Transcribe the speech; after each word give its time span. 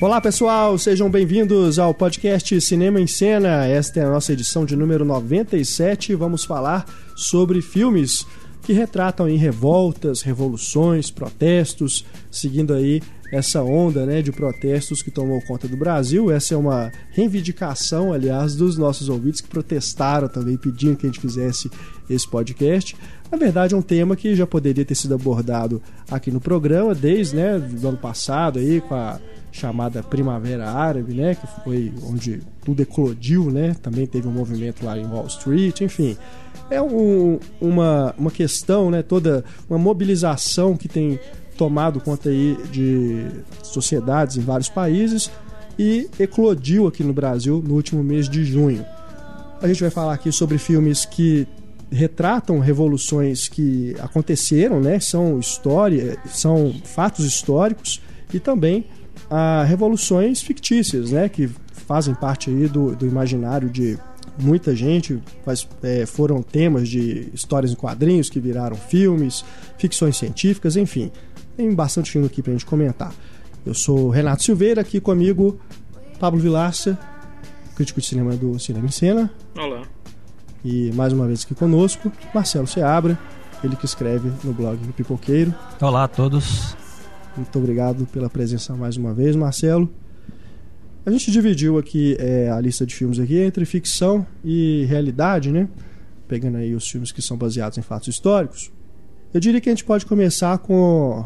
Olá 0.00 0.18
pessoal, 0.18 0.78
sejam 0.78 1.10
bem-vindos 1.10 1.78
ao 1.78 1.92
podcast 1.92 2.58
Cinema 2.62 2.98
em 2.98 3.06
Cena. 3.06 3.66
Esta 3.66 4.00
é 4.00 4.04
a 4.04 4.08
nossa 4.08 4.32
edição 4.32 4.64
de 4.64 4.74
número 4.74 5.04
97. 5.04 6.14
Vamos 6.14 6.42
falar 6.42 6.86
sobre 7.14 7.60
filmes 7.60 8.26
que 8.62 8.72
retratam 8.72 9.28
em 9.28 9.36
revoltas, 9.36 10.22
revoluções, 10.22 11.10
protestos, 11.10 12.06
seguindo 12.30 12.72
aí 12.72 13.02
essa 13.30 13.62
onda 13.62 14.06
né, 14.06 14.22
de 14.22 14.32
protestos 14.32 15.02
que 15.02 15.10
tomou 15.10 15.38
conta 15.42 15.68
do 15.68 15.76
Brasil. 15.76 16.30
Essa 16.30 16.54
é 16.54 16.56
uma 16.56 16.90
reivindicação, 17.10 18.10
aliás, 18.10 18.54
dos 18.54 18.78
nossos 18.78 19.10
ouvintes 19.10 19.42
que 19.42 19.48
protestaram 19.48 20.28
também, 20.28 20.56
pedindo 20.56 20.96
que 20.96 21.06
a 21.06 21.10
gente 21.10 21.20
fizesse 21.20 21.70
esse 22.08 22.26
podcast. 22.26 22.96
Na 23.30 23.36
verdade, 23.36 23.74
é 23.74 23.76
um 23.76 23.82
tema 23.82 24.16
que 24.16 24.34
já 24.34 24.46
poderia 24.46 24.84
ter 24.84 24.94
sido 24.94 25.14
abordado 25.14 25.82
aqui 26.10 26.30
no 26.30 26.40
programa 26.40 26.94
desde 26.94 27.36
né, 27.36 27.62
ano 27.84 27.98
passado, 27.98 28.58
aí, 28.58 28.80
com 28.80 28.94
a 28.94 29.20
chamada 29.52 30.02
Primavera 30.02 30.70
Árabe, 30.70 31.14
né, 31.14 31.34
que 31.34 31.46
foi 31.64 31.92
onde 32.04 32.40
tudo 32.64 32.82
eclodiu, 32.82 33.50
né? 33.50 33.74
Também 33.82 34.06
teve 34.06 34.28
um 34.28 34.32
movimento 34.32 34.84
lá 34.84 34.96
em 34.96 35.06
Wall 35.06 35.26
Street, 35.26 35.80
enfim. 35.80 36.16
É 36.70 36.80
um, 36.80 37.38
uma, 37.60 38.14
uma 38.16 38.30
questão, 38.30 38.90
né, 38.90 39.02
toda 39.02 39.44
uma 39.68 39.78
mobilização 39.78 40.76
que 40.76 40.88
tem 40.88 41.18
tomado 41.56 42.00
conta 42.00 42.30
aí 42.30 42.56
de 42.70 43.26
sociedades 43.62 44.36
em 44.36 44.40
vários 44.40 44.68
países 44.68 45.30
e 45.78 46.08
eclodiu 46.18 46.86
aqui 46.86 47.02
no 47.02 47.12
Brasil 47.12 47.62
no 47.66 47.74
último 47.74 48.02
mês 48.02 48.28
de 48.28 48.44
junho. 48.44 48.84
A 49.60 49.66
gente 49.68 49.80
vai 49.80 49.90
falar 49.90 50.14
aqui 50.14 50.32
sobre 50.32 50.56
filmes 50.58 51.04
que 51.04 51.46
retratam 51.90 52.60
revoluções 52.60 53.48
que 53.48 53.94
aconteceram, 53.98 54.80
né? 54.80 55.00
São 55.00 55.38
história, 55.38 56.16
são 56.26 56.72
fatos 56.84 57.24
históricos 57.24 58.00
e 58.32 58.38
também 58.38 58.86
a 59.30 59.62
revoluções 59.64 60.42
fictícias, 60.42 61.12
né? 61.12 61.28
Que 61.28 61.48
fazem 61.86 62.14
parte 62.14 62.50
aí 62.50 62.66
do, 62.66 62.94
do 62.94 63.06
imaginário 63.06 63.70
de 63.70 63.96
muita 64.38 64.74
gente, 64.74 65.20
faz, 65.44 65.68
é, 65.82 66.04
foram 66.06 66.42
temas 66.42 66.88
de 66.88 67.30
histórias 67.32 67.72
em 67.72 67.74
quadrinhos 67.74 68.28
que 68.28 68.40
viraram 68.40 68.76
filmes, 68.76 69.44
ficções 69.78 70.16
científicas, 70.16 70.76
enfim. 70.76 71.10
Tem 71.56 71.72
bastante 71.74 72.10
filme 72.10 72.26
aqui 72.26 72.42
pra 72.42 72.52
gente 72.52 72.66
comentar. 72.66 73.12
Eu 73.64 73.74
sou 73.74 74.08
Renato 74.08 74.42
Silveira, 74.42 74.80
aqui 74.80 75.00
comigo 75.00 75.60
Pablo 76.18 76.40
Vilaça, 76.40 76.98
crítico 77.76 78.00
de 78.00 78.06
cinema 78.06 78.34
do 78.36 78.58
Cinema 78.58 78.86
em 78.86 78.90
Cena. 78.90 79.30
Olá. 79.56 79.82
E 80.64 80.90
mais 80.92 81.12
uma 81.12 81.26
vez 81.26 81.44
aqui 81.44 81.54
conosco, 81.54 82.10
Marcelo 82.34 82.66
Seabra, 82.66 83.18
ele 83.62 83.76
que 83.76 83.84
escreve 83.84 84.30
no 84.42 84.52
blog 84.52 84.76
do 84.78 84.92
Pipoqueiro. 84.92 85.54
Olá 85.80 86.04
a 86.04 86.08
todos. 86.08 86.79
Muito 87.36 87.56
obrigado 87.58 88.06
pela 88.06 88.28
presença 88.28 88.74
mais 88.74 88.96
uma 88.96 89.14
vez, 89.14 89.36
Marcelo. 89.36 89.88
A 91.06 91.10
gente 91.10 91.30
dividiu 91.30 91.78
aqui 91.78 92.16
é, 92.18 92.50
a 92.50 92.60
lista 92.60 92.84
de 92.84 92.94
filmes 92.94 93.18
aqui 93.18 93.38
entre 93.38 93.64
ficção 93.64 94.26
e 94.44 94.84
realidade, 94.86 95.52
né? 95.52 95.68
Pegando 96.26 96.58
aí 96.58 96.74
os 96.74 96.88
filmes 96.88 97.12
que 97.12 97.22
são 97.22 97.36
baseados 97.36 97.78
em 97.78 97.82
fatos 97.82 98.08
históricos. 98.08 98.70
Eu 99.32 99.40
diria 99.40 99.60
que 99.60 99.68
a 99.68 99.72
gente 99.72 99.84
pode 99.84 100.04
começar 100.06 100.58
com 100.58 101.24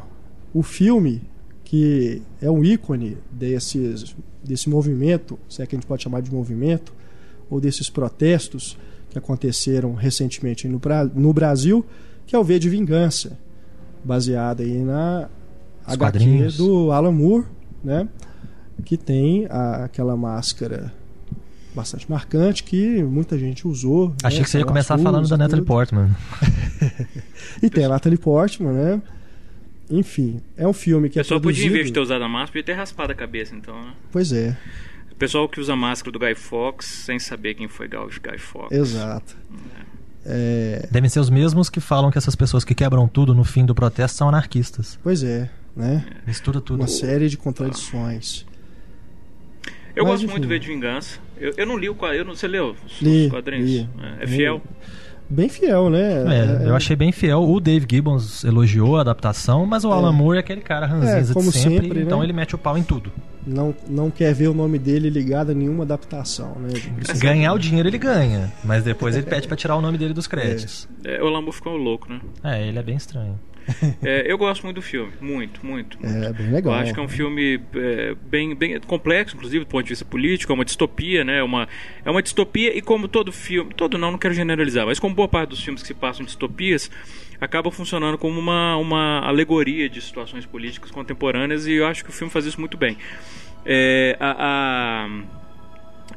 o 0.53 0.63
filme 0.63 1.23
que 1.65 2.23
é 2.41 2.51
um 2.51 2.63
ícone 2.63 3.17
desses, 3.33 4.15
desse 4.45 4.69
movimento, 4.69 5.39
se 5.49 5.63
é 5.63 5.67
que 5.67 5.75
a 5.75 5.79
gente 5.79 5.87
pode 5.87 6.03
chamar 6.03 6.21
de 6.21 6.31
movimento, 6.31 6.93
ou 7.49 7.61
desses 7.61 7.89
protestos 7.89 8.79
que 9.09 9.19
aconteceram 9.19 9.95
recentemente 9.95 10.69
no, 10.69 10.81
no 11.15 11.33
Brasil, 11.33 11.85
que 12.27 12.37
é 12.37 12.39
o 12.39 12.45
V 12.45 12.59
de 12.59 12.69
Vingança, 12.69 13.39
baseado 14.05 14.61
aí 14.61 14.79
na 14.79 15.29
Os 15.87 15.95
HQ 15.95 15.99
quadrinhos. 15.99 16.57
do 16.57 16.91
Alan 16.93 17.13
Moore, 17.13 17.45
né? 17.83 18.09
que 18.85 18.97
tem 18.97 19.47
a- 19.51 19.85
aquela 19.85 20.17
máscara 20.17 20.93
bastante 21.75 22.09
marcante 22.11 22.63
que 22.63 23.03
muita 23.03 23.39
gente 23.39 23.67
usou. 23.67 24.15
Achei 24.23 24.39
né? 24.41 24.45
que 24.45 24.51
você 24.51 24.59
ia 24.59 24.65
começar 24.65 24.97
falando 24.99 25.29
da 25.29 25.37
e 25.37 25.39
Natalie. 25.39 25.65
Portman. 25.65 26.11
E 27.63 27.71
tem 27.71 27.85
a 27.85 27.89
Natalie 27.89 28.19
Portman, 28.19 28.73
né? 28.73 29.03
Enfim, 29.91 30.41
é 30.57 30.67
um 30.67 30.73
filme 30.73 31.09
que 31.09 31.19
O 31.19 31.21
é 31.21 31.23
pessoal 31.23 31.41
podia, 31.41 31.61
em 31.65 31.69
produzido... 31.69 31.75
vez 31.75 31.87
de 31.87 31.93
ter 31.93 32.01
usado 32.01 32.23
a 32.25 32.29
máscara, 32.29 32.53
podia 32.53 32.65
ter 32.65 32.73
raspado 32.75 33.13
a 33.13 33.15
cabeça, 33.15 33.55
então, 33.55 33.75
né? 33.83 33.93
Pois 34.11 34.33
é, 34.33 34.57
O 35.13 35.15
pessoal 35.15 35.49
que 35.49 35.61
usa 35.61 35.73
a 35.75 35.77
máscara 35.77 36.11
do 36.13 36.19
Guy 36.19 36.35
Fox 36.35 36.87
sem 36.87 37.19
saber 37.19 37.55
quem 37.55 37.69
foi 37.69 37.87
Guy 37.89 37.99
Guy 38.23 38.39
Fox. 38.39 38.73
exato. 38.75 39.37
É, 40.27 40.89
Devem 40.91 41.09
ser 41.11 41.21
os 41.21 41.29
mesmos 41.31 41.69
que 41.69 41.81
falam 41.81 42.11
que 42.11 42.17
essas 42.19 42.35
pessoas 42.35 42.65
que 42.65 42.75
quebram 42.75 43.07
tudo 43.07 43.35
no 43.35 43.45
fim 43.45 43.65
do 43.65 43.75
protesto 43.75 44.17
são 44.17 44.29
anarquistas. 44.29 44.99
pois 45.03 45.23
é, 45.23 45.51
né? 45.77 46.05
Mistura 46.27 46.61
tudo. 46.61 46.81
Uma 46.81 46.89
série 46.89 47.29
de 47.29 47.37
contradições. 47.37 48.47
Eu 49.97 50.05
Mas, 50.05 50.13
gosto 50.15 50.25
enfim. 50.25 50.33
muito 50.33 50.43
do 50.45 50.49
V 50.49 50.59
de 50.59 50.67
Vingança. 50.67 51.19
Eu, 51.39 51.53
eu 51.57 51.67
não 51.67 51.77
li 51.77 51.89
o 51.89 51.95
quadrinho. 51.95 52.25
Você 52.27 52.49
leu 52.49 52.75
os, 52.85 53.01
Li, 53.01 53.27
os 53.27 53.31
quadrinhos? 53.33 53.71
li. 53.71 53.89
É, 54.21 54.25
é 54.25 54.27
fiel? 54.27 54.61
Bem 55.31 55.49
fiel, 55.49 55.89
né? 55.89 56.63
É, 56.63 56.69
eu 56.69 56.75
achei 56.77 56.95
bem 56.95 57.11
fiel. 57.11 57.43
O 57.43 57.59
Dave 57.59 57.87
Gibbons 57.91 58.45
elogiou 58.45 58.99
a 58.99 59.01
adaptação, 59.01 59.65
mas 59.65 59.85
o 59.85 59.91
Alan 59.91 60.13
Moore 60.13 60.37
é 60.37 60.41
aquele 60.41 60.61
cara 60.61 60.85
ranzinza 60.87 61.33
como 61.33 61.51
de 61.51 61.57
sempre, 61.57 61.83
sempre, 61.83 61.99
né? 62.01 62.05
então 62.05 62.23
ele 62.23 62.33
mete 62.33 62.55
o 62.55 62.59
pau 62.59 62.77
em 62.77 62.83
tudo. 62.83 63.11
Não, 63.47 63.75
não 63.89 64.11
quer 64.11 64.35
ver 64.35 64.49
o 64.49 64.55
nome 64.55 64.79
dele 64.79 65.09
ligado 65.09 65.51
a 65.51 65.55
nenhuma 65.55 65.85
adaptação, 65.85 66.57
né? 66.59 66.69
Ganhar 67.19 67.53
o 67.55 67.59
dinheiro 67.59 67.89
ele 67.89 67.99
ganha, 67.99 68.53
mas 68.63 68.85
depois 68.85 69.17
ele 69.17 69.27
pede 69.27 69.47
pra 69.49 69.57
tirar 69.57 69.77
o 69.77 69.81
nome 69.81 69.97
dele 69.97 70.13
dos 70.13 70.27
créditos. 70.27 70.89
É, 71.05 71.23
o 71.23 71.29
Lambo 71.29 71.53
ficou 71.53 71.77
louco, 71.77 72.11
né? 72.13 72.21
É, 72.43 72.67
ele 72.67 72.79
é 72.79 72.83
bem 72.83 72.97
estranho. 72.97 73.39
É, 74.03 74.31
eu 74.31 74.37
gosto 74.37 74.63
muito 74.65 74.77
do 74.77 74.83
filme. 74.83 75.13
Muito, 75.21 75.65
muito. 75.65 75.99
muito. 76.03 76.25
É, 76.27 76.33
bem 76.33 76.51
legal. 76.51 76.75
Eu 76.75 76.81
acho 76.81 76.93
que 76.95 77.01
é 77.01 77.03
um 77.03 77.09
filme 77.09 77.61
é, 77.75 78.15
bem, 78.27 78.55
bem 78.55 78.79
complexo, 78.81 79.35
inclusive 79.37 79.65
do 79.65 79.69
ponto 79.69 79.83
de 79.85 79.91
vista 79.91 80.05
político, 80.05 80.53
é 80.53 80.55
uma 80.55 80.65
distopia, 80.65 81.25
né? 81.25 81.39
É 81.39 81.43
uma, 81.43 81.69
é 82.05 82.11
uma 82.11 82.23
distopia 82.23 82.77
e 82.77 82.83
como 82.83 83.09
todo 83.09 83.33
filme, 83.33 83.73
todo 83.75 83.97
não, 83.99 84.11
não 84.13 84.19
quero 84.19 84.35
generalizar, 84.35 84.87
mas 84.87 84.99
como 84.99 85.15
boa 85.15 85.29
parte 85.29 85.51
dos 85.51 85.63
filmes 85.63 85.83
que 85.83 85.89
se 85.89 85.95
passam 85.95 86.23
em 86.23 86.27
distopias, 86.27 86.91
acaba 87.41 87.71
funcionando 87.71 88.17
como 88.19 88.39
uma, 88.39 88.77
uma 88.77 89.21
alegoria 89.21 89.89
de 89.89 90.01
situações 90.01 90.45
políticas 90.47 90.91
contemporâneas 90.91 91.67
e 91.67 91.73
eu 91.73 91.87
acho 91.87 92.05
que 92.05 92.11
o 92.11 92.13
filme 92.13 92.31
faz 92.31 92.45
isso 92.47 92.61
muito 92.61 92.77
bem. 92.77 92.97
É, 93.67 94.17
a- 94.21 94.37
a 94.39 95.44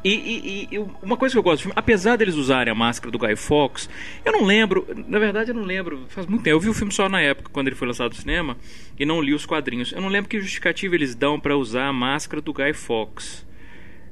e, 0.03 0.67
e- 0.71 0.75
e 0.75 0.79
uma 1.01 1.17
coisa 1.17 1.33
que 1.33 1.39
eu 1.39 1.43
gosto 1.43 1.57
do 1.59 1.61
filme, 1.63 1.73
apesar 1.75 2.15
deles 2.17 2.35
usarem 2.35 2.71
a 2.71 2.75
máscara 2.75 3.11
do 3.11 3.17
Guy 3.17 3.35
Fawkes, 3.35 3.89
eu 4.23 4.31
não 4.31 4.43
lembro, 4.45 4.87
na 5.07 5.19
verdade 5.19 5.51
eu 5.51 5.55
não 5.55 5.63
lembro, 5.63 6.05
faz 6.09 6.25
muito 6.27 6.43
tempo, 6.43 6.55
eu 6.55 6.59
vi 6.59 6.69
o 6.69 6.73
filme 6.73 6.91
só 6.93 7.07
na 7.09 7.19
época, 7.21 7.49
quando 7.51 7.67
ele 7.67 7.75
foi 7.75 7.87
lançado 7.87 8.09
no 8.11 8.15
cinema, 8.15 8.57
e 8.99 9.05
não 9.05 9.21
li 9.21 9.33
os 9.33 9.45
quadrinhos. 9.45 9.91
Eu 9.91 10.01
não 10.01 10.09
lembro 10.09 10.29
que 10.29 10.39
justificativa 10.39 10.95
eles 10.95 11.15
dão 11.15 11.39
pra 11.39 11.55
usar 11.57 11.87
a 11.87 11.93
máscara 11.93 12.41
do 12.41 12.53
Guy 12.53 12.73
Fawkes. 12.73 13.45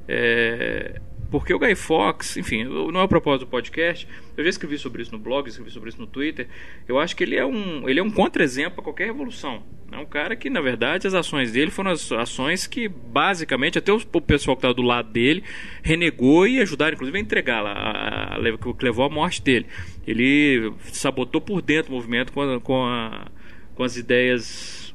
É, 0.07 0.99
porque 1.31 1.53
o 1.53 1.59
Guy 1.59 1.75
Fawkes, 1.75 2.37
enfim, 2.37 2.63
não 2.63 2.99
é 2.99 3.03
o 3.03 3.07
propósito 3.07 3.45
do 3.45 3.49
podcast, 3.49 4.07
eu 4.37 4.43
já 4.43 4.49
escrevi 4.49 4.77
sobre 4.77 5.01
isso 5.01 5.11
no 5.11 5.19
blog, 5.19 5.47
escrevi 5.47 5.71
sobre 5.71 5.89
isso 5.89 5.99
no 5.99 6.07
Twitter, 6.07 6.47
eu 6.87 6.99
acho 6.99 7.15
que 7.15 7.23
ele 7.23 7.35
é 7.35 7.45
um, 7.45 7.87
ele 7.89 7.99
é 7.99 8.03
um 8.03 8.11
contra-exemplo 8.11 8.79
a 8.79 8.83
qualquer 8.83 9.05
revolução. 9.05 9.63
É 9.91 9.97
um 9.97 10.05
cara 10.05 10.35
que, 10.35 10.49
na 10.49 10.61
verdade, 10.61 11.07
as 11.07 11.13
ações 11.13 11.51
dele 11.51 11.71
foram 11.71 11.91
as 11.91 12.11
ações 12.11 12.67
que, 12.67 12.87
basicamente, 12.89 13.77
até 13.77 13.91
o 13.93 13.99
pessoal 13.99 14.55
que 14.55 14.59
estava 14.59 14.73
do 14.73 14.81
lado 14.81 15.11
dele 15.11 15.43
renegou 15.83 16.47
e 16.47 16.59
ajudaram, 16.59 16.95
inclusive, 16.95 17.17
a 17.17 17.21
entregá-la, 17.21 17.71
a- 17.71 18.35
a- 18.35 18.73
que 18.73 18.83
levou 18.83 19.05
à 19.05 19.09
morte 19.09 19.41
dele. 19.41 19.67
Ele 20.05 20.73
sabotou 20.91 21.39
por 21.39 21.61
dentro 21.61 21.91
o 21.91 21.95
movimento 21.95 22.33
com, 22.33 22.41
a- 22.41 22.59
com, 22.59 22.83
a- 22.85 23.27
com 23.75 23.83
as 23.83 23.95
ideias 23.95 24.93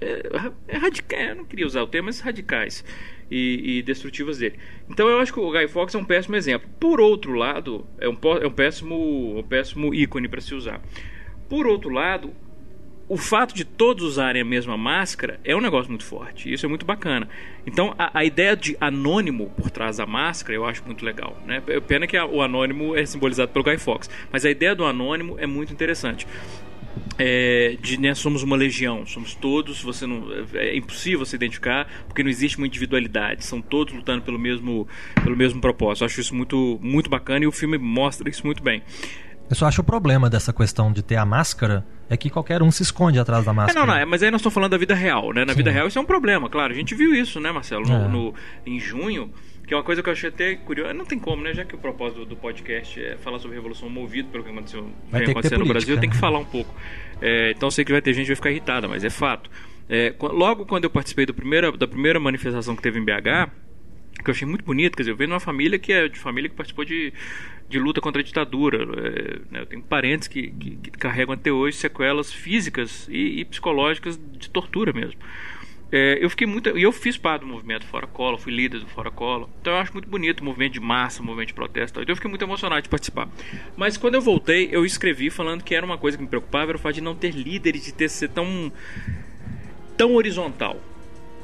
é, 0.00 0.28
é 0.68 0.76
radical, 0.76 1.18
eu 1.20 1.36
não 1.36 1.44
queria 1.44 1.66
usar 1.66 1.82
o 1.82 1.86
termo, 1.86 2.06
mas 2.06 2.20
radicais 2.20 2.84
e, 3.30 3.78
e 3.78 3.82
destrutivas 3.82 4.38
dele. 4.38 4.56
Então 4.88 5.08
eu 5.08 5.18
acho 5.20 5.32
que 5.32 5.40
o 5.40 5.50
Guy 5.50 5.68
Fawkes 5.68 5.94
é 5.94 5.98
um 5.98 6.04
péssimo 6.04 6.36
exemplo. 6.36 6.68
Por 6.80 7.00
outro 7.00 7.32
lado, 7.34 7.86
é 8.00 8.08
um, 8.08 8.16
é 8.42 8.46
um 8.46 8.50
péssimo, 8.52 9.38
um 9.38 9.42
péssimo 9.42 9.94
ícone 9.94 10.28
para 10.28 10.40
se 10.40 10.54
usar. 10.54 10.80
Por 11.48 11.66
outro 11.66 11.90
lado, 11.90 12.32
o 13.08 13.16
fato 13.16 13.54
de 13.54 13.64
todos 13.64 14.04
usarem 14.04 14.42
a 14.42 14.44
mesma 14.44 14.76
máscara 14.76 15.40
é 15.42 15.56
um 15.56 15.60
negócio 15.62 15.90
muito 15.90 16.04
forte. 16.04 16.52
Isso 16.52 16.66
é 16.66 16.68
muito 16.68 16.84
bacana. 16.84 17.26
Então, 17.66 17.94
a, 17.98 18.18
a 18.18 18.24
ideia 18.24 18.54
de 18.54 18.76
anônimo 18.78 19.50
por 19.56 19.70
trás 19.70 19.96
da 19.96 20.04
máscara 20.04 20.54
eu 20.54 20.66
acho 20.66 20.84
muito 20.84 21.02
legal. 21.04 21.34
Né? 21.46 21.62
Pena 21.86 22.06
que 22.06 22.18
a- 22.18 22.26
o 22.26 22.42
anônimo 22.42 22.94
é 22.94 23.06
simbolizado 23.06 23.50
pelo 23.50 23.64
Guy 23.64 23.78
Fawkes. 23.78 24.10
Mas 24.30 24.44
a 24.44 24.50
ideia 24.50 24.74
do 24.74 24.84
anônimo 24.84 25.36
é 25.38 25.46
muito 25.46 25.72
interessante. 25.72 26.26
É, 27.20 27.76
de 27.80 27.98
né, 28.00 28.14
somos 28.14 28.44
uma 28.44 28.54
legião, 28.54 29.04
somos 29.04 29.34
todos, 29.34 29.82
você 29.82 30.06
não 30.06 30.24
é 30.54 30.76
impossível 30.76 31.26
se 31.26 31.34
identificar 31.34 31.88
porque 32.06 32.22
não 32.22 32.30
existe 32.30 32.58
uma 32.58 32.66
individualidade, 32.66 33.44
são 33.44 33.60
todos 33.60 33.92
lutando 33.92 34.22
pelo 34.22 34.38
mesmo 34.38 34.86
pelo 35.24 35.36
mesmo 35.36 35.60
propósito. 35.60 36.04
Eu 36.04 36.06
acho 36.06 36.20
isso 36.20 36.32
muito 36.34 36.78
muito 36.80 37.10
bacana 37.10 37.44
e 37.44 37.48
o 37.48 37.52
filme 37.52 37.76
mostra 37.76 38.30
isso 38.30 38.46
muito 38.46 38.62
bem. 38.62 38.82
Eu 39.50 39.56
só 39.56 39.66
acho 39.66 39.80
o 39.80 39.84
problema 39.84 40.28
dessa 40.30 40.52
questão 40.52 40.92
de 40.92 41.02
ter 41.02 41.16
a 41.16 41.24
máscara 41.24 41.84
é 42.08 42.16
que 42.16 42.28
qualquer 42.30 42.62
um 42.62 42.70
se 42.70 42.82
esconde 42.82 43.18
atrás 43.18 43.44
da 43.46 43.50
É, 43.50 43.54
máscara. 43.54 43.80
não, 43.80 43.86
não, 43.86 43.98
é, 44.00 44.04
mas 44.04 44.22
aí 44.22 44.30
nós 44.30 44.40
estamos 44.40 44.54
falando 44.54 44.70
da 44.72 44.78
vida 44.78 44.94
real, 44.94 45.32
né? 45.32 45.44
Na 45.44 45.52
Sim. 45.54 45.56
vida 45.56 45.70
real 45.72 45.88
isso 45.88 45.98
é 45.98 46.02
um 46.02 46.04
problema, 46.04 46.48
claro. 46.48 46.72
A 46.72 46.76
gente 46.76 46.94
viu 46.94 47.14
isso, 47.14 47.40
né, 47.40 47.50
Marcelo? 47.50 47.84
No, 47.86 47.94
É. 47.94 48.08
no- 48.08 48.34
em 48.66 48.78
junho, 48.78 49.32
que 49.68 49.74
é 49.74 49.76
uma 49.76 49.82
coisa 49.82 50.02
que 50.02 50.08
eu 50.08 50.12
achei 50.14 50.30
até 50.30 50.54
curiosa. 50.54 50.94
Não 50.94 51.04
tem 51.04 51.18
como, 51.18 51.42
né? 51.42 51.52
Já 51.52 51.62
que 51.62 51.74
o 51.74 51.78
propósito 51.78 52.24
do, 52.24 52.34
podcast 52.34 52.98
é 52.98 53.18
falar 53.18 53.38
sobre 53.38 53.54
revolução 53.54 53.90
movido 53.90 54.30
pelo 54.30 54.42
que 54.42 54.50
aconteceu, 54.50 54.90
Vai 55.10 55.26
que 55.26 55.56
no 55.58 55.66
Brasil, 55.66 56.00
tem 56.00 56.08
que 56.08 56.16
né? 56.16 56.20
falar 56.20 56.38
um 56.38 56.44
pouco. 56.44 56.74
É, 57.20 57.50
então 57.50 57.70
sei 57.70 57.84
que 57.84 57.92
vai 57.92 58.00
ter 58.00 58.14
gente 58.14 58.24
que 58.24 58.30
vai 58.30 58.36
ficar 58.36 58.50
irritada, 58.50 58.88
mas 58.88 59.04
é 59.04 59.10
fato. 59.10 59.50
É, 59.86 60.14
logo 60.18 60.64
quando 60.64 60.84
eu 60.84 60.90
participei 60.90 61.26
do 61.26 61.34
primeiro, 61.34 61.76
da 61.76 61.86
primeira 61.86 62.18
manifestação 62.18 62.74
que 62.74 62.80
teve 62.80 62.98
em 62.98 63.04
BH, 63.04 63.50
que 64.24 64.30
eu 64.30 64.32
achei 64.32 64.48
muito 64.48 64.64
bonito, 64.64 64.96
quer 64.96 65.02
dizer, 65.02 65.10
eu 65.10 65.16
venho 65.16 65.28
numa 65.28 65.40
família 65.40 65.78
que 65.78 65.92
é 65.92 66.08
de 66.08 66.18
família 66.18 66.48
que 66.48 66.56
participou 66.56 66.86
de, 66.86 67.12
de 67.68 67.78
luta 67.78 68.00
contra 68.00 68.22
a 68.22 68.24
ditadura. 68.24 68.78
É, 68.84 69.38
né, 69.50 69.60
eu 69.60 69.66
tenho 69.66 69.82
parentes 69.82 70.28
que, 70.28 70.50
que, 70.50 70.76
que, 70.76 70.90
carregam 70.92 71.34
até 71.34 71.52
hoje 71.52 71.76
sequelas 71.76 72.32
físicas 72.32 73.06
e, 73.10 73.40
e 73.40 73.44
psicológicas 73.44 74.18
de 74.32 74.48
tortura 74.48 74.94
mesmo. 74.94 75.20
É, 75.90 76.22
eu 76.22 76.28
fiquei 76.28 76.46
muito. 76.46 76.76
E 76.76 76.82
eu 76.82 76.92
fiz 76.92 77.16
parte 77.16 77.42
do 77.42 77.46
movimento 77.46 77.86
Fora 77.86 78.06
Cola, 78.06 78.38
fui 78.38 78.52
líder 78.52 78.80
do 78.80 78.86
Fora 78.86 79.10
Cola. 79.10 79.48
Então 79.60 79.72
eu 79.72 79.78
acho 79.78 79.92
muito 79.92 80.08
bonito 80.08 80.40
o 80.40 80.44
movimento 80.44 80.74
de 80.74 80.80
massa, 80.80 81.22
o 81.22 81.24
movimento 81.24 81.48
de 81.48 81.54
protesto. 81.54 82.00
Então 82.00 82.12
eu 82.12 82.16
fiquei 82.16 82.28
muito 82.28 82.44
emocionado 82.44 82.82
de 82.82 82.88
participar. 82.88 83.28
Mas 83.76 83.96
quando 83.96 84.14
eu 84.14 84.20
voltei, 84.20 84.68
eu 84.70 84.84
escrevi 84.84 85.30
falando 85.30 85.64
que 85.64 85.74
era 85.74 85.84
uma 85.84 85.96
coisa 85.96 86.16
que 86.16 86.22
me 86.22 86.28
preocupava, 86.28 86.72
era 86.72 86.76
o 86.76 86.80
fato 86.80 86.94
de 86.94 87.00
não 87.00 87.14
ter 87.14 87.32
líderes, 87.34 87.84
de 87.84 87.92
ter 87.92 88.08
ser 88.08 88.28
tão. 88.28 88.70
tão 89.96 90.14
horizontal. 90.14 90.78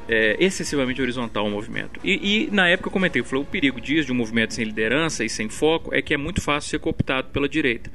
É, 0.06 0.36
excessivamente 0.38 1.00
horizontal 1.00 1.46
o 1.46 1.50
movimento. 1.50 1.98
E, 2.04 2.44
e, 2.44 2.50
na 2.50 2.68
época 2.68 2.88
eu 2.88 2.92
comentei, 2.92 3.22
eu 3.22 3.24
falei, 3.24 3.42
o 3.42 3.46
perigo 3.46 3.80
disso 3.80 4.04
de 4.04 4.12
um 4.12 4.14
movimento 4.14 4.52
sem 4.52 4.62
liderança 4.62 5.24
e 5.24 5.30
sem 5.30 5.48
foco 5.48 5.94
é 5.94 6.02
que 6.02 6.12
é 6.12 6.18
muito 6.18 6.42
fácil 6.42 6.68
ser 6.68 6.78
cooptado 6.78 7.30
pela 7.30 7.48
direita. 7.48 7.90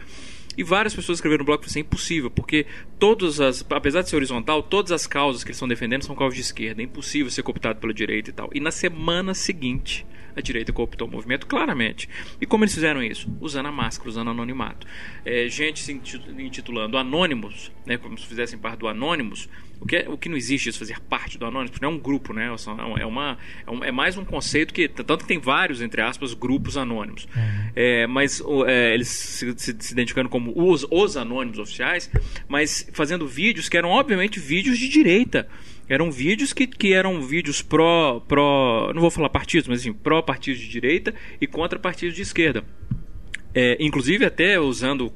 E 0.59 0.63
várias 0.63 0.93
pessoas 0.93 1.19
escreveram 1.19 1.43
no 1.43 1.45
blog 1.45 1.61
que 1.61 1.69
isso 1.69 1.77
é 1.77 1.81
impossível, 1.81 2.29
porque 2.29 2.65
todas 2.99 3.39
as, 3.39 3.65
apesar 3.69 4.01
de 4.01 4.09
ser 4.09 4.17
horizontal, 4.17 4.61
todas 4.61 4.91
as 4.91 5.07
causas 5.07 5.41
que 5.41 5.51
eles 5.51 5.55
estão 5.55 5.69
defendendo 5.69 6.03
são 6.03 6.13
causas 6.13 6.35
de 6.35 6.41
esquerda. 6.41 6.81
É 6.81 6.83
impossível 6.83 7.31
ser 7.31 7.43
cooptado 7.43 7.79
pela 7.79 7.93
direita 7.93 8.29
e 8.29 8.33
tal. 8.33 8.49
E 8.53 8.59
na 8.59 8.69
semana 8.69 9.33
seguinte, 9.33 10.05
a 10.35 10.41
direita 10.41 10.73
cooptou 10.73 11.07
o 11.07 11.11
movimento 11.11 11.47
claramente. 11.47 12.09
E 12.41 12.45
como 12.45 12.65
eles 12.65 12.73
fizeram 12.73 13.01
isso? 13.01 13.33
Usando 13.39 13.67
a 13.67 13.71
máscara, 13.71 14.09
usando 14.09 14.31
anonimato. 14.31 14.85
É, 15.23 15.47
gente 15.47 15.79
se 15.79 15.93
intitulando 15.93 16.97
Anônimos, 16.97 17.71
né, 17.85 17.97
como 17.97 18.17
se 18.17 18.27
fizessem 18.27 18.59
parte 18.59 18.79
do 18.79 18.89
Anônimos, 18.89 19.47
o 19.81 19.85
que, 19.85 19.95
é, 19.95 20.09
o 20.09 20.17
que 20.17 20.27
não 20.27 20.35
existe 20.35 20.69
isso, 20.69 20.79
fazer 20.79 20.99
parte 20.99 21.37
do 21.37 21.45
Anônimos, 21.45 21.71
porque 21.71 21.85
não 21.85 21.93
é 21.93 21.95
um 21.95 21.99
grupo, 21.99 22.33
né? 22.33 22.47
É, 22.99 23.05
uma, 23.05 23.37
é, 23.65 23.71
um, 23.71 23.83
é 23.83 23.91
mais 23.91 24.17
um 24.17 24.25
conceito 24.25 24.73
que, 24.73 24.87
tanto 24.87 25.19
que 25.19 25.27
tem 25.27 25.39
vários, 25.39 25.81
entre 25.81 26.01
aspas, 26.01 26.33
grupos 26.33 26.77
anônimos. 26.77 27.27
Uhum. 27.35 27.71
É, 27.75 28.05
mas 28.07 28.41
é, 28.67 28.93
eles 28.93 29.07
se, 29.07 29.53
se, 29.57 29.75
se, 29.79 29.93
identificando 29.93 30.27
como 30.29 30.51
os, 30.55 30.85
os 30.91 31.15
anônimos 31.15 31.59
oficiais, 31.59 32.11
mas 32.47 32.89
fazendo 32.93 33.25
vídeos 33.27 33.69
que 33.69 33.77
eram, 33.77 33.89
obviamente, 33.89 34.39
vídeos 34.39 34.77
de 34.77 34.89
direita 34.89 35.47
eram 35.87 36.11
vídeos 36.11 36.53
que, 36.53 36.67
que 36.67 36.93
eram 36.93 37.19
vídeos 37.21 37.63
pró, 37.63 38.19
pró, 38.19 38.91
não 38.93 39.01
vou 39.01 39.09
falar 39.09 39.29
partidos, 39.29 39.67
mas 39.67 39.79
assim, 39.79 39.91
pró 39.91 40.21
partidos 40.21 40.61
de 40.61 40.69
direita 40.69 41.15
e 41.41 41.47
contra 41.47 41.79
partidos 41.79 42.15
de 42.15 42.21
esquerda. 42.21 42.63
É, 43.53 43.77
inclusive 43.79 44.23
até 44.25 44.59
usando 44.59 45.11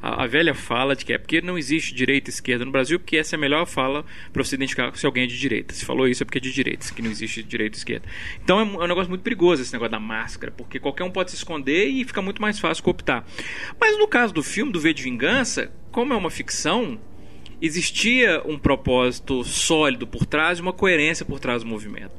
a, 0.00 0.22
a, 0.22 0.26
velha 0.28 0.54
fala 0.54 0.94
de 0.94 1.04
que 1.04 1.12
é 1.12 1.18
porque 1.18 1.40
não 1.40 1.58
existe 1.58 1.92
direita 1.92 2.30
e 2.30 2.32
esquerda 2.32 2.64
no 2.64 2.70
Brasil, 2.70 2.98
porque 3.00 3.16
essa 3.16 3.34
é 3.34 3.36
a 3.36 3.40
melhor 3.40 3.66
fala 3.66 4.04
para 4.32 4.44
você 4.44 4.54
identificar 4.54 4.96
se 4.96 5.04
alguém 5.04 5.24
é 5.24 5.26
de 5.26 5.36
direita. 5.36 5.74
Se 5.74 5.84
falou 5.84 6.06
isso 6.06 6.22
é 6.22 6.24
porque 6.24 6.38
é 6.38 6.40
de 6.40 6.52
direita, 6.52 6.86
que 6.94 7.02
não 7.02 7.10
existe 7.10 7.42
direita 7.42 7.76
e 7.76 7.78
esquerda. 7.78 8.06
Então 8.42 8.60
é, 8.60 8.62
é 8.62 8.84
um 8.84 8.86
negócio 8.86 9.08
muito 9.08 9.22
perigoso 9.22 9.62
esse 9.62 9.72
negócio 9.72 9.90
da 9.90 9.98
máscara, 9.98 10.52
porque 10.56 10.78
qualquer 10.78 11.02
um 11.02 11.10
pode 11.10 11.32
se 11.32 11.36
esconder 11.36 11.86
e 11.86 12.04
fica 12.04 12.22
muito 12.22 12.40
mais 12.40 12.58
fácil 12.60 12.84
cooptar. 12.84 13.24
Mas 13.80 13.98
no 13.98 14.06
caso 14.06 14.32
do 14.32 14.42
filme, 14.44 14.70
do 14.70 14.80
V 14.80 14.94
de 14.94 15.02
Vingança, 15.02 15.72
como 15.90 16.12
é 16.12 16.16
uma 16.16 16.30
ficção, 16.30 17.00
existia 17.60 18.42
um 18.44 18.58
propósito 18.58 19.42
sólido 19.44 20.06
por 20.06 20.24
trás 20.24 20.58
e 20.58 20.62
uma 20.62 20.72
coerência 20.72 21.24
por 21.24 21.40
trás 21.40 21.62
do 21.62 21.68
movimento. 21.68 22.12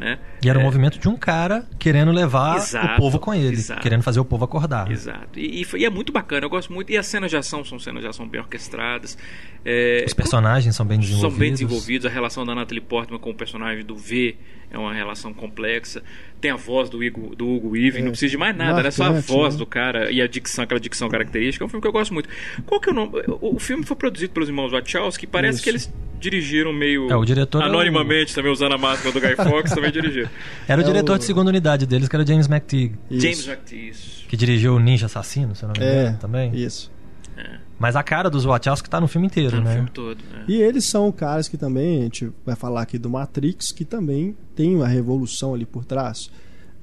Né? 0.00 0.18
E 0.42 0.48
era 0.48 0.58
o 0.58 0.62
é... 0.62 0.64
um 0.64 0.66
movimento 0.66 0.98
de 0.98 1.06
um 1.10 1.14
cara 1.14 1.66
querendo 1.78 2.10
levar 2.10 2.56
exato, 2.56 2.94
o 2.94 2.96
povo 2.96 3.18
com 3.18 3.34
ele, 3.34 3.52
exato, 3.52 3.82
querendo 3.82 4.02
fazer 4.02 4.18
o 4.18 4.24
povo 4.24 4.46
acordar. 4.46 4.90
Exato. 4.90 5.38
E, 5.38 5.60
e, 5.60 5.66
e, 5.76 5.84
é 5.84 5.90
muito 5.90 6.10
bacana, 6.10 6.46
eu 6.46 6.48
gosto 6.48 6.72
muito. 6.72 6.90
E 6.90 6.96
as 6.96 7.06
cenas 7.06 7.30
de 7.30 7.36
ação 7.36 7.62
são 7.62 7.78
cenas 7.78 8.00
de 8.00 8.08
ação 8.08 8.26
bem 8.26 8.40
orquestradas. 8.40 9.18
É... 9.62 10.02
Os 10.06 10.14
personagens 10.14 10.74
são 10.74 10.86
bem 10.86 10.98
desenvolvidos. 10.98 11.30
São 11.30 11.38
bem 11.38 11.50
desenvolvidos. 11.52 12.06
A 12.06 12.08
relação 12.08 12.46
da 12.46 12.54
Natalie 12.54 12.80
Portman 12.80 13.18
com 13.18 13.28
o 13.28 13.34
personagem 13.34 13.84
do 13.84 13.94
V 13.94 14.38
é 14.70 14.78
uma 14.78 14.94
relação 14.94 15.34
complexa. 15.34 16.02
Tem 16.40 16.50
a 16.50 16.56
voz 16.56 16.88
do, 16.88 17.04
Hugo, 17.04 17.36
do 17.36 17.46
Hugo 17.46 17.68
Weaving, 17.72 17.98
é, 17.98 18.02
não 18.02 18.12
precisa 18.12 18.30
de 18.30 18.38
mais 18.38 18.56
nada, 18.56 18.80
é 18.88 18.90
só 18.90 19.04
a 19.04 19.10
voz 19.10 19.54
né? 19.54 19.58
do 19.58 19.66
cara 19.66 20.10
e 20.10 20.22
a 20.22 20.26
dicção, 20.26 20.64
aquela 20.64 20.80
dicção 20.80 21.10
característica. 21.10 21.62
É 21.62 21.66
um 21.66 21.68
filme 21.68 21.82
que 21.82 21.88
eu 21.88 21.92
gosto 21.92 22.14
muito. 22.14 22.30
Qual 22.64 22.80
que 22.80 22.88
é 22.88 22.92
o 22.92 22.94
nome? 22.94 23.20
O, 23.42 23.56
o 23.56 23.58
filme 23.58 23.84
foi 23.84 23.96
produzido 23.96 24.32
pelos 24.32 24.48
irmãos 24.48 24.72
Wachowski, 24.72 25.26
parece 25.26 25.56
Isso. 25.56 25.64
que 25.64 25.68
eles 25.68 25.92
dirigiram 26.20 26.72
meio 26.72 27.10
é, 27.10 27.16
o 27.16 27.24
diretor 27.24 27.62
anonimamente, 27.62 28.34
também 28.34 28.52
usando 28.52 28.72
a 28.72 28.78
máscara 28.78 29.12
do 29.12 29.20
Guy 29.20 29.34
Fawkes, 29.34 29.72
também 29.74 29.90
dirigiram. 29.90 30.28
Era 30.68 30.80
o 30.80 30.84
é 30.84 30.86
diretor 30.86 31.16
o... 31.16 31.18
de 31.18 31.24
segunda 31.24 31.48
unidade 31.48 31.86
deles, 31.86 32.08
que 32.08 32.14
era 32.14 32.26
James 32.26 32.46
McTeague. 32.46 32.94
Isso. 33.10 33.20
James 33.20 33.48
McTeague, 33.48 33.88
isso. 33.88 34.28
Que 34.28 34.36
dirigiu 34.36 34.74
o 34.74 34.78
Ninja 34.78 35.06
Assassino, 35.06 35.56
se 35.56 35.64
eu 35.64 35.68
não 35.68 35.74
me 35.76 35.84
engano, 35.84 36.08
é, 36.08 36.12
também. 36.20 36.54
Isso. 36.54 36.92
É. 37.36 37.58
Mas 37.78 37.96
a 37.96 38.02
cara 38.02 38.28
dos 38.28 38.44
Wachowski 38.44 38.90
tá 38.90 39.00
no 39.00 39.08
filme 39.08 39.26
inteiro, 39.26 39.52
tá 39.52 39.56
no 39.56 39.64
né? 39.64 39.74
filme 39.74 39.90
todo. 39.90 40.18
É. 40.34 40.44
E 40.46 40.60
eles 40.60 40.84
são 40.84 41.10
caras 41.10 41.48
que 41.48 41.56
também, 41.56 42.00
a 42.00 42.02
gente 42.02 42.30
vai 42.44 42.54
falar 42.54 42.82
aqui 42.82 42.98
do 42.98 43.08
Matrix, 43.08 43.72
que 43.72 43.86
também 43.86 44.36
tem 44.54 44.76
uma 44.76 44.86
revolução 44.86 45.54
ali 45.54 45.64
por 45.64 45.84
trás. 45.84 46.30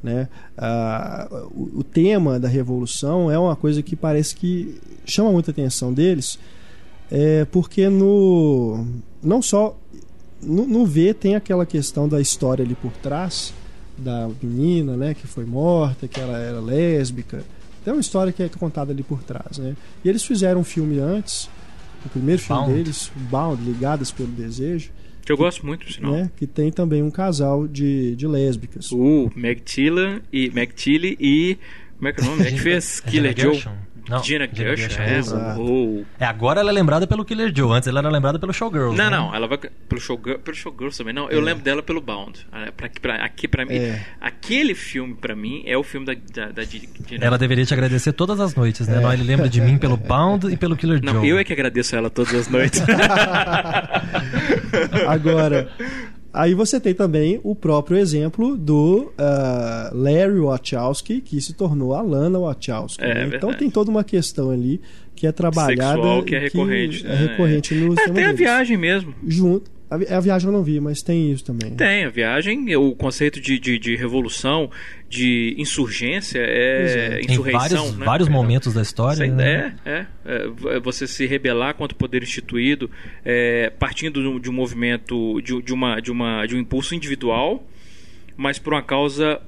Né? 0.02 0.28
Ah, 0.58 1.28
o, 1.52 1.80
o, 1.80 1.84
tema 1.84 2.40
da 2.40 2.48
revolução 2.48 3.32
é 3.32 3.38
uma 3.38 3.56
coisa 3.56 3.82
que 3.82 3.96
parece 3.96 4.36
que 4.36 4.80
chama 5.06 5.32
muita 5.32 5.52
atenção 5.52 5.94
deles, 5.94 6.40
é 7.12 7.46
porque 7.46 7.90
no 7.90 8.86
não 9.24 9.42
só 9.42 9.78
no, 10.42 10.66
no 10.68 10.86
V 10.86 11.14
tem 11.14 11.36
aquela 11.36 11.66
questão 11.66 12.08
da 12.08 12.22
história 12.22 12.64
ali 12.64 12.76
por 12.76 12.92
trás 12.92 13.54
da 13.98 14.30
menina, 14.42 14.96
né, 14.96 15.14
que 15.14 15.26
foi 15.26 15.46
morta, 15.46 16.08
que 16.08 16.20
ela 16.20 16.38
era 16.38 16.60
lésbica 16.60 17.44
tem 17.88 17.94
uma 17.94 18.02
história 18.02 18.34
que 18.34 18.44
é 18.44 18.50
contada 18.50 18.92
ali 18.92 19.02
por 19.02 19.24
trás, 19.24 19.60
né? 19.60 19.74
E 20.04 20.10
eles 20.10 20.22
fizeram 20.22 20.60
um 20.60 20.64
filme 20.66 21.00
antes, 21.00 21.50
o 22.06 22.10
primeiro 22.10 22.42
filme 22.42 22.64
Bound. 22.64 22.76
deles, 22.76 23.10
Bound, 23.32 23.64
Ligadas 23.64 24.12
pelo 24.12 24.28
Desejo. 24.28 24.92
Que 25.24 25.32
eu 25.32 25.38
gosto 25.38 25.66
muito, 25.66 25.90
sinal. 25.94 26.12
Né? 26.12 26.32
Que 26.36 26.46
tem 26.46 26.70
também 26.70 27.02
um 27.02 27.10
casal 27.10 27.66
de, 27.66 28.14
de 28.18 28.28
lésbicas. 28.28 28.92
Uh, 28.92 29.32
Meg 29.34 29.62
Tilly 29.62 30.22
e 30.34 30.50
Meg 30.50 30.74
Tilly 30.74 31.16
e 31.18 31.58
como 31.96 32.10
é 32.10 32.12
que 32.12 32.20
é 32.20 32.24
o 32.26 32.28
nome? 32.28 32.44
É 32.48 32.52
que 32.52 32.60
fez 32.60 33.00
Killer 33.00 33.34
Joe. 33.40 33.64
Não, 34.10 34.24
Gina 34.24 34.48
Gershon, 34.52 35.02
é. 35.02 35.58
Oh. 35.58 36.04
é. 36.20 36.26
Agora 36.26 36.62
ela 36.62 36.70
é 36.70 36.74
lembrada 36.74 37.06
pelo 37.06 37.26
Killer 37.26 37.52
Joe. 37.54 37.76
Antes 37.76 37.88
ela 37.88 38.00
era 38.00 38.10
lembrada 38.10 38.40
pelo 38.40 38.54
Showgirls. 38.54 38.98
Não, 38.98 39.10
né? 39.10 39.18
não. 39.18 39.36
Ela 39.36 39.48
vai 39.48 39.58
pelo 39.58 40.00
Showgirls, 40.00 40.42
pelo 40.44 40.56
Showgirls 40.56 40.98
também. 40.98 41.14
Não, 41.14 41.30
eu 41.30 41.40
é. 41.40 41.42
lembro 41.42 41.64
dela 41.64 41.84
pelo 41.84 42.00
Bound. 42.00 42.46
Ah, 42.52 42.72
pra, 42.76 42.90
pra, 43.02 43.16
aqui 43.26 43.48
para 43.48 43.66
mim, 43.66 43.76
é. 43.76 44.06
aquele 44.22 44.74
filme 44.74 45.14
para 45.16 45.36
mim 45.36 45.64
é 45.66 45.78
o 45.78 45.84
filme 45.84 46.06
da, 46.06 46.14
da, 46.34 46.52
da 46.52 46.64
Gina. 46.64 46.88
Ela 47.20 47.38
deveria 47.38 47.66
te 47.66 47.74
agradecer 47.74 48.14
todas 48.14 48.40
as 48.40 48.56
noites, 48.56 48.88
né? 48.88 48.98
É. 48.98 49.02
Não, 49.02 49.12
ele 49.12 49.24
lembra 49.24 49.50
de 49.50 49.60
mim 49.60 49.78
pelo 49.78 49.98
Bound 49.98 50.52
e 50.52 50.58
pelo 50.58 50.78
Killer 50.78 51.02
não, 51.04 51.14
Joe. 51.14 51.22
Não, 51.22 51.28
eu 51.28 51.38
é 51.38 51.44
que 51.44 51.52
agradeço 51.54 51.96
ela 51.96 52.10
todas 52.10 52.34
as 52.34 52.48
noites. 52.48 52.82
Agora, 55.08 55.70
Aí 56.38 56.54
você 56.54 56.80
tem 56.80 56.94
também 56.94 57.40
o 57.44 57.56
próprio 57.56 57.98
exemplo 57.98 58.56
do 58.56 59.12
uh, 59.18 59.92
Larry 59.92 60.40
Wachowski, 60.40 61.20
que 61.20 61.42
se 61.42 61.52
tornou 61.52 61.96
a 61.96 62.02
Lana 62.04 62.38
Wachowski. 62.38 63.04
É, 63.04 63.26
né? 63.26 63.36
Então 63.36 63.52
tem 63.56 63.72
toda 63.72 63.90
uma 63.90 64.04
questão 64.04 64.52
ali 64.52 64.80
que 65.16 65.26
é 65.26 65.32
trabalhada. 65.32 65.96
Sexual, 65.96 66.24
que 66.24 66.36
é 66.36 66.40
recorrente. 66.40 67.02
Que 67.02 67.08
é 67.08 67.16
recorrente 67.16 67.74
no 67.74 68.00
é, 68.00 68.10
Tem 68.10 68.26
a 68.26 68.34
viagem 68.34 68.78
mesmo. 68.78 69.16
Junto, 69.26 69.72
a, 69.90 70.18
a, 70.18 70.20
viagem 70.20 70.48
eu 70.48 70.54
não 70.54 70.64
vi, 70.64 70.80
mas 70.80 71.02
tem 71.02 71.32
isso 71.32 71.46
também. 71.46 71.76
Tem, 71.76 72.06
a 72.06 72.10
viagem, 72.10 72.76
o 72.76 72.94
conceito 72.94 73.40
de, 73.40 73.58
de, 73.58 73.80
de 73.80 73.96
revolução, 73.96 74.70
de 75.10 75.56
insurgência, 75.58 76.40
é, 76.40 77.22
insurreição. 77.22 77.48
Em 77.48 77.52
vários, 77.52 77.98
né? 77.98 78.06
vários 78.06 78.30
momentos 78.30 78.74
da 78.74 78.82
história. 78.82 79.28
Né? 79.28 79.76
é, 79.86 80.06
é, 80.26 80.76
é, 80.76 80.80
Você 80.82 81.08
se 81.08 81.26
rebelar 81.26 81.74
contra 81.76 81.96
o 81.96 81.98
poder 81.98 82.22
instituído, 82.22 82.90
é, 83.24 83.72
partindo 83.80 84.40
de 84.40 84.50
um 84.50 84.54
movimento, 84.54 85.42
de, 85.42 85.62
de, 85.62 85.74
uma, 85.74 86.02
de, 86.02 86.12
uma, 86.12 86.46
de 86.46 86.56
um 86.56 86.60
impulso 86.60 86.94
individual, 86.94 87.64
mas 88.36 88.60
por 88.60 88.74
uma 88.74 88.84
causa, 88.84 89.40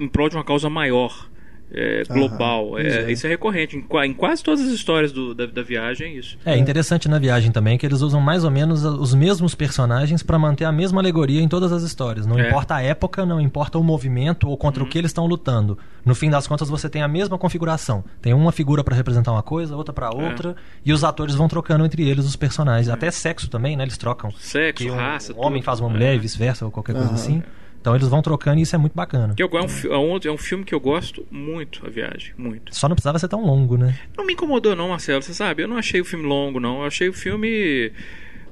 em 0.00 0.08
prol 0.08 0.28
de 0.28 0.36
uma 0.36 0.44
causa 0.44 0.68
maior 0.68 1.28
é, 1.72 2.02
global. 2.08 2.78
é, 2.78 3.10
Isso 3.10 3.26
é 3.26 3.30
recorrente. 3.30 3.76
Em, 3.76 3.84
em, 4.04 4.14
quase 4.14 4.42
todas 4.42 4.60
as 4.60 4.68
histórias 4.68 5.12
do, 5.12 5.34
da, 5.34 5.46
da, 5.46 5.62
viagem 5.62 6.08
é 6.14 6.18
isso. 6.18 6.38
É 6.44 6.56
interessante 6.56 7.08
na 7.08 7.18
viagem 7.18 7.50
também 7.50 7.76
que 7.76 7.84
eles 7.84 8.00
usam 8.00 8.20
mais 8.20 8.44
ou 8.44 8.50
menos 8.50 8.84
os 8.84 9.14
mesmos 9.14 9.54
personagens 9.54 10.22
para 10.22 10.38
manter 10.38 10.64
a 10.64 10.72
mesma 10.72 11.00
alegoria 11.00 11.40
em 11.40 11.48
todas 11.48 11.72
as 11.72 11.82
histórias. 11.82 12.26
Não 12.26 12.38
é. 12.38 12.48
importa 12.48 12.76
a 12.76 12.82
época, 12.82 13.26
não 13.26 13.40
importa 13.40 13.78
o 13.78 13.82
movimento 13.82 14.48
ou 14.48 14.56
contra 14.56 14.82
uhum. 14.82 14.88
o 14.88 14.90
que 14.90 14.98
eles 14.98 15.10
estão 15.10 15.26
lutando. 15.26 15.78
No 16.04 16.14
fim 16.14 16.30
das 16.30 16.46
contas, 16.46 16.68
você 16.68 16.88
tem 16.88 17.02
a 17.02 17.08
mesma 17.08 17.38
configuração. 17.38 18.04
Tem 18.20 18.34
uma 18.34 18.52
figura 18.52 18.84
para 18.84 18.94
representar 18.94 19.32
uma 19.32 19.42
coisa, 19.42 19.76
outra 19.76 19.92
para 19.92 20.06
é. 20.06 20.10
outra, 20.10 20.54
e 20.84 20.92
os 20.92 21.02
atores 21.02 21.34
vão 21.34 21.48
trocando 21.48 21.84
entre 21.84 22.06
eles 22.08 22.26
os 22.26 22.36
personagens. 22.36 22.88
Até 22.88 23.10
sexo 23.10 23.48
também, 23.48 23.76
né? 23.76 23.84
Eles 23.84 23.96
trocam. 23.96 24.30
Sexo, 24.32 24.88
um, 24.88 24.94
raça. 24.94 25.32
Um 25.32 25.44
homem 25.44 25.62
faz 25.62 25.80
uma 25.80 25.88
mulher 25.88 26.14
e 26.14 26.16
é. 26.16 26.20
vice-versa, 26.20 26.64
ou 26.64 26.70
qualquer 26.70 26.94
coisa 26.94 27.12
assim. 27.12 27.42
Então 27.84 27.94
eles 27.94 28.08
vão 28.08 28.22
trocando 28.22 28.58
e 28.58 28.62
isso 28.62 28.74
é 28.74 28.78
muito 28.78 28.94
bacana. 28.94 29.34
Eu, 29.36 29.46
é, 29.52 29.60
um, 29.60 30.16
é 30.16 30.30
um 30.30 30.38
filme 30.38 30.64
que 30.64 30.74
eu 30.74 30.80
gosto 30.80 31.26
muito, 31.30 31.86
A 31.86 31.90
Viagem, 31.90 32.32
muito. 32.34 32.74
Só 32.74 32.88
não 32.88 32.96
precisava 32.96 33.18
ser 33.18 33.28
tão 33.28 33.44
longo, 33.44 33.76
né? 33.76 33.94
Não 34.16 34.24
me 34.24 34.32
incomodou 34.32 34.74
não, 34.74 34.88
Marcelo, 34.88 35.20
você 35.20 35.34
sabe? 35.34 35.64
Eu 35.64 35.68
não 35.68 35.76
achei 35.76 36.00
o 36.00 36.04
filme 36.04 36.24
longo, 36.24 36.58
não. 36.58 36.78
Eu 36.78 36.86
achei 36.86 37.10
o 37.10 37.12
filme... 37.12 37.92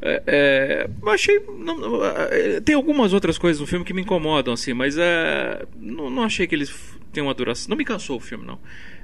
É, 0.03 0.23
é, 0.27 0.91
eu 1.03 1.09
achei. 1.09 1.41
Não, 1.59 2.05
é, 2.05 2.61
tem 2.61 2.75
algumas 2.75 3.15
outras 3.15 3.39
coisas 3.39 3.59
no 3.59 3.67
filme 3.67 3.87
que 3.87 3.95
me 3.95 4.03
incomodam, 4.03 4.53
assim, 4.53 4.75
mas 4.75 4.99
é, 4.99 5.65
não, 5.81 6.11
não 6.11 6.25
achei 6.25 6.47
que 6.47 6.55
eles 6.55 6.71
tenham 7.11 7.29
uma 7.29 7.35
duração. 7.35 7.71
Não 7.71 7.77
me 7.77 7.87
cansou 7.87 8.19
o 8.19 8.21
filme, 8.21 8.45
não. 8.45 8.59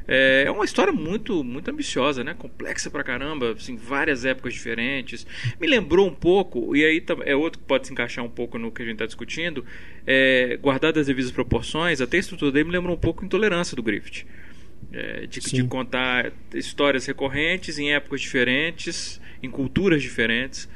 É, 0.08 0.44
é 0.46 0.50
uma 0.50 0.64
história 0.64 0.90
muito 0.90 1.44
muito 1.44 1.70
ambiciosa, 1.70 2.24
né? 2.24 2.34
Complexa 2.34 2.90
pra 2.90 3.04
caramba, 3.04 3.52
assim, 3.52 3.76
várias 3.76 4.24
épocas 4.24 4.54
diferentes. 4.54 5.26
Me 5.60 5.66
lembrou 5.66 6.08
um 6.08 6.14
pouco, 6.14 6.74
e 6.74 6.82
aí 6.82 7.04
é 7.26 7.36
outro 7.36 7.60
que 7.60 7.66
pode 7.66 7.86
se 7.86 7.92
encaixar 7.92 8.24
um 8.24 8.30
pouco 8.30 8.58
no 8.58 8.72
que 8.72 8.80
a 8.80 8.84
gente 8.86 8.94
está 8.94 9.04
discutindo, 9.06 9.64
é, 10.06 10.58
guardado 10.62 10.98
as 10.98 11.06
devidas 11.06 11.30
proporções, 11.30 12.00
até 12.00 12.16
a 12.16 12.20
estrutura 12.20 12.50
dele 12.50 12.64
me 12.64 12.72
lembrou 12.72 12.96
um 12.96 12.98
pouco 12.98 13.22
Intolerância 13.22 13.76
do 13.76 13.82
Griffith. 13.82 14.24
É, 14.90 15.26
de, 15.26 15.40
de, 15.40 15.64
contar 15.64 16.32
histórias 16.54 17.04
recorrentes 17.04 17.78
em 17.78 17.92
épocas 17.92 18.22
diferentes, 18.22 19.20
em 19.42 19.50
culturas 19.50 20.00
diferentes. 20.00 20.66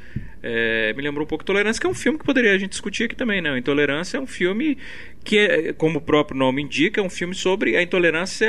É, 0.43 0.93
me 0.95 1.03
lembrou 1.03 1.25
um 1.25 1.29
pouco 1.29 1.45
Tolerância, 1.45 1.81
que 1.81 1.87
é 1.87 1.91
um 1.91 1.95
filme 1.95 2.19
que 2.19 2.25
poderia 2.25 2.53
a 2.53 2.59
gente 2.59 2.71
discutir 2.71 3.05
aqui 3.05 3.15
também. 3.15 3.41
Né? 3.41 3.57
Intolerância 3.57 4.19
é 4.19 4.21
um 4.21 4.27
filme 4.27 4.77
que, 5.25 5.39
é, 5.39 5.73
como 5.73 5.99
o 5.99 6.03
próprio 6.03 6.37
nome 6.37 6.63
indica, 6.63 7.01
é 7.01 7.05
um 7.05 7.11
filme 7.11 7.35
sobre 7.35 7.77
a 7.77 7.83
intolerância 7.83 8.49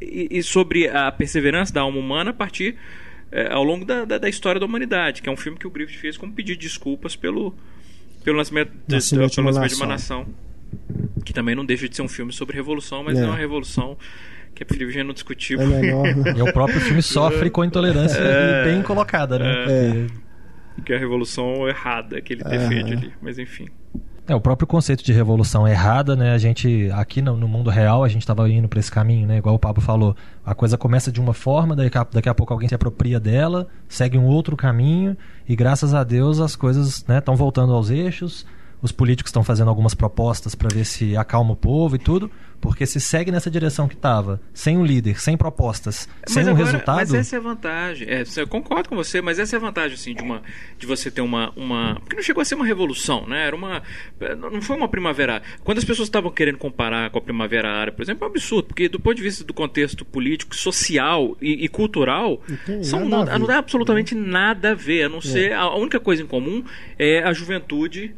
e, 0.00 0.28
e 0.30 0.42
sobre 0.42 0.88
a 0.88 1.10
perseverança 1.12 1.72
da 1.72 1.82
alma 1.82 1.98
humana 1.98 2.30
a 2.30 2.34
partir 2.34 2.76
é, 3.30 3.50
ao 3.50 3.64
longo 3.64 3.84
da, 3.84 4.04
da, 4.04 4.18
da, 4.18 4.28
história 4.28 4.60
da 4.60 4.66
humanidade, 4.66 5.22
que 5.22 5.28
é 5.28 5.32
um 5.32 5.36
filme 5.36 5.58
que 5.58 5.66
o 5.66 5.70
Griffith 5.70 5.98
fez 5.98 6.16
como 6.16 6.32
pedido 6.32 6.58
de 6.60 6.66
desculpas 6.66 7.16
pelo, 7.16 7.54
pelo 8.22 8.36
nascimento, 8.36 8.72
nascimento, 8.86 9.30
de, 9.30 9.36
pelo 9.36 9.46
nascimento 9.46 9.70
de 9.70 9.76
uma 9.76 9.86
nação 9.86 10.26
que 11.24 11.32
também 11.32 11.54
não 11.54 11.64
deixa 11.64 11.88
de 11.88 11.96
ser 11.96 12.02
um 12.02 12.08
filme 12.08 12.32
sobre 12.32 12.56
revolução, 12.56 13.02
mas 13.02 13.18
é, 13.18 13.22
é 13.22 13.26
uma 13.26 13.36
revolução 13.36 13.96
que 14.54 14.62
é 14.62 14.66
preferível 14.66 15.04
não 15.04 15.14
discutir. 15.14 15.58
É 15.58 15.64
menor, 15.64 16.14
né? 16.14 16.34
e 16.36 16.42
o 16.42 16.52
próprio 16.52 16.80
filme 16.80 17.02
sofre 17.02 17.48
com 17.48 17.62
a 17.62 17.66
intolerância 17.66 18.18
é, 18.18 18.64
bem 18.64 18.82
colocada, 18.82 19.38
né? 19.38 19.64
É. 19.68 20.06
Que 20.84 20.92
é 20.92 20.96
a 20.96 20.98
revolução 20.98 21.68
errada 21.68 22.20
que 22.20 22.34
ele 22.34 22.44
defende 22.44 22.92
ali, 22.92 23.12
mas 23.20 23.38
enfim. 23.38 23.66
É, 24.26 24.34
o 24.36 24.40
próprio 24.40 24.68
conceito 24.68 25.02
de 25.02 25.12
revolução 25.12 25.66
errada, 25.66 26.14
né? 26.14 26.32
A 26.32 26.38
gente, 26.38 26.88
aqui 26.92 27.20
no, 27.20 27.36
no 27.36 27.48
mundo 27.48 27.70
real, 27.70 28.04
a 28.04 28.08
gente 28.08 28.22
estava 28.22 28.48
indo 28.48 28.68
para 28.68 28.78
esse 28.78 28.90
caminho, 28.90 29.26
né? 29.26 29.38
Igual 29.38 29.56
o 29.56 29.58
Pablo 29.58 29.82
falou. 29.82 30.16
A 30.44 30.54
coisa 30.54 30.78
começa 30.78 31.10
de 31.10 31.20
uma 31.20 31.34
forma, 31.34 31.74
a, 31.74 32.04
daqui 32.04 32.28
a 32.28 32.34
pouco 32.34 32.52
alguém 32.52 32.68
se 32.68 32.74
apropria 32.74 33.18
dela, 33.18 33.66
segue 33.88 34.16
um 34.16 34.24
outro 34.26 34.56
caminho, 34.56 35.16
e 35.48 35.56
graças 35.56 35.92
a 35.92 36.04
Deus 36.04 36.38
as 36.38 36.54
coisas 36.54 36.98
estão 36.98 37.34
né, 37.34 37.36
voltando 37.36 37.72
aos 37.72 37.90
eixos 37.90 38.46
os 38.82 38.90
políticos 38.90 39.28
estão 39.28 39.44
fazendo 39.44 39.68
algumas 39.68 39.94
propostas 39.94 40.56
para 40.56 40.68
ver 40.68 40.84
se 40.84 41.16
acalma 41.16 41.52
o 41.52 41.56
povo 41.56 41.94
e 41.94 41.98
tudo, 42.00 42.28
porque 42.62 42.86
se 42.86 43.00
segue 43.00 43.32
nessa 43.32 43.50
direção 43.50 43.88
que 43.88 43.94
estava, 43.94 44.40
sem 44.54 44.78
um 44.78 44.86
líder, 44.86 45.20
sem 45.20 45.36
propostas, 45.36 46.08
mas 46.20 46.32
sem 46.32 46.42
agora, 46.44 46.54
um 46.54 46.64
resultado. 46.64 46.96
Mas 46.96 47.12
essa 47.12 47.34
é 47.34 47.38
a 47.38 47.42
vantagem. 47.42 48.08
É, 48.08 48.22
eu 48.36 48.46
concordo 48.46 48.88
com 48.88 48.94
você, 48.94 49.20
mas 49.20 49.40
essa 49.40 49.56
é 49.56 49.58
a 49.58 49.60
vantagem 49.60 49.94
assim, 49.94 50.14
de, 50.14 50.22
uma, 50.22 50.42
de 50.78 50.86
você 50.86 51.10
ter 51.10 51.22
uma, 51.22 51.52
uma. 51.56 51.96
Porque 51.96 52.14
não 52.14 52.22
chegou 52.22 52.40
a 52.40 52.44
ser 52.44 52.54
uma 52.54 52.64
revolução, 52.64 53.26
né? 53.26 53.48
Era 53.48 53.56
uma. 53.56 53.82
Não 54.52 54.62
foi 54.62 54.76
uma 54.76 54.88
primavera. 54.88 55.42
Quando 55.64 55.78
as 55.78 55.84
pessoas 55.84 56.06
estavam 56.06 56.30
querendo 56.30 56.56
comparar 56.56 57.10
com 57.10 57.18
a 57.18 57.20
Primavera 57.20 57.68
Árabe, 57.68 57.96
por 57.96 58.04
exemplo, 58.04 58.24
é 58.24 58.28
um 58.28 58.30
absurdo, 58.30 58.68
porque 58.68 58.88
do 58.88 59.00
ponto 59.00 59.16
de 59.16 59.22
vista 59.22 59.42
do 59.42 59.52
contexto 59.52 60.04
político, 60.04 60.54
social 60.54 61.36
e, 61.42 61.64
e 61.64 61.68
cultural, 61.68 62.40
são, 62.80 63.04
não, 63.04 63.24
não 63.24 63.44
dá 63.44 63.58
absolutamente 63.58 64.14
nada 64.14 64.70
a 64.70 64.74
ver, 64.74 65.02
a 65.02 65.08
não 65.08 65.18
é. 65.18 65.22
ser. 65.22 65.52
A 65.52 65.74
única 65.74 65.98
coisa 65.98 66.22
em 66.22 66.26
comum 66.26 66.62
é 66.96 67.24
a 67.24 67.32
juventude 67.32 68.14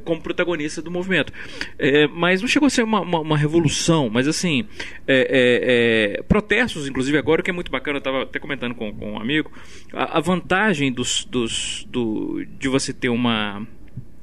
como 0.00 0.20
protagonista 0.20 0.80
do 0.82 0.90
movimento. 0.90 1.32
É, 1.78 2.06
mas 2.08 2.40
não 2.40 2.48
chegou 2.48 2.66
a 2.66 2.70
ser 2.70 2.82
uma, 2.82 3.00
uma, 3.00 3.20
uma 3.20 3.36
revolução, 3.36 4.08
mas 4.08 4.28
assim, 4.28 4.66
é, 5.06 6.16
é, 6.16 6.18
é 6.18 6.22
protestos, 6.22 6.88
inclusive 6.88 7.16
agora, 7.18 7.42
que 7.42 7.50
é 7.50 7.52
muito 7.52 7.70
bacana, 7.70 7.96
eu 7.96 8.00
estava 8.00 8.22
até 8.22 8.38
comentando 8.38 8.74
com, 8.74 8.92
com 8.92 9.12
um 9.12 9.18
amigo, 9.18 9.50
a, 9.92 10.18
a 10.18 10.20
vantagem 10.20 10.92
dos, 10.92 11.24
dos, 11.24 11.86
do, 11.90 12.44
de 12.58 12.68
você 12.68 12.92
ter 12.92 13.08
uma. 13.08 13.66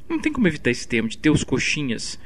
Não 0.08 0.20
tem 0.20 0.32
como 0.32 0.48
evitar 0.48 0.72
esse 0.72 0.88
termo, 0.88 1.08
de 1.08 1.18
ter 1.18 1.30
os 1.30 1.44
coxinhas 1.44 2.20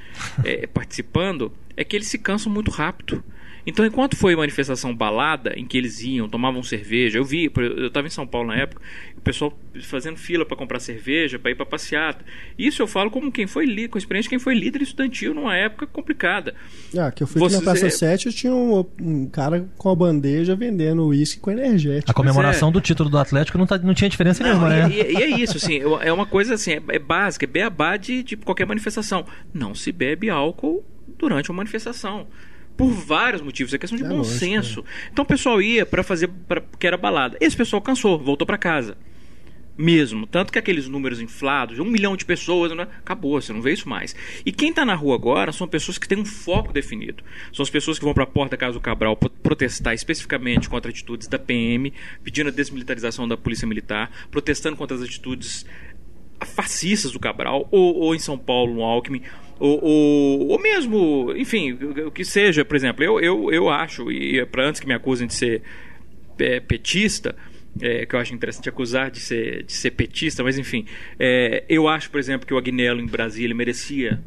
é, 0.43 0.67
participando, 0.73 1.51
é 1.75 1.83
que 1.83 1.95
eles 1.95 2.07
se 2.07 2.17
cansam 2.17 2.51
muito 2.51 2.71
rápido. 2.71 3.23
Então, 3.65 3.85
enquanto 3.85 4.15
foi 4.15 4.35
manifestação 4.35 4.93
balada, 4.93 5.53
em 5.55 5.65
que 5.65 5.77
eles 5.77 6.01
iam, 6.01 6.27
tomavam 6.27 6.61
cerveja, 6.61 7.17
eu 7.17 7.23
vi, 7.23 7.49
eu 7.55 7.87
estava 7.87 8.07
em 8.07 8.09
São 8.09 8.27
Paulo 8.27 8.49
na 8.49 8.57
época, 8.57 8.81
o 9.17 9.21
pessoal 9.21 9.57
fazendo 9.83 10.17
fila 10.17 10.45
para 10.45 10.57
comprar 10.57 10.79
cerveja, 10.79 11.39
para 11.39 11.51
ir 11.51 11.55
para 11.55 11.65
passeata. 11.65 12.25
Isso 12.57 12.81
eu 12.81 12.87
falo 12.87 13.09
como 13.09 13.31
quem 13.31 13.47
foi 13.47 13.65
líder, 13.65 13.87
com 13.87 13.97
experiência 13.97 14.29
quem 14.29 14.37
foi 14.37 14.53
líder 14.53 14.81
estudantil 14.81 15.33
numa 15.33 15.55
época 15.55 15.87
complicada. 15.87 16.53
Ah, 16.97 17.09
que 17.09 17.23
eu 17.23 17.27
fui 17.27 17.39
Você, 17.39 17.55
na 17.55 17.61
Praça 17.61 17.89
7 17.89 18.31
tinha 18.33 18.53
um, 18.53 18.85
um, 18.99 19.25
cara 19.27 19.65
com 19.77 19.89
a 19.89 19.95
bandeja 19.95 20.55
vendendo 20.55 21.07
uísque 21.07 21.39
com 21.39 21.51
energético. 21.51 22.11
A 22.11 22.13
comemoração 22.13 22.67
é. 22.67 22.71
do 22.71 22.81
título 22.81 23.09
do 23.09 23.17
Atlético 23.17 23.57
não, 23.57 23.65
tá, 23.65 23.77
não 23.77 23.93
tinha 23.93 24.09
diferença 24.09 24.43
não, 24.43 24.49
nenhuma, 24.49 24.67
e, 24.67 24.79
né? 24.79 24.89
E, 24.89 25.13
e, 25.13 25.23
é 25.23 25.39
isso, 25.39 25.55
assim, 25.55 25.79
é 26.01 26.11
uma 26.11 26.25
coisa 26.25 26.55
assim, 26.55 26.71
é, 26.73 26.81
é 26.89 26.99
básica, 26.99 27.45
é 27.45 27.47
beabá 27.47 27.95
de, 27.95 28.23
de 28.23 28.35
qualquer 28.35 28.67
manifestação. 28.67 29.25
Não 29.53 29.73
se 29.73 29.91
bebe 29.91 30.29
álcool 30.29 30.83
durante 31.17 31.49
uma 31.49 31.57
manifestação 31.57 32.27
por 32.75 32.89
vários 32.89 33.41
motivos, 33.41 33.73
é 33.73 33.77
questão 33.77 33.97
de 33.97 34.03
é 34.03 34.07
bom 34.07 34.17
lógico, 34.17 34.35
senso. 34.37 34.79
É. 34.81 35.09
Então 35.11 35.23
o 35.23 35.27
pessoal 35.27 35.61
ia 35.61 35.85
para 35.85 36.03
fazer 36.03 36.27
pra, 36.27 36.61
que 36.61 36.87
era 36.87 36.97
balada. 36.97 37.37
Esse 37.39 37.55
pessoal 37.55 37.81
cansou, 37.81 38.17
voltou 38.17 38.45
para 38.45 38.57
casa. 38.57 38.97
Mesmo. 39.75 40.27
Tanto 40.27 40.53
que 40.53 40.59
aqueles 40.59 40.87
números 40.87 41.19
inflados, 41.19 41.79
um 41.79 41.85
milhão 41.85 42.15
de 42.15 42.25
pessoas, 42.25 42.71
né? 42.75 42.87
acabou, 42.99 43.41
você 43.41 43.51
não 43.51 43.61
vê 43.61 43.73
isso 43.73 43.89
mais. 43.89 44.15
E 44.45 44.51
quem 44.51 44.69
está 44.69 44.85
na 44.85 44.93
rua 44.93 45.15
agora 45.15 45.51
são 45.51 45.67
pessoas 45.67 45.97
que 45.97 46.07
têm 46.07 46.19
um 46.19 46.25
foco 46.25 46.71
definido. 46.71 47.23
São 47.51 47.63
as 47.63 47.71
pessoas 47.71 47.97
que 47.97 48.05
vão 48.05 48.13
para 48.13 48.23
a 48.23 48.27
porta 48.27 48.51
da 48.51 48.57
Casa 48.57 48.73
do 48.73 48.79
Cabral 48.79 49.15
protestar 49.15 49.95
especificamente 49.95 50.69
contra 50.69 50.91
atitudes 50.91 51.27
da 51.27 51.39
PM, 51.39 51.91
pedindo 52.23 52.49
a 52.49 52.51
desmilitarização 52.51 53.27
da 53.27 53.35
Polícia 53.35 53.67
Militar, 53.67 54.11
protestando 54.29 54.77
contra 54.77 54.95
as 54.95 55.01
atitudes 55.01 55.65
fascistas 56.45 57.11
do 57.11 57.19
Cabral, 57.19 57.67
ou, 57.71 57.95
ou 57.95 58.15
em 58.15 58.19
São 58.19 58.37
Paulo, 58.37 58.75
no 58.75 58.83
Alckmin, 58.83 59.23
ou, 59.65 60.49
ou, 60.49 60.59
mesmo, 60.59 61.33
enfim, 61.37 61.71
o 62.05 62.11
que 62.11 62.25
seja, 62.25 62.65
por 62.65 62.75
exemplo, 62.75 63.01
eu, 63.01 63.19
eu, 63.21 63.49
eu 63.49 63.69
acho, 63.69 64.11
e 64.11 64.45
para 64.45 64.67
antes 64.67 64.81
que 64.81 64.85
me 64.87 64.93
acusem 64.93 65.25
de 65.25 65.33
ser 65.33 65.61
é, 66.37 66.59
petista, 66.59 67.33
é, 67.81 68.05
que 68.05 68.13
eu 68.13 68.19
acho 68.19 68.33
interessante 68.33 68.67
acusar 68.67 69.09
de 69.09 69.21
ser, 69.21 69.63
de 69.63 69.71
ser 69.71 69.91
petista, 69.91 70.43
mas 70.43 70.57
enfim, 70.57 70.85
é, 71.17 71.63
eu 71.69 71.87
acho, 71.87 72.11
por 72.11 72.19
exemplo, 72.19 72.45
que 72.45 72.53
o 72.53 72.57
Agnello 72.57 72.99
em 72.99 73.05
Brasília 73.05 73.55
merecia 73.55 74.21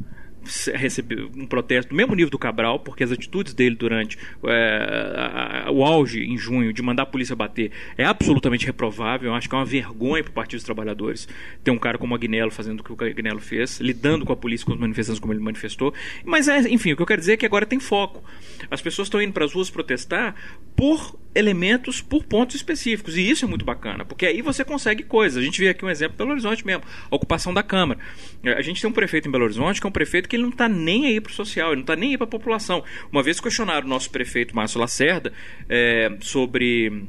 recebeu 0.75 1.31
um 1.37 1.47
protesto 1.47 1.91
do 1.91 1.97
mesmo 1.97 2.15
nível 2.15 2.31
do 2.31 2.39
Cabral, 2.39 2.79
porque 2.79 3.05
as 3.05 3.13
atitudes 3.13 3.55
dele 3.55 3.77
durante 3.77 4.19
é, 4.45 5.65
a, 5.67 5.71
o 5.71 5.85
auge 5.85 6.23
em 6.25 6.37
junho 6.37 6.73
de 6.73 6.83
mandar 6.83 7.05
a 7.05 7.07
polícia 7.07 7.35
bater 7.35 7.71
é 7.97 8.05
absolutamente 8.05 8.67
reprovável. 8.67 9.31
Eu 9.31 9.35
acho 9.35 9.49
que 9.49 9.55
é 9.55 9.59
uma 9.59 9.65
vergonha 9.65 10.23
para 10.23 10.31
o 10.31 10.35
Partido 10.35 10.59
dos 10.59 10.65
Trabalhadores 10.65 11.29
ter 11.63 11.71
um 11.71 11.79
cara 11.79 11.99
como 11.99 12.13
o 12.13 12.17
Agnello 12.17 12.51
fazendo 12.51 12.81
o 12.81 12.85
que 12.85 12.93
o 12.93 13.07
Agnello 13.07 13.41
fez, 13.41 13.81
lidando 13.81 14.25
com 14.25 14.33
a 14.33 14.37
polícia, 14.37 14.67
com 14.67 14.73
os 14.73 14.79
manifestantes 14.79 15.21
como 15.21 15.33
ele 15.33 15.41
manifestou. 15.41 15.93
Mas, 16.25 16.49
é, 16.49 16.61
enfim, 16.69 16.93
o 16.93 16.97
que 16.97 17.03
eu 17.03 17.07
quero 17.07 17.21
dizer 17.21 17.35
é 17.35 17.37
que 17.37 17.47
agora 17.47 17.67
tem 17.67 17.81
foco. 17.81 18.23
As 18.71 18.81
pessoas 18.81 19.07
estão 19.07 19.21
indo 19.21 19.33
para 19.33 19.45
as 19.45 19.53
ruas 19.53 19.71
protestar 19.71 20.35
por 20.75 21.19
elementos, 21.35 22.01
por 22.01 22.25
pontos 22.25 22.57
específicos. 22.57 23.17
E 23.17 23.29
isso 23.29 23.45
é 23.45 23.49
muito 23.49 23.65
bacana, 23.65 24.05
porque 24.05 24.25
aí 24.25 24.41
você 24.41 24.65
consegue 24.65 25.03
coisas. 25.03 25.39
A 25.39 25.45
gente 25.45 25.61
vê 25.61 25.69
aqui 25.69 25.85
um 25.85 25.91
exemplo 25.91 26.17
Belo 26.17 26.31
Horizonte 26.31 26.65
mesmo, 26.67 26.83
a 27.11 27.15
ocupação 27.15 27.53
da 27.53 27.63
Câmara. 27.63 28.01
A 28.45 28.63
gente 28.63 28.81
tem 28.81 28.89
um 28.89 28.93
prefeito 28.93 29.29
em 29.29 29.31
Belo 29.31 29.45
Horizonte 29.45 29.81
que 29.81 29.87
é 29.87 29.89
um 29.89 29.93
prefeito 29.93 30.29
que 30.29 30.36
ele 30.37 30.45
não 30.45 30.51
está 30.51 30.69
nem 30.69 31.07
aí 31.07 31.21
para 31.21 31.31
o 31.31 31.35
social, 31.35 31.69
ele 31.69 31.77
não 31.77 31.83
está 31.83 31.97
nem 31.97 32.11
aí 32.11 32.19
para 32.19 32.27
a 32.27 32.31
população. 32.31 32.85
Uma 33.11 33.23
vez 33.23 33.41
questionaram 33.41 33.87
o 33.87 33.91
nosso 33.91 34.11
prefeito 34.11 34.55
Márcio 34.55 34.81
Lacerda 34.81 35.33
é, 35.69 36.17
sobre 36.21 37.09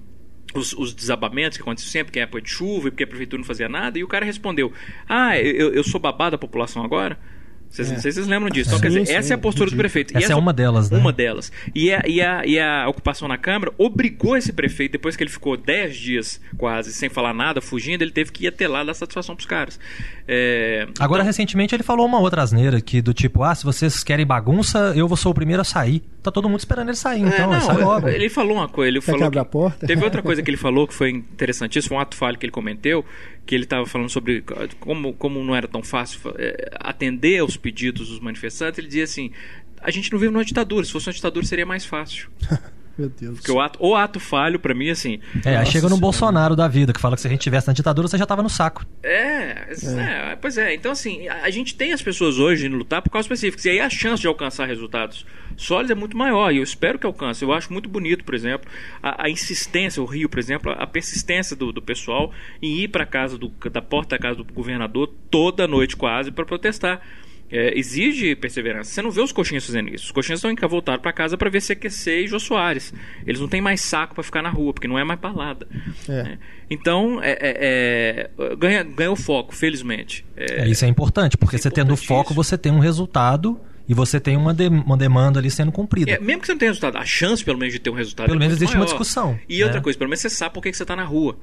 os, 0.53 0.73
os, 0.73 0.93
desabamentos 0.93 1.57
que 1.57 1.61
acontecem 1.61 1.91
sempre, 1.91 2.11
que 2.11 2.19
é 2.19 2.23
época 2.23 2.41
de 2.41 2.49
chuva 2.49 2.87
e 2.87 2.91
porque 2.91 3.03
a 3.03 3.07
prefeitura 3.07 3.39
não 3.39 3.47
fazia 3.47 3.69
nada, 3.69 3.99
e 3.99 4.03
o 4.03 4.07
cara 4.07 4.25
respondeu: 4.25 4.71
Ah, 5.07 5.37
eu, 5.39 5.73
eu 5.73 5.83
sou 5.83 5.99
babá 5.99 6.29
da 6.29 6.37
população 6.37 6.83
agora? 6.83 7.17
Vocês, 7.69 7.89
é. 7.89 7.93
Não 7.93 8.01
sei 8.01 8.11
se 8.11 8.15
vocês 8.15 8.27
lembram 8.27 8.49
disso. 8.49 8.69
Então, 8.69 8.79
quer 8.79 8.87
dizer, 8.89 9.13
essa 9.13 9.33
é 9.33 9.35
a 9.35 9.37
postura 9.37 9.69
do 9.69 9.75
prefeito. 9.75 10.15
Essa, 10.15 10.25
essa, 10.25 10.33
é 10.33 10.35
uma 10.35 10.53
delas, 10.53 10.89
né? 10.89 10.97
Uma 10.97 11.11
delas. 11.11 11.51
E 11.75 11.91
a, 11.91 12.01
e, 12.07 12.21
a, 12.21 12.45
e 12.45 12.59
a 12.59 12.87
ocupação 12.87 13.27
na 13.27 13.37
Câmara 13.37 13.73
obrigou 13.77 14.37
esse 14.37 14.53
prefeito, 14.53 14.93
depois 14.93 15.15
que 15.15 15.23
ele 15.23 15.29
ficou 15.29 15.57
10 15.57 15.97
dias 15.97 16.41
quase 16.57 16.93
sem 16.93 17.09
falar 17.09 17.33
nada, 17.33 17.61
fugindo, 17.61 18.01
ele 18.01 18.11
teve 18.11 18.31
que 18.31 18.45
ir 18.45 18.47
até 18.47 18.67
lá 18.67 18.83
dar 18.83 18.93
satisfação 18.93 19.35
pros 19.35 19.47
caras. 19.47 19.79
É, 20.27 20.85
Agora, 20.99 21.21
então... 21.21 21.27
recentemente, 21.27 21.73
ele 21.73 21.83
falou 21.83 22.05
uma 22.05 22.19
outra 22.19 22.41
asneira 22.41 22.81
que 22.81 23.01
do 23.01 23.13
tipo, 23.13 23.43
ah, 23.43 23.55
se 23.55 23.63
vocês 23.63 24.03
querem 24.03 24.25
bagunça, 24.25 24.93
eu 24.95 25.07
vou 25.07 25.15
ser 25.15 25.29
o 25.29 25.33
primeiro 25.33 25.61
a 25.61 25.65
sair. 25.65 26.03
Tá 26.21 26.29
todo 26.29 26.49
mundo 26.49 26.59
esperando 26.59 26.89
ele 26.89 26.97
sair, 26.97 27.23
é, 27.23 27.27
então, 27.27 27.53
é, 27.53 27.55
não, 27.55 27.61
sai 27.61 27.77
logo. 27.77 28.09
Ele 28.09 28.27
falou 28.27 28.57
uma 28.57 28.67
coisa, 28.67 28.89
ele 28.89 28.99
Quer 28.99 29.11
falou. 29.13 29.31
Que... 29.31 29.39
a 29.39 29.45
porta? 29.45 29.87
Teve 29.87 30.03
outra 30.03 30.21
coisa 30.21 30.43
que 30.43 30.49
ele 30.49 30.57
falou 30.57 30.85
que 30.85 30.93
foi 30.93 31.11
interessantíssimo, 31.11 31.95
um 31.95 31.99
ato 31.99 32.17
falho 32.17 32.37
que 32.37 32.45
ele 32.45 32.51
cometeu, 32.51 33.05
que 33.45 33.55
ele 33.55 33.63
estava 33.63 33.85
falando 33.85 34.09
sobre 34.09 34.43
como, 34.79 35.13
como 35.13 35.41
não 35.41 35.55
era 35.55 35.67
tão 35.67 35.81
fácil 35.81 36.19
é, 36.37 36.71
atender 36.77 37.39
aos 37.39 37.55
pedidos 37.55 38.09
dos 38.09 38.19
manifestantes, 38.19 38.79
ele 38.79 38.87
dizia 38.87 39.05
assim: 39.05 39.31
a 39.81 39.89
gente 39.91 40.11
não 40.11 40.19
vive 40.19 40.33
numa 40.33 40.43
ditadura, 40.43 40.85
se 40.85 40.91
fosse 40.91 41.07
uma 41.07 41.13
ditadura 41.13 41.45
seria 41.45 41.65
mais 41.65 41.85
fácil. 41.85 42.29
Meu 42.97 43.09
Deus. 43.09 43.35
Porque 43.35 43.51
o 43.51 43.61
ato, 43.61 43.77
o 43.79 43.95
ato 43.95 44.19
falho, 44.19 44.59
para 44.59 44.73
mim, 44.73 44.89
assim. 44.89 45.19
É, 45.45 45.55
aí 45.55 45.65
chega 45.67 45.87
no 45.87 45.97
Bolsonaro 45.97 46.55
da 46.55 46.67
vida, 46.67 46.91
que 46.91 46.99
fala 46.99 47.15
que 47.15 47.21
se 47.21 47.27
a 47.27 47.29
gente 47.29 47.41
tivesse 47.41 47.67
na 47.67 47.73
ditadura, 47.73 48.07
você 48.07 48.17
já 48.17 48.25
tava 48.25 48.41
no 48.41 48.49
saco. 48.49 48.85
É, 49.03 49.67
é. 49.69 50.31
é 50.31 50.37
pois 50.41 50.57
é. 50.57 50.73
Então, 50.73 50.91
assim, 50.91 51.27
a, 51.27 51.43
a, 51.43 51.49
gente 51.51 51.75
tem 51.75 51.93
as 51.93 52.01
pessoas 52.01 52.39
hoje 52.39 52.65
indo 52.65 52.75
lutar 52.75 53.01
por 53.01 53.11
causas 53.11 53.25
específicas. 53.25 53.65
E 53.65 53.69
aí 53.69 53.79
a 53.79 53.89
chance 53.89 54.21
de 54.21 54.27
alcançar 54.27 54.65
resultados 54.65 55.25
sólidos 55.55 55.91
é 55.91 55.95
muito 55.95 56.17
maior. 56.17 56.51
E 56.51 56.57
eu 56.57 56.63
espero 56.63 56.97
que 56.97 57.05
alcance. 57.05 57.43
Eu 57.43 57.53
acho 57.53 57.71
muito 57.71 57.87
bonito, 57.87 58.23
por 58.23 58.33
exemplo, 58.33 58.69
a, 59.01 59.25
a 59.25 59.29
insistência, 59.29 60.01
o 60.01 60.05
Rio, 60.05 60.27
por 60.27 60.39
exemplo, 60.39 60.71
a 60.71 60.87
persistência 60.87 61.55
do, 61.55 61.71
do 61.71 61.81
pessoal 61.81 62.31
em 62.61 62.79
ir 62.79 62.87
para 62.87 63.05
casa 63.05 63.37
do, 63.37 63.51
da 63.71 63.81
porta 63.81 64.17
da 64.17 64.19
casa 64.19 64.37
do 64.37 64.53
governador 64.53 65.13
toda 65.29 65.67
noite 65.67 65.95
quase 65.95 66.31
para 66.31 66.45
protestar 66.45 67.01
é, 67.51 67.77
exige 67.77 68.35
perseverança. 68.35 68.91
Você 68.91 69.01
não 69.01 69.11
vê 69.11 69.21
os 69.21 69.31
coxinhas 69.31 69.65
fazendo 69.65 69.93
isso. 69.93 70.05
Os 70.05 70.11
coxinhas 70.11 70.43
estão 70.43 70.67
voltar 70.67 70.99
para 70.99 71.13
casa 71.13 71.37
para 71.37 71.49
ver 71.49 71.61
CQC 71.61 72.23
e 72.23 72.27
Jô 72.27 72.39
Soares. 72.39 72.93
Eles 73.25 73.39
não 73.39 73.47
têm 73.47 73.61
mais 73.61 73.81
saco 73.81 74.15
para 74.15 74.23
ficar 74.23 74.41
na 74.41 74.49
rua, 74.49 74.73
porque 74.73 74.87
não 74.87 74.99
é 74.99 75.03
mais 75.03 75.19
balada. 75.19 75.67
É. 76.09 76.23
Né? 76.23 76.39
Então, 76.69 77.21
é, 77.23 77.31
é, 77.31 78.29
é, 78.37 78.55
ganha, 78.55 78.83
ganha 78.83 79.11
o 79.11 79.15
foco, 79.15 79.55
felizmente. 79.55 80.25
É, 80.35 80.67
isso 80.67 80.83
é 80.83 80.87
importante, 80.87 81.37
porque 81.37 81.57
você 81.57 81.71
tendo 81.71 81.95
foco, 81.95 82.33
você 82.33 82.57
tem 82.57 82.71
um 82.71 82.79
resultado 82.79 83.59
e 83.87 83.93
você 83.93 84.19
tem 84.19 84.35
uma, 84.35 84.53
de, 84.53 84.67
uma 84.67 84.97
demanda 84.97 85.39
ali 85.39 85.49
sendo 85.49 85.71
cumprida. 85.71 86.11
É, 86.11 86.19
mesmo 86.19 86.41
que 86.41 86.47
você 86.47 86.51
não 86.53 86.59
tenha 86.59 86.71
resultado, 86.71 86.97
a 86.97 87.05
chance 87.05 87.43
pelo 87.43 87.57
menos 87.57 87.73
de 87.73 87.79
ter 87.79 87.89
um 87.89 87.93
resultado 87.93 88.25
Pelo 88.25 88.37
é 88.37 88.39
menos 88.39 88.55
existe 88.55 88.73
maior. 88.73 88.81
uma 88.81 88.85
discussão. 88.87 89.39
E 89.47 89.59
né? 89.59 89.65
outra 89.65 89.79
coisa, 89.79 89.97
pelo 89.97 90.09
menos 90.09 90.19
você 90.19 90.29
sabe 90.29 90.53
por 90.53 90.61
que 90.61 90.73
você 90.73 90.83
está 90.83 90.95
na 90.95 91.05
rua. 91.05 91.37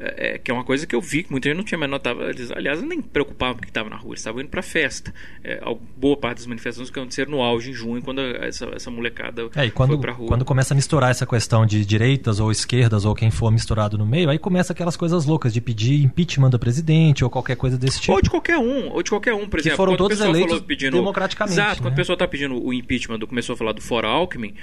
É, 0.00 0.34
é, 0.34 0.38
que 0.38 0.48
é 0.48 0.54
uma 0.54 0.62
coisa 0.62 0.86
que 0.86 0.94
eu 0.94 1.00
vi 1.00 1.24
que 1.24 1.30
muita 1.32 1.48
gente 1.48 1.56
não 1.56 1.64
tinha 1.64 1.76
menor 1.76 1.98
tava, 1.98 2.30
eles, 2.30 2.52
aliás 2.52 2.80
nem 2.80 3.02
preocupavam 3.02 3.56
porque 3.56 3.68
estava 3.68 3.90
na 3.90 3.96
rua 3.96 4.10
eles 4.10 4.20
estavam 4.20 4.40
indo 4.40 4.48
para 4.48 4.62
festa 4.62 5.12
é, 5.42 5.60
boa 5.96 6.16
parte 6.16 6.36
das 6.38 6.46
manifestações 6.46 6.88
que 6.88 6.96
aconteceram 6.96 7.32
no 7.32 7.42
auge 7.42 7.70
em 7.70 7.72
junho 7.72 8.00
quando 8.00 8.20
essa, 8.20 8.66
essa 8.66 8.92
molecada 8.92 9.48
é, 9.56 9.66
e 9.66 9.72
quando, 9.72 9.90
foi 9.90 9.98
para 9.98 10.12
rua 10.12 10.28
quando 10.28 10.44
começa 10.44 10.72
a 10.72 10.76
misturar 10.76 11.10
essa 11.10 11.26
questão 11.26 11.66
de 11.66 11.84
direitas 11.84 12.38
ou 12.38 12.52
esquerdas 12.52 13.04
ou 13.04 13.12
quem 13.12 13.28
for 13.28 13.50
misturado 13.50 13.98
no 13.98 14.06
meio 14.06 14.30
aí 14.30 14.38
começa 14.38 14.72
aquelas 14.72 14.96
coisas 14.96 15.26
loucas 15.26 15.52
de 15.52 15.60
pedir 15.60 16.00
impeachment 16.04 16.50
do 16.50 16.60
presidente 16.60 17.24
ou 17.24 17.30
qualquer 17.30 17.56
coisa 17.56 17.76
desse 17.76 18.00
tipo 18.00 18.12
ou 18.12 18.22
de 18.22 18.30
qualquer 18.30 18.58
um 18.58 18.90
ou 18.90 19.02
de 19.02 19.10
qualquer 19.10 19.34
um 19.34 19.48
por 19.48 19.58
exemplo 19.58 19.72
que 19.72 19.76
foram 19.76 19.96
todos 19.96 20.20
eleitos 20.20 20.60
pedindo, 20.60 20.96
democraticamente 20.96 21.54
exato 21.54 21.74
né? 21.74 21.82
quando 21.82 21.94
o 21.94 21.96
pessoal 21.96 22.14
está 22.14 22.28
pedindo 22.28 22.64
o 22.64 22.72
impeachment 22.72 23.18
começou 23.26 23.54
a 23.54 23.56
falar 23.56 23.72
do 23.72 23.82
fora 23.82 24.06
Alckmin 24.06 24.54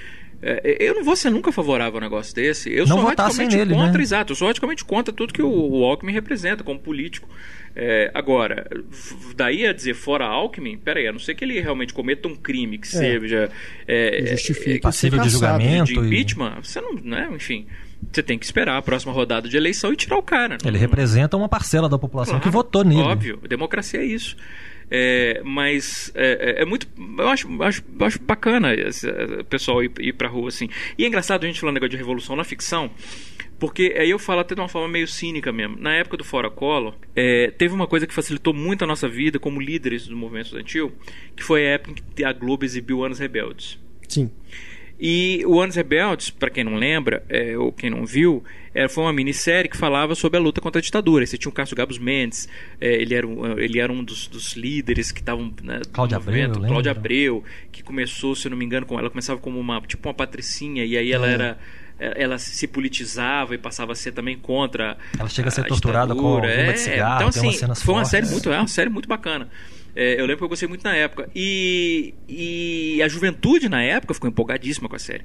é, 0.42 0.78
eu 0.80 0.96
não 0.96 1.04
vou 1.04 1.16
ser 1.16 1.30
nunca 1.30 1.52
favorável 1.52 1.96
a 1.96 1.98
um 1.98 2.02
negócio 2.02 2.36
desse. 2.36 2.72
Eu 2.72 2.86
não 2.86 2.98
sou 2.98 3.06
radicalmente 3.06 3.56
nele, 3.56 3.74
contra, 3.74 3.98
né? 3.98 4.04
exato. 4.04 4.32
Eu 4.34 4.36
sou 4.36 4.48
radicalmente 4.48 4.86
contra 4.86 5.14
tudo 5.14 5.25
que 5.34 5.42
o, 5.42 5.50
o 5.50 5.84
Alckmin 5.84 6.14
representa 6.14 6.64
como 6.64 6.80
político. 6.80 7.28
É, 7.78 8.10
agora, 8.14 8.70
daí 9.36 9.68
a 9.68 9.74
dizer 9.74 9.96
fora 9.96 10.26
Alckmin, 10.26 10.78
peraí, 10.78 11.08
a 11.08 11.12
não 11.12 11.20
ser 11.20 11.36
que 11.36 11.44
ele 11.44 11.60
realmente 11.60 11.94
cometa 11.94 12.26
um 12.28 12.36
crime 12.36 12.78
que 12.78 12.88
é. 12.88 12.90
seja 12.90 13.52
é, 13.86 14.28
justifique 14.32 14.80
passível 14.80 15.20
de 15.20 15.28
julgamento, 15.28 15.92
de 15.92 16.00
impeachment, 16.00 16.60
e... 16.60 16.66
você 16.66 16.80
não, 16.80 16.94
né, 16.94 17.30
enfim. 17.34 17.68
Você 18.12 18.24
tem 18.24 18.38
que 18.38 18.46
esperar 18.46 18.78
a 18.78 18.82
próxima 18.82 19.12
rodada 19.12 19.50
de 19.50 19.58
eleição 19.58 19.92
e 19.92 19.96
tirar 19.96 20.18
o 20.18 20.24
cara. 20.24 20.58
Ele 20.64 20.72
não, 20.72 20.80
representa 20.80 21.36
uma 21.36 21.50
parcela 21.50 21.90
da 21.90 21.98
população 21.98 22.36
claro, 22.36 22.44
que 22.44 22.50
votou 22.50 22.84
nele. 22.84 23.02
Óbvio, 23.02 23.40
democracia 23.48 24.00
é 24.00 24.06
isso. 24.06 24.38
É, 24.90 25.42
mas 25.44 26.12
é, 26.14 26.60
é, 26.60 26.62
é, 26.62 26.66
muito. 26.66 26.88
Eu 27.18 27.28
acho, 27.28 27.64
acho, 27.64 27.84
acho 28.02 28.22
bacana 28.22 28.70
o 29.40 29.44
pessoal 29.46 29.84
ir, 29.84 29.92
ir 30.00 30.14
pra 30.14 30.28
rua 30.28 30.50
assim. 30.50 30.70
E 30.98 31.04
é 31.04 31.08
engraçado 31.08 31.44
a 31.44 31.48
gente 31.48 31.60
falando 31.60 31.76
negócio 31.76 31.92
de 31.92 31.98
revolução 31.98 32.36
na 32.36 32.44
ficção. 32.44 32.92
Porque 33.58 33.96
aí 33.98 34.10
eu 34.10 34.20
falo 34.20 34.42
até 34.42 34.54
de 34.54 34.62
uma 34.62 34.68
forma 34.68 34.88
meio 34.88 35.08
cínica 35.08 35.52
mesmo. 35.52 35.78
Na 35.80 35.94
época 35.94 36.18
do 36.18 36.24
Fora 36.24 36.50
Collor, 36.50 36.94
é, 37.16 37.52
teve 37.52 37.74
uma 37.74 37.88
coisa 37.88 38.06
que 38.06 38.14
facilitou 38.14 38.54
muito 38.54 38.84
a 38.84 38.88
nossa 38.88 39.08
vida 39.08 39.40
como 39.40 39.62
líderes 39.62 40.08
do 40.08 40.16
movimento 40.16 40.48
estudantil, 40.48 40.92
que 41.36 41.44
foi 41.44 41.66
a 41.66 41.72
época 41.72 41.92
em 41.92 41.96
que 42.16 42.24
a 42.24 42.34
Globo 42.34 42.66
exibiu 42.66 43.04
Anos 43.04 43.20
Rebeldes. 43.20 43.80
Sim. 44.08 44.30
E 45.00 45.44
o 45.46 45.60
Anos 45.60 45.76
Rebeldes, 45.76 46.30
para 46.30 46.50
quem 46.50 46.64
não 46.64 46.76
lembra, 46.76 47.24
é, 47.28 47.58
ou 47.58 47.72
quem 47.72 47.90
não 47.90 48.06
viu, 48.06 48.44
é, 48.74 48.88
foi 48.88 49.04
uma 49.04 49.12
minissérie 49.12 49.70
que 49.70 49.76
falava 49.76 50.16
sobre 50.16 50.38
a 50.38 50.42
luta 50.42 50.62
contra 50.62 50.80
a 50.80 50.82
ditadura. 50.82 51.26
Você 51.26 51.38
tinha 51.38 51.50
o 51.50 51.54
Cássio 51.54 51.76
Gabos 51.76 51.98
Mendes, 51.98 52.48
é, 52.80 52.94
ele, 52.94 53.14
era 53.14 53.28
um, 53.28 53.60
ele 53.60 53.80
era 53.80 53.92
um 53.92 54.04
dos, 54.04 54.28
dos 54.28 54.54
líderes 54.54 55.12
que 55.12 55.20
estavam 55.20 55.54
né, 55.64 55.82
Cláudia 55.92 56.18
Abreu, 56.18 56.52
Cláudia 56.52 56.92
Abreu, 56.92 57.44
que 57.74 57.84
começou, 57.84 58.36
se 58.36 58.48
eu 58.48 58.52
não 58.52 58.58
me 58.58 58.64
engano, 58.64 58.86
com, 58.86 58.98
ela 58.98 59.10
começava 59.10 59.40
como 59.40 59.60
uma 59.60 59.82
tipo 59.82 60.08
uma 60.08 60.14
patricinha, 60.14 60.86
e 60.86 60.98
aí 60.98 61.12
ela 61.12 61.30
é. 61.30 61.34
era 61.34 61.58
ela 61.98 62.38
se 62.38 62.68
politizava 62.68 63.56
e 63.56 63.58
passava 63.58 63.94
a 63.94 63.96
ser 63.96 64.12
também 64.12 64.38
contra 64.38 64.98
ela 65.18 65.30
chega 65.30 65.48
a 65.48 65.52
ser 65.52 65.62
a 65.62 65.64
torturada 65.66 66.14
ditadura. 66.14 66.48
com 66.48 66.64
uma 66.64 66.74
de 66.74 66.80
cigarro, 66.80 67.16
então, 67.16 67.28
assim, 67.30 67.52
cenas 67.52 67.82
foi 67.82 67.94
fortes. 67.94 68.00
uma 68.00 68.06
série 68.06 68.28
muito 68.28 68.52
é 68.52 68.58
uma 68.58 68.68
série 68.68 68.90
muito 68.90 69.08
bacana 69.08 69.50
é, 69.96 70.20
eu 70.20 70.26
lembro 70.26 70.40
que 70.40 70.44
eu 70.44 70.50
gostei 70.50 70.68
muito 70.68 70.84
na 70.84 70.94
época. 70.94 71.30
E, 71.34 72.14
e 72.28 73.02
a 73.02 73.08
juventude 73.08 73.70
na 73.70 73.82
época 73.82 74.14
ficou 74.14 74.30
empolgadíssima 74.30 74.90
com 74.90 74.96
a 74.96 75.00
série. 75.00 75.24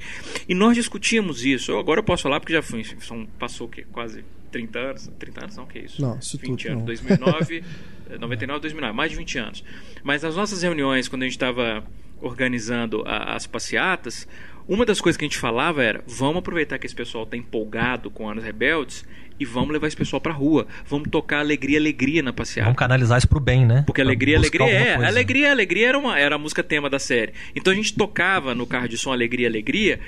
E 0.48 0.54
nós 0.54 0.76
discutíamos 0.76 1.44
isso. 1.44 1.72
Eu, 1.72 1.78
agora 1.80 1.98
eu 1.98 2.04
posso 2.04 2.22
falar 2.22 2.38
porque 2.38 2.52
já 2.52 2.62
fui, 2.62 2.84
são, 3.00 3.26
passou 3.38 3.66
o 3.66 3.70
quê? 3.70 3.84
Quase 3.90 4.24
30 4.52 4.78
anos? 4.78 5.10
30 5.18 5.40
anos 5.40 5.56
não, 5.56 5.66
que 5.66 5.78
é 5.78 5.84
isso? 5.84 6.00
Não, 6.00 6.16
isso 6.18 6.38
20 6.38 6.62
tudo 6.62 6.70
anos. 6.70 6.78
não. 6.78 6.86
2009, 6.86 7.64
99, 8.20 8.60
2009, 8.60 8.96
mais 8.96 9.10
de 9.10 9.16
20 9.16 9.38
anos. 9.38 9.64
Mas 10.04 10.22
nas 10.22 10.36
nossas 10.36 10.62
reuniões, 10.62 11.08
quando 11.08 11.22
a 11.22 11.24
gente 11.24 11.32
estava 11.32 11.82
organizando 12.20 13.02
a, 13.06 13.34
as 13.34 13.48
passeatas, 13.48 14.28
uma 14.70 14.86
das 14.86 15.00
coisas 15.00 15.16
que 15.16 15.24
a 15.24 15.28
gente 15.28 15.36
falava 15.36 15.82
era: 15.82 16.00
vamos 16.06 16.38
aproveitar 16.38 16.78
que 16.78 16.86
esse 16.86 16.94
pessoal 16.94 17.24
está 17.24 17.36
empolgado 17.36 18.08
com 18.08 18.30
Anos 18.30 18.44
Rebeldes 18.44 19.04
e 19.38 19.44
vamos 19.44 19.70
levar 19.70 19.88
esse 19.88 19.96
pessoal 19.96 20.20
pra 20.20 20.32
rua. 20.32 20.66
Vamos 20.86 21.08
tocar 21.10 21.40
alegria, 21.40 21.78
alegria 21.78 22.22
na 22.22 22.32
passeata. 22.32 22.66
Vamos 22.66 22.78
canalizar 22.78 23.18
isso 23.18 23.26
pro 23.26 23.40
bem, 23.40 23.66
né? 23.66 23.82
Porque 23.84 24.00
alegria, 24.00 24.36
alegria 24.36 24.66
é. 24.66 24.94
Coisa. 24.94 25.08
Alegria, 25.08 25.50
alegria 25.50 25.88
era, 25.88 25.98
uma, 25.98 26.16
era 26.16 26.36
a 26.36 26.38
música 26.38 26.62
tema 26.62 26.88
da 26.88 27.00
série. 27.00 27.32
Então 27.56 27.72
a 27.72 27.76
gente 27.76 27.94
tocava 27.94 28.54
no 28.54 28.64
carro 28.64 28.86
de 28.86 28.96
som 28.96 29.10
Alegria, 29.10 29.48
Alegria. 29.48 29.98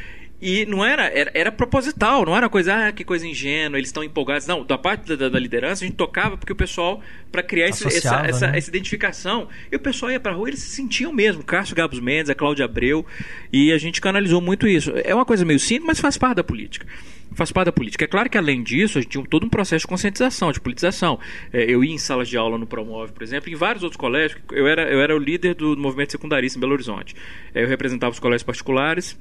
E 0.42 0.66
não 0.66 0.84
era, 0.84 1.04
era, 1.04 1.30
era 1.32 1.52
proposital, 1.52 2.26
não 2.26 2.36
era 2.36 2.48
coisa, 2.48 2.88
ah, 2.88 2.92
que 2.92 3.04
coisa 3.04 3.24
ingênua, 3.24 3.78
eles 3.78 3.90
estão 3.90 4.02
empolgados. 4.02 4.44
Não, 4.44 4.64
da 4.64 4.76
parte 4.76 5.14
da, 5.14 5.28
da, 5.28 5.38
liderança, 5.38 5.84
a 5.84 5.86
gente 5.86 5.96
tocava 5.96 6.36
porque 6.36 6.52
o 6.52 6.56
pessoal, 6.56 7.00
para 7.30 7.44
criar 7.44 7.68
esse, 7.68 7.86
essa, 7.86 8.22
né? 8.22 8.28
essa, 8.28 8.46
essa, 8.46 8.68
identificação, 8.68 9.46
e 9.70 9.76
o 9.76 9.78
pessoal 9.78 10.10
ia 10.10 10.18
pra 10.18 10.32
rua 10.32 10.48
eles 10.48 10.58
se 10.58 10.74
sentiam 10.74 11.12
mesmo. 11.12 11.44
Cássio 11.44 11.76
Gabos 11.76 12.00
Mendes, 12.00 12.28
a 12.28 12.34
Cláudia 12.34 12.64
Abreu, 12.64 13.06
e 13.52 13.70
a 13.70 13.78
gente 13.78 14.00
canalizou 14.00 14.40
muito 14.40 14.66
isso. 14.66 14.92
É 15.04 15.14
uma 15.14 15.24
coisa 15.24 15.44
meio 15.44 15.60
simples, 15.60 15.86
mas 15.86 16.00
faz 16.00 16.18
parte 16.18 16.38
da 16.38 16.44
política 16.44 16.88
faz 17.34 17.50
parte 17.50 17.66
da 17.66 17.72
política. 17.72 18.04
É 18.04 18.08
claro 18.08 18.28
que, 18.28 18.36
além 18.36 18.62
disso, 18.62 18.98
a 18.98 19.00
gente 19.00 19.12
tinha 19.12 19.24
todo 19.24 19.46
um 19.46 19.48
processo 19.48 19.84
de 19.84 19.88
conscientização, 19.88 20.52
de 20.52 20.60
politização. 20.60 21.18
É, 21.50 21.64
eu 21.64 21.82
ia 21.82 21.94
em 21.94 21.96
salas 21.96 22.28
de 22.28 22.36
aula 22.36 22.58
no 22.58 22.66
Promove, 22.66 23.12
por 23.12 23.22
exemplo, 23.22 23.50
em 23.50 23.54
vários 23.54 23.82
outros 23.82 23.98
colégios. 23.98 24.38
Eu 24.50 24.66
era, 24.66 24.82
eu 24.92 25.00
era 25.00 25.16
o 25.16 25.18
líder 25.18 25.54
do 25.54 25.74
movimento 25.76 26.12
secundarista 26.12 26.58
em 26.58 26.60
Belo 26.60 26.74
Horizonte. 26.74 27.14
É, 27.54 27.62
eu 27.62 27.68
representava 27.68 28.12
os 28.12 28.20
colégios 28.20 28.42
particulares. 28.42 29.16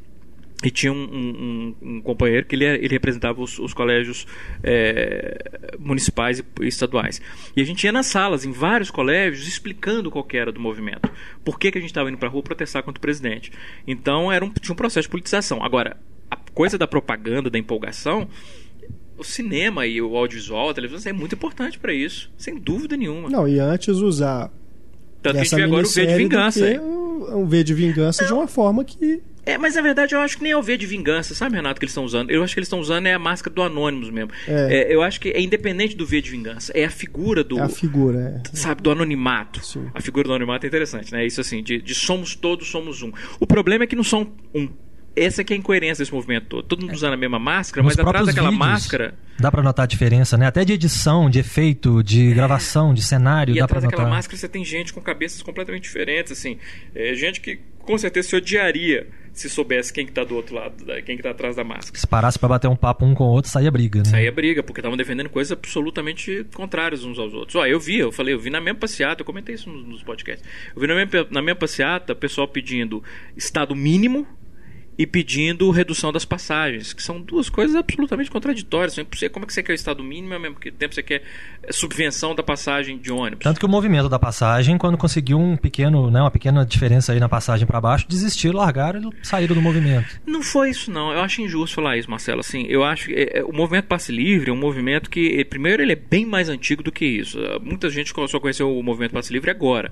E 0.63 0.69
tinha 0.69 0.93
um, 0.93 0.95
um, 1.03 1.75
um 1.81 2.01
companheiro 2.01 2.45
que 2.45 2.55
ele, 2.55 2.65
ele 2.65 2.89
representava 2.89 3.41
os, 3.41 3.57
os 3.57 3.73
colégios 3.73 4.27
é, 4.63 5.77
municipais 5.79 6.39
e, 6.39 6.67
estaduais. 6.67 7.21
E 7.55 7.61
a 7.61 7.65
gente 7.65 7.83
ia 7.83 7.91
nas 7.91 8.05
salas, 8.05 8.45
em 8.45 8.51
vários 8.51 8.91
colégios, 8.91 9.47
explicando 9.47 10.11
qual 10.11 10.25
era 10.33 10.51
do 10.51 10.59
movimento. 10.59 11.09
Por 11.43 11.57
que, 11.59 11.71
que 11.71 11.77
a 11.77 11.81
gente 11.81 11.89
estava 11.89 12.09
indo 12.09 12.17
para 12.17 12.27
a 12.27 12.31
rua 12.31 12.43
protestar 12.43 12.83
contra 12.83 12.99
o 12.99 13.01
presidente. 13.01 13.51
Então 13.87 14.31
era 14.31 14.45
um, 14.45 14.49
tinha 14.51 14.73
um 14.73 14.75
processo 14.75 15.07
de 15.07 15.11
politização. 15.11 15.63
Agora, 15.63 15.97
a 16.29 16.37
coisa 16.53 16.77
da 16.77 16.87
propaganda, 16.87 17.49
da 17.49 17.57
empolgação, 17.57 18.27
o 19.17 19.23
cinema 19.23 19.87
e 19.87 20.01
o 20.01 20.15
audiovisual, 20.15 20.69
a 20.69 20.73
televisão 20.73 21.09
é 21.09 21.13
muito 21.13 21.35
importante 21.35 21.79
para 21.79 21.93
isso, 21.93 22.31
sem 22.37 22.57
dúvida 22.57 22.95
nenhuma. 22.95 23.29
Não, 23.29 23.47
e 23.47 23.59
antes 23.59 23.97
usar 23.97 24.51
tanto 25.21 25.35
que 25.35 25.39
a 25.39 25.43
gente 25.43 25.55
vê 25.55 25.63
agora 25.63 25.85
o 25.85 25.89
V 25.89 26.05
de 26.05 26.15
vingança. 26.15 26.67
É 26.67 26.81
um 26.81 27.45
V 27.45 27.63
de 27.63 27.73
vingança 27.73 28.23
Não. 28.23 28.27
de 28.27 28.33
uma 28.33 28.47
forma 28.47 28.83
que. 28.83 29.21
É, 29.45 29.57
mas 29.57 29.75
na 29.75 29.81
verdade 29.81 30.13
eu 30.13 30.19
acho 30.19 30.37
que 30.37 30.43
nem 30.43 30.51
é 30.51 30.57
o 30.57 30.61
V 30.61 30.77
de 30.77 30.85
vingança, 30.85 31.33
sabe, 31.33 31.55
Renato, 31.55 31.79
que 31.79 31.85
eles 31.85 31.91
estão 31.91 32.05
usando? 32.05 32.29
Eu 32.29 32.43
acho 32.43 32.53
que 32.53 32.59
eles 32.59 32.67
estão 32.67 32.79
usando 32.79 33.07
é 33.07 33.13
a 33.13 33.19
máscara 33.19 33.53
do 33.53 33.61
Anônimos 33.61 34.09
mesmo. 34.09 34.31
É. 34.47 34.91
É, 34.91 34.93
eu 34.93 35.01
acho 35.01 35.19
que 35.19 35.29
é 35.29 35.41
independente 35.41 35.95
do 35.95 36.05
V 36.05 36.21
de 36.21 36.29
vingança, 36.29 36.71
é 36.75 36.85
a 36.85 36.89
figura 36.89 37.43
do. 37.43 37.57
É 37.57 37.63
a 37.63 37.69
figura, 37.69 38.43
é. 38.45 38.55
Sabe, 38.55 38.81
do 38.81 38.91
anonimato. 38.91 39.65
Sim. 39.65 39.89
A 39.93 40.01
figura 40.01 40.27
do 40.27 40.33
anonimato 40.33 40.65
é 40.65 40.67
interessante, 40.67 41.11
né? 41.11 41.25
Isso 41.25 41.41
assim, 41.41 41.63
de, 41.63 41.81
de 41.81 41.95
somos 41.95 42.35
todos, 42.35 42.67
somos 42.67 43.01
um. 43.01 43.11
O 43.39 43.47
problema 43.47 43.83
é 43.83 43.87
que 43.87 43.95
não 43.95 44.03
são 44.03 44.31
um 44.53 44.69
essa 45.15 45.43
que 45.43 45.53
é 45.53 45.55
a 45.55 45.59
incoerência 45.59 46.03
desse 46.03 46.13
movimento 46.13 46.47
todo. 46.47 46.63
Todo 46.63 46.81
mundo 46.81 46.93
usando 46.93 47.13
a 47.13 47.17
mesma 47.17 47.39
máscara, 47.39 47.83
Nos 47.83 47.95
mas 47.95 48.07
atrás 48.07 48.25
daquela 48.25 48.49
vídeos, 48.49 48.67
máscara. 48.67 49.13
Dá 49.39 49.51
pra 49.51 49.61
notar 49.61 49.83
a 49.83 49.87
diferença, 49.87 50.37
né? 50.37 50.47
Até 50.47 50.63
de 50.63 50.73
edição, 50.73 51.29
de 51.29 51.39
efeito, 51.39 52.03
de 52.03 52.31
é. 52.31 52.33
gravação, 52.33 52.93
de 52.93 53.01
cenário. 53.01 53.55
E 53.55 53.59
dá 53.59 53.65
atrás 53.65 53.83
daquela 53.83 54.03
notar. 54.03 54.17
máscara 54.17 54.37
você 54.37 54.47
tem 54.47 54.63
gente 54.63 54.93
com 54.93 55.01
cabeças 55.01 55.41
completamente 55.41 55.83
diferentes, 55.83 56.31
assim. 56.31 56.57
É, 56.95 57.13
gente 57.15 57.41
que 57.41 57.59
com 57.79 57.97
certeza 57.97 58.29
se 58.29 58.35
odiaria 58.35 59.07
se 59.33 59.49
soubesse 59.49 59.93
quem 59.93 60.05
que 60.05 60.11
tá 60.11 60.23
do 60.23 60.35
outro 60.35 60.55
lado, 60.55 60.85
quem 61.05 61.15
que 61.15 61.23
tá 61.23 61.31
atrás 61.31 61.55
da 61.55 61.63
máscara. 61.63 61.97
Se 61.97 62.05
parasse 62.05 62.37
pra 62.37 62.49
bater 62.49 62.67
um 62.67 62.75
papo 62.75 63.05
um 63.05 63.13
com 63.13 63.23
o 63.23 63.27
outro, 63.27 63.49
saía 63.49 63.71
briga, 63.71 63.99
né? 63.99 64.05
Saía 64.05 64.31
briga, 64.31 64.61
porque 64.61 64.81
estavam 64.81 64.97
defendendo 64.97 65.29
coisas 65.29 65.51
absolutamente 65.51 66.45
contrárias 66.53 67.03
uns 67.03 67.17
aos 67.17 67.33
outros. 67.33 67.55
Ó, 67.55 67.65
eu 67.65 67.79
vi, 67.79 67.99
eu 67.99 68.11
falei, 68.11 68.33
eu 68.33 68.39
vi 68.39 68.49
na 68.49 68.59
mesma 68.59 68.79
passeata, 68.79 69.21
eu 69.21 69.25
comentei 69.25 69.55
isso 69.55 69.69
nos, 69.69 69.87
nos 69.87 70.03
podcasts. 70.03 70.45
Eu 70.75 70.81
vi 70.81 70.87
na 70.87 70.95
mesma, 70.95 71.27
na 71.31 71.41
mesma 71.41 71.59
passeata, 71.59 72.13
o 72.13 72.15
pessoal 72.15 72.47
pedindo 72.47 73.01
estado 73.35 73.73
mínimo 73.73 74.27
e 74.97 75.07
pedindo 75.07 75.69
redução 75.71 76.11
das 76.11 76.25
passagens, 76.25 76.93
que 76.93 77.01
são 77.01 77.19
duas 77.19 77.49
coisas 77.49 77.75
absolutamente 77.75 78.29
contraditórias. 78.29 78.95
Como 79.31 79.45
é 79.45 79.47
que 79.47 79.53
você 79.53 79.63
quer 79.63 79.71
o 79.71 79.75
estado 79.75 80.03
mínimo 80.03 80.33
ao 80.33 80.39
mesmo 80.39 80.57
tempo 80.59 80.93
você 80.93 81.01
quer 81.01 81.23
subvenção 81.69 82.35
da 82.35 82.43
passagem 82.43 82.97
de 82.97 83.11
ônibus? 83.11 83.43
Tanto 83.43 83.59
que 83.59 83.65
o 83.65 83.69
movimento 83.69 84.09
da 84.09 84.19
passagem, 84.19 84.77
quando 84.77 84.97
conseguiu 84.97 85.39
um 85.39 85.55
pequeno, 85.55 86.11
né, 86.11 86.21
uma 86.21 86.31
pequena 86.31 86.65
diferença 86.65 87.13
aí 87.13 87.19
na 87.19 87.29
passagem 87.29 87.65
para 87.65 87.79
baixo, 87.79 88.05
desistiram, 88.07 88.57
largaram 88.57 89.11
e 89.21 89.27
saíram 89.27 89.55
do 89.55 89.61
movimento. 89.61 90.19
Não 90.25 90.43
foi 90.43 90.69
isso 90.69 90.91
não. 90.91 91.11
Eu 91.11 91.21
acho 91.21 91.41
injusto 91.41 91.75
falar 91.75 91.97
isso, 91.97 92.09
Marcelo. 92.09 92.41
Assim, 92.41 92.65
eu 92.67 92.83
acho 92.83 93.07
que 93.07 93.13
é, 93.13 93.43
o 93.43 93.53
movimento 93.53 93.85
passe 93.85 94.11
livre 94.11 94.49
é 94.49 94.53
um 94.53 94.57
movimento 94.57 95.09
que 95.09 95.43
primeiro 95.45 95.81
ele 95.81 95.93
é 95.93 95.95
bem 95.95 96.25
mais 96.25 96.49
antigo 96.49 96.83
do 96.83 96.91
que 96.91 97.05
isso. 97.05 97.39
Muita 97.63 97.89
gente 97.89 98.13
só 98.27 98.39
conheceu 98.39 98.77
o 98.77 98.83
movimento 98.83 99.13
passe 99.13 99.31
livre 99.31 99.49
agora, 99.49 99.91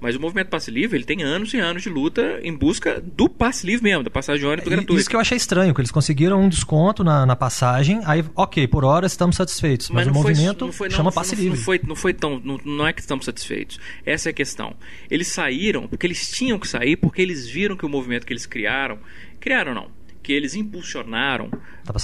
mas 0.00 0.16
o 0.16 0.20
movimento 0.20 0.48
passe 0.48 0.70
livre 0.70 0.98
ele 0.98 1.04
tem 1.04 1.22
anos 1.22 1.54
e 1.54 1.58
anos 1.58 1.82
de 1.82 1.88
luta 1.88 2.40
em 2.42 2.54
busca 2.54 3.00
do 3.00 3.28
passe 3.28 3.66
livre 3.66 3.84
mesmo, 3.84 4.02
da 4.02 4.10
passagem 4.10 4.39
de 4.40 4.46
ônibus 4.46 4.68
gratuita. 4.68 5.00
Isso 5.00 5.10
que 5.10 5.16
eu 5.16 5.20
achei 5.20 5.36
estranho, 5.36 5.74
que 5.74 5.80
eles 5.80 5.90
conseguiram 5.90 6.40
um 6.40 6.48
desconto 6.48 7.04
na, 7.04 7.24
na 7.24 7.36
passagem, 7.36 8.00
aí, 8.04 8.24
ok, 8.34 8.66
por 8.66 8.84
hora 8.84 9.06
estamos 9.06 9.36
satisfeitos. 9.36 9.90
Mas, 9.90 10.06
mas 10.06 10.16
o 10.16 10.18
movimento 10.18 10.66
foi, 10.66 10.72
foi, 10.72 10.88
não, 10.88 10.96
chama 10.96 11.12
passe 11.12 11.34
livre. 11.34 11.58
Não 11.58 11.64
foi, 11.64 11.80
não 11.86 11.96
foi 11.96 12.14
tão. 12.14 12.40
Não, 12.42 12.58
não 12.64 12.86
é 12.86 12.92
que 12.92 13.00
estamos 13.00 13.24
satisfeitos. 13.24 13.78
Essa 14.04 14.28
é 14.28 14.30
a 14.30 14.34
questão. 14.34 14.74
Eles 15.10 15.28
saíram 15.28 15.86
porque 15.86 16.06
eles 16.06 16.30
tinham 16.30 16.58
que 16.58 16.66
sair, 16.66 16.96
porque 16.96 17.22
eles 17.22 17.48
viram 17.48 17.76
que 17.76 17.86
o 17.86 17.88
movimento 17.88 18.26
que 18.26 18.32
eles 18.32 18.46
criaram. 18.46 18.98
Criaram 19.38 19.74
não. 19.74 19.88
Que 20.22 20.32
eles 20.32 20.54
impulsionaram 20.54 21.50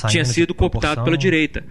tinha 0.08 0.24
sido 0.24 0.54
cooptado 0.54 1.04
pela 1.04 1.18
direita. 1.18 1.64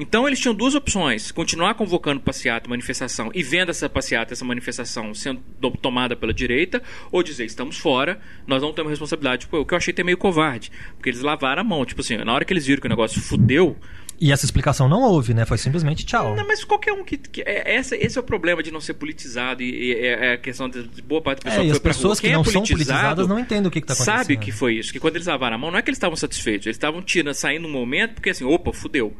Então 0.00 0.26
eles 0.26 0.40
tinham 0.40 0.54
duas 0.54 0.74
opções: 0.74 1.30
continuar 1.30 1.74
convocando 1.74 2.20
passeata, 2.20 2.68
manifestação 2.68 3.30
e 3.34 3.42
vendo 3.42 3.70
essa 3.70 3.88
passeata, 3.88 4.32
essa 4.32 4.44
manifestação 4.44 5.14
sendo 5.14 5.40
tomada 5.82 6.16
pela 6.16 6.32
direita, 6.32 6.82
ou 7.12 7.22
dizer 7.22 7.44
estamos 7.44 7.76
fora, 7.76 8.18
nós 8.46 8.62
não 8.62 8.72
temos 8.72 8.90
responsabilidade. 8.90 9.42
Tipo, 9.42 9.58
o 9.58 9.66
que 9.66 9.74
eu 9.74 9.78
achei 9.78 9.92
até 9.92 10.02
meio 10.02 10.16
covarde, 10.16 10.72
porque 10.96 11.10
eles 11.10 11.20
lavaram 11.20 11.60
a 11.60 11.64
mão. 11.64 11.84
Tipo 11.84 12.00
assim, 12.00 12.16
na 12.16 12.32
hora 12.32 12.44
que 12.44 12.52
eles 12.52 12.66
viram 12.66 12.80
que 12.80 12.86
o 12.86 12.90
negócio 12.90 13.20
fudeu, 13.20 13.76
e 14.22 14.30
essa 14.32 14.44
explicação 14.44 14.86
não 14.86 15.00
houve, 15.00 15.32
né? 15.32 15.46
Foi 15.46 15.56
simplesmente 15.56 16.04
tchau. 16.04 16.36
Não, 16.36 16.46
mas 16.46 16.62
qualquer 16.62 16.92
um 16.92 17.02
que. 17.02 17.16
que 17.16 17.40
é, 17.40 17.74
essa, 17.76 17.96
esse 17.96 18.18
é 18.18 18.20
o 18.20 18.24
problema 18.24 18.62
de 18.62 18.70
não 18.70 18.78
ser 18.78 18.92
politizado 18.92 19.62
e, 19.62 19.94
é, 19.94 20.26
é 20.26 20.32
a 20.34 20.36
questão 20.36 20.68
de, 20.68 20.82
boa 21.00 21.22
parte 21.22 21.38
do 21.38 21.44
pessoal 21.44 21.62
é, 21.62 21.66
que 21.66 21.72
as 21.72 21.78
pessoas 21.78 22.20
que 22.20 22.30
não 22.30 22.42
é 22.42 22.44
são 22.44 22.62
politizadas 22.62 23.26
não 23.26 23.38
entendem 23.38 23.66
o 23.66 23.70
que 23.70 23.78
está 23.78 23.94
acontecendo. 23.94 24.16
Sabe 24.18 24.36
que 24.36 24.52
foi 24.52 24.74
isso, 24.74 24.92
que 24.92 25.00
quando 25.00 25.16
eles 25.16 25.26
lavaram 25.26 25.56
a 25.56 25.58
mão, 25.58 25.70
não 25.70 25.78
é 25.78 25.82
que 25.82 25.88
eles 25.88 25.96
estavam 25.96 26.16
satisfeitos, 26.16 26.66
eles 26.66 26.76
estavam 26.76 27.00
tirando, 27.00 27.32
saindo 27.32 27.66
um 27.66 27.70
momento, 27.70 28.14
porque 28.14 28.28
assim, 28.28 28.44
opa, 28.44 28.74
fudeu 28.74 29.16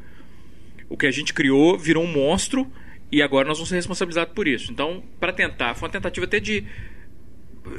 o 0.91 0.97
que 0.97 1.07
a 1.07 1.11
gente 1.11 1.33
criou 1.33 1.79
virou 1.79 2.05
um 2.05 2.13
monstro 2.13 2.71
e 3.11 3.23
agora 3.23 3.49
nós 3.49 3.57
vamos 3.57 3.71
ser 3.71 3.77
responsabilizados 3.77 4.35
por 4.35 4.47
isso. 4.47 4.71
Então, 4.71 5.03
para 5.19 5.33
tentar, 5.33 5.75
foi 5.75 5.89
uma 5.89 5.93
tentativa 5.93 6.27
até 6.27 6.39
de 6.39 6.67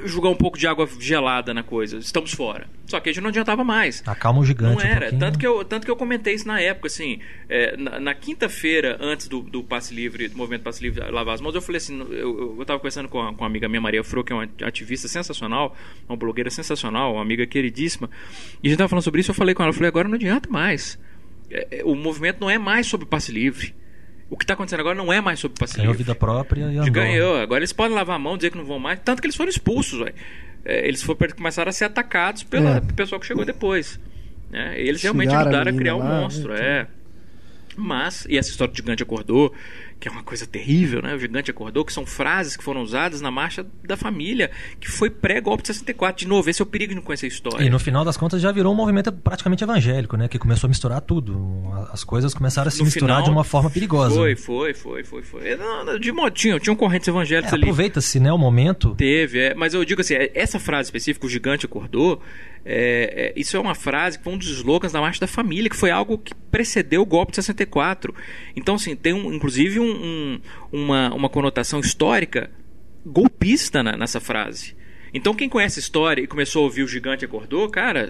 jogar 0.06 0.30
um 0.30 0.36
pouco 0.36 0.58
de 0.58 0.68
água 0.68 0.88
gelada 1.00 1.54
na 1.54 1.64
coisa. 1.64 1.98
Estamos 1.98 2.34
fora. 2.34 2.68
Só 2.86 3.00
que 3.00 3.10
a 3.10 3.12
gente 3.12 3.22
não 3.22 3.30
adiantava 3.30 3.64
mais. 3.64 4.04
Acalma 4.06 4.40
o 4.40 4.46
gigante. 4.46 4.76
Não 4.76 4.82
era. 4.82 5.14
Um 5.14 5.18
tanto, 5.18 5.40
que 5.40 5.48
eu, 5.48 5.64
tanto 5.66 5.86
que 5.86 5.92
eu 5.92 5.96
comentei 5.96 6.34
isso 6.34 6.48
na 6.48 6.60
época, 6.60 6.88
assim. 6.88 7.20
É, 7.50 7.76
na, 7.78 8.00
na 8.00 8.14
quinta-feira, 8.14 8.98
antes 9.00 9.28
do, 9.28 9.42
do 9.42 9.64
passe 9.64 9.94
livre, 9.94 10.28
do 10.28 10.38
movimento 10.38 10.64
passe 10.64 10.82
livre 10.82 11.02
lavar 11.10 11.34
as 11.34 11.42
mãos, 11.42 11.56
eu 11.56 11.62
falei 11.62 11.78
assim: 11.78 12.00
eu, 12.12 12.56
eu 12.60 12.66
tava 12.66 12.80
conversando 12.80 13.10
com 13.10 13.22
a, 13.22 13.34
com 13.34 13.44
a 13.44 13.48
amiga 13.48 13.68
minha, 13.68 13.82
Maria 13.82 14.04
Fro, 14.04 14.24
que 14.24 14.32
é 14.32 14.36
uma 14.36 14.48
ativista 14.64 15.08
sensacional, 15.08 15.76
uma 16.08 16.18
blogueira 16.18 16.50
sensacional, 16.50 17.14
uma 17.14 17.22
amiga 17.22 17.46
queridíssima. 17.46 18.10
E 18.62 18.68
a 18.68 18.70
gente 18.70 18.78
tava 18.78 18.90
falando 18.90 19.04
sobre 19.04 19.22
isso, 19.22 19.32
eu 19.32 19.36
falei 19.36 19.56
com 19.56 19.64
ela, 19.64 19.72
eu 19.72 19.74
falei, 19.74 19.90
agora 19.90 20.08
não 20.08 20.16
adianta 20.16 20.50
mais. 20.50 21.00
É, 21.52 21.80
é, 21.80 21.84
o 21.84 21.96
movimento 21.96 22.40
não 22.40 22.50
é 22.50 22.58
mais 22.58 22.88
sobre 22.88 23.06
passe 23.06 23.32
livre. 23.32 23.76
O 24.30 24.38
que 24.38 24.46
está 24.46 24.54
acontecendo 24.54 24.80
agora 24.80 24.96
não 24.96 25.12
é 25.12 25.20
mais 25.20 25.40
sobre 25.40 25.60
passe 25.60 25.76
Ganhou 25.76 25.92
livre. 25.92 26.04
vida 26.04 26.16
própria 26.16 26.62
e 26.62 26.78
andou. 26.78 26.92
Ganhou. 26.92 27.38
Agora 27.38 27.60
eles 27.60 27.74
podem 27.74 27.96
lavar 27.96 28.16
a 28.16 28.20
mão, 28.20 28.38
dizer 28.38 28.52
que 28.52 28.58
não 28.58 28.66
vão 28.66 28.80
mais. 28.80 29.00
Tanto 29.04 29.22
que 29.22 29.28
eles 29.28 29.36
foram 29.36 29.50
expulsos. 29.50 30.08
É, 30.64 30.88
eles 30.88 31.04
foram, 31.04 31.30
começaram 31.36 31.70
a 31.70 31.74
ser 31.74 31.86
atacados 31.86 32.44
pela, 32.44 32.78
é. 32.78 32.80
pelo 32.80 32.94
pessoal 32.94 33.20
que 33.20 33.28
chegou 33.28 33.44
depois. 33.44 34.00
É, 34.54 34.80
eles 34.82 35.02
realmente 35.02 35.34
ajudaram 35.34 35.72
a, 35.72 35.74
a 35.74 35.78
criar 35.78 35.96
um 35.96 36.00
lá, 36.00 36.22
monstro. 36.22 36.54
Então. 36.54 36.66
É. 36.66 36.88
Mas, 37.76 38.26
e 38.30 38.38
essa 38.38 38.50
história 38.50 38.72
do 38.72 38.78
gigante 38.78 39.04
acordou, 39.04 39.54
que 40.02 40.08
é 40.08 40.12
uma 40.12 40.24
coisa 40.24 40.48
terrível, 40.48 41.00
né? 41.00 41.14
O 41.14 41.20
gigante 41.20 41.52
acordou, 41.52 41.86
que 41.86 41.94
são 41.94 42.08
frases 42.08 42.58
que 42.58 42.64
foram 42.64 42.82
usadas 42.82 43.22
na 43.22 43.30
marcha 43.30 43.64
da 43.84 43.96
família, 43.96 44.50
que 44.80 44.90
foi 44.90 45.12
pré-golpe 45.12 45.62
de 45.62 45.68
64. 45.68 46.22
De 46.22 46.28
novo, 46.28 46.50
esse 46.50 46.60
é 46.60 46.64
o 46.64 46.66
perigo 46.66 46.90
de 46.90 46.96
não 46.96 47.04
conhecer 47.04 47.28
a 47.28 47.30
história. 47.30 47.64
E 47.64 47.70
no 47.70 47.78
final 47.78 48.04
das 48.04 48.18
contas 48.18 48.42
já 48.42 48.52
virou 48.52 48.74
um 48.74 48.76
movimento 48.76 49.12
praticamente 49.12 49.64
evangélico, 49.64 50.18
né? 50.18 50.28
Que 50.28 50.40
começou 50.40 50.68
a 50.68 50.70
misturar 50.70 51.02
tudo. 51.02 51.72
As 51.94 52.04
coisas 52.04 52.34
começaram 52.34 52.68
a 52.68 52.72
se 52.72 52.80
no 52.80 52.86
misturar 52.86 53.18
final, 53.18 53.24
de 53.24 53.30
uma 53.30 53.44
forma 53.44 53.70
perigosa. 53.70 54.16
Foi, 54.16 54.36
foi, 54.36 54.74
foi, 54.74 55.04
foi, 55.04 55.22
foi. 55.22 55.42
De 56.00 56.12
modinho, 56.12 56.60
tinham 56.60 56.76
correntes 56.76 57.08
evangélicas 57.08 57.54
é, 57.54 57.56
ali. 57.56 57.66
Aproveita-se, 57.66 58.20
né, 58.20 58.34
o 58.34 58.40
momento. 58.40 58.96
Teve, 58.96 59.40
é, 59.40 59.54
mas 59.54 59.76
eu 59.76 59.86
digo 59.86 60.02
assim, 60.02 60.16
é, 60.16 60.32
essa 60.34 60.60
frase 60.60 60.88
específica, 60.88 61.28
o 61.28 61.30
gigante 61.30 61.68
acordou, 61.68 62.20
é, 62.64 63.34
é, 63.36 63.40
isso 63.40 63.58
é 63.58 63.60
uma 63.60 63.74
frase 63.74 64.18
que 64.18 64.24
foi 64.24 64.34
um 64.34 64.38
dos 64.38 64.50
slogans 64.50 64.92
da 64.92 65.02
Marcha 65.02 65.20
da 65.20 65.28
Família, 65.28 65.70
que 65.70 65.76
foi 65.76 65.90
algo 65.90 66.18
que 66.18 66.34
precedeu 66.34 67.02
o 67.02 67.06
golpe 67.06 67.32
de 67.32 67.38
64. 67.38 68.14
Então, 68.56 68.76
assim, 68.76 68.96
tem 68.96 69.14
um, 69.14 69.34
inclusive 69.34 69.80
um, 69.80 69.86
um, 69.92 70.42
uma, 70.72 71.14
uma 71.14 71.30
conotação 71.30 71.80
histórica 71.80 72.52
golpista 73.06 73.82
na, 73.82 73.98
nessa 73.98 74.20
frase. 74.20 74.76
Então, 75.14 75.34
quem 75.34 75.50
conhece 75.50 75.80
a 75.80 75.82
história 75.82 76.22
e 76.22 76.28
começou 76.28 76.62
a 76.62 76.66
ouvir 76.66 76.84
o 76.84 76.88
gigante 76.88 77.26
acordou, 77.26 77.70
cara, 77.70 78.10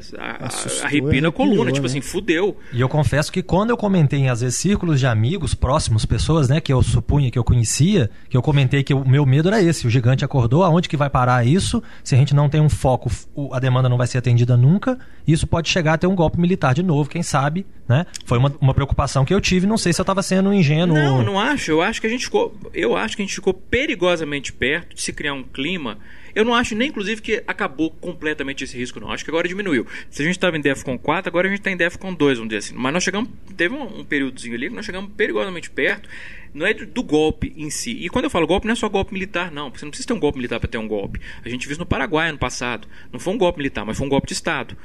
arrepia 0.84 1.22
na 1.22 1.32
coluna, 1.32 1.72
tipo 1.72 1.86
né? 1.86 1.90
assim, 1.90 2.02
fudeu. 2.02 2.58
E 2.72 2.80
eu 2.80 2.88
confesso 2.88 3.32
que 3.32 3.42
quando 3.42 3.72
eu 3.72 3.78
comentei 3.78 4.20
em, 4.20 4.30
às 4.30 4.42
vezes, 4.42 4.58
círculos 4.58 5.00
de 5.00 5.08
amigos 5.08 5.56
próximos, 5.56 6.06
pessoas, 6.06 6.48
né, 6.48 6.62
que 6.62 6.72
eu 6.72 6.82
supunha 6.84 7.32
que 7.32 7.40
eu 7.40 7.44
conhecia, 7.44 8.10
que 8.30 8.38
eu 8.38 8.42
comentei 8.42 8.84
que 8.84 8.94
o 8.94 9.08
meu 9.08 9.26
medo 9.26 9.48
era 9.48 9.62
esse, 9.62 9.88
o 9.88 9.90
gigante 9.90 10.24
acordou, 10.24 10.64
aonde 10.64 10.88
que 10.88 10.96
vai 10.96 11.10
parar 11.10 11.46
isso? 11.46 11.82
Se 12.04 12.14
a 12.14 12.18
gente 12.18 12.36
não 12.36 12.50
tem 12.50 12.62
um 12.62 12.70
foco, 12.70 13.10
a 13.52 13.60
demanda 13.60 13.90
não 13.90 13.98
vai 13.98 14.08
ser 14.08 14.20
atendida 14.20 14.56
nunca, 14.56 15.00
isso 15.28 15.48
pode 15.48 15.70
chegar 15.70 15.94
a 15.94 15.98
ter 15.98 16.08
um 16.08 16.16
golpe 16.16 16.40
militar 16.40 16.74
de 16.74 16.84
novo, 16.84 17.10
quem 17.10 17.24
sabe, 17.24 17.66
né? 17.88 18.06
Foi 18.26 18.38
uma, 18.38 18.54
uma 18.62 18.74
preocupação 18.74 19.26
que 19.26 19.34
eu 19.34 19.42
tive, 19.42 19.66
não 19.66 19.78
sei 19.78 19.92
se 19.92 20.00
eu 20.00 20.04
estava 20.04 20.22
sendo 20.22 20.54
ingênuo. 20.54 20.96
Não, 20.96 21.24
não 21.24 21.40
acho, 21.40 21.72
eu 21.72 21.82
acho 21.82 22.00
que 22.00 22.08
a 22.08 22.10
gente 22.10 22.26
ficou, 22.26 22.56
eu 22.74 22.96
acho 22.96 23.16
que 23.16 23.24
a 23.24 23.26
gente 23.26 23.36
ficou 23.36 23.54
perigosamente 23.54 24.54
perto 24.54 24.96
de 24.96 25.02
se 25.02 25.12
criar 25.12 25.34
um 25.34 25.44
clima 25.44 25.98
eu 26.34 26.46
não 26.46 26.54
acho 26.54 26.76
nem, 26.76 26.90
inclusive, 26.90 27.22
que 27.22 27.44
acabou 27.48 27.92
completamente 27.92 28.64
esse 28.64 28.78
risco, 28.78 29.00
não. 29.00 29.12
Acho 29.12 29.24
que 29.24 29.32
agora 29.32 29.48
diminuiu. 29.48 29.86
Se 30.10 30.22
a 30.22 30.26
gente 30.26 30.36
estava 30.36 30.58
em 30.58 30.62
DEFCON 30.62 30.98
4, 30.98 31.30
agora 31.30 31.48
a 31.48 31.50
gente 31.50 31.60
está 31.60 31.72
em 31.72 31.78
DEFCON 31.78 32.14
2, 32.14 32.38
vamos 32.38 32.50
dizer 32.50 32.60
assim. 32.60 32.74
Mas 32.76 32.94
nós 32.94 33.04
chegamos, 33.04 33.30
teve 33.56 33.74
um, 33.74 34.00
um 34.00 34.06
períodozinho 34.06 34.56
ali 34.56 34.70
que 34.70 34.76
nós 34.76 34.86
chegamos 34.86 35.12
perigosamente 35.16 35.70
perto, 35.70 36.10
não 36.54 36.66
é 36.66 36.74
do 36.74 37.04
golpe 37.04 37.54
em 37.56 37.70
si. 37.70 37.92
E 37.92 38.10
quando 38.10 38.26
eu 38.26 38.30
falo 38.30 38.46
golpe, 38.46 38.68
não 38.68 38.74
é 38.74 38.76
só 38.76 38.90
golpe 38.90 39.14
militar, 39.14 39.52
não. 39.52 39.70
Você 39.70 39.86
não 39.86 39.92
precisa 39.92 40.08
ter 40.08 40.14
um 40.14 40.20
golpe 40.20 40.38
militar 40.38 40.60
para 40.60 40.70
ter 40.70 40.78
um 40.78 40.88
golpe. 40.88 41.20
A 41.44 41.50
gente 41.50 41.66
viu 41.66 41.72
isso 41.72 41.80
no 41.80 41.86
Paraguai 41.86 42.30
ano 42.30 42.38
passado. 42.38 42.88
Não 43.12 43.20
foi 43.20 43.34
um 43.34 43.38
golpe 43.38 43.60
militar, 43.60 43.86
mas 43.86 43.98
foi 43.98 44.06
um 44.06 44.10
golpe 44.10 44.28
de 44.28 44.34
Estado. 44.34 44.76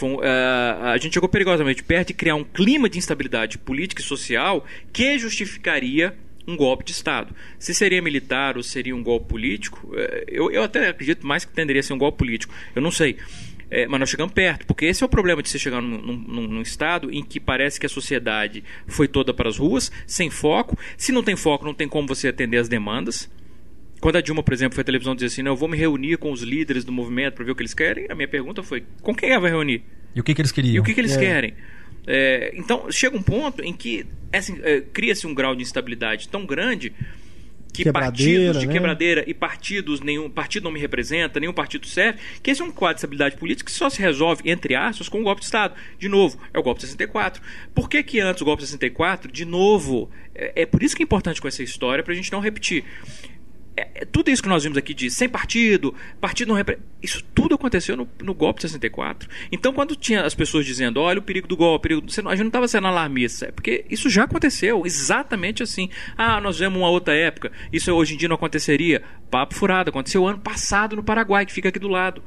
Uh, 0.00 0.20
a 0.84 0.96
gente 0.96 1.12
chegou 1.12 1.28
perigosamente 1.28 1.82
perto 1.82 2.08
de 2.08 2.14
criar 2.14 2.34
um 2.34 2.44
clima 2.44 2.88
de 2.88 2.98
instabilidade 2.98 3.58
política 3.58 4.00
e 4.00 4.04
social 4.04 4.64
que 4.90 5.18
justificaria 5.18 6.16
um 6.46 6.56
golpe 6.56 6.84
de 6.84 6.92
Estado. 6.92 7.34
Se 7.58 7.74
seria 7.74 8.02
militar 8.02 8.56
ou 8.56 8.62
seria 8.62 8.94
um 8.94 9.02
golpe 9.02 9.28
político, 9.28 9.92
é, 9.94 10.24
eu, 10.28 10.50
eu 10.50 10.62
até 10.62 10.88
acredito 10.88 11.26
mais 11.26 11.44
que 11.44 11.52
tenderia 11.52 11.80
a 11.80 11.82
ser 11.82 11.92
um 11.92 11.98
golpe 11.98 12.18
político. 12.18 12.54
Eu 12.74 12.82
não 12.82 12.90
sei. 12.90 13.16
É, 13.70 13.86
mas 13.86 13.98
nós 14.00 14.10
chegamos 14.10 14.34
perto, 14.34 14.66
porque 14.66 14.84
esse 14.84 15.02
é 15.02 15.06
o 15.06 15.08
problema 15.08 15.42
de 15.42 15.48
você 15.48 15.58
chegar 15.58 15.80
num, 15.80 15.98
num, 15.98 16.46
num, 16.46 16.60
estado 16.60 17.10
em 17.10 17.24
que 17.24 17.40
parece 17.40 17.80
que 17.80 17.86
a 17.86 17.88
sociedade 17.88 18.62
foi 18.86 19.08
toda 19.08 19.32
para 19.32 19.48
as 19.48 19.56
ruas, 19.56 19.90
sem 20.06 20.28
foco. 20.28 20.76
Se 20.94 21.10
não 21.10 21.22
tem 21.22 21.36
foco, 21.36 21.64
não 21.64 21.72
tem 21.72 21.88
como 21.88 22.06
você 22.06 22.28
atender 22.28 22.58
as 22.58 22.68
demandas. 22.68 23.30
Quando 23.98 24.16
a 24.16 24.20
Dilma, 24.20 24.42
por 24.42 24.52
exemplo, 24.52 24.74
foi 24.74 24.82
à 24.82 24.84
televisão 24.84 25.14
dizer 25.14 25.28
assim: 25.28 25.42
não, 25.42 25.52
eu 25.52 25.56
vou 25.56 25.70
me 25.70 25.78
reunir 25.78 26.18
com 26.18 26.30
os 26.30 26.42
líderes 26.42 26.84
do 26.84 26.92
movimento 26.92 27.34
para 27.34 27.46
ver 27.46 27.52
o 27.52 27.54
que 27.54 27.62
eles 27.62 27.72
querem, 27.72 28.06
a 28.10 28.14
minha 28.14 28.28
pergunta 28.28 28.62
foi: 28.62 28.84
com 29.00 29.14
quem 29.14 29.30
ela 29.30 29.40
vai 29.40 29.50
reunir? 29.50 29.82
E 30.14 30.20
o 30.20 30.22
que, 30.22 30.34
que 30.34 30.42
eles 30.42 30.52
queriam? 30.52 30.74
E 30.74 30.80
o 30.80 30.82
que, 30.82 30.92
que 30.92 31.00
eles 31.00 31.16
é. 31.16 31.18
querem? 31.18 31.54
É, 32.06 32.52
então, 32.56 32.90
chega 32.90 33.16
um 33.16 33.22
ponto 33.22 33.62
em 33.62 33.72
que 33.72 34.06
assim, 34.32 34.58
é, 34.62 34.80
cria-se 34.80 35.26
um 35.26 35.34
grau 35.34 35.54
de 35.54 35.62
instabilidade 35.62 36.28
tão 36.28 36.46
grande 36.46 36.92
que 37.72 37.90
partidos 37.90 38.60
de 38.60 38.66
né? 38.66 38.72
quebradeira 38.72 39.24
e 39.26 39.32
partidos, 39.32 40.00
nenhum 40.00 40.28
partido 40.28 40.64
não 40.64 40.70
me 40.70 40.78
representa, 40.78 41.40
nenhum 41.40 41.54
partido 41.54 41.86
serve, 41.86 42.18
que 42.42 42.50
esse 42.50 42.60
é 42.60 42.64
um 42.64 42.70
quadro 42.70 42.96
de 42.96 42.98
estabilidade 42.98 43.36
política 43.36 43.70
que 43.70 43.76
só 43.76 43.88
se 43.88 43.98
resolve, 43.98 44.42
entre 44.44 44.74
aspas, 44.74 45.08
com 45.08 45.20
o 45.20 45.22
golpe 45.22 45.40
de 45.40 45.46
Estado. 45.46 45.74
De 45.98 46.08
novo, 46.08 46.38
é 46.52 46.58
o 46.58 46.62
golpe 46.62 46.80
de 46.80 46.86
64. 46.86 47.42
Por 47.74 47.88
que, 47.88 48.02
que 48.02 48.20
antes 48.20 48.42
o 48.42 48.44
golpe 48.44 48.62
de 48.62 48.68
64, 48.68 49.32
de 49.32 49.46
novo, 49.46 50.10
é, 50.34 50.62
é 50.62 50.66
por 50.66 50.82
isso 50.82 50.94
que 50.94 51.02
é 51.02 51.04
importante 51.04 51.40
com 51.40 51.48
essa 51.48 51.62
história, 51.62 52.04
para 52.04 52.12
a 52.12 52.16
gente 52.16 52.30
não 52.30 52.40
repetir. 52.40 52.84
É, 53.76 53.88
é, 53.94 54.04
tudo 54.04 54.30
isso 54.30 54.42
que 54.42 54.48
nós 54.48 54.62
vimos 54.62 54.76
aqui 54.76 54.92
de 54.92 55.10
sem 55.10 55.28
partido, 55.28 55.94
partido 56.20 56.48
não 56.48 56.54
representa. 56.54 56.86
Isso 57.02 57.24
tudo 57.34 57.54
aconteceu 57.54 57.96
no, 57.96 58.08
no, 58.22 58.34
golpe 58.34 58.60
de 58.60 58.68
64. 58.68 59.28
Então, 59.50 59.72
quando 59.72 59.96
tinha 59.96 60.22
as 60.24 60.34
pessoas 60.34 60.66
dizendo, 60.66 61.00
olha 61.00 61.18
o 61.18 61.22
perigo 61.22 61.48
do 61.48 61.56
golpe, 61.56 61.88
perigo 61.88 62.06
a 62.06 62.34
gente 62.34 62.44
não 62.44 62.48
estava 62.48 62.68
sendo 62.68 62.86
alarmista, 62.86 63.46
é 63.46 63.50
porque 63.50 63.84
isso 63.90 64.10
já 64.10 64.24
aconteceu, 64.24 64.84
exatamente 64.84 65.62
assim. 65.62 65.88
Ah, 66.16 66.40
nós 66.40 66.58
vemos 66.58 66.78
uma 66.78 66.90
outra 66.90 67.14
época, 67.14 67.50
isso 67.72 67.90
hoje 67.92 68.14
em 68.14 68.16
dia 68.18 68.28
não 68.28 68.36
aconteceria. 68.36 69.02
Papo 69.30 69.54
furado, 69.54 69.90
aconteceu 69.90 70.26
ano 70.26 70.38
passado 70.38 70.94
no 70.94 71.02
Paraguai, 71.02 71.46
que 71.46 71.52
fica 71.52 71.70
aqui 71.70 71.78
do 71.78 71.88
lado. 71.88 72.22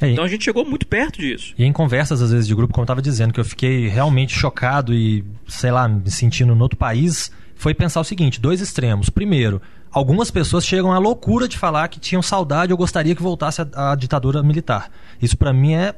É, 0.00 0.10
então 0.10 0.24
a 0.24 0.28
gente 0.28 0.44
chegou 0.44 0.64
muito 0.64 0.86
perto 0.86 1.20
disso. 1.20 1.54
E 1.56 1.64
em 1.64 1.72
conversas, 1.72 2.20
às 2.20 2.30
vezes, 2.30 2.46
de 2.46 2.54
grupo, 2.54 2.72
como 2.72 2.82
eu 2.82 2.86
estava 2.86 3.02
dizendo, 3.02 3.32
que 3.32 3.40
eu 3.40 3.44
fiquei 3.44 3.88
realmente 3.88 4.34
chocado 4.34 4.94
e, 4.94 5.24
sei 5.46 5.70
lá, 5.70 5.88
me 5.88 6.10
sentindo 6.10 6.52
em 6.52 6.60
outro 6.60 6.76
país, 6.76 7.30
foi 7.54 7.74
pensar 7.74 8.00
o 8.00 8.04
seguinte: 8.04 8.40
dois 8.40 8.60
extremos. 8.60 9.08
Primeiro, 9.08 9.60
algumas 9.96 10.30
pessoas 10.30 10.66
chegam 10.66 10.92
à 10.92 10.98
loucura 10.98 11.48
de 11.48 11.56
falar 11.56 11.88
que 11.88 11.98
tinham 11.98 12.20
saudade 12.20 12.70
ou 12.70 12.76
gostaria 12.76 13.14
que 13.14 13.22
voltasse 13.22 13.62
a, 13.62 13.92
a 13.92 13.96
ditadura 13.96 14.42
militar. 14.42 14.90
Isso 15.22 15.38
para 15.38 15.54
mim 15.54 15.72
é, 15.72 15.94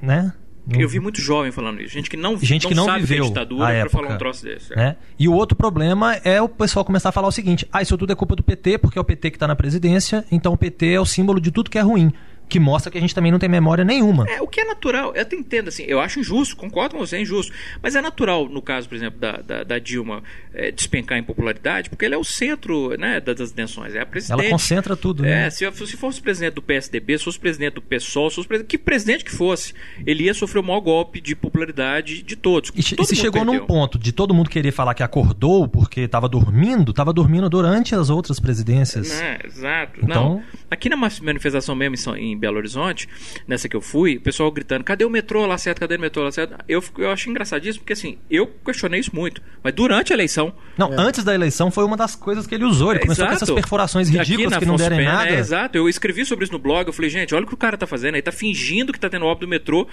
né? 0.00 0.32
Eu 0.72 0.88
vi 0.88 1.00
muito 1.00 1.20
jovem 1.20 1.52
falando 1.52 1.82
isso. 1.82 1.92
Gente 1.92 2.08
que 2.08 2.16
não, 2.16 2.38
gente 2.38 2.62
não 2.62 2.70
que 2.70 2.74
não 2.74 2.84
sabe 2.86 3.00
viveu 3.00 3.24
a 3.24 3.28
ditadura 3.28 3.66
a 3.66 3.72
época, 3.72 3.98
falar 3.98 4.14
um 4.14 4.18
troço 4.18 4.44
desse. 4.44 4.74
Né? 4.74 4.96
E 5.18 5.28
o 5.28 5.34
outro 5.34 5.54
problema 5.56 6.14
é 6.16 6.40
o 6.40 6.48
pessoal 6.48 6.84
começar 6.84 7.10
a 7.10 7.12
falar 7.12 7.28
o 7.28 7.32
seguinte: 7.32 7.68
ah, 7.70 7.82
isso 7.82 7.98
tudo 7.98 8.12
é 8.12 8.16
culpa 8.16 8.34
do 8.34 8.42
PT, 8.42 8.78
porque 8.78 8.98
é 8.98 9.02
o 9.02 9.04
PT 9.04 9.30
que 9.32 9.36
está 9.36 9.46
na 9.48 9.56
presidência, 9.56 10.24
então 10.30 10.54
o 10.54 10.56
PT 10.56 10.92
é 10.92 11.00
o 11.00 11.04
símbolo 11.04 11.40
de 11.40 11.50
tudo 11.50 11.68
que 11.68 11.78
é 11.78 11.82
ruim. 11.82 12.12
Que 12.50 12.58
mostra 12.58 12.90
que 12.90 12.98
a 12.98 13.00
gente 13.00 13.14
também 13.14 13.30
não 13.30 13.38
tem 13.38 13.48
memória 13.48 13.84
nenhuma. 13.84 14.28
É, 14.28 14.42
o 14.42 14.48
que 14.48 14.60
é 14.60 14.64
natural, 14.64 15.12
eu 15.14 15.22
até 15.22 15.36
entendo, 15.36 15.68
assim, 15.68 15.84
eu 15.84 16.00
acho 16.00 16.18
injusto, 16.18 16.56
concordo 16.56 16.96
com 16.96 17.06
você, 17.06 17.16
é 17.16 17.20
injusto, 17.22 17.52
mas 17.80 17.94
é 17.94 18.02
natural, 18.02 18.48
no 18.48 18.60
caso, 18.60 18.88
por 18.88 18.96
exemplo, 18.96 19.20
da, 19.20 19.36
da, 19.40 19.62
da 19.62 19.78
Dilma 19.78 20.22
é, 20.52 20.70
despencar 20.70 21.16
em 21.16 21.22
popularidade, 21.22 21.88
porque 21.88 22.04
ele 22.04 22.14
é 22.14 22.18
o 22.18 22.24
centro 22.24 22.96
né, 22.98 23.20
das 23.20 23.52
tensões, 23.52 23.94
é 23.94 24.00
a 24.00 24.06
presidente. 24.06 24.40
Ela 24.40 24.50
concentra 24.50 24.96
tudo, 24.96 25.22
né? 25.22 25.46
É, 25.46 25.50
se, 25.50 25.70
se 25.70 25.96
fosse 25.96 26.20
presidente 26.20 26.54
do 26.54 26.62
PSDB, 26.62 27.18
se 27.18 27.24
fosse 27.24 27.38
presidente 27.38 27.74
do 27.74 27.82
PSOL, 27.82 28.28
se 28.30 28.36
fosse 28.36 28.48
presidente, 28.48 28.68
que 28.68 28.78
presidente 28.78 29.24
que 29.24 29.30
fosse, 29.30 29.72
ele 30.04 30.24
ia 30.24 30.34
sofrer 30.34 30.58
o 30.58 30.62
maior 30.64 30.80
golpe 30.80 31.20
de 31.20 31.36
popularidade 31.36 32.22
de 32.22 32.34
todos. 32.34 32.72
E, 32.74 32.80
e 32.80 32.82
se 32.82 33.14
chegou 33.14 33.44
perdeu. 33.44 33.60
num 33.60 33.66
ponto 33.66 33.98
de 33.98 34.10
todo 34.10 34.34
mundo 34.34 34.50
querer 34.50 34.72
falar 34.72 34.94
que 34.94 35.02
acordou 35.02 35.68
porque 35.68 36.00
estava 36.00 36.28
dormindo, 36.28 36.90
estava 36.90 37.12
dormindo 37.12 37.48
durante 37.48 37.94
as 37.94 38.10
outras 38.10 38.40
presidências. 38.40 39.20
É, 39.20 39.38
exato. 39.46 40.00
Então... 40.02 40.34
Não, 40.34 40.42
aqui 40.70 40.88
na 40.88 40.96
manifestação 40.96 41.74
mesmo 41.74 42.16
em 42.16 42.36
Belo 42.40 42.56
Horizonte, 42.56 43.08
nessa 43.46 43.68
que 43.68 43.76
eu 43.76 43.80
fui, 43.80 44.16
o 44.16 44.20
pessoal 44.20 44.50
gritando, 44.50 44.82
cadê 44.82 45.04
o 45.04 45.10
metrô 45.10 45.46
lá 45.46 45.56
certo, 45.58 45.80
cadê 45.80 45.96
o 45.96 46.00
metrô 46.00 46.24
lá 46.24 46.32
certo? 46.32 46.56
Eu, 46.68 46.82
eu 46.98 47.10
acho 47.10 47.30
engraçadíssimo, 47.30 47.82
porque 47.82 47.92
assim, 47.92 48.18
eu 48.30 48.46
questionei 48.64 48.98
isso 48.98 49.14
muito, 49.14 49.42
mas 49.62 49.72
durante 49.74 50.12
a 50.12 50.16
eleição... 50.16 50.52
Não, 50.76 50.92
é. 50.92 50.96
antes 50.98 51.22
da 51.22 51.34
eleição 51.34 51.70
foi 51.70 51.84
uma 51.84 51.96
das 51.96 52.16
coisas 52.16 52.46
que 52.46 52.54
ele 52.54 52.64
usou, 52.64 52.90
ele 52.90 53.00
é, 53.00 53.02
começou 53.02 53.24
exato. 53.24 53.38
com 53.38 53.44
essas 53.44 53.54
perfurações 53.54 54.08
ridículas 54.08 54.56
que 54.56 54.66
não 54.66 54.76
deram 54.76 55.00
em 55.00 55.04
nada. 55.04 55.30
É, 55.30 55.38
exato, 55.38 55.76
eu 55.76 55.88
escrevi 55.88 56.24
sobre 56.24 56.44
isso 56.44 56.52
no 56.52 56.58
blog, 56.58 56.86
eu 56.86 56.92
falei, 56.92 57.10
gente, 57.10 57.34
olha 57.34 57.44
o 57.44 57.46
que 57.46 57.54
o 57.54 57.58
cara 57.58 57.76
tá 57.76 57.86
fazendo, 57.86 58.14
ele 58.14 58.22
tá 58.22 58.32
fingindo 58.32 58.92
que 58.92 58.98
tá 58.98 59.08
tendo 59.08 59.26
obra 59.26 59.46
do 59.46 59.48
metrô, 59.48 59.86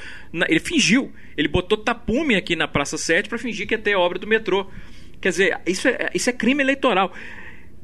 ele 0.48 0.60
fingiu, 0.60 1.12
ele 1.36 1.48
botou 1.48 1.78
tapume 1.78 2.36
aqui 2.36 2.56
na 2.56 2.68
Praça 2.68 2.98
7 2.98 3.30
para 3.30 3.38
fingir 3.38 3.68
que 3.68 3.74
ia 3.74 3.78
ter 3.78 3.96
obra 3.96 4.18
do 4.18 4.26
metrô. 4.26 4.68
Quer 5.20 5.30
dizer, 5.30 5.60
isso 5.66 5.88
é, 5.88 6.10
isso 6.14 6.30
é 6.30 6.34
crime 6.34 6.64
eleitoral. 6.64 7.12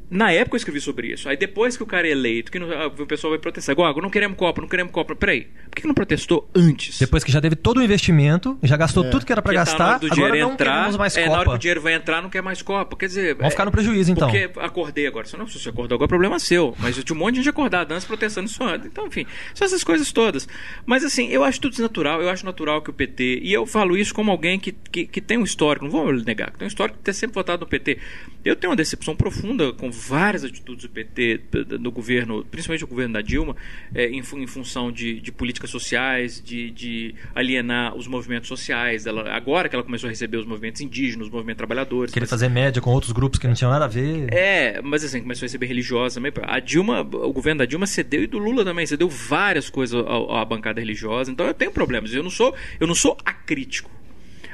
Na 0.09 0.31
época 0.31 0.55
eu 0.55 0.57
escrevi 0.57 0.79
sobre 0.79 1.07
isso. 1.13 1.27
Aí 1.27 1.35
depois 1.35 1.75
que 1.75 1.83
o 1.83 1.85
cara 1.85 2.07
é 2.07 2.11
eleito, 2.11 2.51
que 2.51 2.59
não, 2.59 2.71
ah, 2.71 2.87
o 2.87 3.05
pessoal 3.07 3.31
vai 3.31 3.39
protestar. 3.39 3.73
Igual, 3.73 3.93
não 4.01 4.09
queremos 4.09 4.37
Copa, 4.37 4.61
não 4.61 4.67
queremos 4.67 4.91
Copa. 4.91 5.15
Peraí, 5.15 5.47
por 5.69 5.75
que 5.81 5.87
não 5.87 5.93
protestou 5.93 6.49
antes? 6.55 6.99
Depois 6.99 7.23
que 7.23 7.31
já 7.31 7.41
teve 7.41 7.55
todo 7.55 7.77
o 7.77 7.83
investimento, 7.83 8.57
já 8.63 8.77
gastou 8.77 9.05
é. 9.05 9.09
tudo 9.09 9.25
que 9.25 9.31
era 9.31 9.41
para 9.41 9.53
gastar, 9.53 9.99
tá 9.99 10.07
agora 10.11 10.35
não 10.35 10.51
entrar, 10.51 10.73
queremos 10.73 10.97
mais 10.97 11.17
é, 11.17 11.23
Copa. 11.23 11.33
Na 11.33 11.39
hora 11.39 11.49
que 11.49 11.55
o 11.55 11.59
dinheiro 11.59 11.81
vai 11.81 11.93
entrar, 11.93 12.21
não 12.21 12.29
quer 12.29 12.41
mais 12.41 12.61
Copa. 12.61 12.95
Quer 12.95 13.07
dizer... 13.07 13.35
Vamos 13.35 13.47
é, 13.47 13.49
ficar 13.51 13.65
no 13.65 13.71
prejuízo, 13.71 14.11
então. 14.11 14.29
Porque 14.29 14.59
acordei 14.59 15.07
agora. 15.07 15.25
Se 15.25 15.37
não, 15.37 15.47
se 15.47 15.59
você 15.59 15.69
acordou 15.69 15.95
agora, 15.95 16.07
problema 16.07 16.39
seu. 16.39 16.75
Mas 16.79 16.97
eu 16.97 17.03
tinha 17.03 17.15
um 17.15 17.19
monte 17.19 17.35
de 17.35 17.41
gente 17.41 17.49
acordado 17.49 17.91
antes 17.91 18.05
protestando 18.05 18.47
isso 18.47 18.63
antes. 18.63 18.87
Então, 18.87 19.07
enfim, 19.07 19.25
são 19.53 19.65
essas 19.65 19.83
coisas 19.83 20.11
todas. 20.11 20.47
Mas 20.85 21.03
assim, 21.03 21.27
eu 21.29 21.43
acho 21.43 21.59
tudo 21.59 21.71
desnatural. 21.71 22.21
Eu 22.21 22.29
acho 22.29 22.45
natural 22.45 22.81
que 22.81 22.89
o 22.89 22.93
PT... 22.93 23.39
E 23.41 23.51
eu 23.51 23.65
falo 23.65 23.97
isso 23.97 24.13
como 24.13 24.31
alguém 24.31 24.59
que, 24.59 24.71
que, 24.71 25.05
que 25.05 25.21
tem 25.21 25.37
um 25.37 25.43
histórico, 25.43 25.85
não 25.85 25.91
vou 25.91 26.11
negar, 26.13 26.51
que 26.51 26.59
tem 26.59 26.65
um 26.65 26.69
histórico 26.69 26.97
de 26.97 27.03
ter 27.03 27.13
sempre 27.13 27.33
votado 27.33 27.61
no 27.61 27.67
PT. 27.67 27.97
Eu 28.45 28.55
tenho 28.55 28.71
uma 28.71 28.77
decepção 28.77 29.15
profunda 29.15 29.71
com 29.73 29.91
várias 30.07 30.43
atitudes 30.43 30.83
do 30.83 30.89
PT, 30.89 31.41
no 31.79 31.91
governo, 31.91 32.45
principalmente 32.45 32.83
o 32.83 32.87
governo 32.87 33.13
da 33.13 33.21
Dilma, 33.21 33.55
é, 33.93 34.07
em, 34.07 34.19
em, 34.19 34.47
função 34.47 34.91
de, 34.91 35.19
de, 35.19 35.31
políticas 35.31 35.69
sociais, 35.69 36.41
de, 36.43 36.71
de, 36.71 37.15
alienar 37.33 37.95
os 37.95 38.07
movimentos 38.07 38.47
sociais. 38.47 39.05
Ela, 39.05 39.31
agora 39.33 39.69
que 39.69 39.75
ela 39.75 39.83
começou 39.83 40.07
a 40.07 40.09
receber 40.09 40.37
os 40.37 40.45
movimentos 40.45 40.81
indígenas, 40.81 41.27
os 41.27 41.33
movimentos 41.33 41.57
trabalhadores. 41.57 42.13
Queria 42.13 42.23
mas, 42.23 42.29
fazer 42.29 42.49
média 42.49 42.81
com 42.81 42.91
outros 42.91 43.11
grupos 43.11 43.39
que 43.39 43.47
não 43.47 43.53
tinham 43.53 43.71
nada 43.71 43.85
a 43.85 43.87
ver. 43.87 44.33
É, 44.33 44.81
mas 44.81 45.03
assim, 45.03 45.21
começou 45.21 45.45
a 45.45 45.47
receber 45.47 45.65
religiosa 45.65 46.15
também. 46.15 46.31
A 46.43 46.59
Dilma, 46.59 47.01
o 47.01 47.31
governo 47.31 47.59
da 47.59 47.65
Dilma 47.65 47.87
cedeu, 47.87 48.23
e 48.23 48.27
do 48.27 48.37
Lula 48.37 48.63
também, 48.63 48.85
cedeu 48.85 49.09
várias 49.09 49.69
coisas 49.69 50.03
à, 50.05 50.41
à 50.41 50.45
bancada 50.45 50.79
religiosa. 50.79 51.31
Então 51.31 51.45
eu 51.45 51.53
tenho 51.53 51.71
problemas. 51.71 52.13
Eu 52.13 52.23
não 52.23 52.29
sou, 52.29 52.55
eu 52.79 52.87
não 52.87 52.95
sou 52.95 53.17
acrítico. 53.25 53.89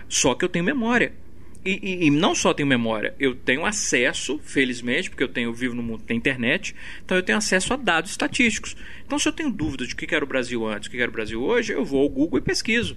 Só 0.07 0.33
que 0.33 0.43
eu 0.43 0.49
tenho 0.49 0.65
memória. 0.65 1.13
E, 1.63 1.71
e, 1.71 2.05
e, 2.05 2.09
não 2.09 2.33
só 2.33 2.53
tenho 2.53 2.67
memória, 2.67 3.13
eu 3.19 3.35
tenho 3.35 3.65
acesso, 3.65 4.39
felizmente, 4.39 5.09
porque 5.09 5.23
eu 5.23 5.27
tenho 5.27 5.53
vivo 5.53 5.75
no 5.75 5.83
mundo 5.83 6.03
da 6.05 6.13
internet, 6.13 6.73
então 7.03 7.17
eu 7.17 7.23
tenho 7.23 7.37
acesso 7.37 7.73
a 7.73 7.75
dados 7.75 8.11
estatísticos. 8.11 8.77
Então, 9.05 9.19
se 9.19 9.27
eu 9.27 9.33
tenho 9.33 9.51
dúvidas 9.51 9.89
de 9.89 9.93
o 9.93 9.97
que 9.97 10.15
era 10.15 10.23
o 10.23 10.27
Brasil 10.27 10.65
antes, 10.65 10.87
o 10.87 10.91
que 10.91 11.01
era 11.01 11.09
o 11.09 11.13
Brasil 11.13 11.41
hoje, 11.41 11.73
eu 11.73 11.83
vou 11.83 12.01
ao 12.01 12.09
Google 12.09 12.39
e 12.39 12.41
pesquiso. 12.41 12.95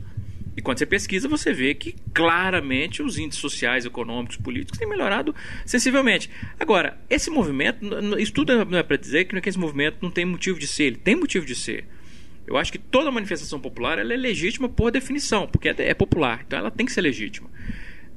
E 0.56 0.62
quando 0.62 0.78
você 0.78 0.86
pesquisa, 0.86 1.28
você 1.28 1.52
vê 1.52 1.74
que 1.74 1.96
claramente 2.14 3.02
os 3.02 3.18
índices 3.18 3.40
sociais, 3.40 3.84
econômicos, 3.84 4.36
políticos 4.36 4.78
têm 4.78 4.88
melhorado 4.88 5.34
sensivelmente. 5.64 6.30
Agora, 6.60 6.98
esse 7.10 7.30
movimento, 7.30 7.84
isso 8.18 8.32
tudo 8.32 8.64
não 8.66 8.78
é 8.78 8.82
para 8.82 8.96
dizer 8.96 9.24
que 9.24 9.48
esse 9.48 9.58
movimento 9.58 9.96
não 10.02 10.10
tem 10.10 10.24
motivo 10.24 10.58
de 10.58 10.66
ser, 10.68 10.84
ele 10.84 10.96
tem 10.96 11.16
motivo 11.16 11.44
de 11.44 11.54
ser. 11.56 11.86
Eu 12.46 12.56
acho 12.56 12.70
que 12.70 12.78
toda 12.78 13.10
manifestação 13.10 13.58
popular 13.58 13.98
ela 13.98 14.12
é 14.12 14.16
legítima 14.16 14.68
por 14.68 14.90
definição, 14.90 15.48
porque 15.48 15.68
é, 15.68 15.74
é 15.78 15.94
popular, 15.94 16.44
então 16.46 16.58
ela 16.58 16.70
tem 16.70 16.84
que 16.84 16.92
ser 16.92 17.00
legítima 17.00 17.48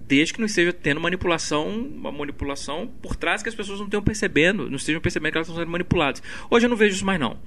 desde 0.08 0.34
que 0.34 0.40
não 0.40 0.46
esteja 0.46 0.72
tendo 0.72 1.02
manipulação, 1.02 1.68
uma 1.68 2.12
manipulação 2.12 2.88
por 3.02 3.16
trás 3.16 3.42
que 3.42 3.50
as 3.50 3.56
pessoas 3.56 3.80
não 3.80 3.86
estejam 3.86 4.04
percebendo, 4.04 4.70
não 4.70 4.78
estejam 4.78 5.02
percebendo 5.02 5.32
que 5.32 5.38
elas 5.38 5.48
estão 5.48 5.62
sendo 5.62 5.72
manipuladas. 5.72 6.22
Hoje 6.50 6.66
eu 6.66 6.70
não 6.70 6.78
vejo 6.78 6.96
isso 6.96 7.06
mais 7.06 7.20
não. 7.20 7.40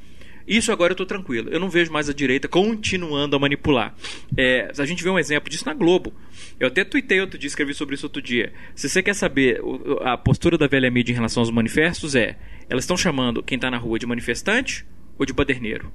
Isso 0.46 0.72
agora 0.72 0.92
eu 0.92 0.94
estou 0.94 1.04
tranquilo. 1.04 1.50
Eu 1.50 1.60
não 1.60 1.68
vejo 1.68 1.92
mais 1.92 2.08
a 2.08 2.12
direita 2.12 2.48
continuando 2.48 3.36
a 3.36 3.38
manipular. 3.38 3.94
É, 4.34 4.72
a 4.78 4.86
gente 4.86 5.04
vê 5.04 5.10
um 5.10 5.18
exemplo 5.18 5.50
disso 5.50 5.66
na 5.66 5.74
Globo. 5.74 6.14
Eu 6.58 6.68
até 6.68 6.84
tuitei 6.84 7.20
outro 7.20 7.38
dia, 7.38 7.46
escrevi 7.46 7.74
sobre 7.74 7.94
isso 7.94 8.06
outro 8.06 8.22
dia. 8.22 8.50
Se 8.74 8.88
você 8.88 9.02
quer 9.02 9.14
saber 9.14 9.60
a 10.00 10.16
postura 10.16 10.56
da 10.56 10.66
velha 10.66 10.90
mídia 10.90 11.12
em 11.12 11.16
relação 11.16 11.42
aos 11.42 11.50
manifestos, 11.50 12.14
é: 12.14 12.38
elas 12.68 12.84
estão 12.84 12.96
chamando 12.96 13.42
quem 13.42 13.56
está 13.56 13.70
na 13.70 13.76
rua 13.76 13.98
de 13.98 14.06
manifestante 14.06 14.86
ou 15.18 15.26
de 15.26 15.34
baderneiro. 15.34 15.92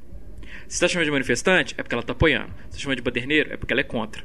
Se 0.67 0.75
está 0.75 0.87
chamando 0.87 1.05
de 1.05 1.11
manifestante, 1.11 1.73
é 1.75 1.81
porque 1.81 1.95
ela 1.95 2.01
está 2.03 2.13
apoiando. 2.13 2.53
Se 2.69 2.69
está 2.69 2.79
chamando 2.79 2.97
de 2.97 3.03
baderneiro, 3.03 3.51
é 3.51 3.57
porque 3.57 3.73
ela 3.73 3.81
é 3.81 3.83
contra. 3.83 4.23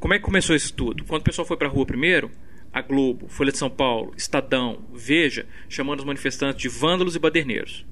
Como 0.00 0.14
é 0.14 0.18
que 0.18 0.24
começou 0.24 0.56
isso 0.56 0.72
tudo? 0.72 1.04
Quando 1.04 1.20
o 1.20 1.24
pessoal 1.24 1.46
foi 1.46 1.58
para 1.58 1.68
a 1.68 1.70
rua 1.70 1.84
primeiro, 1.84 2.30
a 2.72 2.80
Globo, 2.80 3.28
Folha 3.28 3.52
de 3.52 3.58
São 3.58 3.68
Paulo, 3.68 4.14
Estadão, 4.16 4.78
Veja, 4.94 5.44
chamando 5.68 6.00
os 6.00 6.06
manifestantes 6.06 6.62
de 6.62 6.68
vândalos 6.68 7.14
e 7.14 7.18
baderneiros. 7.18 7.84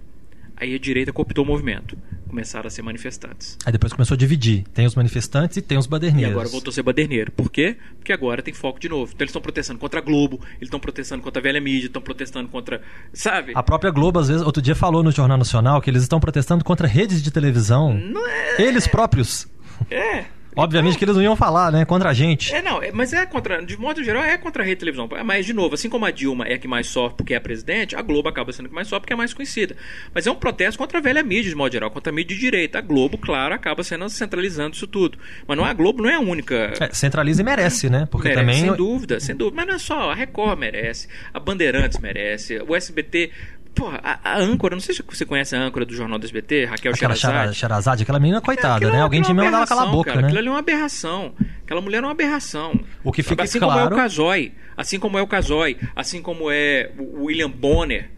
Aí 0.57 0.75
a 0.75 0.79
direita 0.79 1.13
cooptou 1.13 1.45
o 1.45 1.47
movimento. 1.47 1.97
Começaram 2.27 2.67
a 2.67 2.71
ser 2.71 2.83
manifestantes. 2.83 3.57
Aí 3.65 3.73
depois 3.73 3.93
começou 3.93 4.15
a 4.15 4.19
dividir. 4.19 4.65
Tem 4.75 4.87
os 4.87 4.95
manifestantes 4.95 5.57
e 5.59 5.63
tem 5.63 5.79
os 5.79 5.87
baderneiros. 5.87 6.31
E 6.31 6.33
agora 6.33 6.49
voltou 6.49 6.71
a 6.71 6.75
ser 6.75 6.83
baderneiro. 6.83 7.31
Por 7.31 7.51
quê? 7.51 7.77
Porque 7.97 8.13
agora 8.13 8.43
tem 8.43 8.53
foco 8.53 8.81
de 8.81 8.89
novo. 8.89 9.13
Então 9.15 9.25
eles 9.25 9.31
estão 9.31 9.41
protestando 9.41 9.79
contra 9.79 10.01
a 10.01 10.03
Globo, 10.03 10.41
eles 10.57 10.63
estão 10.63 10.81
protestando 10.81 11.23
contra 11.23 11.41
a 11.41 11.43
velha 11.43 11.61
mídia, 11.61 11.87
estão 11.87 12.03
protestando 12.03 12.49
contra. 12.49 12.83
Sabe? 13.13 13.53
A 13.55 13.63
própria 13.63 13.91
Globo, 13.91 14.19
às 14.19 14.29
vezes, 14.29 14.43
outro 14.43 14.61
dia 14.61 14.75
falou 14.75 15.03
no 15.03 15.13
Jornal 15.13 15.39
Nacional 15.39 15.81
que 15.81 15.91
eles 15.91 16.03
estão 16.03 16.19
protestando 16.19 16.65
contra 16.65 16.89
redes 16.89 17.23
de 17.23 17.31
televisão. 17.31 17.95
Não 17.95 18.27
é... 18.27 18.61
Eles 18.61 18.87
próprios. 18.87 19.47
É. 19.91 20.25
Obviamente 20.57 20.99
que 20.99 21.05
eles 21.05 21.15
não 21.15 21.23
iam 21.23 21.37
falar, 21.37 21.71
né? 21.71 21.85
Contra 21.85 22.11
a 22.11 22.15
gente. 22.15 22.55
É, 22.55 22.61
não, 22.61 22.83
é, 22.83 22.91
mas 22.91 23.13
é 23.13 23.25
contra. 23.27 23.65
De 23.65 23.77
modo 23.77 24.03
geral, 24.03 24.25
é 24.25 24.37
contra 24.37 24.63
a 24.63 24.67
rede 24.67 24.77
de 24.77 24.81
televisão. 24.81 25.09
Mas, 25.25 25.47
de 25.47 25.53
novo, 25.53 25.75
assim 25.75 25.89
como 25.89 26.05
a 26.05 26.11
Dilma 26.11 26.47
é 26.47 26.55
a 26.55 26.59
que 26.59 26.69
mais 26.69 26.89
sofre 26.89 27.17
porque 27.17 27.35
é 27.35 27.37
a 27.37 27.41
presidente, 27.41 27.95
a 27.95 28.03
Globo 28.03 28.29
acaba 28.29 28.53
sendo 28.53 28.67
a 28.67 28.69
que 28.69 28.75
mais 28.75 28.89
sofre 28.89 29.03
porque 29.03 29.13
é 29.13 29.17
mais 29.17 29.33
conhecida. 29.33 29.77
Mas 30.15 30.27
é 30.27 30.31
um 30.31 30.35
protesto 30.35 30.79
contra 30.79 30.99
a 30.99 31.01
velha 31.01 31.23
mídia, 31.23 31.51
de 31.51 31.57
modo 31.57 31.73
geral, 31.73 31.91
contra 31.91 32.13
a 32.13 32.15
mídia 32.15 32.35
de 32.35 32.41
direita. 32.41 32.79
A 32.79 32.81
Globo, 32.81 33.19
claro, 33.19 33.55
acaba 33.55 33.83
sendo 33.83 34.09
centralizando 34.09 34.75
isso 34.75 34.87
tudo. 34.87 35.19
Mas 35.47 35.57
não 35.57 35.67
é 35.67 35.71
a 35.71 35.75
Globo 35.75 36.03
não 36.03 36.11
é 36.11 36.15
a 36.15 36.21
única. 36.21 36.73
É, 36.81 36.93
centraliza 36.93 37.43
e 37.43 37.45
merece, 37.45 37.89
né? 37.89 38.09
Porque 38.11 38.29
merece, 38.29 38.45
também. 38.45 38.61
Sem 38.61 38.77
dúvida, 38.77 39.21
sem 39.21 39.37
dúvida. 39.37 39.57
Mas 39.57 39.67
não 39.67 39.75
é 39.75 39.79
só. 39.79 40.11
A 40.11 40.15
Record 40.15 40.59
merece, 40.59 41.09
a 41.33 41.39
Bandeirantes 41.39 41.99
merece, 41.99 42.59
o 42.67 42.75
SBT 42.75 43.31
Porra, 43.75 44.01
a, 44.03 44.33
a, 44.33 44.39
âncora, 44.39 44.75
não 44.75 44.81
sei 44.81 44.95
se 44.95 45.03
você 45.03 45.25
conhece 45.25 45.55
a 45.55 45.61
âncora 45.61 45.85
do 45.85 45.95
Jornal 45.95 46.19
do 46.19 46.25
SBT, 46.25 46.65
Raquel 46.65 46.93
aquela 46.93 47.15
Sherazade. 47.15 47.57
Sherazade, 47.57 48.03
aquela 48.03 48.19
menina 48.19 48.41
coitada, 48.41 48.91
né? 48.91 49.01
Alguém 49.01 49.23
tinha 49.23 49.35
mesmo 49.35 49.51
dava 49.51 49.65
aquela 49.65 49.87
boca, 49.87 50.11
cara, 50.11 50.23
né? 50.23 50.27
Aquilo 50.27 50.39
ali 50.39 50.49
é 50.49 50.51
uma 50.51 50.59
aberração. 50.59 51.33
Aquela 51.63 51.81
mulher 51.81 51.99
é 51.99 52.07
uma 52.07 52.11
aberração. 52.11 52.79
O 53.05 53.13
que 53.13 53.23
fica 53.23 53.45
assim 53.45 53.59
claro... 53.59 53.83
como 53.83 53.95
é 53.95 53.95
o 53.95 53.97
Casoy, 53.97 54.53
assim 54.77 54.99
como 54.99 55.19
é 55.19 55.23
o 55.23 55.27
Casoy, 55.27 55.77
assim 55.95 56.21
como 56.21 56.51
é 56.51 56.91
o 56.99 57.25
William 57.25 57.51
Bonner. 57.51 58.11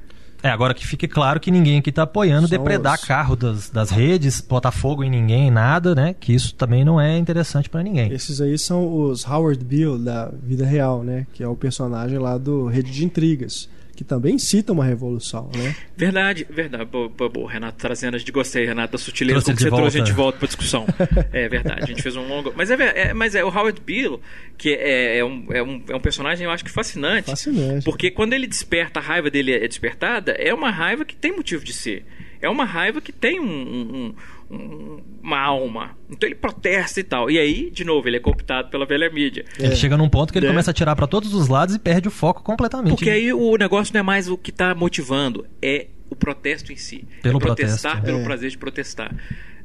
É, 0.42 0.48
agora 0.48 0.72
que 0.72 0.86
fique 0.86 1.06
claro 1.06 1.38
que 1.38 1.50
ninguém 1.50 1.78
aqui 1.78 1.90
está 1.90 2.04
apoiando 2.04 2.48
São 2.48 2.56
depredar 2.56 2.94
os... 2.94 3.04
carro 3.04 3.36
das, 3.36 3.68
das 3.68 3.90
redes, 3.90 4.40
botar 4.40 4.70
fogo 4.70 5.04
em 5.04 5.10
ninguém, 5.10 5.50
nada, 5.50 5.94
né? 5.94 6.14
Que 6.18 6.34
isso 6.34 6.54
também 6.54 6.82
não 6.82 6.98
é 6.98 7.18
interessante 7.18 7.68
para 7.68 7.82
ninguém. 7.82 8.10
Esses 8.10 8.40
aí 8.40 8.58
são 8.58 9.02
os 9.02 9.26
Howard 9.26 9.62
Bill 9.62 9.98
da 9.98 10.32
vida 10.42 10.64
real, 10.64 11.02
né? 11.02 11.26
Que 11.34 11.42
é 11.42 11.48
o 11.48 11.54
personagem 11.54 12.18
lá 12.18 12.38
do 12.38 12.66
Rede 12.66 12.90
de 12.90 13.04
Intrigas 13.04 13.68
que 14.00 14.04
também 14.04 14.38
cita 14.38 14.72
uma 14.72 14.86
revolução, 14.86 15.50
né? 15.54 15.76
Verdade, 15.94 16.46
verdade. 16.48 16.86
Boa, 16.86 17.06
boa, 17.10 17.28
boa 17.28 17.52
Renato, 17.52 17.76
trazendo 17.76 18.14
a 18.14 18.18
gente 18.18 18.32
gostei, 18.32 18.64
Renato, 18.64 18.92
da 18.92 18.98
sutileza 18.98 19.44
como 19.44 19.58
você 19.58 19.68
volta. 19.68 19.82
trouxe 19.82 19.96
a 19.96 20.00
gente 20.00 20.06
de 20.06 20.16
volta 20.16 20.38
para 20.38 20.46
discussão. 20.46 20.86
é 21.30 21.46
verdade, 21.50 21.82
a 21.82 21.86
gente 21.86 22.02
fez 22.02 22.16
um 22.16 22.26
longo. 22.26 22.50
Mas 22.56 22.70
é, 22.70 22.76
é, 23.08 23.12
mas 23.12 23.34
é 23.34 23.44
o 23.44 23.48
Howard 23.48 23.78
Bill, 23.84 24.18
que 24.56 24.70
é, 24.70 25.18
é, 25.18 25.24
um, 25.24 25.46
é, 25.52 25.62
um, 25.62 25.84
é 25.86 25.94
um 25.94 26.00
personagem, 26.00 26.46
eu 26.46 26.50
acho 26.50 26.64
que 26.64 26.70
fascinante. 26.70 27.28
Fascinante. 27.28 27.84
Porque 27.84 28.10
quando 28.10 28.32
ele 28.32 28.46
desperta, 28.46 29.00
a 29.00 29.02
raiva 29.02 29.28
dele 29.28 29.52
é 29.52 29.68
despertada, 29.68 30.32
é 30.32 30.54
uma 30.54 30.70
raiva 30.70 31.04
que 31.04 31.14
tem 31.14 31.36
motivo 31.36 31.62
de 31.62 31.74
ser. 31.74 32.06
É 32.40 32.48
uma 32.48 32.64
raiva 32.64 33.02
que 33.02 33.12
tem 33.12 33.38
um, 33.38 33.44
um 33.44 34.14
uma 34.50 35.38
alma. 35.38 35.96
Então 36.10 36.28
ele 36.28 36.34
protesta 36.34 37.00
e 37.00 37.04
tal. 37.04 37.30
E 37.30 37.38
aí, 37.38 37.70
de 37.70 37.84
novo, 37.84 38.08
ele 38.08 38.16
é 38.16 38.20
cooptado 38.20 38.68
pela 38.68 38.84
velha 38.84 39.08
mídia. 39.10 39.44
É. 39.58 39.66
Ele 39.66 39.76
chega 39.76 39.96
num 39.96 40.08
ponto 40.08 40.32
que 40.32 40.38
ele 40.38 40.46
é. 40.46 40.48
começa 40.48 40.70
a 40.70 40.74
tirar 40.74 40.96
para 40.96 41.06
todos 41.06 41.32
os 41.34 41.48
lados 41.48 41.74
e 41.74 41.78
perde 41.78 42.08
o 42.08 42.10
foco 42.10 42.42
completamente. 42.42 42.90
Porque 42.90 43.10
aí 43.10 43.32
o 43.32 43.56
negócio 43.56 43.94
não 43.94 44.00
é 44.00 44.02
mais 44.02 44.28
o 44.28 44.36
que 44.36 44.50
está 44.50 44.74
motivando, 44.74 45.46
é 45.62 45.86
o 46.08 46.16
protesto 46.16 46.72
em 46.72 46.76
si. 46.76 47.06
Pelo 47.22 47.38
é 47.38 47.40
protestar 47.40 47.92
protesto. 47.92 48.06
pelo 48.06 48.18
é. 48.20 48.24
prazer 48.24 48.50
de 48.50 48.58
protestar. 48.58 49.14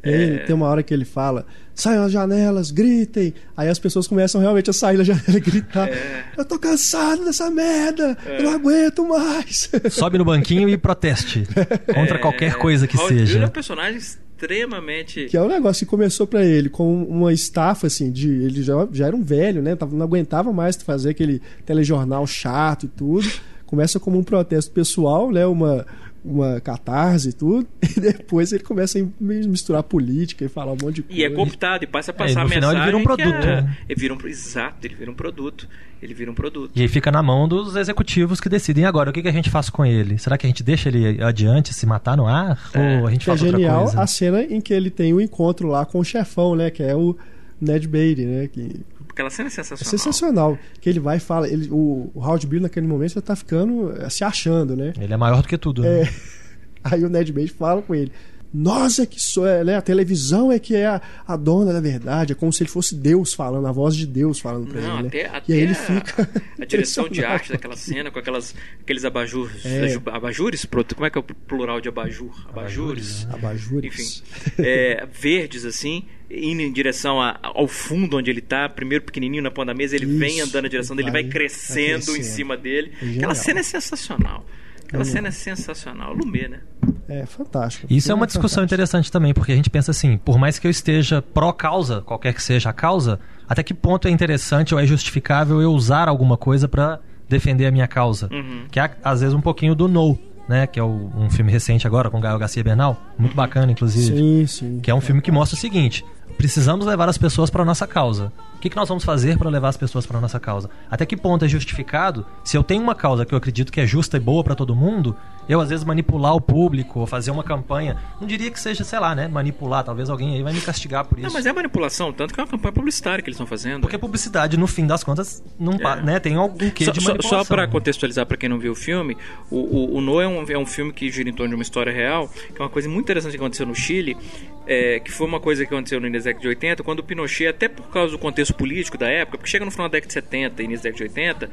Ele, 0.03 0.35
é... 0.35 0.37
Tem 0.39 0.55
uma 0.55 0.67
hora 0.67 0.83
que 0.83 0.93
ele 0.93 1.03
fala: 1.03 1.47
saiam 1.73 2.03
as 2.03 2.11
janelas, 2.11 2.69
gritem. 2.69 3.33
Aí 3.57 3.67
as 3.67 3.79
pessoas 3.79 4.07
começam 4.07 4.39
realmente 4.39 4.69
a 4.69 4.73
sair 4.73 4.97
da 4.97 5.03
janela 5.03 5.35
e 5.35 5.39
gritar: 5.39 5.89
é... 5.89 6.25
Eu 6.37 6.45
tô 6.45 6.59
cansado 6.59 7.25
dessa 7.25 7.49
merda, 7.49 8.15
é... 8.23 8.39
eu 8.39 8.43
não 8.43 8.53
aguento 8.53 9.07
mais. 9.07 9.71
Sobe 9.89 10.19
no 10.19 10.25
banquinho 10.25 10.69
e 10.69 10.77
proteste 10.77 11.43
contra 11.91 12.17
é, 12.17 12.19
qualquer 12.19 12.55
coisa 12.55 12.87
que 12.87 12.97
seja. 12.97 13.37
Ele 13.37 13.45
é 13.45 13.47
um 13.47 13.51
personagem 13.51 13.99
extremamente. 14.35 15.25
Que 15.25 15.37
é 15.37 15.41
um 15.41 15.47
negócio 15.47 15.85
que 15.85 15.89
começou 15.89 16.27
para 16.27 16.43
ele 16.43 16.69
com 16.69 17.03
uma 17.03 17.33
estafa, 17.33 17.87
assim, 17.87 18.11
de. 18.11 18.29
Ele 18.29 18.61
já, 18.61 18.73
já 18.91 19.07
era 19.07 19.15
um 19.15 19.23
velho, 19.23 19.61
né? 19.61 19.77
Não 19.91 20.05
aguentava 20.05 20.51
mais 20.51 20.75
fazer 20.75 21.11
aquele 21.11 21.41
telejornal 21.65 22.27
chato 22.27 22.85
e 22.85 22.89
tudo. 22.89 23.27
Começa 23.65 23.99
como 23.99 24.17
um 24.17 24.23
protesto 24.23 24.71
pessoal, 24.71 25.31
né? 25.31 25.45
Uma, 25.45 25.85
uma 26.25 26.59
catarse 26.59 27.29
e 27.29 27.33
tudo, 27.33 27.67
e 27.95 27.99
depois 27.99 28.51
ele 28.51 28.63
começa 28.63 28.99
a 28.99 29.03
misturar 29.21 29.83
política 29.83 30.43
e 30.43 30.49
falar 30.49 30.71
um 30.71 30.77
monte 30.81 30.95
de 30.95 31.03
coisa. 31.03 31.21
E 31.21 31.23
é 31.23 31.29
cooptado, 31.29 31.83
e 31.83 31.87
passa 31.87 32.11
a 32.11 32.13
passar 32.13 32.31
é, 32.31 32.33
no 32.35 32.39
a 32.41 32.43
mensagem. 32.43 32.61
Final 32.61 32.73
ele 32.73 32.85
vira 32.85 32.97
um 32.97 33.03
produto. 33.03 33.47
É, 33.47 33.61
né? 33.61 33.77
ele 33.87 33.99
vira 33.99 34.13
um, 34.13 34.27
exato, 34.27 34.87
ele 34.87 34.95
vira 34.95 35.11
um 35.11 35.15
produto. 35.15 35.69
Ele 36.01 36.13
vira 36.13 36.29
um 36.29 36.35
produto. 36.35 36.71
E 36.75 36.81
aí 36.81 36.87
fica 36.87 37.11
na 37.11 37.23
mão 37.23 37.47
dos 37.47 37.75
executivos 37.75 38.39
que 38.39 38.49
decidem 38.49 38.85
agora 38.85 39.09
o 39.09 39.13
que, 39.13 39.21
que 39.21 39.27
a 39.27 39.31
gente 39.31 39.49
faz 39.49 39.69
com 39.69 39.85
ele. 39.85 40.17
Será 40.17 40.37
que 40.37 40.45
a 40.45 40.49
gente 40.49 40.61
deixa 40.61 40.89
ele 40.89 41.23
adiante 41.23 41.73
se 41.73 41.85
matar 41.85 42.17
no 42.17 42.27
ar? 42.27 42.69
É. 42.73 42.99
Ou 42.99 43.07
a 43.07 43.11
gente 43.11 43.25
faz 43.25 43.41
é 43.41 43.45
genial 43.45 43.83
outra 43.83 43.95
coisa? 43.95 44.01
a 44.03 44.07
cena 44.07 44.43
em 44.43 44.61
que 44.61 44.73
ele 44.73 44.89
tem 44.89 45.13
o 45.13 45.17
um 45.17 45.21
encontro 45.21 45.67
lá 45.67 45.85
com 45.85 45.99
o 45.99 46.03
chefão, 46.03 46.55
né? 46.55 46.69
Que 46.69 46.83
é 46.83 46.95
o 46.95 47.15
Ned 47.59 47.87
Beatty, 47.87 48.25
né? 48.25 48.47
Que 48.47 48.81
Aquela 49.15 49.29
cena 49.29 49.47
é 49.47 49.49
sensacional. 49.49 49.87
É 49.87 49.97
sensacional. 49.97 50.59
Que 50.81 50.89
ele 50.89 50.99
vai 50.99 51.15
e 51.15 51.19
fala. 51.21 51.47
Ele, 51.47 51.69
o, 51.71 52.11
o 52.13 52.19
Howard 52.19 52.45
Bill 52.45 52.59
naquele 52.59 52.85
momento 52.85 53.13
já 53.13 53.21
tá 53.21 53.33
ficando 53.33 53.93
se 54.09 54.25
achando, 54.25 54.75
né? 54.75 54.91
Ele 54.99 55.13
é 55.13 55.15
maior 55.15 55.41
do 55.41 55.47
que 55.47 55.57
tudo. 55.57 55.83
Né? 55.83 56.01
É. 56.01 56.13
Aí 56.83 57.05
o 57.05 57.09
Ned 57.09 57.31
Beatty 57.31 57.53
fala 57.53 57.81
com 57.81 57.95
ele. 57.95 58.11
Nós 58.57 58.99
é 58.99 59.05
que 59.05 59.19
sou, 59.21 59.45
é, 59.45 59.63
né? 59.65 59.75
A 59.75 59.81
televisão 59.81 60.49
é 60.49 60.57
que 60.57 60.73
é 60.75 60.85
a, 60.85 61.01
a, 61.27 61.35
dona 61.35 61.73
da 61.73 61.81
verdade. 61.81 62.31
É 62.31 62.35
como 62.35 62.53
se 62.53 62.63
ele 62.63 62.69
fosse 62.69 62.95
Deus 62.95 63.33
falando, 63.33 63.67
a 63.67 63.71
voz 63.71 63.95
de 63.95 64.07
Deus 64.07 64.39
falando 64.39 64.73
Não, 64.73 64.99
ele. 64.99 65.07
Até, 65.09 65.23
né? 65.23 65.29
até 65.33 65.51
e 65.51 65.55
aí 65.55 65.59
ele 65.61 65.73
fica. 65.73 66.29
A, 66.61 66.65
direção 66.65 67.09
de 67.09 67.23
arte 67.23 67.51
daquela 67.51 67.75
cena, 67.75 68.09
com 68.09 68.17
aquelas, 68.17 68.55
aqueles 68.79 69.03
abajures. 69.03 69.65
É. 69.65 69.93
Abajures? 70.09 70.65
Como 70.65 71.05
é 71.05 71.09
que 71.09 71.17
é 71.17 71.19
o 71.19 71.23
plural 71.23 71.81
de 71.81 71.89
abajur? 71.89 72.31
Abajures. 72.49 73.27
Abajures. 73.29 73.85
Enfim. 73.85 74.63
É, 74.63 75.05
verdes, 75.11 75.65
assim, 75.65 76.05
indo 76.31 76.61
em 76.61 76.71
direção 76.71 77.21
a, 77.21 77.37
ao 77.43 77.67
fundo 77.67 78.17
onde 78.17 78.29
ele 78.31 78.41
tá, 78.41 78.69
primeiro 78.69 79.03
pequenininho 79.03 79.43
na 79.43 79.51
ponta 79.51 79.67
da 79.67 79.73
mesa, 79.73 79.95
ele 79.95 80.05
Isso, 80.05 80.17
vem 80.17 80.39
andando 80.41 80.63
na 80.63 80.69
direção 80.69 80.95
dele, 80.95 81.11
vai- 81.11 81.23
vai 81.23 81.31
crescendo, 81.31 81.77
vai 81.77 81.93
crescendo. 81.97 82.17
em 82.17 82.23
cima 82.23 82.55
dele. 82.55 82.93
É. 83.01 83.17
Aquela 83.17 83.35
cena 83.35 83.59
é 83.59 83.63
sensacional. 83.63 84.45
Aquela 84.85 85.01
É 85.01 85.05
cena 85.05 85.27
é 85.27 85.31
sensacional. 85.31 86.13
Lumê, 86.13 86.47
né? 86.47 86.61
É 87.07 87.25
fantástico. 87.25 87.85
Isso 87.89 88.11
é 88.11 88.15
uma 88.15 88.25
discussão 88.25 88.61
fantástico. 88.61 88.65
interessante 88.73 89.11
também, 89.11 89.33
porque 89.33 89.51
a 89.51 89.55
gente 89.55 89.69
pensa 89.69 89.91
assim, 89.91 90.17
por 90.17 90.37
mais 90.37 90.57
que 90.59 90.65
eu 90.67 90.71
esteja 90.71 91.21
pró-causa, 91.21 92.01
qualquer 92.01 92.33
que 92.33 92.41
seja 92.41 92.69
a 92.69 92.73
causa, 92.73 93.19
até 93.47 93.61
que 93.63 93.73
ponto 93.73 94.07
é 94.07 94.11
interessante 94.11 94.73
ou 94.73 94.79
é 94.79 94.85
justificável 94.85 95.61
eu 95.61 95.71
usar 95.71 96.07
alguma 96.07 96.35
coisa 96.37 96.67
pra 96.67 96.99
defender 97.29 97.65
a 97.67 97.71
minha 97.71 97.87
causa? 97.87 98.27
Uhum. 98.31 98.65
Que 98.71 98.79
é, 98.79 98.89
às 99.03 99.21
vezes, 99.21 99.35
um 99.35 99.41
pouquinho 99.41 99.75
do 99.75 99.87
No, 99.87 100.17
né? 100.49 100.65
Que 100.67 100.79
é 100.79 100.83
o- 100.83 101.11
um 101.15 101.29
filme 101.29 101.51
recente 101.51 101.85
agora 101.85 102.09
com 102.09 102.19
Gael 102.19 102.39
Garcia 102.39 102.63
Bernal, 102.63 102.99
muito 103.19 103.35
bacana, 103.35 103.71
inclusive. 103.71 104.17
Sim, 104.17 104.47
sim. 104.47 104.79
Que 104.81 104.89
é 104.89 104.95
um 104.95 105.01
filme 105.01 105.21
que 105.21 105.31
mostra 105.31 105.55
o 105.55 105.59
seguinte: 105.59 106.03
precisamos 106.37 106.85
levar 106.85 107.07
as 107.09 107.17
pessoas 107.17 107.49
para 107.49 107.63
nossa 107.65 107.87
causa. 107.87 108.31
O 108.55 108.59
que, 108.65 108.69
que 108.69 108.75
nós 108.75 108.89
vamos 108.89 109.03
fazer 109.03 109.37
para 109.37 109.49
levar 109.49 109.69
as 109.69 109.77
pessoas 109.77 110.05
para 110.05 110.19
nossa 110.19 110.39
causa? 110.39 110.69
Até 110.89 111.05
que 111.05 111.15
ponto 111.15 111.45
é 111.45 111.47
justificado? 111.47 112.25
Se 112.43 112.57
eu 112.57 112.63
tenho 112.63 112.81
uma 112.81 112.95
causa 112.95 113.25
que 113.25 113.33
eu 113.33 113.37
acredito 113.37 113.71
que 113.71 113.79
é 113.79 113.85
justa 113.85 114.17
e 114.17 114.19
boa 114.19 114.43
para 114.43 114.55
todo 114.55 114.75
mundo, 114.75 115.15
eu 115.47 115.61
às 115.61 115.69
vezes 115.69 115.85
manipular 115.85 116.33
o 116.35 116.41
público 116.41 117.01
ou 117.01 117.05
fazer 117.05 117.29
uma 117.29 117.43
campanha, 117.43 117.95
não 118.19 118.27
diria 118.27 118.49
que 118.49 118.59
seja, 118.59 118.83
sei 118.83 118.97
lá, 118.99 119.13
né, 119.13 119.27
manipular. 119.27 119.83
Talvez 119.83 120.09
alguém 120.09 120.33
aí 120.33 120.41
vai 120.41 120.51
me 120.51 120.61
castigar 120.61 121.05
por 121.05 121.19
isso. 121.19 121.27
Não, 121.27 121.33
mas 121.33 121.45
é 121.45 121.53
manipulação, 121.53 122.11
tanto 122.11 122.33
que 122.33 122.39
é 122.39 122.43
uma 122.43 122.49
campanha 122.49 122.71
publicitária 122.73 123.21
que 123.21 123.29
eles 123.29 123.35
estão 123.35 123.45
fazendo. 123.45 123.81
Porque 123.81 123.97
publicidade, 123.99 124.57
no 124.57 124.65
fim 124.65 124.87
das 124.87 125.03
contas, 125.03 125.43
não, 125.59 125.73
É. 125.73 126.01
né, 126.01 126.19
tem 126.19 126.35
algum 126.35 126.69
quê 126.71 126.85
Só, 126.85 126.91
de 126.91 127.01
só, 127.01 127.09
manipulação. 127.09 127.43
só 127.43 127.55
para 127.55 127.67
contextualizar 127.67 128.25
para 128.25 128.35
quem 128.37 128.49
não 128.49 128.57
viu 128.57 128.71
o 128.71 128.75
filme, 128.75 129.15
o, 129.51 129.57
o, 129.57 129.97
o 129.97 130.01
No 130.01 130.19
é 130.19 130.27
um, 130.27 130.43
é 130.49 130.57
um 130.57 130.65
filme 130.65 130.91
que 130.91 131.11
gira 131.11 131.29
em 131.29 131.33
torno 131.33 131.49
de 131.49 131.55
uma 131.55 131.63
história 131.63 131.93
real, 131.93 132.27
que 132.27 132.59
é 132.59 132.63
uma 132.63 132.69
coisa 132.69 132.89
muito 132.89 133.03
interessante 133.05 133.31
que 133.33 133.37
aconteceu 133.37 133.67
no 133.67 133.75
Chile, 133.75 134.17
é, 134.65 134.99
que 134.99 135.11
foi 135.11 135.27
uma 135.27 135.39
coisa 135.39 135.63
que 135.63 135.71
aconteceu 135.71 136.01
no 136.01 136.07
início 136.15 136.25
da 136.25 136.31
década 136.31 136.41
de 136.41 136.47
80, 136.47 136.83
quando 136.83 136.99
o 136.99 137.03
Pinochet, 137.03 137.47
até 137.47 137.67
por 137.67 137.87
causa 137.89 138.11
do 138.11 138.19
contexto 138.19 138.53
político 138.53 138.97
da 138.97 139.07
época, 139.07 139.37
porque 139.37 139.49
chega 139.49 139.65
no 139.65 139.71
final 139.71 139.87
da 139.87 139.93
década 139.93 140.07
de 140.07 140.13
70 140.13 140.61
e 140.61 140.65
início 140.65 140.83
da 140.83 140.89
década 140.89 141.09
de 141.09 141.19
80, 141.19 141.49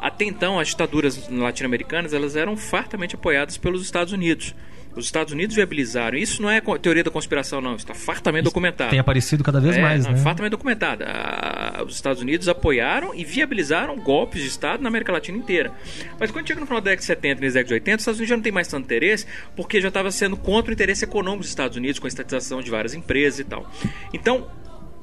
até 0.00 0.24
então 0.24 0.58
as 0.58 0.68
ditaduras 0.68 1.28
latino-americanas 1.28 2.12
elas 2.12 2.36
eram 2.36 2.56
fartamente 2.56 3.14
apoiadas 3.14 3.56
pelos 3.56 3.82
Estados 3.82 4.12
Unidos. 4.12 4.54
Os 4.96 5.04
Estados 5.04 5.32
Unidos 5.32 5.54
viabilizaram. 5.54 6.16
Isso 6.16 6.40
não 6.40 6.50
é 6.50 6.60
teoria 6.80 7.04
da 7.04 7.10
conspiração, 7.10 7.60
não. 7.60 7.76
Isso 7.76 7.84
está 7.84 7.94
fartamente 7.94 8.44
documentado. 8.44 8.90
Tem 8.90 8.98
aparecido 8.98 9.44
cada 9.44 9.60
vez 9.60 9.76
É, 9.76 9.82
mais, 9.82 10.04
não, 10.04 10.12
né? 10.12 10.18
Fatalmente 10.18 10.52
documentada. 10.52 11.04
Ah, 11.06 11.84
Os 11.86 11.94
Estados 11.94 12.22
Unidos 12.22 12.48
apoiaram 12.48 13.14
e 13.14 13.24
viabilizaram 13.24 13.96
golpes 13.98 14.40
de 14.42 14.48
Estado 14.48 14.82
na 14.82 14.88
América 14.88 15.12
Latina 15.12 15.36
inteira. 15.36 15.70
Mas 16.18 16.30
quando 16.30 16.48
chega 16.48 16.60
no 16.60 16.66
final 16.66 16.80
da 16.80 16.90
década 16.90 17.00
de 17.00 17.06
70 17.06 17.28
e 17.44 17.46
na 17.46 17.52
década 17.52 17.64
de 17.68 17.74
80, 17.74 17.96
os 17.96 18.02
Estados 18.02 18.18
Unidos 18.20 18.28
já 18.30 18.36
não 18.36 18.42
tem 18.42 18.52
mais 18.52 18.68
tanto 18.68 18.84
interesse, 18.84 19.26
porque 19.54 19.80
já 19.80 19.88
estava 19.88 20.10
sendo 20.10 20.36
contra 20.36 20.70
o 20.70 20.72
interesse 20.72 21.04
econômico 21.04 21.42
dos 21.42 21.50
Estados 21.50 21.76
Unidos, 21.76 21.98
com 21.98 22.06
a 22.06 22.08
estatização 22.08 22.62
de 22.62 22.70
várias 22.70 22.94
empresas 22.94 23.40
e 23.40 23.44
tal. 23.44 23.70
Então, 24.14 24.48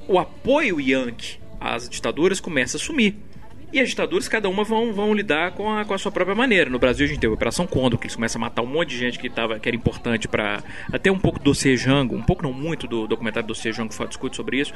o 0.08 0.18
apoio 0.18 0.82
yankee 0.82 1.40
às 1.60 1.88
ditaduras 1.88 2.40
começa 2.40 2.78
a 2.78 2.80
sumir. 2.80 3.16
E 3.74 3.80
as 3.80 3.90
ditaduras, 3.90 4.28
cada 4.28 4.48
uma 4.48 4.64
vão, 4.64 4.94
vão 4.94 5.14
lidar 5.16 5.52
com 5.54 5.70
a, 5.70 5.84
com 5.84 5.94
a 5.96 5.98
sua 5.98 6.12
própria 6.12 6.36
maneira. 6.36 6.70
No 6.70 6.78
Brasil, 6.78 7.06
a 7.06 7.10
gente 7.10 7.20
teve 7.20 7.32
a 7.32 7.34
Operação 7.34 7.66
Condor, 7.66 7.98
que 8.00 8.06
eles 8.06 8.16
começam 8.16 8.40
a 8.40 8.46
matar 8.46 8.62
um 8.62 8.68
monte 8.68 8.90
de 8.90 8.98
gente 9.00 9.18
que, 9.18 9.30
tava, 9.30 9.60
que 9.60 9.68
era 9.68 9.76
importante 9.76 10.28
para 10.28 10.62
Até 10.92 11.12
um 11.12 11.18
pouco 11.18 11.40
do 11.40 11.46
dossiê 11.46 11.76
Jango, 11.76 12.16
um 12.16 12.22
pouco 12.22 12.44
não 12.44 12.54
muito 12.54 12.86
do 12.88 13.08
documentário 13.08 13.48
do 13.48 13.54
dossiê 13.54 13.72
Jango, 13.74 13.90
que 13.90 13.96
fala- 13.96 14.08
discute 14.10 14.36
sobre 14.36 14.60
isso. 14.62 14.72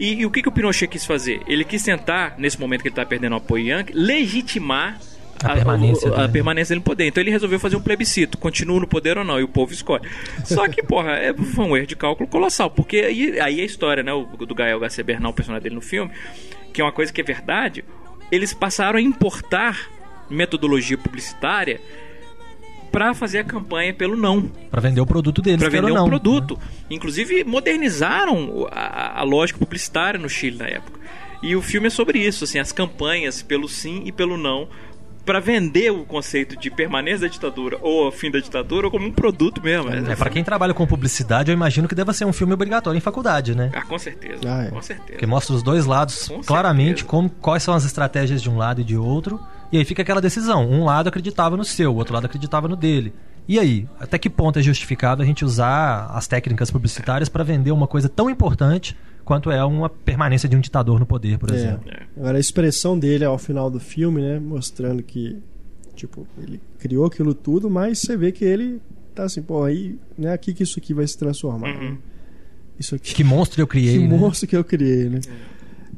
E, 0.00 0.14
e 0.20 0.26
o 0.26 0.30
que, 0.30 0.40
que 0.42 0.48
o 0.48 0.52
Pinochet 0.52 0.88
quis 0.88 1.04
fazer? 1.04 1.42
Ele 1.46 1.62
quis 1.62 1.82
tentar, 1.82 2.36
nesse 2.38 2.58
momento 2.58 2.80
que 2.80 2.88
ele 2.88 2.92
está 2.92 3.04
perdendo 3.04 3.34
o 3.34 3.36
apoio 3.36 3.66
Yankee, 3.66 3.92
legitimar 3.92 4.98
A 5.44 5.54
permanência 5.54 6.08
o- 6.10 6.14
a 6.14 6.18
dele. 6.20 6.32
permanência 6.32 6.72
dele 6.74 6.80
no 6.80 6.84
poder. 6.84 7.06
Então 7.06 7.22
ele 7.22 7.30
resolveu 7.30 7.60
fazer 7.60 7.76
um 7.76 7.82
plebiscito, 7.82 8.38
continua 8.38 8.80
no 8.80 8.86
poder 8.86 9.18
ou 9.18 9.24
não, 9.24 9.38
e 9.38 9.42
o 9.42 9.48
povo 9.48 9.72
escolhe. 9.72 10.08
Só 10.44 10.66
que, 10.68 10.82
porra, 10.82 11.12
é, 11.18 11.34
foi 11.34 11.64
um 11.66 11.76
erro 11.76 11.86
de 11.86 11.96
cálculo 11.96 12.28
colossal, 12.28 12.70
porque 12.70 12.96
aí, 12.96 13.38
aí 13.40 13.60
a 13.60 13.64
história, 13.64 14.02
né, 14.02 14.12
o, 14.12 14.24
do 14.24 14.54
Gael 14.54 14.80
Garcia 14.80 15.04
Bernal, 15.04 15.32
o 15.32 15.34
personagem 15.34 15.62
dele 15.64 15.74
no 15.74 15.82
filme, 15.82 16.10
que 16.72 16.80
é 16.80 16.84
uma 16.84 16.92
coisa 16.92 17.12
que 17.12 17.20
é 17.20 17.24
verdade, 17.24 17.84
eles 18.32 18.52
passaram 18.54 18.98
a 18.98 19.02
importar 19.02 19.88
metodologia 20.28 20.96
publicitária 20.98 21.80
para 22.90 23.14
fazer 23.14 23.38
a 23.38 23.44
campanha 23.44 23.94
pelo 23.94 24.16
não, 24.16 24.42
Pra 24.70 24.80
vender 24.80 25.00
o 25.00 25.06
produto 25.06 25.40
deles, 25.40 25.60
para 25.60 25.70
vender 25.70 25.92
um 25.92 25.94
não. 25.94 26.06
produto. 26.06 26.58
Inclusive 26.90 27.42
modernizaram 27.44 28.50
o- 28.50 28.68
a, 28.70 29.20
a 29.20 29.22
lógica 29.22 29.58
publicitária 29.58 30.18
no 30.20 30.28
Chile 30.28 30.58
na 30.58 30.66
época. 30.66 31.00
E 31.42 31.56
o 31.56 31.62
filme 31.62 31.86
é 31.86 31.90
sobre 31.90 32.18
isso, 32.18 32.44
assim, 32.44 32.58
as 32.58 32.70
campanhas 32.72 33.42
pelo 33.42 33.68
sim 33.68 34.02
e 34.04 34.12
pelo 34.12 34.36
não 34.36 34.68
para 35.24 35.40
vender 35.40 35.90
o 35.90 36.04
conceito 36.04 36.56
de 36.56 36.70
permanência 36.70 37.20
da 37.20 37.28
ditadura 37.28 37.78
ou 37.80 38.10
fim 38.10 38.30
da 38.30 38.40
ditadura 38.40 38.90
como 38.90 39.06
um 39.06 39.12
produto 39.12 39.62
mesmo. 39.62 39.90
É, 39.90 40.16
pra 40.16 40.30
quem 40.30 40.42
trabalha 40.42 40.74
com 40.74 40.86
publicidade, 40.86 41.50
eu 41.50 41.54
imagino 41.54 41.86
que 41.88 41.94
deva 41.94 42.12
ser 42.12 42.24
um 42.24 42.32
filme 42.32 42.52
obrigatório 42.52 42.98
em 42.98 43.00
faculdade, 43.00 43.54
né? 43.54 43.70
Ah, 43.74 43.82
com 43.82 43.98
certeza. 43.98 44.40
Ah, 44.46 44.64
é. 44.64 44.70
Com 44.70 44.82
certeza. 44.82 45.12
Porque 45.12 45.26
mostra 45.26 45.54
os 45.54 45.62
dois 45.62 45.86
lados 45.86 46.28
Com 46.28 46.40
claramente, 46.40 47.00
certeza. 47.00 47.08
como, 47.08 47.30
quais 47.30 47.62
são 47.62 47.74
as 47.74 47.84
estratégias 47.84 48.42
de 48.42 48.50
um 48.50 48.56
lado 48.56 48.80
e 48.80 48.84
de 48.84 48.96
outro. 48.96 49.40
E 49.70 49.78
aí 49.78 49.84
fica 49.84 50.02
aquela 50.02 50.20
decisão. 50.20 50.68
Um 50.68 50.84
lado 50.84 51.08
acreditava 51.08 51.56
no 51.56 51.64
seu, 51.64 51.92
o 51.92 51.96
outro 51.96 52.14
lado 52.14 52.26
acreditava 52.26 52.68
no 52.68 52.76
dele. 52.76 53.12
E 53.48 53.58
aí, 53.58 53.88
até 53.98 54.18
que 54.18 54.30
ponto 54.30 54.58
é 54.58 54.62
justificado 54.62 55.22
a 55.22 55.24
gente 55.26 55.44
usar 55.44 56.06
as 56.12 56.26
técnicas 56.26 56.70
publicitárias 56.70 57.28
para 57.28 57.42
vender 57.42 57.72
uma 57.72 57.86
coisa 57.86 58.08
tão 58.08 58.30
importante 58.30 58.96
quanto 59.24 59.50
é 59.50 59.64
uma 59.64 59.88
permanência 59.88 60.48
de 60.48 60.56
um 60.56 60.60
ditador 60.60 60.98
no 61.00 61.06
poder, 61.06 61.38
por 61.38 61.50
É. 61.50 61.54
exemplo? 61.54 61.90
Agora 62.16 62.36
a 62.36 62.40
expressão 62.40 62.98
dele 62.98 63.24
ao 63.24 63.38
final 63.38 63.70
do 63.70 63.78
filme, 63.80 64.20
né? 64.20 64.38
Mostrando 64.38 65.02
que, 65.02 65.38
tipo, 65.94 66.26
ele 66.42 66.60
criou 66.78 67.06
aquilo 67.06 67.34
tudo, 67.34 67.70
mas 67.70 68.00
você 68.00 68.16
vê 68.16 68.32
que 68.32 68.44
ele 68.44 68.80
tá 69.14 69.24
assim, 69.24 69.42
pô, 69.42 69.62
aí, 69.64 69.98
né? 70.16 70.32
Aqui 70.32 70.52
que 70.54 70.62
isso 70.62 70.78
aqui 70.78 70.92
vai 70.94 71.06
se 71.06 71.16
transformar. 71.18 71.68
Uhum. 71.74 71.90
né? 71.92 71.98
Isso 72.78 72.94
aqui. 72.94 73.14
Que 73.14 73.22
monstro 73.24 73.60
eu 73.60 73.66
criei, 73.66 73.98
que 73.98 74.06
né? 74.06 74.16
monstro 74.16 74.48
que 74.48 74.56
eu 74.56 74.64
criei, 74.64 75.08
né? 75.08 75.20
É, 75.26 75.30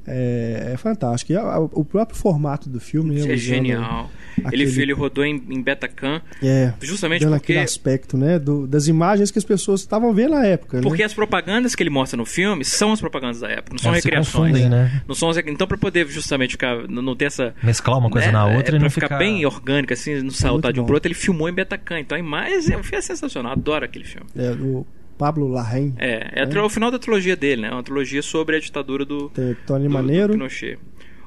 é 0.06 0.76
fantástico. 0.76 1.32
E 1.32 1.36
a- 1.36 1.40
a- 1.42 1.58
o 1.60 1.84
próprio 1.84 2.16
formato 2.18 2.68
do 2.68 2.80
filme, 2.80 3.14
né? 3.14 3.20
Isso 3.20 3.30
é 3.30 3.36
genial. 3.36 4.10
aquele- 4.44 4.64
Ele, 4.64 4.82
ele 4.82 4.92
rodou 4.92 5.24
em, 5.24 5.42
em 5.48 5.62
Betacam 5.62 6.20
É, 6.42 6.72
justamente 6.82 7.20
dando 7.22 7.30
porque 7.34 7.52
aquele 7.52 7.64
aspecto, 7.64 8.16
né? 8.16 8.38
do- 8.38 8.66
das 8.66 8.88
imagens 8.88 9.30
que 9.30 9.38
as 9.38 9.44
pessoas 9.44 9.80
estavam 9.80 10.12
vendo 10.12 10.32
na 10.32 10.44
época. 10.44 10.80
Porque 10.82 11.02
né? 11.02 11.06
as 11.06 11.14
propagandas 11.14 11.74
que 11.74 11.82
ele 11.82 11.90
mostra 11.90 12.16
no 12.16 12.26
filme 12.26 12.64
são 12.64 12.92
as 12.92 13.00
propagandas 13.00 13.40
da 13.40 13.48
época, 13.48 13.70
não 13.72 13.78
são 13.78 13.90
Elas 13.92 14.02
se 14.02 14.08
recriações. 14.08 14.68
né? 14.68 15.02
Não 15.06 15.14
são 15.14 15.28
as- 15.30 15.36
então, 15.38 15.66
para 15.66 15.78
poder 15.78 16.06
justamente 16.08 16.52
ficar, 16.52 16.86
não 16.88 17.14
ter 17.14 17.26
essa. 17.26 17.54
Mesclar 17.62 17.98
uma 17.98 18.10
coisa 18.10 18.26
né, 18.26 18.32
na 18.32 18.46
outra 18.46 18.76
é, 18.76 18.78
e 18.78 18.82
não 18.82 18.90
ficar 18.90 19.06
ficar... 19.06 19.18
bem 19.18 19.46
orgânica, 19.46 19.94
assim, 19.94 20.20
não 20.20 20.30
saltar 20.30 20.52
muito 20.70 20.74
de 20.74 20.80
um 20.80 20.84
pro 20.84 20.94
outro, 20.94 21.06
ele 21.08 21.14
filmou 21.14 21.48
em 21.48 21.52
Betacam. 21.52 21.98
Então 21.98 22.16
a 22.16 22.18
imagem 22.18 22.74
é, 22.74 22.96
é 22.96 23.00
sensacional, 23.00 23.52
adoro 23.52 23.84
aquele 23.84 24.04
filme. 24.04 24.26
É, 24.36 24.50
o 24.50 24.86
Pablo 25.18 25.48
Larraín, 25.48 25.94
É, 25.98 26.42
é, 26.42 26.46
tri- 26.46 26.58
o 26.58 26.68
final 26.68 26.90
da 26.90 26.98
trilogia 26.98 27.36
dele, 27.36 27.62
né? 27.62 27.70
Uma 27.70 27.82
trilogia 27.82 28.22
sobre 28.22 28.56
a 28.56 28.60
ditadura 28.60 29.04
do, 29.04 29.28
tem 29.30 29.54
Tony 29.66 29.84
do, 29.84 29.88
do 29.88 29.92
Maneiro, 29.94 30.32
Pinochet. 30.32 30.78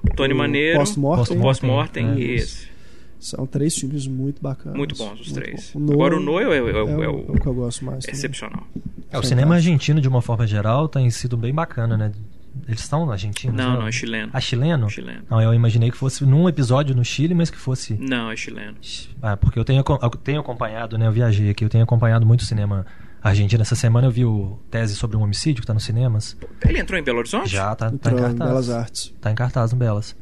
O 0.04 0.14
Tony 0.16 0.34
o 0.34 0.38
Maneiro, 0.38 0.78
Post-Mortem. 0.80 1.40
Post-Mortem. 1.40 1.70
Post-Mortem 2.06 2.12
É, 2.12 2.20
e 2.20 2.36
esse. 2.36 2.68
São 3.20 3.48
três 3.48 3.76
filmes 3.76 4.06
muito 4.06 4.42
bacanas. 4.42 4.78
Muito 4.78 4.96
bons 4.96 5.20
os 5.20 5.32
Muito 5.32 5.34
três. 5.34 5.72
bom. 5.74 5.92
Agora 5.94 6.16
o 6.18 6.20
No 6.20 6.40
é, 6.40 6.48
o- 6.48 6.54
é 6.54 6.62
o- 6.62 6.68
é, 6.68 6.72
é 6.72 6.84
o, 6.84 6.86
o- 6.98 7.04
é 7.04 7.08
o 7.10 7.40
que 7.40 7.48
eu 7.48 7.54
gosto 7.54 7.84
mais. 7.84 8.08
é 8.08 8.12
excepcional. 8.12 8.64
É, 9.12 9.18
o 9.18 9.24
cinema 9.24 9.56
argentino, 9.56 10.00
de 10.00 10.08
uma 10.08 10.22
forma 10.22 10.46
geral, 10.46 10.88
tem 10.88 11.10
sido 11.10 11.36
bem 11.36 11.54
bacana, 11.54 11.98
né? 11.98 12.12
Eles 12.68 12.82
são 12.82 13.10
argentinos? 13.12 13.56
Não, 13.56 13.80
não, 13.82 13.88
é 13.88 13.92
chileno. 13.92 14.30
Ah, 14.34 14.40
chileno? 14.42 14.90
Chileno. 14.90 15.22
Não, 15.30 15.42
eu 15.42 15.54
imaginei 15.54 15.90
que 15.92 15.98
fosse 15.98 16.26
num 16.26 16.48
episódio 16.50 16.96
no 16.96 17.04
Chile, 17.06 17.34
mas 17.36 17.50
que 17.52 17.58
fosse... 17.58 17.94
Não, 17.96 18.32
é 18.32 18.36
chileno. 18.36 18.76
Ah, 19.22 19.38
porque 19.38 19.60
eu 19.60 19.64
tenho, 19.66 19.84
eu 20.02 20.10
tenho 20.10 20.40
acompanhado, 20.40 20.98
né? 20.98 21.08
Eu 21.08 21.12
viajei 21.12 21.50
aqui, 21.50 21.64
eu 21.64 21.70
tenho 21.70 21.84
acompanhado 21.84 22.26
muito 22.26 22.44
cinema 22.46 22.86
Argentina. 23.22 23.62
Essa 23.62 23.76
semana 23.76 24.08
eu 24.08 24.12
vi 24.12 24.26
o 24.26 24.60
tese 24.70 24.96
sobre 24.96 25.18
um 25.18 25.22
homicídio 25.22 25.62
que 25.62 25.64
está 25.64 25.74
nos 25.74 25.84
cinemas. 25.84 26.38
Ele 26.68 26.80
entrou 26.80 27.00
em 27.00 27.04
Belo 27.04 27.20
Horizonte? 27.20 27.50
Já, 27.50 27.76
tá, 27.76 27.90
tá 27.92 28.12
em 28.12 28.16
cartaz. 28.16 28.34
Em 28.34 28.38
Belas 28.38 28.70
Artes. 28.70 29.14
Tá 29.22 29.32
em 29.32 29.36
cartaz 29.36 29.72
no 29.72 29.78
Belas. 29.78 30.16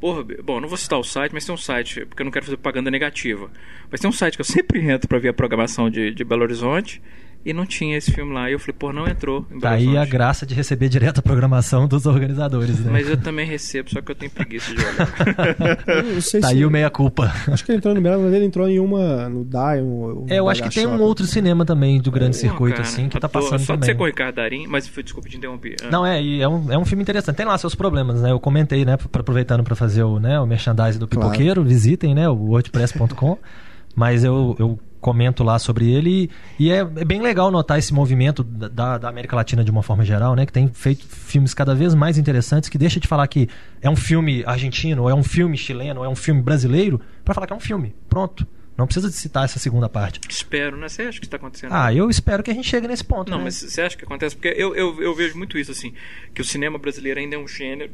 Porra, 0.00 0.22
bom, 0.44 0.60
não 0.60 0.68
vou 0.68 0.76
citar 0.76 0.98
o 0.98 1.04
site, 1.04 1.32
mas 1.32 1.46
tem 1.46 1.54
um 1.54 1.58
site, 1.58 2.04
porque 2.04 2.22
eu 2.22 2.24
não 2.24 2.32
quero 2.32 2.44
fazer 2.44 2.56
propaganda 2.56 2.90
negativa. 2.90 3.50
Mas 3.90 4.00
tem 4.00 4.10
um 4.10 4.12
site 4.12 4.34
que 4.34 4.42
eu 4.42 4.44
sempre 4.46 4.80
entro 4.90 5.08
para 5.08 5.18
ver 5.18 5.28
a 5.28 5.32
programação 5.32 5.88
de, 5.88 6.12
de 6.12 6.24
Belo 6.24 6.42
Horizonte 6.42 7.00
e 7.44 7.52
não 7.52 7.66
tinha 7.66 7.96
esse 7.96 8.10
filme 8.10 8.32
lá. 8.32 8.48
E 8.48 8.54
eu 8.54 8.58
falei, 8.58 8.74
pô, 8.78 8.92
não 8.92 9.06
entrou. 9.06 9.46
Em 9.52 9.58
tá 9.58 9.70
aí 9.70 9.96
a 9.96 10.04
graça 10.04 10.46
de 10.46 10.54
receber 10.54 10.88
direto 10.88 11.18
a 11.18 11.22
programação 11.22 11.86
dos 11.86 12.06
organizadores, 12.06 12.80
né? 12.80 12.90
Mas 12.90 13.08
eu 13.08 13.16
também 13.16 13.46
recebo, 13.46 13.90
só 13.90 14.00
que 14.00 14.10
eu 14.10 14.14
tenho 14.14 14.30
preguiça 14.30 14.74
de 14.74 14.80
olhar. 14.80 15.06
tá 15.76 16.20
se... 16.20 16.40
aí 16.44 16.64
o 16.64 16.70
meia-culpa. 16.70 17.32
Acho 17.48 17.64
que 17.64 17.72
ele 17.72 17.78
entrou 17.78 17.94
no 17.94 18.00
Belo, 18.00 18.22
mas 18.22 18.32
ele 18.32 18.46
entrou 18.46 18.68
em 18.68 18.78
uma 18.78 19.28
no. 19.28 19.44
Um, 19.44 20.26
é, 20.28 20.38
eu 20.38 20.48
acho 20.48 20.62
que 20.62 20.70
tem 20.70 20.86
um 20.86 21.00
outro 21.00 21.26
cinema 21.26 21.64
também 21.64 22.00
do 22.00 22.10
grande 22.10 22.36
é, 22.36 22.40
circuito, 22.40 22.76
cara, 22.76 22.88
assim, 22.88 23.08
que 23.08 23.20
tá 23.20 23.28
passando 23.28 23.58
só 23.58 23.58
também. 23.58 23.66
Só 23.66 23.76
de 23.76 23.86
ser 23.86 23.94
com 23.94 24.04
o 24.04 24.06
Ricardo 24.06 24.36
Darim, 24.36 24.66
mas 24.66 24.86
desculpa 24.86 25.28
te 25.28 25.36
interromper. 25.36 25.76
Ah. 25.82 25.90
Não, 25.90 26.06
é, 26.06 26.38
é 26.38 26.48
um, 26.48 26.72
é 26.72 26.78
um 26.78 26.84
filme 26.84 27.02
interessante. 27.02 27.36
Tem 27.36 27.46
lá 27.46 27.56
seus 27.58 27.74
problemas, 27.74 28.22
né? 28.22 28.30
Eu 28.30 28.40
comentei, 28.40 28.84
né, 28.84 28.94
aproveitando 28.94 29.62
para 29.62 29.76
fazer 29.76 30.02
o, 30.02 30.18
né, 30.18 30.40
o 30.40 30.46
merchandising 30.46 30.98
do 30.98 31.06
Pipoqueiro, 31.06 31.56
claro. 31.56 31.68
visitem, 31.68 32.14
né, 32.14 32.28
o 32.28 32.34
wordpress.com. 32.34 33.38
Mas 33.94 34.24
eu, 34.24 34.56
eu 34.58 34.78
comento 35.04 35.44
lá 35.44 35.58
sobre 35.58 35.92
ele 35.92 36.30
e, 36.58 36.70
é, 36.70 36.78
é, 36.78 37.04
bem 37.04 37.20
legal 37.20 37.50
notar 37.50 37.78
esse 37.78 37.92
movimento 37.92 38.42
da, 38.42 38.96
da, 38.96 39.06
América 39.06 39.36
Latina 39.36 39.62
de 39.62 39.70
uma 39.70 39.82
forma 39.82 40.02
geral, 40.02 40.34
né? 40.34 40.46
Que 40.46 40.52
tem 40.52 40.66
feito 40.68 41.06
filmes 41.06 41.52
cada 41.52 41.74
vez 41.74 41.94
mais 41.94 42.16
interessantes, 42.16 42.70
que 42.70 42.78
deixa 42.78 42.98
de 42.98 43.06
falar 43.06 43.28
que 43.28 43.46
é 43.82 43.90
um 43.90 43.96
filme 43.96 44.42
argentino, 44.46 45.02
ou 45.02 45.10
é 45.10 45.14
um 45.14 45.22
filme 45.22 45.58
chileno, 45.58 46.00
ou 46.00 46.06
é 46.06 46.08
um 46.08 46.16
filme 46.16 46.40
brasileiro, 46.40 46.98
para 47.22 47.34
falar 47.34 47.46
que 47.46 47.52
é 47.52 47.56
um 47.56 47.60
filme. 47.60 47.94
Pronto. 48.08 48.46
Não 48.78 48.86
precisa 48.86 49.10
de 49.10 49.14
citar 49.14 49.44
essa 49.44 49.58
segunda 49.58 49.90
parte. 49.90 50.20
Espero, 50.26 50.78
né? 50.78 50.88
Você 50.88 51.02
acha 51.02 51.20
que 51.20 51.26
está 51.26 51.36
acontecendo? 51.36 51.72
Ah, 51.74 51.92
eu 51.92 52.08
espero 52.08 52.42
que 52.42 52.50
a 52.50 52.54
gente 52.54 52.66
chegue 52.66 52.88
nesse 52.88 53.04
ponto. 53.04 53.30
Não, 53.30 53.38
né? 53.38 53.44
mas 53.44 53.56
você 53.56 53.82
acha 53.82 53.98
que 53.98 54.04
acontece? 54.06 54.34
Porque 54.34 54.48
eu, 54.56 54.74
eu, 54.74 55.02
eu 55.02 55.14
vejo 55.14 55.36
muito 55.36 55.58
isso, 55.58 55.70
assim, 55.70 55.92
que 56.34 56.40
o 56.40 56.44
cinema 56.44 56.78
brasileiro 56.78 57.20
ainda 57.20 57.36
é 57.36 57.38
um 57.38 57.46
gênero, 57.46 57.92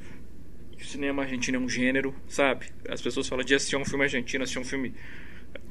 o 0.81 0.85
cinema 0.85 1.23
argentino 1.23 1.57
é 1.57 1.61
um 1.61 1.69
gênero, 1.69 2.15
sabe? 2.29 2.67
As 2.89 3.03
pessoas 3.03 3.27
falam 3.27 3.45
de 3.45 3.53
assistir 3.53 3.77
um 3.77 3.85
filme 3.85 4.05
argentino, 4.05 4.45
assistir 4.45 4.61
um 4.61 4.65
filme 4.65 4.95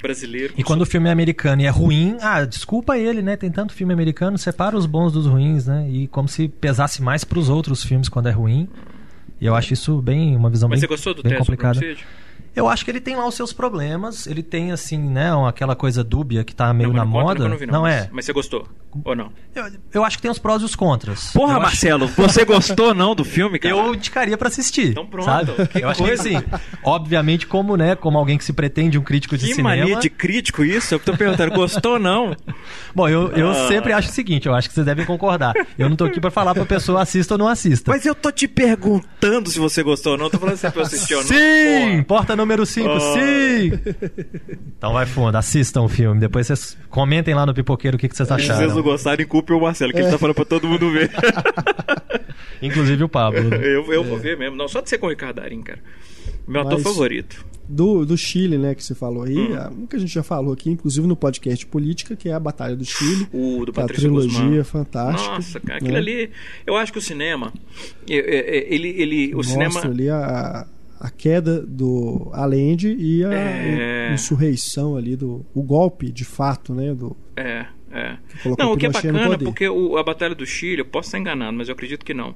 brasileiro. 0.01 0.53
E 0.57 0.63
quando 0.63 0.81
o 0.81 0.85
filme 0.85 1.09
é 1.09 1.11
americano 1.11 1.61
e 1.61 1.65
é 1.65 1.69
ruim, 1.69 2.17
ah, 2.21 2.43
desculpa 2.45 2.97
ele, 2.97 3.21
né? 3.21 3.35
Tem 3.35 3.51
tanto 3.51 3.73
filme 3.73 3.93
americano, 3.93 4.37
separa 4.37 4.77
os 4.77 4.85
bons 4.85 5.11
dos 5.11 5.25
ruins, 5.25 5.67
né? 5.67 5.89
E 5.89 6.07
como 6.07 6.27
se 6.27 6.47
pesasse 6.47 7.01
mais 7.01 7.23
para 7.23 7.39
os 7.39 7.49
outros 7.49 7.83
filmes 7.83 8.09
quando 8.09 8.27
é 8.27 8.31
ruim. 8.31 8.67
E 9.41 9.45
eu 9.45 9.55
acho 9.55 9.73
isso 9.73 10.01
bem 10.01 10.35
uma 10.35 10.49
visão 10.49 10.67
Mas 10.67 10.79
bem, 10.79 10.81
você 10.81 10.87
gostou 10.87 11.13
do 11.13 11.23
bem 11.23 11.37
complicada. 11.37 11.79
Eu 12.55 12.67
acho 12.67 12.83
que 12.83 12.91
ele 12.91 12.99
tem 12.99 13.15
lá 13.15 13.27
os 13.27 13.35
seus 13.35 13.53
problemas. 13.53 14.27
Ele 14.27 14.43
tem, 14.43 14.71
assim, 14.71 14.97
né, 14.97 15.31
aquela 15.47 15.75
coisa 15.75 16.03
dúbia 16.03 16.43
que 16.43 16.53
tá 16.53 16.73
meio 16.73 16.89
não, 16.89 16.97
na 16.97 17.05
não 17.05 17.11
moda. 17.11 17.47
Não, 17.47 17.57
vi, 17.57 17.65
não, 17.65 17.87
é. 17.87 18.09
Mas 18.11 18.25
você 18.25 18.33
gostou? 18.33 18.67
Ou 19.05 19.15
não? 19.15 19.31
Eu, 19.53 19.65
eu, 19.93 20.03
acho 20.03 20.17
que 20.17 20.23
tem 20.23 20.31
os 20.31 20.39
prós 20.39 20.61
e 20.61 20.65
os 20.65 20.75
contras. 20.75 21.31
Porra, 21.31 21.53
eu 21.53 21.61
Marcelo, 21.61 22.05
acho... 22.05 22.13
você 22.15 22.43
gostou 22.43 22.93
não 22.93 23.13
do 23.13 23.23
filme, 23.23 23.59
cara? 23.59 23.75
Eu 23.75 23.93
indicaria 23.93 24.35
para 24.35 24.47
assistir. 24.47 24.89
Então 24.89 25.05
pronto. 25.05 25.25
Sabe? 25.25 25.51
Que 25.69 25.83
eu 25.83 25.89
acho 25.89 26.03
que 26.03 26.11
assim, 26.11 26.43
obviamente, 26.83 27.45
como, 27.45 27.77
né, 27.77 27.95
como 27.95 28.17
alguém 28.17 28.37
que 28.37 28.43
se 28.43 28.51
pretende 28.51 28.97
um 28.97 29.03
crítico 29.03 29.37
de 29.37 29.45
que 29.45 29.53
cinema. 29.53 29.75
Que 29.75 29.81
mania 29.81 29.99
de 29.99 30.09
crítico 30.09 30.63
isso? 30.63 30.95
Eu 30.95 30.99
tô 30.99 31.15
perguntando, 31.15 31.53
gostou 31.53 31.93
ou 31.93 31.99
não? 31.99 32.35
Bom, 32.95 33.07
eu, 33.07 33.31
eu 33.33 33.51
ah. 33.51 33.67
sempre 33.67 33.93
acho 33.93 34.09
o 34.09 34.11
seguinte, 34.11 34.47
eu 34.47 34.55
acho 34.55 34.67
que 34.67 34.73
vocês 34.73 34.85
devem 34.85 35.05
concordar. 35.05 35.53
Eu 35.77 35.87
não 35.87 35.95
tô 35.95 36.05
aqui 36.05 36.19
para 36.19 36.31
falar 36.31 36.55
pra 36.55 36.65
pessoa 36.65 37.01
assista 37.01 37.35
ou 37.35 37.37
não 37.37 37.47
assista. 37.47 37.91
Mas 37.91 38.05
eu 38.05 38.15
tô 38.15 38.31
te 38.31 38.47
perguntando 38.47 39.49
se 39.49 39.59
você 39.59 39.83
gostou 39.83 40.13
ou 40.13 40.17
não. 40.17 40.25
Eu 40.25 40.31
tô 40.31 40.39
falando 40.39 40.57
se 40.57 40.67
você 40.69 40.95
assistiu 40.95 41.19
ou 41.19 41.23
não. 41.23 41.29
Sim! 41.29 42.03
Porra. 42.03 42.19
Porta 42.19 42.35
número 42.39 42.65
5, 42.65 42.89
oh. 42.89 42.99
sim! 42.99 43.71
Então 44.77 44.93
vai 44.93 45.05
fundo, 45.05 45.35
assistam 45.35 45.81
o 45.81 45.89
filme. 45.89 46.19
Depois 46.19 46.47
vocês 46.47 46.77
comentem 46.89 47.33
lá 47.33 47.45
no 47.45 47.53
Pipoqueiro 47.53 47.97
o 47.97 47.99
que, 47.99 48.07
que 48.07 48.15
vocês 48.15 48.31
acharam. 48.31 48.55
Se 48.55 48.65
vocês 48.65 48.75
não 48.75 48.81
gostarem, 48.81 49.25
culpe 49.25 49.53
o 49.53 49.59
Marcelo, 49.59 49.91
que 49.91 49.99
é. 49.99 50.01
ele 50.03 50.11
tá 50.11 50.17
falando 50.17 50.35
pra 50.35 50.45
todo 50.45 50.67
mundo 50.67 50.91
ver. 50.91 51.11
Inclusive 52.61 53.03
o 53.03 53.09
Pablo. 53.09 53.41
Né? 53.43 53.57
Eu, 53.57 53.91
eu 53.91 54.03
é. 54.03 54.05
vou 54.05 54.17
ver 54.17 54.37
mesmo. 54.37 54.55
Não, 54.55 54.67
só 54.67 54.81
de 54.81 54.89
ser 54.89 54.97
com 54.97 55.07
o 55.07 55.09
Ricardo 55.09 55.37
Darim, 55.37 55.61
cara. 55.61 55.79
Meu 56.47 56.63
Mas, 56.63 56.73
ator 56.73 56.83
favorito. 56.83 57.45
Do, 57.67 58.03
do 58.03 58.17
Chile, 58.17 58.57
né, 58.57 58.73
que 58.73 58.83
você 58.83 58.95
falou 58.95 59.23
aí, 59.23 59.37
hum. 59.37 59.83
um 59.83 59.85
que 59.85 59.95
a 59.95 59.99
gente 59.99 60.11
já 60.11 60.23
falou 60.23 60.51
aqui, 60.51 60.71
inclusive 60.71 61.05
no 61.05 61.15
podcast 61.15 61.63
Política, 61.67 62.15
que 62.15 62.27
é 62.27 62.33
a 62.33 62.39
Batalha 62.39 62.75
do 62.75 62.83
Chile. 62.83 63.27
O 63.31 63.63
do 63.63 63.71
é 63.71 63.75
Patrício 63.75 64.09
A 64.09 64.09
trilogia 64.09 64.39
Guzmán. 64.39 64.63
fantástica. 64.63 65.35
Nossa, 65.35 65.59
cara, 65.59 65.77
aquilo 65.77 65.93
né? 65.93 65.99
ali. 65.99 66.31
Eu 66.65 66.75
acho 66.75 66.91
que 66.91 66.97
o 66.97 67.01
cinema. 67.01 67.53
Ele. 68.07 68.87
ele 68.89 69.33
o 69.33 69.37
Mostra 69.37 69.53
cinema. 69.53 69.85
ali 69.85 70.09
a, 70.09 70.65
a 70.99 71.09
queda 71.09 71.61
do 71.65 72.29
Allende 72.33 72.93
e 72.99 73.23
a 73.23 73.33
É. 73.33 74.13
insurreição 74.13 74.95
ali 74.97 75.15
do. 75.15 75.45
O 75.53 75.61
golpe, 75.63 76.11
de 76.11 76.25
fato, 76.25 76.73
né? 76.73 76.93
Do, 76.93 77.15
É, 77.35 77.65
é. 77.91 78.17
Não, 78.57 78.73
o 78.73 78.77
que 78.77 78.85
é 78.85 78.89
bacana, 78.89 79.37
porque 79.37 79.67
o- 79.69 79.97
a 79.97 80.03
Batalha 80.03 80.35
do 80.35 80.45
Chile, 80.45 80.81
eu 80.81 80.85
posso 80.85 81.07
estar 81.07 81.19
enganado, 81.19 81.55
mas 81.55 81.69
eu 81.69 81.73
acredito 81.73 82.05
que 82.05 82.13
não. 82.13 82.35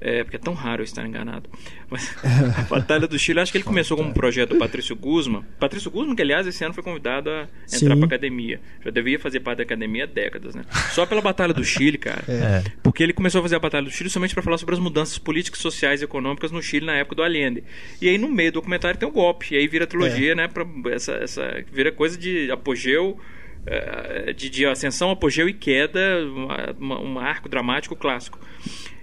É, 0.00 0.22
porque 0.22 0.36
é 0.36 0.40
tão 0.40 0.52
raro 0.54 0.82
eu 0.82 0.84
estar 0.84 1.06
enganado. 1.06 1.48
Mas 1.88 2.14
a 2.58 2.62
Batalha 2.62 3.06
do 3.06 3.18
Chile, 3.18 3.40
acho 3.40 3.50
que 3.52 3.58
ele 3.58 3.64
começou 3.64 3.96
como 3.96 4.10
um 4.10 4.12
projeto 4.12 4.50
do 4.50 4.58
Patrício 4.58 4.94
Guzman. 4.94 5.42
Patrício 5.58 5.90
Guzman, 5.90 6.14
que 6.14 6.20
aliás 6.22 6.46
esse 6.46 6.62
ano 6.64 6.74
foi 6.74 6.82
convidado 6.82 7.30
a 7.30 7.42
entrar 7.72 7.94
Sim. 7.94 7.96
pra 7.96 8.06
academia. 8.06 8.60
Já 8.84 8.90
devia 8.90 9.18
fazer 9.18 9.40
parte 9.40 9.58
da 9.58 9.62
academia 9.64 10.04
há 10.04 10.06
décadas, 10.06 10.54
né? 10.54 10.62
Só 10.90 11.06
pela 11.06 11.22
Batalha 11.22 11.54
do 11.54 11.64
Chile, 11.64 11.96
cara. 11.96 12.22
É. 12.28 12.62
Porque 12.82 13.02
ele 13.02 13.12
começou 13.14 13.38
a 13.38 13.42
fazer 13.42 13.56
a 13.56 13.60
Batalha 13.60 13.84
do 13.84 13.90
Chile 13.90 14.10
somente 14.10 14.34
para 14.34 14.42
falar 14.42 14.58
sobre 14.58 14.74
as 14.74 14.80
mudanças 14.80 15.16
políticas, 15.16 15.60
sociais 15.60 16.02
e 16.02 16.04
econômicas 16.04 16.50
no 16.50 16.62
Chile 16.62 16.84
na 16.84 16.94
época 16.96 17.16
do 17.16 17.22
Allende. 17.22 17.64
E 18.02 18.08
aí 18.08 18.18
no 18.18 18.28
meio 18.28 18.50
do 18.52 18.54
documentário 18.56 18.98
tem 18.98 19.08
o 19.08 19.12
golpe. 19.12 19.54
E 19.54 19.56
aí 19.58 19.66
vira 19.66 19.86
trilogia, 19.86 20.34
né? 20.34 20.48
Pra 20.48 20.66
essa, 20.92 21.12
essa, 21.14 21.64
vira 21.72 21.90
coisa 21.90 22.18
de 22.18 22.50
apogeu. 22.50 23.18
eh, 23.66 24.34
De, 24.36 24.50
de 24.50 24.66
ascensão, 24.66 25.10
apogeu 25.10 25.48
e 25.48 25.52
queda, 25.54 25.98
uma- 26.26 26.74
uma- 26.78 27.00
um 27.00 27.18
arco 27.18 27.48
dramático 27.48 27.96
clássico. 27.96 28.38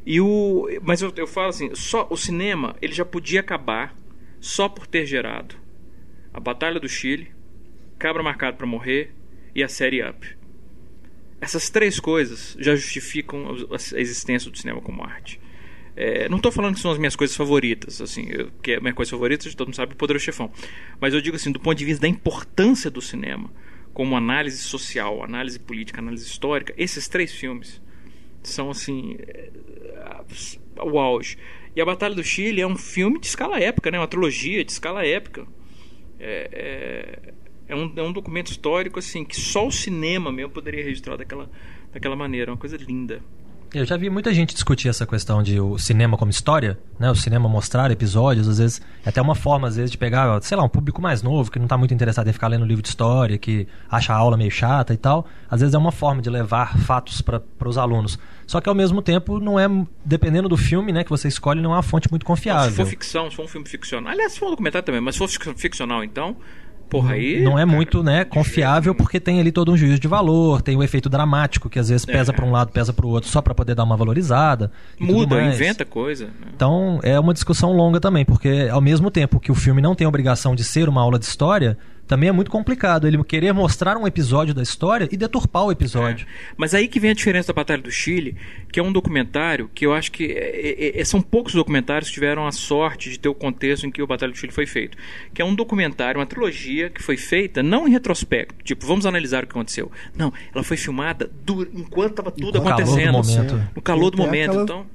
E 0.05 0.19
o, 0.19 0.67
mas 0.81 1.01
eu, 1.01 1.13
eu 1.15 1.27
falo 1.27 1.49
assim, 1.49 1.73
só 1.75 2.07
o 2.09 2.17
cinema 2.17 2.75
ele 2.81 2.93
já 2.93 3.05
podia 3.05 3.39
acabar 3.39 3.95
só 4.39 4.67
por 4.67 4.87
ter 4.87 5.05
gerado 5.05 5.55
a 6.33 6.39
Batalha 6.39 6.79
do 6.79 6.89
Chile, 6.89 7.31
Cabra 7.99 8.23
Marcado 8.23 8.57
para 8.57 8.65
Morrer 8.65 9.13
e 9.53 9.63
a 9.63 9.67
série 9.67 10.01
Up. 10.03 10.27
Essas 11.39 11.69
três 11.69 11.99
coisas 11.99 12.55
já 12.59 12.75
justificam 12.75 13.55
a 13.71 13.99
existência 13.99 14.49
do 14.49 14.57
cinema 14.57 14.81
como 14.81 15.03
arte. 15.03 15.39
É, 15.95 16.29
não 16.29 16.37
estou 16.37 16.51
falando 16.51 16.75
que 16.75 16.81
são 16.81 16.91
as 16.91 16.97
minhas 16.97 17.15
coisas 17.15 17.35
favoritas, 17.35 18.01
assim, 18.01 18.27
eu, 18.29 18.49
que 18.61 18.71
é 18.71 18.77
a 18.77 18.79
minha 18.79 18.93
coisa 18.93 19.11
favorita, 19.11 19.49
todo 19.51 19.67
mundo 19.67 19.75
sabe, 19.75 19.93
o 19.93 19.95
Poderoso 19.95 20.23
Chefão. 20.23 20.51
Mas 20.99 21.13
eu 21.13 21.21
digo 21.21 21.35
assim, 21.35 21.51
do 21.51 21.59
ponto 21.59 21.77
de 21.77 21.83
vista 21.83 22.01
da 22.01 22.07
importância 22.07 22.89
do 22.89 23.01
cinema, 23.01 23.51
como 23.93 24.15
análise 24.15 24.57
social, 24.57 25.23
análise 25.23 25.59
política, 25.59 25.99
análise 25.99 26.25
histórica, 26.25 26.73
esses 26.77 27.07
três 27.07 27.33
filmes 27.33 27.81
são 28.43 28.69
assim 28.69 29.17
é, 29.19 29.49
o 30.81 30.99
auge. 30.99 31.37
E 31.75 31.81
a 31.81 31.85
Batalha 31.85 32.15
do 32.15 32.23
Chile 32.23 32.61
é 32.61 32.67
um 32.67 32.75
filme 32.75 33.19
de 33.19 33.27
escala 33.27 33.59
épica, 33.59 33.89
né? 33.91 33.99
Uma 33.99 34.07
trilogia 34.07 34.63
de 34.63 34.71
escala 34.71 35.05
épica. 35.05 35.47
É, 36.19 36.49
é, 36.51 37.33
é 37.69 37.75
um, 37.75 37.93
é 37.95 38.03
um 38.03 38.11
documento 38.11 38.51
histórico 38.51 38.99
assim 38.99 39.23
que 39.23 39.35
só 39.35 39.65
o 39.65 39.71
cinema 39.71 40.31
mesmo 40.31 40.51
poderia 40.51 40.83
registrar 40.83 41.15
daquela, 41.15 41.49
daquela 41.91 42.15
maneira. 42.15 42.51
É 42.51 42.53
uma 42.53 42.59
coisa 42.59 42.77
linda. 42.77 43.23
Eu 43.73 43.85
já 43.85 43.95
vi 43.95 44.09
muita 44.09 44.33
gente 44.33 44.53
discutir 44.53 44.89
essa 44.89 45.05
questão 45.07 45.41
de 45.41 45.57
o 45.57 45.77
cinema 45.77 46.17
como 46.17 46.29
história, 46.29 46.77
né? 46.99 47.09
O 47.09 47.15
cinema 47.15 47.47
mostrar 47.47 47.89
episódios, 47.89 48.45
às 48.49 48.57
vezes, 48.57 48.81
é 49.05 49.07
até 49.07 49.21
uma 49.21 49.33
forma, 49.33 49.65
às 49.65 49.77
vezes, 49.77 49.89
de 49.89 49.97
pegar, 49.97 50.41
sei 50.41 50.57
lá, 50.57 50.63
um 50.63 50.67
público 50.67 51.01
mais 51.01 51.23
novo, 51.23 51.49
que 51.49 51.57
não 51.57 51.67
está 51.67 51.77
muito 51.77 51.93
interessado 51.93 52.27
em 52.27 52.33
ficar 52.33 52.49
lendo 52.49 52.65
livro 52.65 52.81
de 52.81 52.89
história, 52.89 53.37
que 53.37 53.65
acha 53.89 54.13
a 54.13 54.17
aula 54.17 54.35
meio 54.35 54.51
chata 54.51 54.93
e 54.93 54.97
tal. 54.97 55.25
Às 55.49 55.61
vezes 55.61 55.73
é 55.73 55.77
uma 55.77 55.91
forma 55.93 56.21
de 56.21 56.29
levar 56.29 56.77
fatos 56.79 57.21
para 57.21 57.41
os 57.65 57.77
alunos. 57.77 58.19
Só 58.45 58.59
que 58.59 58.67
ao 58.67 58.75
mesmo 58.75 59.01
tempo, 59.01 59.39
não 59.39 59.57
é, 59.57 59.67
dependendo 60.03 60.49
do 60.49 60.57
filme, 60.57 60.91
né, 60.91 61.05
que 61.05 61.09
você 61.09 61.29
escolhe, 61.29 61.61
não 61.61 61.71
é 61.71 61.75
uma 61.77 61.83
fonte 61.83 62.09
muito 62.11 62.23
Se 62.23 62.27
confiável. 62.27 62.73
for 62.73 62.85
ficção, 62.85 63.29
se 63.29 63.37
for 63.37 63.45
um 63.45 63.47
filme 63.47 63.69
ficcional. 63.69 64.11
Aliás, 64.11 64.33
se 64.33 64.39
for 64.39 64.47
um 64.47 64.51
documentário 64.51 64.85
também, 64.85 64.99
mas 64.99 65.15
se 65.15 65.19
for 65.19 65.29
fic- 65.29 65.57
ficcional, 65.57 66.03
então. 66.03 66.35
Porra, 66.91 67.13
aí. 67.13 67.41
não 67.41 67.53
é 67.57 67.63
cara, 67.63 67.65
muito 67.65 68.03
né, 68.03 68.25
confiável 68.25 68.93
porque 68.93 69.19
tem 69.19 69.39
ali 69.39 69.51
todo 69.51 69.71
um 69.71 69.77
juízo 69.77 69.97
de 69.99 70.07
valor, 70.07 70.61
tem 70.61 70.75
o 70.75 70.83
efeito 70.83 71.09
dramático 71.09 71.69
que 71.69 71.79
às 71.79 71.87
vezes 71.89 72.05
pesa 72.05 72.31
É. 72.31 72.35
para 72.35 72.45
um 72.45 72.51
lado, 72.51 72.71
pesa 72.71 72.91
para 72.91 73.05
o 73.05 73.09
outro, 73.09 73.29
só 73.29 73.41
para 73.41 73.55
poder 73.55 73.73
dar 73.75 73.83
uma 73.85 73.95
valorizada. 73.95 74.71
Muda, 74.99 75.41
inventa 75.41 75.85
coisa. 75.85 76.25
né? 76.25 76.31
Então 76.53 76.99
é 77.01 77.17
uma 77.19 77.33
discussão 77.33 77.71
longa 77.71 77.99
também, 77.99 78.25
porque 78.25 78.67
ao 78.69 78.81
mesmo 78.81 79.09
tempo 79.09 79.39
que 79.39 79.51
o 79.51 79.55
filme 79.55 79.81
não 79.81 79.95
tem 79.95 80.05
obrigação 80.05 80.53
de 80.53 80.63
ser 80.63 80.89
uma 80.89 81.01
aula 81.01 81.17
de 81.17 81.25
história, 81.25 81.77
também 82.07 82.27
é 82.27 82.31
muito 82.31 82.51
complicado 82.51 83.07
ele 83.07 83.23
querer 83.23 83.53
mostrar 83.53 83.95
um 83.97 84.05
episódio 84.05 84.53
da 84.53 84.61
história 84.61 85.07
e 85.11 85.15
deturpar 85.15 85.63
o 85.65 85.71
episódio. 85.71 86.27
Mas 86.57 86.73
aí 86.73 86.87
que 86.87 86.99
vem 86.99 87.11
a 87.11 87.13
diferença 87.13 87.47
da 87.47 87.53
Batalha 87.53 87.81
do 87.81 87.89
Chile, 87.91 88.35
que 88.71 88.79
é 88.79 88.83
um 88.83 88.91
documentário 88.91 89.69
que 89.73 89.85
eu 89.85 89.93
acho 89.93 90.11
que 90.11 90.25
é- 90.25 90.97
é- 90.97 91.01
é- 91.01 91.05
são 91.05 91.21
poucos 91.21 91.53
documentários 91.53 92.09
que 92.09 92.13
tiveram 92.15 92.45
a 92.45 92.51
sorte 92.51 93.09
de 93.09 93.17
ter 93.19 93.29
o 93.29 93.33
contexto 93.33 93.85
em 93.87 93.91
que 93.91 94.01
o 94.01 94.07
Batalha 94.07 94.31
do 94.31 94.37
Chile 94.37 94.51
foi 94.51 94.65
feito. 94.65 94.97
Que 95.33 95.41
é 95.41 95.45
um 95.45 95.55
documentário, 95.55 96.19
uma 96.19 96.25
trilogia 96.25 96.89
que 96.89 97.01
foi 97.01 97.15
feita 97.17 97.63
não 97.63 97.87
em 97.87 97.91
retrospecto, 97.91 98.55
tipo, 98.63 98.85
vamos 98.85 99.05
analisar 99.05 99.43
o 99.43 99.47
que 99.47 99.51
aconteceu. 99.53 99.89
Não, 100.15 100.33
ela 100.53 100.63
foi 100.63 100.75
filmada 100.77 101.29
dur- 101.45 101.69
enquanto 101.73 102.11
estava 102.11 102.31
tudo 102.31 102.45
No 102.45 102.51
calor 102.51 102.63
do 102.75 102.81
acontecendo. 102.83 103.11
momento. 103.13 103.69
No 103.75 103.81
calor 103.81 104.11
do 104.11 104.17
momento. 104.17 104.49
aquela- 104.49 104.63
Então, 104.63 104.85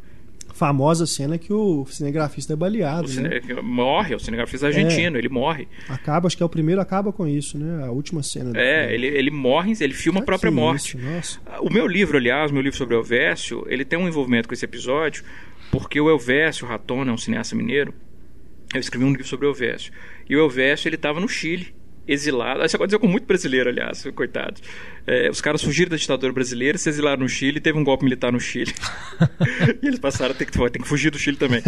famosa 0.57 1.07
cena 1.07 1.37
que 1.37 1.53
o 1.53 1.85
cinegrafista 1.87 2.55
é 2.55 2.57
baleado. 2.57 3.09
Cine... 3.09 3.29
Né? 3.29 3.41
Morre, 3.63 4.15
o 4.15 4.19
cinegrafista 4.19 4.69
argentino, 4.69 5.17
é. 5.17 5.19
ele 5.19 5.29
morre. 5.29 5.69
Acaba, 5.87 6.27
acho 6.27 6.37
que 6.37 6.43
é 6.43 6.47
o 6.47 6.49
primeiro, 6.49 6.81
acaba 6.81 7.13
com 7.13 7.27
isso, 7.27 7.59
né? 7.59 7.85
A 7.85 7.91
última 7.91 8.23
cena. 8.23 8.53
É, 8.59 8.93
ele, 8.93 9.07
ele 9.07 9.31
morre, 9.31 9.75
ele 9.79 9.93
filma 9.93 10.21
a 10.21 10.23
própria 10.23 10.51
morte. 10.51 10.97
Isso, 11.21 11.41
o 11.61 11.71
meu 11.71 11.87
livro, 11.87 12.17
aliás, 12.17 12.51
meu 12.51 12.63
livro 12.63 12.77
sobre 12.77 12.95
o 12.95 12.99
Elvésio, 12.99 13.67
ele 13.69 13.85
tem 13.85 13.99
um 13.99 14.09
envolvimento 14.09 14.49
com 14.49 14.55
esse 14.55 14.65
episódio, 14.65 15.23
porque 15.71 16.01
o 16.01 16.09
Elvésio 16.09 16.67
Ratona 16.67 17.11
é 17.11 17.15
um 17.15 17.19
cineasta 17.19 17.55
mineiro. 17.55 17.93
Eu 18.73 18.81
escrevi 18.81 19.05
um 19.05 19.11
livro 19.11 19.27
sobre 19.27 19.47
o 19.47 19.51
Elvésio. 19.51 19.93
E 20.29 20.35
o 20.35 20.41
Elvésio, 20.41 20.89
ele 20.89 20.97
estava 20.97 21.21
no 21.21 21.29
Chile 21.29 21.76
exilado. 22.07 22.65
Isso 22.65 22.77
aconteceu 22.77 23.01
com 23.01 23.09
muito 23.09 23.27
brasileiro, 23.27 23.71
aliás, 23.71 24.07
coitados. 24.15 24.63
É, 25.07 25.31
os 25.31 25.41
caras 25.41 25.63
fugiram 25.63 25.91
da 25.91 25.97
ditadura 25.97 26.33
brasileira, 26.33 26.79
se 26.79 26.89
exilaram 26.89 27.23
no 27.23 27.29
Chile, 27.29 27.61
teve 27.61 27.79
um 27.79 27.85
golpe 27.85 28.05
militar 28.05 28.33
no 28.33 28.41
Chile. 28.41 28.73
e 29.83 29.87
eles 29.87 29.99
passaram 29.99 30.33
a 30.33 30.35
ter 30.35 30.47
que, 30.47 30.53
ter 30.53 30.79
que 30.79 30.87
fugir 30.89 31.11
do 31.11 31.19
Chile 31.19 31.37
também. 31.37 31.63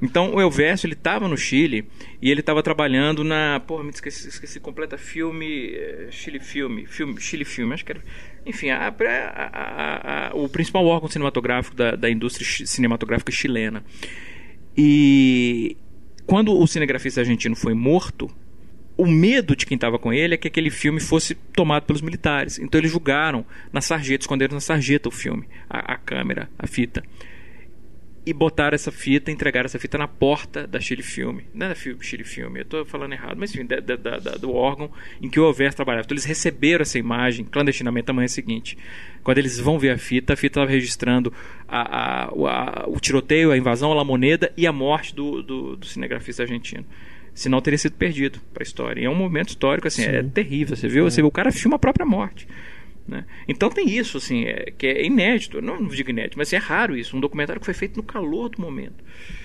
Então 0.00 0.34
o 0.34 0.40
Elvésio, 0.40 0.86
ele 0.86 0.94
estava 0.94 1.28
no 1.28 1.36
Chile 1.36 1.88
e 2.20 2.30
ele 2.30 2.40
estava 2.40 2.62
trabalhando 2.62 3.24
na. 3.24 3.60
Porra, 3.60 3.84
me 3.84 3.90
esqueci, 3.90 4.28
esqueci 4.28 4.60
completa 4.60 4.96
filme. 4.96 5.72
É, 5.74 6.08
Chile 6.10 6.40
Filme. 6.40 6.86
filme 6.86 7.20
Chile 7.20 7.44
Filme, 7.44 7.74
acho 7.74 7.84
que 7.84 7.92
era. 7.92 8.02
Enfim, 8.44 8.70
a, 8.70 8.88
a, 8.88 10.28
a, 10.28 10.34
o 10.34 10.48
principal 10.48 10.84
órgão 10.84 11.08
cinematográfico 11.08 11.76
da, 11.76 11.94
da 11.94 12.10
indústria 12.10 12.66
cinematográfica 12.66 13.30
chilena. 13.30 13.84
E 14.76 15.76
quando 16.26 16.58
o 16.58 16.66
cinegrafista 16.66 17.20
argentino 17.20 17.54
foi 17.54 17.74
morto, 17.74 18.30
o 18.96 19.06
medo 19.06 19.56
de 19.56 19.64
quem 19.64 19.74
estava 19.74 19.98
com 19.98 20.12
ele 20.12 20.34
é 20.34 20.36
que 20.36 20.48
aquele 20.48 20.70
filme 20.70 21.00
fosse 21.00 21.34
tomado 21.34 21.84
pelos 21.84 22.02
militares. 22.02 22.58
Então 22.58 22.80
eles 22.80 22.90
julgaram 22.90 23.44
na 23.72 23.80
sarjeta, 23.80 24.22
esconderam 24.22 24.54
na 24.54 24.60
sarjeta 24.60 25.08
o 25.08 25.12
filme, 25.12 25.46
a, 25.68 25.94
a 25.94 25.96
câmera, 25.96 26.50
a 26.58 26.66
fita. 26.66 27.02
E 28.24 28.32
botaram 28.32 28.76
essa 28.76 28.92
fita, 28.92 29.32
entregaram 29.32 29.64
essa 29.64 29.80
fita 29.80 29.98
na 29.98 30.06
porta 30.06 30.64
da 30.64 30.78
Chile 30.78 31.02
Filme. 31.02 31.44
Não 31.52 31.66
é 31.66 31.74
Chile 31.74 32.22
Filme, 32.22 32.60
eu 32.60 32.62
estou 32.62 32.84
falando 32.84 33.14
errado, 33.14 33.36
mas 33.36 33.52
enfim, 33.52 33.66
da, 33.66 33.80
da, 33.80 33.96
da, 33.96 34.18
do 34.36 34.52
órgão 34.54 34.92
em 35.20 35.28
que 35.28 35.40
o 35.40 35.44
Overs 35.44 35.74
trabalhava. 35.74 36.04
Então 36.04 36.14
eles 36.14 36.24
receberam 36.24 36.82
essa 36.82 36.98
imagem 36.98 37.44
clandestinamente 37.44 38.06
na 38.06 38.12
manhã 38.12 38.28
seguinte. 38.28 38.78
Quando 39.24 39.38
eles 39.38 39.58
vão 39.58 39.76
ver 39.76 39.90
a 39.90 39.98
fita, 39.98 40.34
a 40.34 40.36
fita 40.36 40.60
estava 40.60 40.70
registrando 40.70 41.32
a, 41.66 41.80
a, 41.80 42.24
a, 42.26 42.84
o 42.86 43.00
tiroteio, 43.00 43.50
a 43.50 43.58
invasão 43.58 43.90
à 43.90 43.94
La 43.94 44.04
Moneda 44.04 44.52
e 44.56 44.68
a 44.68 44.72
morte 44.72 45.12
do, 45.14 45.42
do, 45.42 45.76
do 45.76 45.86
cinegrafista 45.86 46.44
argentino 46.44 46.84
senão 47.34 47.60
teria 47.60 47.78
sido 47.78 47.94
perdido 47.94 48.40
para 48.52 48.62
a 48.62 48.66
história. 48.66 49.00
E 49.00 49.04
é 49.04 49.10
um 49.10 49.14
momento 49.14 49.50
histórico, 49.50 49.88
assim, 49.88 50.02
é 50.02 50.10
Sim. 50.10 50.16
é 50.16 50.22
terrível. 50.22 50.76
Você 50.76 50.88
viu? 50.88 51.06
É. 51.06 51.10
Você 51.10 51.22
viu, 51.22 51.28
o 51.28 51.32
cara 51.32 51.50
filma 51.50 51.76
a 51.76 51.78
própria 51.78 52.06
morte. 52.06 52.46
Né? 53.06 53.24
Então 53.48 53.68
tem 53.68 53.88
isso, 53.90 54.16
assim, 54.18 54.44
é, 54.44 54.72
que 54.76 54.86
é 54.86 55.04
inédito. 55.04 55.60
Não, 55.60 55.80
não 55.80 55.88
digo 55.88 56.10
inédito, 56.10 56.38
mas 56.38 56.52
é 56.52 56.56
raro 56.56 56.96
isso. 56.96 57.16
Um 57.16 57.20
documentário 57.20 57.58
que 57.58 57.64
foi 57.64 57.74
feito 57.74 57.96
no 57.96 58.02
calor 58.02 58.50
do 58.50 58.60
momento. 58.60 59.02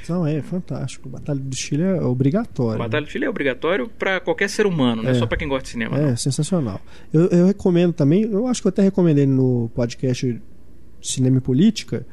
Não, 0.08 0.28
é 0.28 0.42
fantástico. 0.42 1.10
Batalha 1.10 1.40
do 1.40 1.56
Chile 1.56 1.84
é 1.84 2.02
obrigatório. 2.02 2.78
Batalha 2.78 3.06
do 3.06 3.12
Chile 3.12 3.26
é 3.26 3.30
obrigatório 3.30 3.88
para 3.88 4.20
qualquer 4.20 4.50
ser 4.50 4.66
humano, 4.66 5.04
não 5.04 5.10
é 5.10 5.14
só 5.14 5.26
para 5.26 5.38
quem 5.38 5.48
gosta 5.48 5.64
de 5.64 5.70
cinema. 5.70 5.98
É, 5.98 6.10
não. 6.10 6.18
sensacional. 6.18 6.80
Eu, 7.12 7.28
eu 7.28 7.48
recomendo 7.48 7.94
também, 7.94 8.24
eu 8.24 8.48
acho 8.48 8.62
que 8.62 8.68
eu 8.68 8.70
até 8.70 8.84
recomendei 8.84 9.26
no 9.26 9.72
podcast 9.74 10.40
Cinema 11.02 11.38
e 11.38 11.42
Política, 11.42 12.06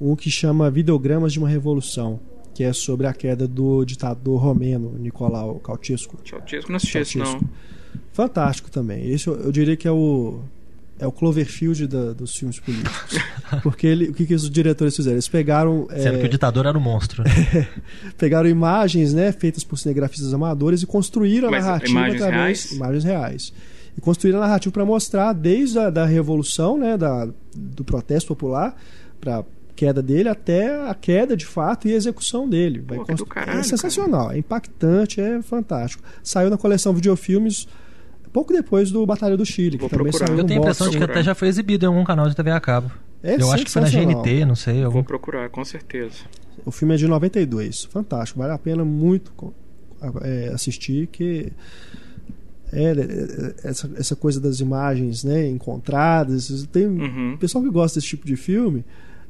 um 0.00 0.16
que 0.16 0.30
chama 0.30 0.70
Videogramas 0.70 1.32
de 1.32 1.38
uma 1.38 1.48
Revolução 1.48 2.20
que 2.54 2.62
é 2.62 2.72
sobre 2.72 3.06
a 3.06 3.12
queda 3.12 3.48
do 3.48 3.84
ditador 3.84 4.40
romeno 4.40 4.94
Nicolau 4.98 5.60
Ceausescu. 5.64 6.18
Ceausescu 6.24 6.70
não 6.70 6.76
assisti 6.76 6.98
esse 6.98 7.18
não. 7.18 7.40
Fantástico 8.12 8.70
também. 8.70 9.10
Esse 9.10 9.26
eu, 9.26 9.34
eu, 9.40 9.52
diria 9.52 9.76
que 9.76 9.88
é 9.88 9.90
o 9.90 10.40
é 10.98 11.06
o 11.06 11.12
Cloverfield 11.12 11.88
da, 11.88 12.12
dos 12.12 12.36
filmes 12.36 12.60
políticos. 12.60 13.18
Porque 13.62 13.86
ele, 13.86 14.08
o 14.08 14.14
que, 14.14 14.24
que 14.26 14.34
os 14.34 14.48
diretores 14.48 14.94
fizeram? 14.94 15.16
Eles 15.16 15.28
pegaram. 15.28 15.88
Sendo 15.90 16.16
é, 16.16 16.20
que 16.20 16.26
o 16.26 16.28
ditador 16.28 16.66
era 16.66 16.78
o 16.78 16.80
monstro. 16.80 17.24
Né? 17.24 17.68
pegaram 18.16 18.48
imagens 18.48 19.12
né, 19.12 19.32
feitas 19.32 19.64
por 19.64 19.76
cinegrafistas 19.76 20.32
amadores 20.32 20.82
e 20.82 20.86
construíram 20.86 21.50
Mas 21.50 21.64
a 21.64 21.66
narrativa 21.66 21.90
imagens 21.90 22.22
através. 22.22 22.64
Reais? 22.64 22.72
Imagens 22.72 23.04
reais. 23.04 23.52
E 23.96 24.00
construíram 24.00 24.38
a 24.38 24.42
narrativa 24.42 24.72
para 24.72 24.84
mostrar 24.84 25.32
desde 25.32 25.78
a 25.78 25.90
da 25.90 26.04
revolução, 26.04 26.78
né, 26.78 26.96
da, 26.96 27.28
do 27.54 27.84
protesto 27.84 28.28
popular, 28.28 28.76
para 29.20 29.44
queda 29.74 30.02
dele 30.02 30.28
até 30.28 30.88
a 30.88 30.94
queda 30.94 31.36
de 31.36 31.46
fato 31.46 31.88
e 31.88 31.92
a 31.92 31.96
execução 31.96 32.48
dele. 32.48 32.82
Vai 32.86 32.98
Pô, 32.98 33.04
const... 33.06 33.24
caralho, 33.26 33.60
é 33.60 33.62
sensacional, 33.62 34.26
cara. 34.26 34.36
é 34.36 34.38
impactante, 34.38 35.20
é 35.20 35.42
fantástico. 35.42 36.02
Saiu 36.22 36.50
na 36.50 36.56
coleção 36.56 36.92
Videofilmes 36.94 37.66
pouco 38.34 38.52
depois 38.52 38.90
do 38.90 39.06
Batalha 39.06 39.36
do 39.36 39.46
Chile, 39.46 39.78
Vou 39.78 39.88
que 39.88 39.96
também 39.96 40.10
procurar. 40.10 40.26
saiu 40.26 40.38
Eu 40.40 40.44
tenho 40.44 40.60
a 40.60 40.62
impressão 40.62 40.90
de 40.90 40.98
que 40.98 41.04
até 41.04 41.22
já 41.22 41.36
foi 41.36 41.46
exibido 41.46 41.84
em 41.84 41.88
algum 41.88 42.02
canal 42.02 42.28
de 42.28 42.34
TV 42.34 42.50
a 42.50 42.60
cabo. 42.60 42.90
É 43.22 43.40
eu 43.40 43.50
acho 43.52 43.64
que 43.64 43.70
foi 43.70 43.80
na 43.80 43.88
GNT, 43.88 44.44
não 44.44 44.56
sei. 44.56 44.82
Algum... 44.82 44.94
Vou 44.94 45.04
procurar, 45.04 45.48
com 45.48 45.64
certeza. 45.64 46.16
O 46.66 46.72
filme 46.72 46.94
é 46.94 46.96
de 46.96 47.06
92, 47.06 47.84
fantástico, 47.84 48.40
vale 48.40 48.52
a 48.52 48.58
pena 48.58 48.84
muito 48.84 49.54
é, 50.22 50.50
assistir, 50.52 51.06
que 51.06 51.52
é, 52.72 52.82
é, 52.82 52.90
é, 52.90 53.54
essa, 53.68 53.90
essa 53.96 54.16
coisa 54.16 54.40
das 54.40 54.58
imagens 54.58 55.22
né, 55.22 55.48
encontradas. 55.48 56.66
Tem 56.72 56.86
uhum. 56.86 57.36
pessoal 57.38 57.62
que 57.62 57.70
gosta 57.70 58.00
desse 58.00 58.08
tipo 58.08 58.26
de 58.26 58.36
filme 58.36 58.84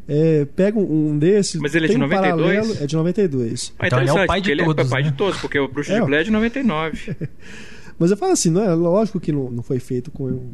é, 0.09 0.47
pega 0.57 0.79
um 0.79 1.19
desses. 1.19 1.61
Mas 1.61 1.75
ele 1.75 1.87
é 1.87 1.89
de 1.89 1.99
92? 1.99 2.23
Paralelo, 2.23 2.85
é 2.85 2.87
de 2.87 2.97
92. 2.97 3.73
Ah, 3.79 3.87
então 3.87 4.01
ele 4.01 4.11
é 4.11 4.13
o 4.13 4.27
pai 4.27 4.41
de 4.41 4.51
ele 4.51 4.65
todos. 4.65 4.79
Ele 4.79 4.87
é 4.87 4.91
pai 4.91 5.03
né? 5.03 5.11
de 5.11 5.17
todos, 5.17 5.41
porque 5.41 5.59
o 5.59 5.69
Bruxo 5.69 5.93
é, 5.93 6.01
de 6.01 6.07
Blair 6.07 6.21
é 6.21 6.25
de 6.25 6.31
99. 6.31 7.17
mas 7.99 8.11
eu 8.11 8.17
falo 8.17 8.33
assim, 8.33 8.51
não 8.51 8.63
é 8.63 8.75
lógico 8.75 9.19
que 9.19 9.33
não, 9.33 9.51
não 9.51 9.63
foi 9.63 9.79
feito 9.79 10.11
com 10.11 10.53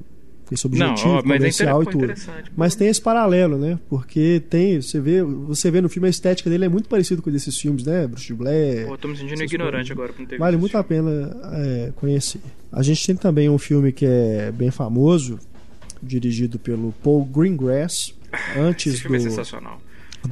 esse 0.53 0.66
objetivo 0.66 1.09
não, 1.09 1.18
ó, 1.18 1.22
mas 1.24 1.38
comercial 1.38 1.80
é 1.80 1.84
e 1.84 1.88
tudo. 1.88 2.14
Mas 2.57 2.74
tem 2.74 2.88
esse 2.88 3.01
paralelo, 3.01 3.57
né? 3.57 3.78
Porque 3.88 4.42
tem, 4.51 4.80
você 4.80 5.01
vê, 5.01 5.22
você 5.22 5.70
vê 5.70 5.80
no 5.80 5.88
filme 5.88 6.09
a 6.09 6.11
estética 6.11 6.51
dele 6.51 6.64
é 6.64 6.68
muito 6.68 6.88
parecido 6.88 7.22
com 7.22 7.30
desses 7.30 7.57
filmes, 7.59 7.84
né? 7.84 8.07
Bruce 8.07 8.26
de 8.26 8.34
Blair. 8.34 8.86
Pô, 8.86 8.98
tô 8.98 9.09
me 9.09 9.16
sentindo 9.16 9.42
ignorante 9.42 9.94
coisas. 9.94 10.12
agora 10.12 10.12
com 10.12 10.38
Vale 10.38 10.57
muito 10.57 10.72
filme. 10.72 10.80
a 10.80 10.84
pena 10.84 11.40
é, 11.55 11.92
conhecer. 11.96 12.40
A 12.72 12.82
gente 12.82 13.05
tem 13.07 13.16
também 13.16 13.48
um 13.48 13.59
filme 13.59 13.92
que 13.92 14.07
é 14.07 14.53
bem 14.53 14.70
famoso, 14.70 15.38
dirigido 16.03 16.59
pelo 16.59 16.92
Paul 17.03 17.24
Greengrass, 17.24 18.14
antes 18.56 18.94
Esse 18.94 19.02
filme 19.02 19.18
do, 19.18 19.26
é 19.26 19.30
sensacional. 19.30 19.80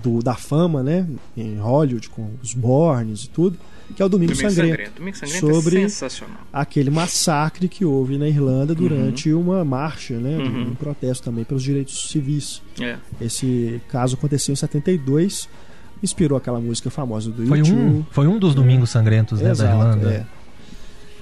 Do, 0.03 0.23
da 0.23 0.35
fama, 0.35 0.83
né? 0.83 1.07
Em 1.37 1.59
Hollywood, 1.59 2.09
com 2.11 2.31
os 2.43 2.55
Bornes 2.55 3.25
e 3.25 3.31
tudo. 3.31 3.59
Que 3.97 4.03
é 4.03 4.05
o 4.05 4.09
Domingo, 4.09 4.33
Domingo 4.33 4.51
Sangrento. 4.51 4.71
Sangrento. 4.77 4.99
Domingo 4.99 5.17
Sangrento 5.17 5.47
é 5.47 5.55
sobre 5.55 5.77
é 5.79 5.81
sensacional. 5.89 6.41
aquele 6.53 6.91
massacre 6.91 7.69
que 7.69 7.87
houve 7.87 8.19
na 8.19 8.29
Irlanda 8.29 8.75
durante 8.75 9.33
uhum. 9.33 9.41
uma 9.41 9.65
marcha, 9.65 10.19
né? 10.19 10.37
Uhum. 10.37 10.73
Um 10.73 10.75
protesto 10.75 11.25
também 11.25 11.43
pelos 11.43 11.63
direitos 11.63 12.11
civis. 12.11 12.61
É. 12.79 12.97
Esse 13.19 13.81
caso 13.89 14.15
aconteceu 14.15 14.53
em 14.53 14.57
72 14.57 15.49
inspirou 16.03 16.39
aquela 16.39 16.61
música 16.61 16.91
famosa 16.91 17.31
do 17.31 17.47
foi 17.47 17.59
YouTube. 17.59 17.81
Um, 17.81 18.05
foi 18.11 18.27
um 18.27 18.39
dos 18.39 18.55
Domingos 18.55 18.91
Sangrentos 18.91 19.41
né, 19.41 19.51
Exato, 19.51 19.71
da 19.71 19.77
Irlanda. 19.77 20.11
É. 20.13 20.27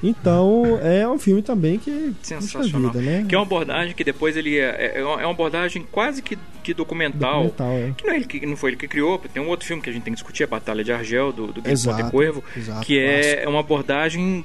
Então, 0.03 0.79
é 0.83 1.07
um 1.09 1.19
filme 1.19 1.43
também 1.43 1.79
que 1.79 2.15
sensacional. 2.23 2.93
Vida, 2.93 3.05
né? 3.05 3.25
Que 3.29 3.35
é 3.35 3.39
uma 3.39 3.45
abordagem 3.45 3.95
que 3.95 4.05
depois 4.05 4.37
ele 4.37 4.59
é, 4.59 4.93
é, 4.97 5.01
é 5.01 5.05
uma 5.05 5.31
abordagem 5.31 5.87
quase 5.91 6.23
que, 6.23 6.39
que 6.63 6.75
documental. 6.75 7.45
documental 7.45 7.73
é. 7.73 7.93
Que 7.97 8.07
não 8.07 8.13
é 8.13 8.17
ele 8.17 8.27
que 8.27 8.47
não 8.47 8.57
foi 8.57 8.71
ele 8.71 8.77
que 8.77 8.89
criou. 8.89 9.19
Tem 9.19 9.43
um 9.43 9.49
outro 9.49 9.67
filme 9.67 9.83
que 9.83 9.91
a 9.91 9.93
gente 9.93 10.03
tem 10.03 10.13
que 10.13 10.19
discutir, 10.19 10.45
a 10.45 10.47
Batalha 10.47 10.85
de 10.85 10.93
Argel 10.93 11.33
do 11.33 11.47
do 11.49 11.63
Guilherme 11.63 12.11
Corvo, 12.11 12.45
que 12.83 12.99
é 12.99 13.45
uma 13.49 13.61
abordagem 13.61 14.45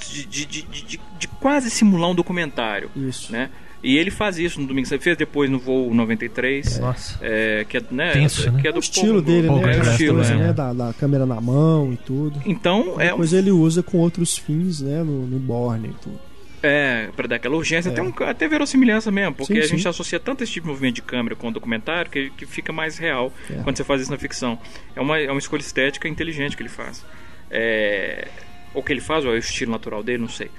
de, 0.00 0.24
de, 0.26 0.44
de, 0.46 0.62
de, 0.62 1.00
de 1.18 1.28
quase 1.40 1.70
simular 1.70 2.10
um 2.10 2.14
documentário. 2.14 2.90
Isso. 2.96 3.32
Né? 3.32 3.50
E 3.82 3.96
ele 3.96 4.10
faz 4.10 4.38
isso 4.38 4.60
no 4.60 4.66
domingo. 4.66 4.86
Você 4.86 4.98
fez 4.98 5.16
depois 5.16 5.48
no 5.48 5.58
voo 5.58 5.94
93. 5.94 6.80
Nossa. 6.80 7.18
É, 7.22 7.64
que 7.68 7.76
é, 7.76 7.82
né, 7.90 8.12
Tenso, 8.12 8.50
né? 8.50 8.60
Que 8.60 8.68
é 8.68 8.72
do 8.72 8.78
o 8.78 8.80
estilo 8.80 9.22
dele, 9.22 9.48
né? 9.48 9.76
É, 9.76 9.78
o 9.78 9.82
estilo, 9.82 10.14
coisa, 10.16 10.34
né? 10.34 10.52
Da, 10.52 10.72
da, 10.72 10.92
câmera 10.92 11.24
na 11.24 11.40
mão 11.40 11.92
e 11.92 11.96
tudo. 11.96 12.40
Então, 12.44 13.00
é 13.00 13.10
Depois 13.10 13.32
ele 13.32 13.50
usa 13.50 13.82
com 13.82 13.98
outros 13.98 14.36
fins, 14.36 14.80
né? 14.80 15.02
No, 15.02 15.26
no 15.26 15.38
Borne 15.38 15.88
e 15.88 15.94
tudo. 16.02 16.28
É, 16.60 17.10
para 17.14 17.28
dar 17.28 17.36
aquela 17.36 17.56
urgência, 17.56 17.88
é. 17.88 17.92
até, 17.92 18.02
um, 18.02 18.12
até 18.28 18.48
verossimilhança 18.48 19.12
mesmo, 19.12 19.32
porque 19.32 19.54
sim, 19.54 19.60
a 19.60 19.66
gente 19.66 19.86
associa 19.86 20.18
tanto 20.18 20.42
esse 20.42 20.52
tipo 20.52 20.66
de 20.66 20.72
movimento 20.72 20.96
de 20.96 21.02
câmera 21.02 21.36
com 21.36 21.48
o 21.48 21.52
documentário 21.52 22.10
que, 22.10 22.30
que 22.30 22.46
fica 22.46 22.72
mais 22.72 22.98
real 22.98 23.32
é. 23.48 23.62
quando 23.62 23.76
você 23.76 23.84
faz 23.84 24.02
isso 24.02 24.10
na 24.10 24.18
ficção. 24.18 24.58
É 24.96 25.00
uma, 25.00 25.20
é 25.20 25.30
uma 25.30 25.38
escolha 25.38 25.60
estética 25.60 26.08
inteligente 26.08 26.56
que 26.56 26.62
ele 26.62 26.68
faz. 26.68 27.04
É, 27.48 28.26
ou 28.74 28.82
que 28.82 28.92
ele 28.92 29.00
faz, 29.00 29.24
ou 29.24 29.32
é 29.32 29.36
o 29.36 29.38
estilo 29.38 29.70
natural 29.70 30.02
dele, 30.02 30.18
não 30.18 30.28
sei. 30.28 30.50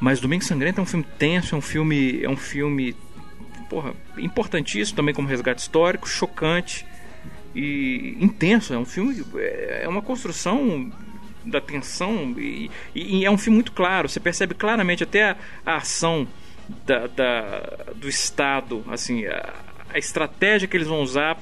Mas 0.00 0.18
Domingo 0.18 0.42
Sangrento 0.42 0.80
é 0.80 0.82
um 0.82 0.86
filme 0.86 1.06
tenso, 1.18 1.54
é 1.54 1.58
um 1.58 1.60
filme, 1.60 2.24
é 2.24 2.28
um 2.28 2.36
filme, 2.36 2.96
porra, 3.68 3.94
importantíssimo 4.16 4.96
também 4.96 5.14
como 5.14 5.28
resgate 5.28 5.60
histórico, 5.60 6.08
chocante 6.08 6.86
e 7.54 8.16
intenso. 8.18 8.72
É 8.72 8.78
um 8.78 8.86
filme, 8.86 9.22
é 9.36 9.86
uma 9.86 10.00
construção 10.00 10.90
da 11.44 11.60
tensão 11.60 12.34
e, 12.38 12.70
e, 12.94 13.24
é 13.24 13.30
um 13.30 13.36
filme 13.36 13.56
muito 13.56 13.72
claro. 13.72 14.08
Você 14.08 14.18
percebe 14.18 14.54
claramente 14.54 15.04
até 15.04 15.30
a, 15.30 15.36
a 15.66 15.76
ação 15.76 16.26
da, 16.86 17.06
da, 17.06 17.60
do 17.94 18.08
Estado, 18.08 18.84
assim, 18.90 19.26
a, 19.26 19.54
a, 19.92 19.98
estratégia 19.98 20.66
que 20.66 20.76
eles 20.76 20.88
vão 20.88 21.02
usar 21.02 21.38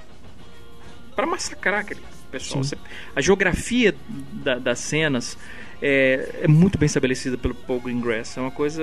para 1.14 1.26
massacrar 1.26 1.80
aquele 1.80 2.00
pessoal. 2.30 2.62
Você, 2.64 2.76
a 3.14 3.20
geografia 3.20 3.94
da, 4.32 4.58
das 4.58 4.78
cenas 4.78 5.38
é, 5.80 6.40
é 6.42 6.48
muito 6.48 6.78
bem 6.78 6.86
estabelecida 6.86 7.36
pelo 7.38 7.54
Paul 7.54 7.80
Greengrass. 7.80 8.36
É 8.36 8.40
uma 8.40 8.50
coisa. 8.50 8.82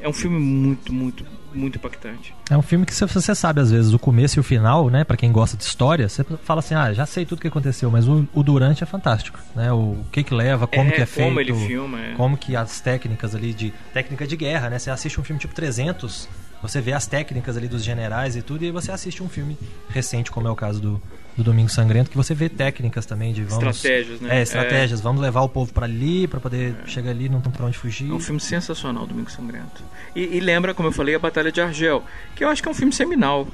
É 0.00 0.08
um 0.08 0.12
filme 0.12 0.38
muito, 0.38 0.92
muito, 0.92 1.24
muito 1.52 1.76
impactante. 1.76 2.34
É 2.48 2.56
um 2.56 2.62
filme 2.62 2.86
que 2.86 2.94
você 2.94 3.34
sabe, 3.34 3.60
às 3.60 3.70
vezes, 3.70 3.92
o 3.92 3.98
começo 3.98 4.38
e 4.38 4.40
o 4.40 4.42
final, 4.42 4.88
né? 4.88 5.04
Para 5.04 5.16
quem 5.16 5.32
gosta 5.32 5.56
de 5.56 5.64
história, 5.64 6.08
você 6.08 6.24
fala 6.44 6.60
assim, 6.60 6.74
ah, 6.74 6.92
já 6.92 7.06
sei 7.06 7.24
tudo 7.24 7.38
o 7.38 7.42
que 7.42 7.48
aconteceu, 7.48 7.90
mas 7.90 8.06
o, 8.06 8.26
o 8.32 8.42
durante 8.42 8.82
é 8.82 8.86
fantástico, 8.86 9.40
né? 9.54 9.72
O, 9.72 9.96
que 10.12 10.22
que 10.22 10.34
leva, 10.34 10.66
como 10.66 10.88
é, 10.90 10.92
que 10.92 11.02
é 11.02 11.06
como 11.06 11.34
feito. 11.34 11.50
ele 11.50 11.66
filma, 11.66 12.00
é. 12.00 12.14
Como 12.14 12.36
que 12.36 12.54
as 12.54 12.80
técnicas 12.80 13.34
ali 13.34 13.52
de... 13.52 13.72
Técnica 13.92 14.26
de 14.26 14.36
guerra, 14.36 14.70
né? 14.70 14.78
Você 14.78 14.90
assiste 14.90 15.20
um 15.20 15.24
filme 15.24 15.40
tipo 15.40 15.54
300, 15.54 16.28
você 16.62 16.80
vê 16.80 16.92
as 16.92 17.06
técnicas 17.06 17.56
ali 17.56 17.66
dos 17.66 17.82
generais 17.82 18.36
e 18.36 18.42
tudo, 18.42 18.62
e 18.62 18.66
aí 18.66 18.72
você 18.72 18.92
assiste 18.92 19.22
um 19.22 19.28
filme 19.28 19.58
recente, 19.88 20.30
como 20.30 20.46
é 20.46 20.50
o 20.50 20.56
caso 20.56 20.80
do, 20.80 21.02
do 21.36 21.44
Domingo 21.44 21.68
Sangrento, 21.68 22.10
que 22.10 22.16
você 22.16 22.34
vê 22.34 22.48
técnicas 22.48 23.04
também 23.04 23.32
de 23.32 23.44
vamos... 23.44 23.76
Estratégias, 23.76 24.20
né? 24.20 24.38
É, 24.38 24.42
estratégias. 24.42 25.00
Vamos 25.00 25.20
levar 25.20 25.42
o 25.42 25.48
povo 25.48 25.72
para 25.72 25.84
ali, 25.84 26.26
para 26.26 26.40
poder 26.40 26.74
chegar 26.86 27.10
ali, 27.10 27.28
não 27.28 27.40
tem 27.40 27.52
pra 27.52 27.66
onde 27.66 27.76
fugir. 27.76 28.10
É 28.10 28.14
um 28.14 28.20
filme 28.20 28.40
sensacional, 28.40 29.06
Domingo 29.06 29.30
Sangrento. 29.30 29.84
E, 30.14 30.36
e, 30.36 30.40
lembra, 30.40 30.72
como 30.72 30.88
eu 30.88 30.92
falei, 30.92 31.14
a 31.14 31.18
Batalha 31.18 31.52
de 31.52 31.60
Argel, 31.60 32.02
que 32.34 32.42
eu 32.42 32.48
acho 32.48 32.62
que 32.62 32.68
é 32.68 32.70
um 32.70 32.74
filme 32.74 32.92
seminal, 32.92 33.46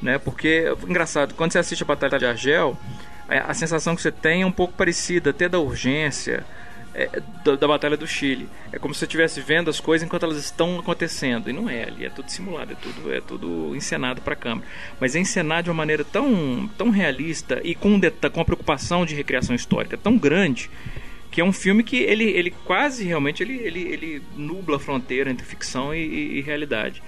né? 0.00 0.18
Porque, 0.18 0.72
engraçado, 0.88 1.34
quando 1.34 1.52
você 1.52 1.58
assiste 1.58 1.82
a 1.82 1.86
Batalha 1.86 2.16
de 2.16 2.26
Argel, 2.26 2.78
a, 3.28 3.50
a 3.50 3.54
sensação 3.54 3.96
que 3.96 4.02
você 4.02 4.12
tem 4.12 4.42
é 4.42 4.46
um 4.46 4.52
pouco 4.52 4.74
parecida, 4.74 5.30
até 5.30 5.48
da 5.48 5.58
urgência, 5.58 6.44
é, 6.94 7.22
da, 7.44 7.56
da, 7.56 7.68
Batalha 7.68 7.96
do 7.96 8.06
Chile. 8.06 8.48
É 8.72 8.78
como 8.78 8.92
se 8.92 9.00
você 9.00 9.06
estivesse 9.06 9.40
vendo 9.40 9.70
as 9.70 9.80
coisas 9.80 10.06
enquanto 10.06 10.24
elas 10.24 10.38
estão 10.38 10.78
acontecendo. 10.78 11.48
E 11.48 11.52
não 11.52 11.68
é 11.68 11.84
ali, 11.84 12.04
é 12.04 12.10
tudo 12.10 12.30
simulado, 12.30 12.72
é 12.72 12.76
tudo, 12.76 13.12
é 13.12 13.20
tudo 13.20 13.76
encenado 13.76 14.20
para 14.20 14.34
a 14.34 14.36
câmera. 14.36 14.66
Mas 14.98 15.14
é 15.14 15.20
encenado 15.20 15.64
de 15.64 15.70
uma 15.70 15.76
maneira 15.76 16.04
tão, 16.04 16.68
tão 16.76 16.90
realista 16.90 17.60
e 17.62 17.74
com, 17.74 18.00
com 18.00 18.40
a 18.40 18.44
preocupação 18.44 19.06
de 19.06 19.14
recriação 19.14 19.54
histórica 19.54 19.96
tão 19.96 20.16
grande 20.18 20.70
que 21.30 21.40
é 21.40 21.44
um 21.44 21.52
filme 21.52 21.84
que 21.84 21.96
ele, 21.96 22.24
ele 22.24 22.50
quase 22.50 23.04
realmente 23.04 23.40
ele, 23.42 23.54
ele, 23.54 23.80
ele 23.80 24.22
nubla 24.36 24.76
a 24.76 24.80
fronteira 24.80 25.30
entre 25.30 25.46
ficção 25.46 25.94
e, 25.94 26.00
e, 26.00 26.38
e 26.38 26.40
realidade. 26.40 27.00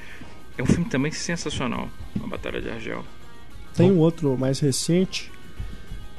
É 0.56 0.62
um 0.62 0.66
filme 0.66 0.84
também 0.84 1.10
sensacional, 1.10 1.90
A 2.22 2.26
Batalha 2.26 2.60
de 2.60 2.70
Argel. 2.70 3.04
Tem 3.74 3.90
um 3.90 3.98
outro 3.98 4.36
mais 4.38 4.60
recente 4.60 5.32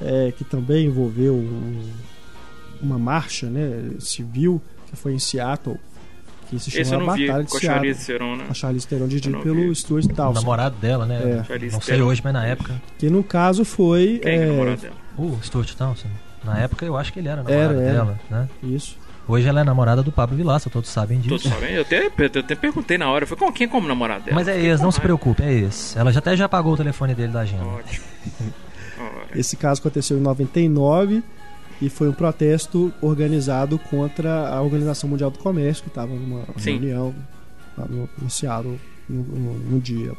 é, 0.01 0.33
que 0.35 0.43
também 0.43 0.87
envolveu 0.87 1.35
um, 1.35 1.89
uma 2.83 2.99
marcha 2.99 3.49
né, 3.49 3.91
civil 3.99 4.61
que 4.87 4.95
foi 4.95 5.13
em 5.13 5.19
Seattle 5.19 5.79
que 6.49 6.59
se 6.59 6.85
chama 6.85 7.05
Batalha 7.05 7.43
de 7.43 7.49
com 7.49 7.57
Seattle. 7.57 7.69
A 7.69 7.73
Charlize 7.73 8.05
Theron, 8.05 8.35
né? 8.35 8.45
A 8.49 8.53
Charlize 8.53 8.87
Theron 8.87 9.07
dirigido 9.07 9.39
pelo 9.39 9.69
vi. 9.69 9.75
Stuart 9.75 10.05
Dawson. 10.07 10.31
O 10.31 10.33
namorado 10.33 10.75
dela, 10.77 11.05
né? 11.05 11.43
É. 11.49 11.71
Não 11.71 11.81
sei 11.81 12.01
hoje, 12.01 12.21
mas 12.23 12.33
na 12.33 12.45
época. 12.45 12.81
Que 12.97 13.09
no 13.09 13.23
caso 13.23 13.65
foi. 13.65 14.19
Quem 14.21 14.31
é, 14.31 14.35
é 14.35 14.45
o 14.45 14.51
namorado 14.53 14.81
dela? 14.81 14.95
O 15.17 15.39
Stuart 15.41 15.75
Dawson. 15.77 16.07
Na 16.43 16.59
época 16.59 16.85
eu 16.85 16.97
acho 16.97 17.13
que 17.13 17.19
ele 17.19 17.29
era 17.29 17.41
namorado 17.41 17.73
era, 17.73 17.93
dela, 17.93 18.19
era. 18.29 18.41
né? 18.41 18.49
Isso. 18.61 18.97
Hoje 19.25 19.47
ela 19.47 19.61
é 19.61 19.63
namorada 19.63 20.03
do 20.03 20.11
Pablo 20.11 20.35
Vilaça, 20.35 20.69
todos 20.69 20.89
sabem 20.89 21.17
disso. 21.17 21.29
Todos 21.29 21.43
sabem. 21.43 21.75
Eu 21.75 21.83
até, 21.83 22.07
eu 22.07 22.41
até 22.41 22.55
perguntei 22.55 22.97
na 22.97 23.09
hora, 23.09 23.25
foi 23.25 23.37
com 23.37 23.51
quem 23.53 23.69
como 23.69 23.87
namorado 23.87 24.25
dela? 24.25 24.35
Mas 24.35 24.49
é 24.49 24.59
ex, 24.59 24.81
não 24.81 24.91
se 24.91 24.99
preocupe, 24.99 25.41
é 25.41 25.51
ex. 25.51 25.95
Ela 25.95 26.11
já 26.11 26.19
até 26.19 26.35
já 26.35 26.49
pagou 26.49 26.73
o 26.73 26.77
telefone 26.77 27.15
dele 27.15 27.31
da 27.31 27.39
agenda. 27.39 27.63
Ótimo. 27.63 28.05
Esse 29.33 29.55
caso 29.55 29.79
aconteceu 29.79 30.17
em 30.17 30.21
99 30.21 31.23
e 31.81 31.89
foi 31.89 32.09
um 32.09 32.13
protesto 32.13 32.93
organizado 33.01 33.77
contra 33.77 34.49
a 34.49 34.61
Organização 34.61 35.09
Mundial 35.09 35.31
do 35.31 35.39
Comércio, 35.39 35.83
que 35.83 35.89
estava 35.89 36.13
numa 36.13 36.45
Sim. 36.57 36.77
reunião 36.79 37.15
lá 37.77 37.85
no, 37.85 38.09
no 38.21 38.29
Seattle 38.29 38.79
no, 39.09 39.23
no, 39.23 39.53
no, 39.53 39.79
dia. 39.79 40.13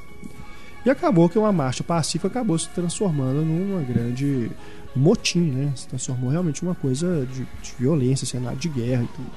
E 0.85 0.91
acabou 0.91 1.29
que 1.29 1.39
uma 1.39 1.53
marcha 1.53 1.83
pacífica 1.83 2.29
acabou 2.29 2.59
se 2.59 2.69
transformando 2.71 3.43
numa 3.43 3.83
grande 3.83 4.51
motim, 4.95 5.51
né? 5.51 5.73
Se 5.75 5.89
transformou 5.89 6.31
realmente 6.31 6.63
uma 6.63 6.75
coisa 6.75 7.27
de, 7.27 7.47
de 7.63 7.75
violência, 7.79 8.27
cenário 8.27 8.59
de 8.59 8.69
guerra 8.69 9.05
e 9.05 9.09
tudo. 9.09 9.31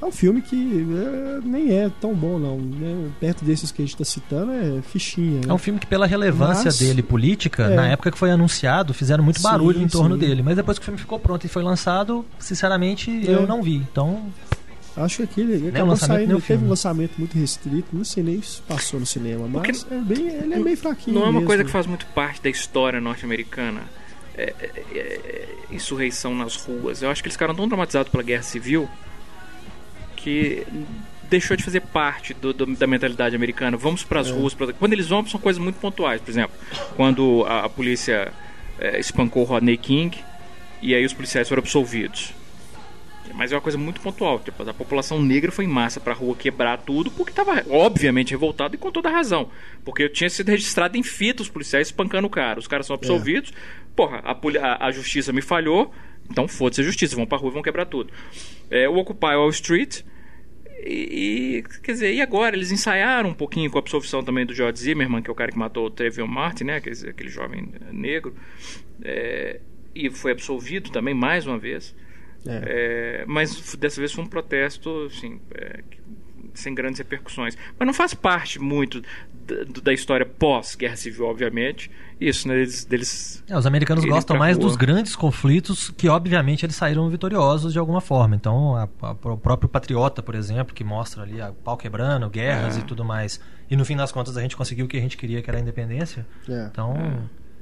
É 0.00 0.04
um 0.04 0.12
filme 0.12 0.42
que 0.42 0.56
é, 0.94 1.40
nem 1.42 1.72
é 1.72 1.90
tão 2.00 2.14
bom, 2.14 2.38
não. 2.38 2.58
Né? 2.58 3.10
Perto 3.18 3.44
desses 3.44 3.70
que 3.72 3.80
a 3.80 3.84
gente 3.84 3.94
está 3.94 4.04
citando, 4.04 4.52
é 4.52 4.82
fichinha. 4.82 5.40
Né? 5.40 5.46
É 5.48 5.52
um 5.52 5.58
filme 5.58 5.80
que, 5.80 5.86
pela 5.86 6.06
relevância 6.06 6.66
Mas, 6.66 6.78
dele 6.78 7.02
política, 7.02 7.64
é. 7.64 7.74
na 7.74 7.86
época 7.88 8.10
que 8.10 8.18
foi 8.18 8.30
anunciado, 8.30 8.92
fizeram 8.92 9.24
muito 9.24 9.40
barulho 9.40 9.78
Sim, 9.78 9.84
em 9.84 9.88
torno 9.88 10.14
sim. 10.14 10.20
dele. 10.20 10.42
Mas 10.42 10.56
depois 10.56 10.78
que 10.78 10.82
o 10.82 10.84
filme 10.84 10.98
ficou 11.00 11.18
pronto 11.18 11.44
e 11.44 11.48
foi 11.48 11.62
lançado, 11.62 12.24
sinceramente, 12.38 13.10
É. 13.26 13.34
eu 13.34 13.46
não 13.46 13.62
vi. 13.62 13.76
Então, 13.76 14.22
Acho 14.96 15.18
que 15.18 15.22
aquele 15.24 15.68
acabou 15.68 15.88
lançamento, 15.90 16.18
saindo, 16.18 16.34
teve 16.36 16.46
filme. 16.46 16.64
um 16.64 16.68
lançamento 16.70 17.12
muito 17.18 17.38
restrito, 17.38 17.88
não 17.92 18.02
sei 18.04 18.22
nem 18.22 18.40
se 18.40 18.62
passou 18.62 18.98
no 18.98 19.04
cinema, 19.04 19.46
mas 19.46 19.82
Porque 19.84 19.94
é 19.94 19.98
bem, 20.00 20.28
ele 20.28 20.54
é 20.54 20.60
bem 20.60 20.74
fraquinho. 20.76 21.16
Não 21.16 21.22
é 21.22 21.24
uma 21.26 21.32
mesmo. 21.34 21.46
coisa 21.46 21.64
que 21.64 21.70
faz 21.70 21.86
muito 21.86 22.06
parte 22.14 22.42
da 22.42 22.48
história 22.48 22.98
norte-americana. 23.00 23.82
É, 24.38 24.54
é, 24.60 24.98
é, 24.98 25.48
insurreição 25.70 26.34
nas 26.34 26.56
ruas. 26.56 27.02
Eu 27.02 27.10
acho 27.10 27.22
que 27.22 27.28
eles 27.28 27.34
ficaram 27.34 27.54
tão 27.54 27.66
traumatizados 27.66 28.10
pela 28.10 28.22
guerra 28.22 28.42
civil 28.42 28.86
que 30.26 30.66
deixou 31.30 31.56
de 31.56 31.62
fazer 31.62 31.80
parte 31.82 32.34
do, 32.34 32.52
do, 32.52 32.66
da 32.74 32.86
mentalidade 32.86 33.36
americana. 33.36 33.76
Vamos 33.76 34.02
para 34.02 34.20
as 34.20 34.28
É. 34.28 34.32
ruas. 34.32 34.54
Pra... 34.54 34.72
Quando 34.72 34.92
eles 34.92 35.06
vão, 35.06 35.24
são 35.26 35.38
coisas 35.38 35.62
muito 35.62 35.76
pontuais. 35.78 36.20
Por 36.20 36.30
exemplo, 36.30 36.56
quando 36.96 37.44
a, 37.46 37.64
a 37.64 37.68
polícia 37.68 38.32
é, 38.80 38.98
espancou 38.98 39.42
o 39.42 39.46
Rodney 39.46 39.76
King 39.76 40.18
e 40.82 40.94
aí 40.94 41.04
os 41.04 41.12
policiais 41.12 41.48
foram 41.48 41.60
absolvidos. 41.60 42.32
Mas 43.34 43.52
é 43.52 43.54
uma 43.54 43.60
coisa 43.60 43.76
muito 43.78 44.00
pontual. 44.00 44.38
Tipo, 44.40 44.68
a 44.68 44.72
população 44.74 45.20
negra 45.22 45.52
foi 45.52 45.64
em 45.64 45.68
massa 45.68 46.00
pra 46.00 46.12
rua 46.14 46.34
quebrar 46.34 46.78
tudo 46.78 47.10
porque 47.10 47.30
estava, 47.30 47.62
obviamente, 47.70 48.30
revoltado 48.30 48.74
e 48.74 48.78
com 48.78 48.90
toda 48.90 49.10
razão. 49.10 49.50
Porque 49.84 50.08
tinha 50.08 50.30
sido 50.30 50.48
registrado 50.48 50.96
em 50.96 51.02
fita 51.02 51.42
os 51.42 51.48
policiais 51.48 51.88
espancando 51.88 52.26
o 52.26 52.30
cara. 52.30 52.58
Os 52.58 52.66
caras 52.66 52.86
são 52.86 52.94
absolvidos. 52.96 53.52
Porra, 53.94 54.22
a, 54.24 54.32
a- 54.32 54.86
a 54.86 54.90
justiça 54.90 55.32
me 55.32 55.42
falhou. 55.42 55.92
Então 56.30 56.48
foda-se 56.48 56.80
a 56.80 56.84
justiça. 56.84 57.14
Vão 57.14 57.26
pra 57.26 57.36
rua 57.38 57.50
e 57.50 57.52
vão 57.52 57.62
quebrar 57.62 57.84
tudo. 57.86 58.12
É, 58.70 58.88
o 58.88 58.96
Occupy 58.96 59.34
Wall 59.34 59.50
Street. 59.50 60.02
E, 60.86 61.58
e, 61.58 61.62
quer 61.82 61.92
dizer, 61.92 62.14
e 62.14 62.20
agora? 62.20 62.56
Eles 62.56 62.70
ensaiaram 62.70 63.30
um 63.30 63.34
pouquinho 63.34 63.70
com 63.70 63.78
a 63.78 63.80
absolvição 63.80 64.22
também 64.22 64.46
do 64.46 64.54
George 64.54 64.78
Zimmerman, 64.78 65.22
que 65.22 65.28
é 65.28 65.32
o 65.32 65.36
cara 65.36 65.50
que 65.50 65.58
matou 65.58 65.86
o 65.86 65.90
Trayvon 65.90 66.26
Martin, 66.26 66.64
né? 66.64 66.76
Aquele, 66.76 67.10
aquele 67.10 67.28
jovem 67.28 67.68
eh, 67.74 67.92
negro. 67.92 68.34
É, 69.02 69.60
e 69.94 70.10
foi 70.10 70.32
absolvido 70.32 70.90
também, 70.90 71.14
mais 71.14 71.46
uma 71.46 71.58
vez. 71.58 71.94
É. 72.46 73.22
É, 73.22 73.24
mas 73.26 73.74
dessa 73.74 74.00
vez 74.00 74.12
foi 74.12 74.22
um 74.22 74.28
protesto, 74.28 75.08
assim, 75.10 75.40
é, 75.54 75.80
sem 76.56 76.74
grandes 76.74 76.98
repercussões. 76.98 77.56
Mas 77.78 77.86
não 77.86 77.94
faz 77.94 78.14
parte 78.14 78.58
muito 78.58 79.00
da, 79.46 79.80
da 79.82 79.92
história 79.92 80.26
pós-guerra 80.26 80.96
civil, 80.96 81.26
obviamente. 81.26 81.90
Isso, 82.20 82.48
né? 82.48 82.54
Deles, 82.54 82.84
deles 82.84 83.44
é, 83.48 83.56
os 83.56 83.66
americanos 83.66 84.04
gostam 84.04 84.36
mais 84.38 84.56
rua. 84.56 84.66
dos 84.66 84.76
grandes 84.76 85.14
conflitos 85.14 85.90
que, 85.90 86.08
obviamente, 86.08 86.64
eles 86.64 86.74
saíram 86.74 87.08
vitoriosos 87.10 87.72
de 87.72 87.78
alguma 87.78 88.00
forma. 88.00 88.34
Então, 88.34 88.74
a- 88.74 88.88
a- 89.02 89.10
o 89.10 89.36
próprio 89.36 89.68
Patriota, 89.68 90.22
por 90.22 90.34
exemplo, 90.34 90.74
que 90.74 90.82
mostra 90.82 91.22
ali 91.22 91.40
a 91.40 91.52
pau 91.52 91.76
quebrando, 91.76 92.28
guerras 92.30 92.76
É. 92.76 92.80
e 92.80 92.82
tudo 92.84 93.04
mais. 93.04 93.38
E 93.70 93.76
no 93.76 93.84
fim 93.84 93.96
das 93.96 94.10
contas 94.12 94.36
a 94.36 94.40
gente 94.40 94.56
conseguiu 94.56 94.86
o 94.86 94.88
que 94.88 94.96
a 94.96 95.00
gente 95.00 95.16
queria, 95.16 95.42
que 95.42 95.50
era 95.50 95.58
a 95.58 95.60
independência. 95.60 96.26
É. 96.48 96.68
Então, 96.72 96.94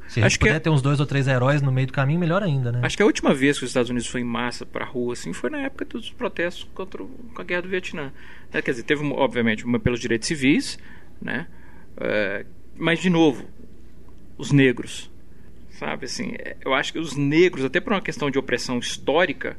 se 0.09 0.21
a 0.21 0.27
Acho 0.27 0.33
gente 0.35 0.39
que 0.39 0.45
puder 0.47 0.57
é- 0.57 0.61
ter 0.61 0.71
uns 0.71 0.83
dois 0.83 1.01
ou 1.01 1.07
três 1.07 1.27
heróis 1.27 1.61
no 1.63 1.73
meio 1.73 1.87
do 1.87 1.93
caminho, 1.93 2.21
melhor 2.21 2.43
ainda, 2.43 2.71
né? 2.71 2.81
Acho 2.83 2.97
que 2.97 3.03
a 3.03 3.07
última 3.07 3.33
vez 3.35 3.59
que 3.59 3.65
os 3.65 3.71
Estados 3.71 3.91
Unidos 3.91 4.07
foi 4.09 4.21
em 4.21 4.25
massa 4.25 4.65
pra 4.67 4.85
rua 4.85 5.13
assim 5.15 5.33
foi 5.33 5.51
na 5.51 5.59
época 5.61 5.85
dos 5.85 6.11
protestos 6.11 6.69
contra 6.75 7.03
a 7.37 7.43
guerra 7.43 7.63
do 7.63 7.69
Vietnã. 7.69 8.13
É, 8.53 8.61
quer 8.63 8.71
dizer, 8.73 8.83
teve 8.85 9.05
obviamente 9.13 9.65
uma 9.65 9.79
pelos 9.81 9.99
direitos 10.01 10.29
civis, 10.29 10.79
né? 11.21 11.47
É, 11.97 12.45
mas 12.77 12.99
de 13.01 13.09
novo, 13.11 13.45
os 14.37 14.51
negros, 14.53 15.11
sabe 15.79 16.05
assim, 16.07 16.35
é, 16.39 16.57
eu 16.65 16.75
acho 16.75 16.93
que 16.93 16.99
os 16.99 17.17
negros 17.17 17.65
até 17.65 17.81
por 17.81 17.93
uma 17.93 18.01
questão 18.01 18.31
de 18.31 18.39
opressão 18.39 18.79
histórica, 18.79 19.57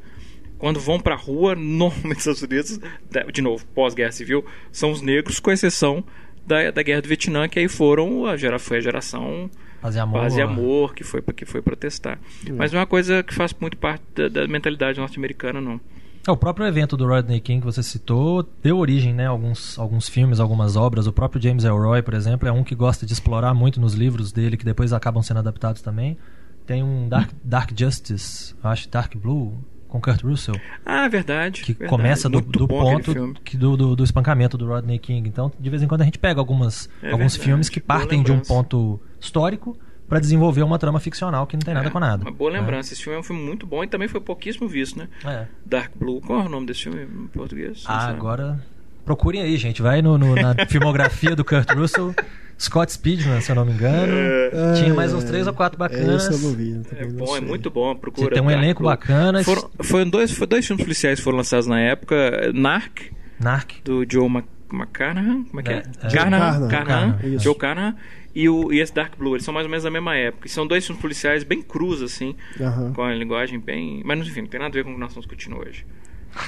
quando 0.57 0.79
vão 0.79 0.99
pra 0.99 1.15
rua, 1.15 1.55
normalmente 1.57 2.05
nos 2.07 2.17
Estados 2.19 2.41
Unidos, 2.43 2.79
da- 3.11 3.23
de 3.23 3.41
novo, 3.41 3.65
pós-guerra 3.73 4.11
civil, 4.11 4.45
são 4.71 4.91
os 4.91 5.01
negros 5.01 5.39
com 5.39 5.51
exceção 5.51 6.03
da, 6.45 6.71
da 6.71 6.83
guerra 6.83 7.01
do 7.01 7.07
Vietnã, 7.07 7.47
que 7.49 7.59
aí 7.59 7.67
foram 7.67 8.25
a 8.25 8.37
gera, 8.37 8.59
foi 8.59 8.77
a 8.77 8.81
geração 8.81 9.49
Paz 9.81 9.95
e 9.95 9.99
amor. 9.99 10.21
paz 10.21 10.35
e 10.35 10.41
amor 10.41 10.93
que 10.95 11.03
foi 11.03 11.21
que 11.21 11.45
foi 11.45 11.61
protestar. 11.61 12.19
Mas 12.55 12.71
não 12.71 12.79
é 12.79 12.81
uma 12.81 12.87
coisa 12.87 13.21
que 13.23 13.33
faz 13.33 13.53
muito 13.59 13.77
parte 13.77 14.03
da, 14.15 14.27
da 14.27 14.47
mentalidade 14.47 14.99
norte-americana, 14.99 15.59
não. 15.61 15.79
É, 16.27 16.31
o 16.31 16.37
próprio 16.37 16.65
evento 16.65 16.97
do 16.97 17.05
Rodney 17.05 17.39
King 17.39 17.59
que 17.59 17.65
você 17.65 17.83
citou 17.83 18.43
deu 18.63 18.77
origem 18.79 19.13
né, 19.13 19.27
a 19.27 19.29
alguns, 19.29 19.77
alguns 19.77 20.09
filmes, 20.09 20.39
algumas 20.39 20.75
obras. 20.75 21.05
O 21.05 21.13
próprio 21.13 21.39
James 21.41 21.63
Elroy, 21.63 22.01
por 22.01 22.15
exemplo, 22.15 22.47
é 22.47 22.51
um 22.51 22.63
que 22.63 22.73
gosta 22.73 23.05
de 23.05 23.13
explorar 23.13 23.53
muito 23.53 23.79
nos 23.79 23.93
livros 23.93 24.31
dele, 24.31 24.57
que 24.57 24.65
depois 24.65 24.91
acabam 24.91 25.21
sendo 25.21 25.37
adaptados 25.37 25.81
também. 25.83 26.17
Tem 26.65 26.81
um 26.81 27.07
Dark, 27.07 27.29
Dark 27.43 27.69
Justice, 27.77 28.55
acho 28.63 28.89
Dark 28.89 29.15
Blue, 29.15 29.53
com 29.87 30.01
Kurt 30.01 30.23
Russell, 30.23 30.59
Ah, 30.83 31.07
verdade. 31.07 31.61
que 31.61 31.73
verdade. 31.73 31.89
começa 31.91 32.27
do, 32.27 32.41
do 32.41 32.67
ponto 32.67 33.35
que 33.43 33.55
do, 33.55 33.77
do, 33.77 33.95
do 33.95 34.03
espancamento 34.03 34.57
do 34.57 34.65
Rodney 34.65 34.97
King. 34.97 35.29
Então, 35.29 35.51
de 35.59 35.69
vez 35.69 35.83
em 35.83 35.87
quando 35.87 36.01
a 36.01 36.05
gente 36.05 36.17
pega 36.17 36.41
algumas, 36.41 36.89
É 37.03 37.11
alguns 37.11 37.33
verdade, 37.33 37.39
filmes 37.39 37.69
que 37.69 37.79
partem 37.79 38.23
de 38.23 38.31
um 38.31 38.39
ponto 38.39 38.99
histórico 39.25 39.77
para 40.07 40.19
desenvolver 40.19 40.61
uma 40.61 40.77
trama 40.77 40.99
ficcional 40.99 41.47
que 41.47 41.55
não 41.57 41.61
tem 41.61 41.73
nada 41.73 41.87
É, 41.87 41.89
com 41.91 41.99
nada. 41.99 42.21
Uma 42.23 42.31
boa 42.31 42.51
né? 42.51 42.59
lembrança. 42.59 42.93
Esse 42.93 43.01
filme 43.03 43.17
é 43.17 43.19
um 43.19 43.23
filme 43.23 43.41
muito 43.41 43.65
bom 43.65 43.83
e 43.83 43.87
também 43.87 44.07
foi 44.07 44.21
pouquíssimo 44.21 44.67
visto, 44.67 44.97
né? 44.99 45.07
É. 45.25 45.45
Dark 45.65 45.91
Blue. 45.95 46.21
Qual 46.21 46.41
é 46.41 46.45
o 46.45 46.49
nome 46.49 46.67
desse 46.67 46.83
filme 46.83 47.01
em 47.03 47.27
português? 47.27 47.83
Ah, 47.87 48.07
agora 48.07 48.59
procurem 49.03 49.41
aí, 49.41 49.57
gente. 49.57 49.81
Vai 49.81 50.01
no, 50.01 50.17
no- 50.17 50.35
na 50.35 50.53
filmografia 50.69 51.35
do 51.35 51.43
Kurt 51.43 51.69
Russell. 51.71 52.13
Scott 52.57 52.89
Speedman, 52.93 53.41
se 53.41 53.51
eu 53.51 53.55
não 53.55 53.65
me 53.65 53.73
engano. 53.73 54.13
É. 54.15 54.73
Tinha 54.75 54.93
mais 54.93 55.11
uns 55.11 55.25
três 55.25 55.45
ou 55.45 55.53
quatro 55.53 55.77
bacanas. 55.77 56.29
É, 56.29 56.33
eu 56.33 56.39
não 56.39 56.53
vi, 56.55 56.81
é 56.95 57.05
bom, 57.05 57.35
é 57.35 57.41
muito 57.41 57.69
bom. 57.69 57.93
Procura. 57.95 58.27
Você 58.29 58.33
tem 58.35 58.41
um 58.43 58.49
elenco 58.49 58.81
bacana. 58.81 59.43
Foram, 59.43 59.69
foram 59.81 60.09
dois, 60.09 60.31
foi 60.31 60.47
dois 60.47 60.65
filmes 60.65 60.83
policiais 60.85 61.19
que 61.19 61.23
foram 61.23 61.37
lançados 61.37 61.67
na 61.67 61.81
época. 61.81 62.15
Narc. 62.53 63.11
Narc. 63.39 63.71
Do 63.83 64.05
Joe 64.09 64.29
McCarnahan. 64.75 65.43
Como 65.43 65.59
é 65.59 65.63
que 65.63 65.71
é? 65.71 65.83
é. 66.03 66.09
Carnahan. 66.09 66.67
Carnahan. 66.67 67.39
Joe 67.39 67.55
Carnahan. 67.55 67.95
E, 68.33 68.49
o, 68.49 68.71
e 68.73 68.81
esse 68.81 68.93
Dark 68.93 69.17
Blue, 69.17 69.33
eles 69.35 69.45
são 69.45 69.53
mais 69.53 69.65
ou 69.65 69.69
menos 69.69 69.83
da 69.83 69.89
mesma 69.89 70.15
época. 70.15 70.47
E 70.47 70.49
são 70.49 70.67
dois 70.67 70.85
filmes 70.85 71.01
policiais 71.01 71.43
bem 71.43 71.61
crus, 71.61 72.01
assim, 72.01 72.35
uhum. 72.59 72.91
com 72.93 73.01
a 73.01 73.13
linguagem 73.13 73.59
bem. 73.59 74.01
Mas 74.03 74.19
enfim, 74.19 74.41
não 74.41 74.47
tem 74.47 74.59
nada 74.59 74.71
a 74.71 74.73
ver 74.73 74.83
com 74.83 74.91
o 74.91 74.93
que 74.93 74.99
nós 74.99 75.09
estamos 75.09 75.25
discutindo 75.25 75.57
hoje. 75.57 75.85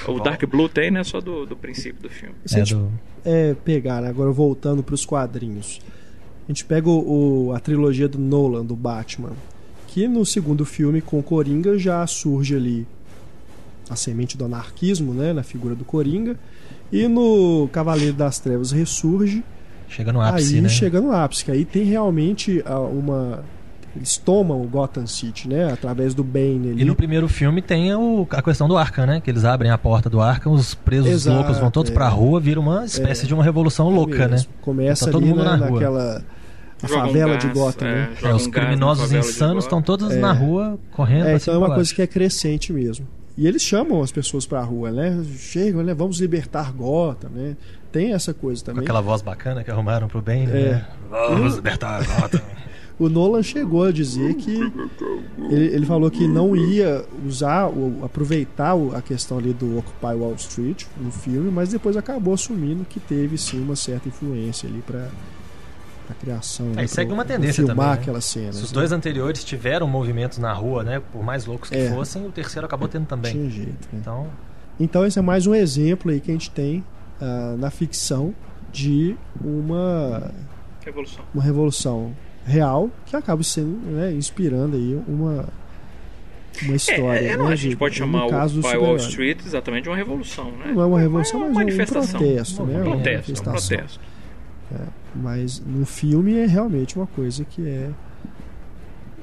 O 0.06 0.20
Dark 0.20 0.44
Blue 0.44 0.68
tem, 0.68 0.90
né? 0.90 1.02
Só 1.02 1.20
do, 1.20 1.46
do 1.46 1.56
princípio 1.56 2.02
do 2.02 2.10
filme. 2.10 2.34
Se 2.44 2.58
é 2.58 2.62
a 2.62 2.64
gente 2.64 2.90
é, 3.24 3.54
pegar, 3.64 4.04
agora 4.04 4.30
voltando 4.30 4.82
para 4.82 4.94
os 4.94 5.06
quadrinhos. 5.06 5.80
A 6.46 6.52
gente 6.52 6.64
pega 6.64 6.88
o, 6.88 7.46
o, 7.48 7.52
a 7.52 7.60
trilogia 7.60 8.08
do 8.08 8.18
Nolan, 8.18 8.64
do 8.64 8.76
Batman, 8.76 9.32
que 9.86 10.06
no 10.06 10.24
segundo 10.26 10.64
filme, 10.64 11.00
com 11.00 11.18
o 11.18 11.22
Coringa, 11.22 11.78
já 11.78 12.06
surge 12.06 12.54
ali 12.54 12.86
a 13.88 13.96
semente 13.96 14.36
do 14.36 14.44
anarquismo, 14.44 15.14
né, 15.14 15.32
na 15.32 15.42
figura 15.42 15.74
do 15.74 15.84
Coringa. 15.84 16.38
E 16.90 17.06
no 17.06 17.68
Cavaleiro 17.72 18.14
das 18.14 18.38
Trevas 18.38 18.72
ressurge. 18.72 19.44
Chega 19.88 20.12
no 20.12 20.20
ápice, 20.20 20.56
aí 20.56 20.60
né? 20.60 20.68
chega 20.68 21.00
no 21.00 21.12
ápice, 21.12 21.44
que 21.44 21.50
aí 21.50 21.64
tem 21.64 21.84
realmente 21.84 22.62
ah, 22.66 22.80
uma 22.80 23.42
eles 23.96 24.16
tomam 24.16 24.62
o 24.62 24.68
Gotham 24.68 25.06
City, 25.06 25.48
né? 25.48 25.72
Através 25.72 26.14
do 26.14 26.22
Bane 26.22 26.70
ali. 26.70 26.82
E 26.82 26.84
no 26.84 26.94
primeiro 26.94 27.28
filme 27.28 27.60
tem 27.60 27.92
o, 27.94 28.26
a 28.30 28.42
questão 28.42 28.68
do 28.68 28.76
Arkham, 28.76 29.06
né? 29.06 29.20
Que 29.20 29.30
eles 29.30 29.44
abrem 29.44 29.70
a 29.70 29.78
porta 29.78 30.08
do 30.08 30.20
Arkham, 30.20 30.52
os 30.52 30.74
presos 30.74 31.10
Exato, 31.10 31.36
loucos 31.36 31.58
vão 31.58 31.70
todos 31.70 31.90
é. 31.90 31.94
pra 31.94 32.08
rua, 32.08 32.38
vira 32.38 32.60
uma 32.60 32.84
espécie 32.84 33.24
é. 33.24 33.26
de 33.26 33.34
uma 33.34 33.42
revolução 33.42 33.90
louca, 33.90 34.28
né? 34.28 34.44
Começa 34.60 35.06
tá 35.06 35.12
todo 35.12 35.22
ali, 35.22 35.30
mundo 35.30 35.44
né, 35.44 35.50
na 35.50 35.56
rua. 35.56 35.70
naquela 35.70 36.24
a 36.80 36.88
favela 36.88 37.32
gás, 37.32 37.44
de 37.44 37.50
Gotham, 37.50 37.88
é, 37.88 37.94
né? 37.94 38.10
É, 38.22 38.34
os 38.34 38.46
criminosos 38.46 39.12
insanos 39.12 39.64
estão 39.64 39.82
todos 39.82 40.14
na 40.16 40.32
rua 40.32 40.78
correndo. 40.92 41.26
É, 41.26 41.36
então 41.36 41.54
é 41.54 41.58
uma 41.58 41.74
coisa 41.74 41.92
que 41.92 42.02
é 42.02 42.06
crescente 42.06 42.72
mesmo. 42.72 43.06
E 43.38 43.46
eles 43.46 43.62
chamam 43.62 44.02
as 44.02 44.10
pessoas 44.10 44.44
pra 44.44 44.60
rua, 44.62 44.90
né? 44.90 45.24
Chegam, 45.36 45.84
né? 45.84 45.94
Vamos 45.94 46.20
libertar 46.20 46.72
Gotham, 46.72 47.30
né? 47.30 47.56
Tem 47.92 48.12
essa 48.12 48.34
coisa 48.34 48.64
também. 48.64 48.80
Com 48.80 48.86
aquela 48.86 49.00
voz 49.00 49.22
bacana 49.22 49.62
que 49.62 49.70
arrumaram 49.70 50.08
pro 50.08 50.20
bem, 50.20 50.44
né? 50.44 50.60
É. 50.60 50.84
Vamos 51.08 51.54
libertar 51.54 52.04
Gotham. 52.04 52.40
o 52.98 53.08
Nolan 53.08 53.44
chegou 53.44 53.84
a 53.84 53.92
dizer 53.92 54.34
que 54.34 54.56
ele, 55.50 55.66
ele 55.66 55.86
falou 55.86 56.10
que 56.10 56.26
não 56.26 56.56
ia 56.56 57.04
usar, 57.24 57.70
aproveitar 58.02 58.74
a 58.92 59.00
questão 59.00 59.38
ali 59.38 59.52
do 59.52 59.78
Occupy 59.78 60.14
Wall 60.16 60.34
Street 60.34 60.86
no 61.00 61.12
filme, 61.12 61.48
mas 61.48 61.68
depois 61.68 61.96
acabou 61.96 62.34
assumindo 62.34 62.84
que 62.84 62.98
teve 62.98 63.38
sim 63.38 63.60
uma 63.60 63.76
certa 63.76 64.08
influência 64.08 64.68
ali 64.68 64.82
para 64.84 65.06
a 66.12 66.14
criação. 66.14 66.72
É, 66.76 66.86
segue 66.86 67.12
uma 67.12 67.24
tendência 67.24 67.64
filmar 67.64 67.76
também. 67.76 67.86
Né? 67.86 68.02
aquelas 68.02 68.24
cenas. 68.24 68.56
Se 68.56 68.64
os 68.64 68.72
dois 68.72 68.90
né? 68.90 68.96
anteriores 68.96 69.44
tiveram 69.44 69.86
movimentos 69.86 70.38
na 70.38 70.52
rua, 70.52 70.82
né, 70.82 71.02
por 71.12 71.22
mais 71.22 71.46
loucos 71.46 71.70
que 71.70 71.76
é. 71.76 71.90
fossem, 71.90 72.26
o 72.26 72.30
terceiro 72.30 72.66
acabou 72.66 72.88
tendo 72.88 73.06
também. 73.06 73.32
Tinha 73.32 73.50
jeito. 73.50 73.88
Né? 73.92 73.98
Então, 74.00 74.26
então 74.78 75.06
esse 75.06 75.18
é 75.18 75.22
mais 75.22 75.46
um 75.46 75.54
exemplo 75.54 76.10
aí 76.10 76.20
que 76.20 76.30
a 76.30 76.34
gente 76.34 76.50
tem 76.50 76.84
uh, 77.20 77.56
na 77.56 77.70
ficção 77.70 78.34
de 78.72 79.16
uma 79.40 80.30
revolução. 80.84 81.24
Uma 81.34 81.42
revolução 81.42 82.16
real 82.44 82.90
que 83.06 83.14
acaba 83.14 83.42
sendo 83.42 83.78
né, 83.90 84.12
inspirando 84.12 84.76
aí 84.76 85.00
uma 85.06 85.46
uma 86.62 86.76
história. 86.76 87.20
É, 87.20 87.26
é, 87.32 87.36
não, 87.36 87.46
né, 87.46 87.52
a 87.52 87.56
gente 87.56 87.76
pode 87.76 87.94
chamar 87.94 88.26
o 88.26 88.30
caso 88.30 88.60
By 88.60 88.76
Wall 88.76 88.96
Street 88.96 89.38
exatamente 89.44 89.84
de 89.84 89.90
uma 89.90 89.96
revolução, 89.96 90.50
né? 90.52 90.72
Não 90.74 90.82
é 90.82 90.86
uma 90.86 91.00
revolução, 91.00 91.40
é 91.40 91.44
uma 91.44 91.64
mas 91.64 91.78
é 91.78 91.82
um 91.82 91.86
protesto, 91.86 92.64
né? 92.64 92.80
Um 92.80 92.82
protesto, 92.82 93.32
um 93.32 93.44
protesto. 93.44 94.00
É, 94.72 94.80
mas 95.14 95.60
no 95.60 95.86
filme 95.86 96.36
é 96.36 96.46
realmente 96.46 96.96
uma 96.96 97.06
coisa 97.06 97.44
que 97.44 97.66
é 97.66 97.90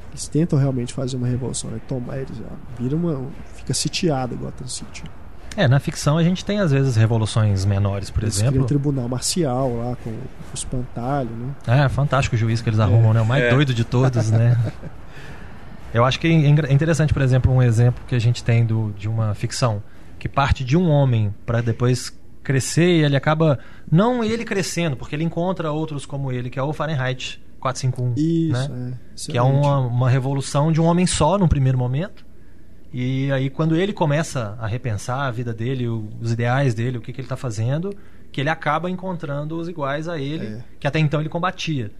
eles 0.10 0.28
tentam 0.30 0.58
realmente 0.58 0.93
fazer 0.93 1.18
uma 1.18 1.28
revolução, 1.28 1.70
né? 1.70 1.80
Tomar 1.88 2.18
eles 2.18 2.41
vira 2.80 2.96
uma 2.96 3.28
fica 3.54 3.74
sitiado 3.74 4.36
Gotham 4.38 4.68
City. 4.68 5.04
É, 5.58 5.68
na 5.68 5.80
ficção 5.80 6.18
a 6.18 6.24
gente 6.24 6.43
tem 6.43 6.60
às 6.60 6.72
vezes 6.72 6.96
revoluções 6.96 7.66
menores, 7.66 8.10
por 8.10 8.24
eles 8.24 8.38
exemplo. 8.38 8.64
um 8.64 8.66
tribunal 8.66 9.08
marcial 9.08 9.76
lá 9.76 9.96
com, 10.04 10.12
com 10.12 10.52
o 10.52 10.56
espantalho, 10.56 11.30
né? 11.30 11.84
É, 11.84 11.89
fantástico 11.89 12.36
o 12.36 12.39
juiz 12.39 12.62
que 12.62 12.70
eles 12.70 12.80
arrumam, 12.80 13.12
é. 13.12 13.16
né? 13.16 13.22
O 13.22 13.26
mais 13.26 13.43
é. 13.43 13.50
doido 13.50 13.74
de 13.74 13.84
todos, 13.84 14.32
né? 14.32 14.58
Eu 15.93 16.04
acho 16.04 16.20
que 16.20 16.28
é 16.28 16.74
interessante, 16.74 17.14
por 17.14 17.22
exemplo, 17.22 17.54
um 17.54 17.62
exemplo 17.62 18.04
que 18.06 18.16
a 18.16 18.20
gente 18.20 18.43
tem 18.43 18.66
do, 18.66 18.93
de 18.98 19.08
uma 19.08 19.34
ficção 19.34 19.82
que 20.20 20.28
parte 20.28 20.64
de 20.64 20.76
um 20.76 20.89
homem 20.89 21.34
para 21.46 21.62
depois 21.62 22.14
crescer 22.46 23.00
e 23.00 23.04
ele 23.04 23.16
acaba 23.16 23.60
não 23.91 24.24
ele 24.24 24.46
crescendo, 24.46 24.96
porque 24.96 25.16
ele 25.16 25.24
encontra 25.24 25.72
outros 25.72 26.06
como 26.06 26.32
ele, 26.32 26.50
que 26.50 26.58
é 26.58 26.64
o 26.64 26.72
Fahrenheit 26.72 27.41
451, 27.60 28.14
Isso, 28.16 28.72
né? 28.72 28.93
É. 28.93 29.32
Que 29.32 29.38
é 29.38 29.41
uma, 29.41 29.80
uma 29.80 30.10
revolução 30.10 30.72
de 30.72 30.80
um 30.80 30.86
homem 30.86 31.06
só 31.06 31.38
no 31.38 31.48
primeiro 31.48 31.78
momento 31.78 32.26
e 32.98 33.30
aí, 33.30 33.50
quando 33.50 33.76
ele 33.76 33.91
começa 33.91 34.56
a 34.58 34.66
repensar 34.66 35.28
a 35.28 35.30
vida 35.30 35.54
dele, 35.54 35.86
os 35.86 36.32
ideais 36.32 36.74
dele, 36.74 36.98
o 36.98 37.02
que, 37.02 37.12
que 37.12 37.20
ele 37.20 37.26
está 37.26 37.36
fazendo, 37.36 37.93
que 38.32 38.39
ele 38.39 38.50
acaba 38.50 38.89
encontrando 38.89 39.58
os 39.58 39.68
iguais 39.68 40.08
a 40.08 40.18
ele, 40.18 40.46
é. 40.46 40.64
que 40.80 40.88
até 40.88 40.98
então 40.98 41.20
ele 41.20 41.28
combatia. 41.28 41.91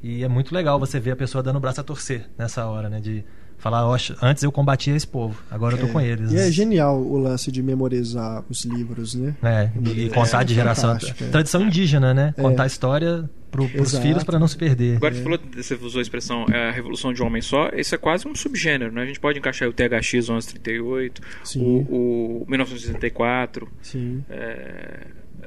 E 0.00 0.22
é 0.22 0.28
muito 0.28 0.54
legal 0.54 0.78
você 0.78 1.00
ver 1.00 1.10
a 1.10 1.16
pessoa 1.16 1.42
dando 1.42 1.56
o 1.56 1.60
braço 1.60 1.80
a 1.80 1.82
torcer 1.82 2.30
nessa 2.38 2.66
hora, 2.66 2.88
né? 2.88 3.00
De 3.00 3.24
falar, 3.58 3.84
antes 4.22 4.42
eu 4.42 4.52
combatia 4.52 4.94
esse 4.94 5.06
povo, 5.06 5.42
agora 5.50 5.74
eu 5.74 5.80
tô 5.80 5.86
é. 5.86 5.88
com 5.90 6.00
eles. 6.00 6.32
E 6.32 6.36
é 6.36 6.50
genial 6.50 7.00
o 7.00 7.18
lance 7.18 7.50
de 7.50 7.62
memorizar 7.62 8.44
os 8.48 8.64
livros, 8.64 9.14
né? 9.14 9.34
É, 9.42 9.70
e, 9.96 10.08
contar 10.10 10.42
é, 10.42 10.44
de 10.44 10.54
geração. 10.54 10.96
É. 10.96 11.28
Tradição 11.30 11.62
indígena, 11.62 12.12
né? 12.12 12.34
Contar 12.36 12.64
a 12.64 12.66
história 12.66 13.28
para 13.50 13.82
os 13.82 13.96
filhos 13.98 14.24
para 14.24 14.38
não 14.38 14.48
se 14.48 14.56
perder. 14.56 14.96
Agora, 14.96 15.14
você, 15.14 15.22
falou, 15.22 15.38
você 15.54 15.74
usou 15.74 15.98
a 16.00 16.02
expressão 16.02 16.44
é, 16.50 16.68
a 16.68 16.72
revolução 16.72 17.12
de 17.12 17.22
um 17.22 17.26
homem 17.26 17.40
só, 17.40 17.68
isso 17.68 17.94
é 17.94 17.98
quase 17.98 18.26
um 18.26 18.34
subgênero, 18.34 18.92
né? 18.92 19.02
A 19.02 19.06
gente 19.06 19.20
pode 19.20 19.38
encaixar 19.38 19.68
o 19.68 19.72
THX 19.72 20.28
1138, 20.28 21.22
o, 21.56 22.40
o 22.40 22.46
1964. 22.48 23.68
Sim. 23.80 24.24
É, 24.28 25.06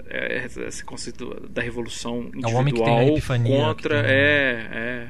é, 0.09 0.45
esse 0.67 0.83
conceito 0.83 1.49
da 1.49 1.61
revolução 1.61 2.29
individual 2.33 2.51
é 2.51 2.55
o 2.55 2.57
homem 2.57 2.73
que 2.73 2.83
tem 2.83 2.97
a 2.97 3.07
epifania, 3.07 3.57
contra. 3.57 4.03
Tem... 4.03 4.11
É, 4.11 4.67
é. 4.71 5.07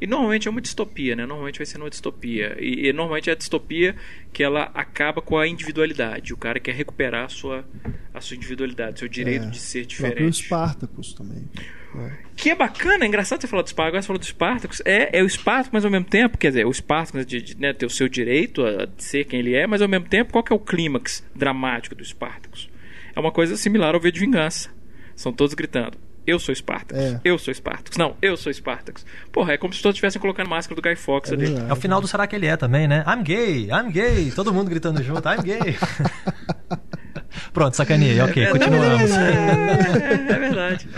E 0.00 0.06
normalmente 0.06 0.48
é 0.48 0.50
uma 0.50 0.60
distopia, 0.60 1.14
né? 1.16 1.24
Normalmente 1.24 1.58
vai 1.58 1.66
ser 1.66 1.78
uma 1.78 1.88
distopia. 1.88 2.56
E, 2.58 2.88
e, 2.88 2.92
normalmente 2.92 3.30
é 3.30 3.32
a 3.32 3.36
distopia 3.36 3.94
que 4.32 4.42
ela 4.42 4.70
acaba 4.74 5.22
com 5.22 5.38
a 5.38 5.46
individualidade. 5.46 6.32
O 6.32 6.36
cara 6.36 6.58
quer 6.58 6.74
recuperar 6.74 7.24
a 7.24 7.28
sua, 7.28 7.64
a 8.12 8.20
sua 8.20 8.36
individualidade, 8.36 8.98
seu 8.98 9.08
direito 9.08 9.46
é, 9.46 9.50
de 9.50 9.58
ser 9.58 9.86
diferente. 9.86 10.22
O 10.22 10.32
Spartacus 10.32 11.14
também. 11.14 11.48
É. 11.96 12.12
Que 12.36 12.50
é 12.50 12.54
bacana, 12.54 13.04
é 13.04 13.08
engraçado 13.08 13.40
você 13.40 13.46
falar 13.46 13.62
do 13.62 13.68
Spartacus. 13.68 13.88
Agora 13.88 14.02
você 14.02 14.06
falou 14.06 14.18
do 14.18 14.26
Spartacus. 14.26 14.82
É, 14.84 15.18
é 15.18 15.22
o 15.22 15.28
Spartacus, 15.28 15.70
mas 15.72 15.84
ao 15.84 15.90
mesmo 15.90 16.06
tempo, 16.06 16.36
quer 16.36 16.48
dizer, 16.48 16.66
o 16.66 16.72
Spartacus 16.72 17.24
de, 17.24 17.40
de 17.40 17.56
né, 17.56 17.72
ter 17.72 17.86
o 17.86 17.90
seu 17.90 18.08
direito 18.08 18.66
a 18.66 18.88
ser 18.98 19.24
quem 19.24 19.38
ele 19.38 19.54
é, 19.54 19.66
mas 19.66 19.80
ao 19.80 19.88
mesmo 19.88 20.08
tempo, 20.08 20.32
qual 20.32 20.42
que 20.42 20.52
é 20.52 20.56
o 20.56 20.58
clímax 20.58 21.24
dramático 21.34 21.94
do 21.94 22.04
Spartacus? 22.04 22.68
É 23.14 23.20
uma 23.20 23.30
coisa 23.30 23.56
similar 23.56 23.94
ao 23.94 24.00
V 24.00 24.10
de 24.10 24.20
Vingança. 24.20 24.70
São 25.14 25.32
todos 25.32 25.54
gritando 25.54 25.96
eu 26.26 26.38
sou 26.38 26.54
Spartacus. 26.54 27.02
É. 27.02 27.20
Eu 27.24 27.38
sou 27.38 27.52
Spartacus. 27.52 27.98
Não, 27.98 28.16
eu 28.22 28.36
sou 28.36 28.52
Spartacus. 28.52 29.04
Porra, 29.30 29.52
é 29.54 29.56
como 29.58 29.72
se 29.72 29.82
todos 29.82 29.94
estivessem 29.94 30.20
colocando 30.20 30.48
máscara 30.48 30.80
do 30.80 30.82
Guy 30.82 30.96
Fox 30.96 31.30
é 31.30 31.34
ali. 31.34 31.46
Verdade. 31.46 31.70
É 31.70 31.72
o 31.72 31.76
final 31.76 32.00
do 32.00 32.08
Será 32.08 32.26
que 32.26 32.34
ele 32.36 32.46
é 32.46 32.56
também, 32.56 32.88
né? 32.88 33.04
I'm 33.06 33.22
gay, 33.22 33.68
I'm 33.68 33.90
gay. 33.90 34.30
Todo 34.30 34.52
mundo 34.52 34.68
gritando 34.70 35.02
junto, 35.02 35.28
I'm 35.28 35.42
gay. 35.42 35.76
Pronto, 37.52 37.76
sacaneei, 37.76 38.20
ok, 38.20 38.44
é, 38.44 38.50
continuamos. 38.50 39.10
É, 39.10 39.30
é, 39.30 40.32
é, 40.32 40.38
verdade. 40.38 40.88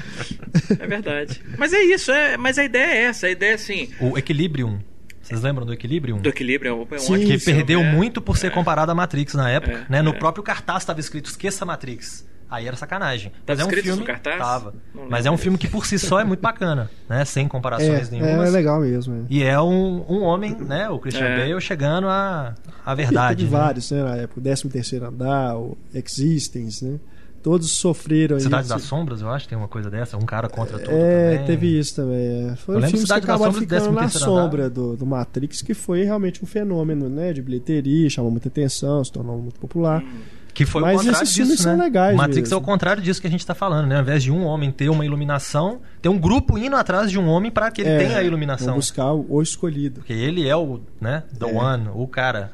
É 0.78 0.86
verdade. 0.86 1.42
Mas 1.58 1.72
é 1.72 1.82
isso, 1.82 2.12
é, 2.12 2.36
mas 2.36 2.58
a 2.58 2.64
ideia 2.64 2.84
é 2.84 3.02
essa, 3.04 3.26
a 3.26 3.30
ideia 3.30 3.52
é 3.52 3.54
assim. 3.54 3.90
O 4.00 4.16
Equilibrium. 4.16 4.78
Vocês 5.20 5.42
lembram 5.42 5.66
do 5.66 5.72
Equilibrium? 5.72 6.18
Do 6.18 6.28
Equilibrium, 6.28 6.86
é 6.90 6.94
um 6.94 7.18
Que 7.18 7.38
perdeu 7.38 7.80
é, 7.80 7.92
muito 7.92 8.22
por 8.22 8.36
ser 8.36 8.52
comparado 8.52 8.92
a 8.92 8.94
Matrix 8.94 9.34
na 9.34 9.50
época. 9.50 9.84
né? 9.88 10.00
No 10.00 10.14
próprio 10.14 10.42
cartaz 10.42 10.82
estava 10.82 11.00
escrito 11.00 11.28
Esqueça 11.28 11.64
Matrix. 11.64 12.24
Aí 12.48 12.66
era 12.66 12.76
sacanagem. 12.76 13.32
Mas 13.46 13.58
é 13.58 13.64
um 13.64 13.70
filme. 13.70 14.04
cartaz? 14.04 14.38
Tava. 14.38 14.74
Mas 15.08 15.26
é 15.26 15.30
um 15.30 15.36
filme 15.36 15.58
que 15.58 15.66
por 15.66 15.84
si 15.84 15.98
só 15.98 16.20
é 16.20 16.24
muito 16.24 16.40
bacana, 16.40 16.88
né? 17.08 17.24
Sem 17.24 17.48
comparações 17.48 18.08
é, 18.08 18.10
nenhumas. 18.10 18.48
É, 18.48 18.50
legal 18.50 18.80
mesmo. 18.80 19.14
É. 19.14 19.18
E 19.28 19.42
é 19.42 19.60
um, 19.60 20.04
um 20.08 20.22
homem, 20.22 20.54
né? 20.54 20.88
O 20.88 20.98
Christian 20.98 21.26
é. 21.26 21.48
Bale 21.48 21.60
chegando 21.60 22.08
à, 22.08 22.54
à 22.84 22.94
verdade. 22.94 23.44
Teve 23.44 23.54
né? 23.54 23.62
vários, 23.62 23.90
né? 23.90 24.02
Na 24.02 24.16
época, 24.16 24.40
o 24.40 24.42
13 24.42 24.68
terceiro 24.68 25.06
andar, 25.06 25.56
o 25.56 25.76
Existence, 25.92 26.84
né? 26.84 26.98
Todos 27.42 27.70
sofreram. 27.70 28.40
Cidade 28.40 28.68
das 28.68 28.82
Sombras, 28.82 29.20
eu 29.20 29.30
acho, 29.30 29.48
tem 29.48 29.56
uma 29.56 29.68
coisa 29.68 29.88
dessa. 29.88 30.16
Um 30.16 30.24
cara 30.24 30.48
contra 30.48 30.80
tudo. 30.80 30.90
É, 30.90 31.32
também. 31.32 31.46
teve 31.46 31.78
isso 31.78 31.94
também. 31.94 32.50
É. 32.50 32.56
Foi 32.56 32.74
eu 32.74 32.80
um 32.80 32.88
filme 32.88 33.06
que 33.06 33.12
acabou 33.12 33.52
ficando 33.52 33.92
na 33.92 34.08
sombra 34.08 34.68
do, 34.68 34.96
do, 34.96 35.06
Matrix, 35.06 35.62
que 35.62 35.72
foi 35.72 36.02
realmente 36.02 36.42
um 36.42 36.46
fenômeno, 36.46 37.08
né? 37.08 37.32
De 37.32 37.40
bilheteria, 37.40 38.10
chamou 38.10 38.32
muita 38.32 38.48
atenção, 38.48 39.04
se 39.04 39.12
tornou 39.12 39.38
muito 39.38 39.60
popular. 39.60 40.02
Hum. 40.02 40.35
Que 40.56 40.64
foi 40.64 40.80
Mas 40.80 40.94
o 40.94 40.96
contrário 41.04 41.22
esses 41.22 41.34
filmes 41.34 41.52
disso, 41.52 41.64
são 41.64 41.76
né? 41.76 41.84
legais 41.84 42.16
Matrix 42.16 42.48
mesmo. 42.48 42.54
é 42.54 42.56
o 42.56 42.60
contrário 42.62 43.02
disso 43.02 43.20
que 43.20 43.26
a 43.26 43.30
gente 43.30 43.40
está 43.40 43.54
falando, 43.54 43.88
né? 43.88 43.96
Ao 43.96 44.00
invés 44.00 44.22
de 44.22 44.32
um 44.32 44.42
homem 44.42 44.72
ter 44.72 44.88
uma 44.88 45.04
iluminação, 45.04 45.80
tem 46.00 46.10
um 46.10 46.18
grupo 46.18 46.56
indo 46.56 46.74
atrás 46.76 47.10
de 47.10 47.18
um 47.18 47.28
homem 47.28 47.50
para 47.50 47.70
que 47.70 47.82
ele 47.82 47.90
é, 47.90 47.98
tenha 47.98 48.16
a 48.16 48.22
iluminação. 48.22 48.74
buscar 48.76 49.12
o 49.12 49.42
escolhido. 49.42 49.96
Porque 49.96 50.14
ele 50.14 50.48
é 50.48 50.56
o, 50.56 50.80
né? 50.98 51.24
The 51.38 51.50
é. 51.50 51.54
one, 51.54 51.88
o 51.94 52.08
cara. 52.08 52.52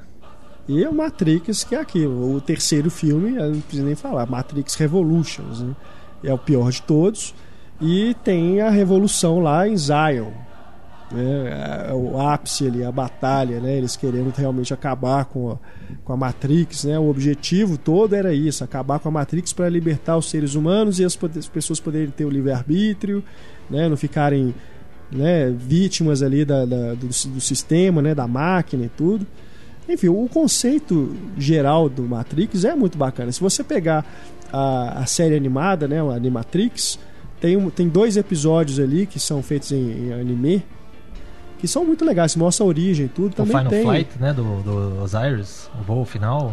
E 0.66 0.84
o 0.84 0.92
Matrix, 0.92 1.62
que 1.62 1.76
é 1.76 1.80
aquilo. 1.80 2.34
O 2.34 2.40
terceiro 2.40 2.90
filme, 2.90 3.36
eu 3.36 3.53
não 3.53 3.61
preciso 3.61 3.86
nem 3.86 3.94
falar. 3.94 4.26
Matrix 4.26 4.74
Revolutions, 4.74 5.61
né? 5.61 5.76
É 6.24 6.34
o 6.34 6.38
pior 6.38 6.72
de 6.72 6.82
todos. 6.82 7.32
E 7.80 8.16
tem 8.24 8.61
a 8.61 8.70
revolução 8.70 9.38
lá 9.38 9.68
em 9.68 9.76
Zion, 9.76 10.32
né, 11.12 11.92
o 11.92 12.18
ápice 12.18 12.66
ali, 12.66 12.82
a 12.82 12.90
batalha, 12.90 13.60
né, 13.60 13.76
eles 13.76 13.96
querendo 13.96 14.32
realmente 14.34 14.72
acabar 14.72 15.26
com 15.26 15.50
a, 15.50 15.58
com 16.04 16.12
a 16.12 16.16
Matrix, 16.16 16.84
né, 16.84 16.98
o 16.98 17.08
objetivo 17.08 17.76
todo 17.76 18.14
era 18.14 18.32
isso, 18.32 18.64
acabar 18.64 18.98
com 18.98 19.08
a 19.08 19.12
Matrix 19.12 19.52
para 19.52 19.68
libertar 19.68 20.16
os 20.16 20.30
seres 20.30 20.54
humanos 20.54 20.98
e 20.98 21.04
as, 21.04 21.18
as 21.36 21.48
pessoas 21.48 21.78
poderem 21.78 22.10
ter 22.10 22.24
o 22.24 22.30
livre-arbítrio, 22.30 23.22
né, 23.68 23.88
não 23.88 23.96
ficarem 23.96 24.54
né, 25.10 25.50
vítimas 25.50 26.22
ali 26.22 26.44
da, 26.44 26.64
da 26.64 26.94
do, 26.94 27.06
do, 27.06 27.40
sistema, 27.40 28.00
né, 28.00 28.14
da 28.14 28.26
máquina 28.26 28.86
e 28.86 28.88
tudo. 28.88 29.26
Enfim, 29.88 30.08
o 30.08 30.28
conceito 30.28 31.14
geral 31.36 31.88
do 31.88 32.02
Matrix 32.02 32.64
é 32.64 32.74
muito 32.74 32.96
bacana. 32.96 33.30
Se 33.30 33.40
você 33.40 33.62
pegar 33.62 34.06
a, 34.50 35.00
a 35.00 35.06
série 35.06 35.36
animada, 35.36 35.86
né, 35.86 36.00
a 36.00 36.14
Animatrix, 36.14 36.98
tem, 37.40 37.68
tem 37.70 37.88
dois 37.88 38.16
episódios 38.16 38.78
ali 38.78 39.04
que 39.06 39.20
são 39.20 39.42
feitos 39.42 39.72
em, 39.72 40.06
em 40.06 40.12
anime 40.12 40.64
que 41.62 41.68
são 41.68 41.84
muito 41.84 42.04
legais, 42.04 42.34
mostra 42.34 42.64
a 42.64 42.66
origem 42.66 43.06
tudo. 43.06 43.36
Também 43.36 43.54
o 43.54 43.58
Final 43.58 43.70
tem. 43.70 43.82
Flight, 43.84 44.10
né, 44.18 44.32
do, 44.32 44.42
do 44.62 45.00
Osiris, 45.00 45.70
o 45.80 45.84
voo 45.84 46.04
final. 46.04 46.52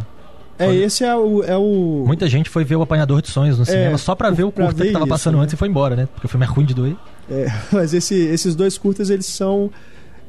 É, 0.59 0.67
foi... 0.67 0.75
esse 0.83 1.03
é 1.03 1.15
o, 1.15 1.43
é 1.43 1.57
o. 1.57 2.03
Muita 2.05 2.29
gente 2.29 2.47
foi 2.47 2.63
ver 2.63 2.75
o 2.75 2.83
Apanhador 2.83 3.19
de 3.19 3.29
Sonhos 3.29 3.57
no 3.57 3.63
é, 3.63 3.65
cinema 3.65 3.97
só 3.97 4.13
pra 4.13 4.29
ver 4.29 4.43
o 4.43 4.51
curta 4.51 4.85
que 4.85 4.91
tava 4.91 5.05
isso, 5.05 5.09
passando 5.09 5.37
né? 5.37 5.41
antes 5.41 5.53
e 5.53 5.57
foi 5.57 5.67
embora, 5.67 5.95
né? 5.95 6.07
Porque 6.13 6.27
o 6.27 6.29
filme 6.29 6.45
é 6.45 6.47
ruim 6.47 6.63
de 6.63 6.75
doer. 6.75 6.95
É, 7.27 7.47
mas 7.73 7.91
esse, 7.91 8.13
esses 8.13 8.53
dois 8.53 8.77
curtas, 8.77 9.09
eles 9.09 9.25
são. 9.25 9.71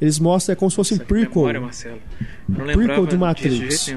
Eles 0.00 0.18
mostram 0.18 0.54
é 0.54 0.56
como 0.56 0.70
se 0.70 0.76
fosse 0.76 0.94
um 0.94 0.98
prequel. 0.98 1.42
Memória, 1.42 1.60
Marcelo. 1.60 1.98
Não 2.48 2.64
prequel 2.64 3.04
de 3.04 3.18
Matrix. 3.18 3.94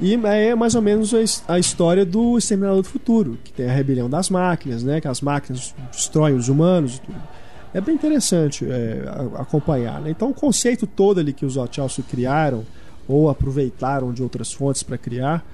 E 0.00 0.14
é 0.14 0.54
mais 0.54 0.74
ou 0.74 0.80
menos 0.80 1.12
a 1.46 1.58
história 1.58 2.06
do 2.06 2.38
Exterminador 2.38 2.80
do 2.80 2.88
Futuro, 2.88 3.38
que 3.44 3.52
tem 3.52 3.68
a 3.68 3.72
rebelião 3.72 4.08
das 4.08 4.30
máquinas, 4.30 4.82
né? 4.82 5.02
Que 5.02 5.06
as 5.06 5.20
máquinas 5.20 5.74
destroem 5.92 6.34
os 6.34 6.48
humanos 6.48 6.96
e 6.96 7.00
tudo 7.02 7.33
é 7.74 7.80
bem 7.80 7.96
interessante 7.96 8.64
é, 8.64 9.02
acompanhar. 9.34 10.00
Né? 10.00 10.10
Então, 10.10 10.30
o 10.30 10.34
conceito 10.34 10.86
todo 10.86 11.18
ali 11.18 11.32
que 11.32 11.44
os 11.44 11.56
Wachowski 11.56 12.02
criaram 12.02 12.64
ou 13.08 13.28
aproveitaram 13.28 14.12
de 14.12 14.22
outras 14.22 14.52
fontes 14.52 14.82
para 14.82 14.96
criar 14.96 15.44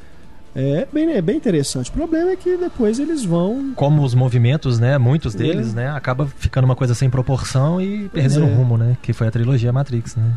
é 0.55 0.87
bem, 0.93 1.13
é 1.13 1.23
bem 1.23 1.37
interessante. 1.37 1.91
O 1.91 1.93
problema 1.93 2.33
é 2.33 2.37
que 2.37 2.57
depois 2.57 2.99
eles 2.99 3.25
vão. 3.25 3.73
Como 3.75 4.03
os 4.03 4.15
movimentos, 4.15 4.79
né? 4.79 4.99
Muitos 4.99 5.35
deles, 5.35 5.73
é. 5.73 5.77
né? 5.77 5.91
Acaba 5.91 6.27
ficando 6.27 6.65
uma 6.65 6.77
coisa 6.77 6.93
sem 6.95 7.09
proporção 7.09 7.81
e 7.81 8.09
perdendo 8.09 8.47
é. 8.47 8.55
rumo, 8.55 8.77
né? 8.77 8.97
Que 9.01 9.13
foi 9.13 9.29
a 9.29 9.31
trilogia 9.31 9.73
Matrix, 9.73 10.17
né? 10.17 10.33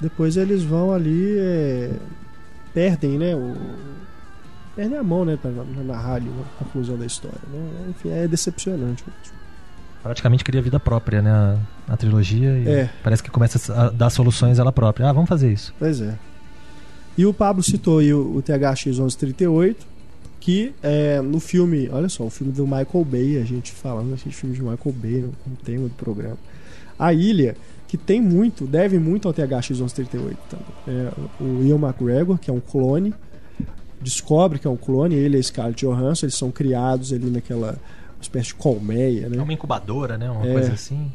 Depois 0.00 0.36
eles 0.36 0.62
vão 0.62 0.92
ali. 0.92 1.36
É... 1.38 1.92
Perdem, 2.72 3.18
né? 3.18 3.36
O... 3.36 3.54
Perdem 4.74 4.96
a 4.96 5.02
mão, 5.02 5.26
né? 5.26 5.36
Pra 5.40 5.50
narrar 5.84 6.14
ali 6.14 6.30
a 6.58 6.64
conclusão 6.64 6.96
da 6.96 7.04
história. 7.04 7.38
Né? 7.52 7.90
Enfim, 7.90 8.10
é 8.10 8.26
decepcionante 8.26 9.04
mesmo 9.06 9.39
praticamente 10.02 10.44
cria 10.44 10.62
vida 10.62 10.80
própria, 10.80 11.22
né? 11.22 11.30
A, 11.30 11.94
a 11.94 11.96
trilogia. 11.96 12.58
E 12.58 12.68
é. 12.68 12.90
Parece 13.02 13.22
que 13.22 13.30
começa 13.30 13.72
a 13.72 13.90
dar 13.90 14.10
soluções 14.10 14.58
ela 14.58 14.72
própria. 14.72 15.08
Ah, 15.08 15.12
vamos 15.12 15.28
fazer 15.28 15.52
isso. 15.52 15.74
Pois 15.78 16.00
é. 16.00 16.18
E 17.16 17.26
o 17.26 17.34
Pablo 17.34 17.62
citou 17.62 17.98
aí 17.98 18.14
o, 18.14 18.36
o 18.36 18.42
THX 18.42 18.86
1138, 18.86 19.86
que 20.38 20.72
é, 20.82 21.20
no 21.20 21.38
filme, 21.38 21.88
olha 21.90 22.08
só, 22.08 22.24
o 22.24 22.30
filme 22.30 22.52
do 22.52 22.64
Michael 22.64 23.04
Bay, 23.04 23.38
a 23.38 23.44
gente 23.44 23.72
falando 23.72 24.14
assim, 24.14 24.30
de 24.30 24.34
filme 24.36 24.54
de 24.54 24.62
Michael 24.62 24.94
Bay 24.94 25.20
no, 25.20 25.32
no 25.46 25.56
tema 25.62 25.88
do 25.88 25.94
programa. 25.94 26.38
A 26.98 27.12
Ilha, 27.12 27.56
que 27.88 27.98
tem 27.98 28.20
muito, 28.20 28.66
deve 28.66 28.98
muito 28.98 29.28
ao 29.28 29.34
THX 29.34 29.70
1138 29.70 30.38
também. 30.48 30.66
É, 30.86 31.12
o 31.42 31.62
Ian 31.64 31.76
McGregor, 31.76 32.38
que 32.38 32.50
é 32.50 32.52
um 32.52 32.60
clone, 32.60 33.12
descobre 34.00 34.58
que 34.58 34.66
é 34.66 34.70
um 34.70 34.76
clone, 34.76 35.14
ele 35.14 35.36
e 35.36 35.40
a 35.40 35.42
Scarlett 35.42 35.84
Johansson, 35.84 36.26
eles 36.26 36.36
são 36.36 36.50
criados 36.50 37.12
ali 37.12 37.30
naquela 37.30 37.78
espécie 38.20 38.48
de 38.48 38.54
colmeia, 38.54 39.28
né? 39.28 39.36
É 39.36 39.42
uma 39.42 39.52
incubadora, 39.52 40.16
né? 40.18 40.30
Uma 40.30 40.46
é, 40.46 40.52
coisa 40.52 40.72
assim. 40.72 41.10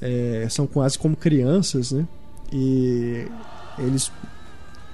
É, 0.00 0.46
são 0.50 0.66
quase 0.66 0.98
como 0.98 1.16
crianças, 1.16 1.92
né? 1.92 2.06
E 2.52 3.26
eles 3.78 4.10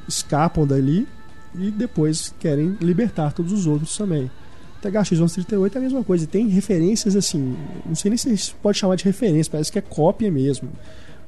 escapam 0.07 0.66
dali 0.66 1.07
e 1.55 1.70
depois 1.70 2.35
querem 2.39 2.76
libertar 2.81 3.33
todos 3.33 3.53
os 3.53 3.66
outros 3.66 3.97
também. 3.97 4.31
THX 4.81 5.11
1138 5.12 5.74
é 5.74 5.79
a 5.79 5.83
mesma 5.83 6.05
coisa, 6.05 6.26
tem 6.26 6.47
referências 6.49 7.16
assim, 7.16 7.57
não 7.85 7.97
sei 7.97 8.11
nem 8.11 8.16
se 8.16 8.55
pode 8.62 8.79
chamar 8.79 8.95
de 8.95 9.05
referência, 9.05 9.51
parece 9.51 9.72
que 9.72 9.79
é 9.79 9.83
cópia 9.83 10.31
mesmo 10.31 10.70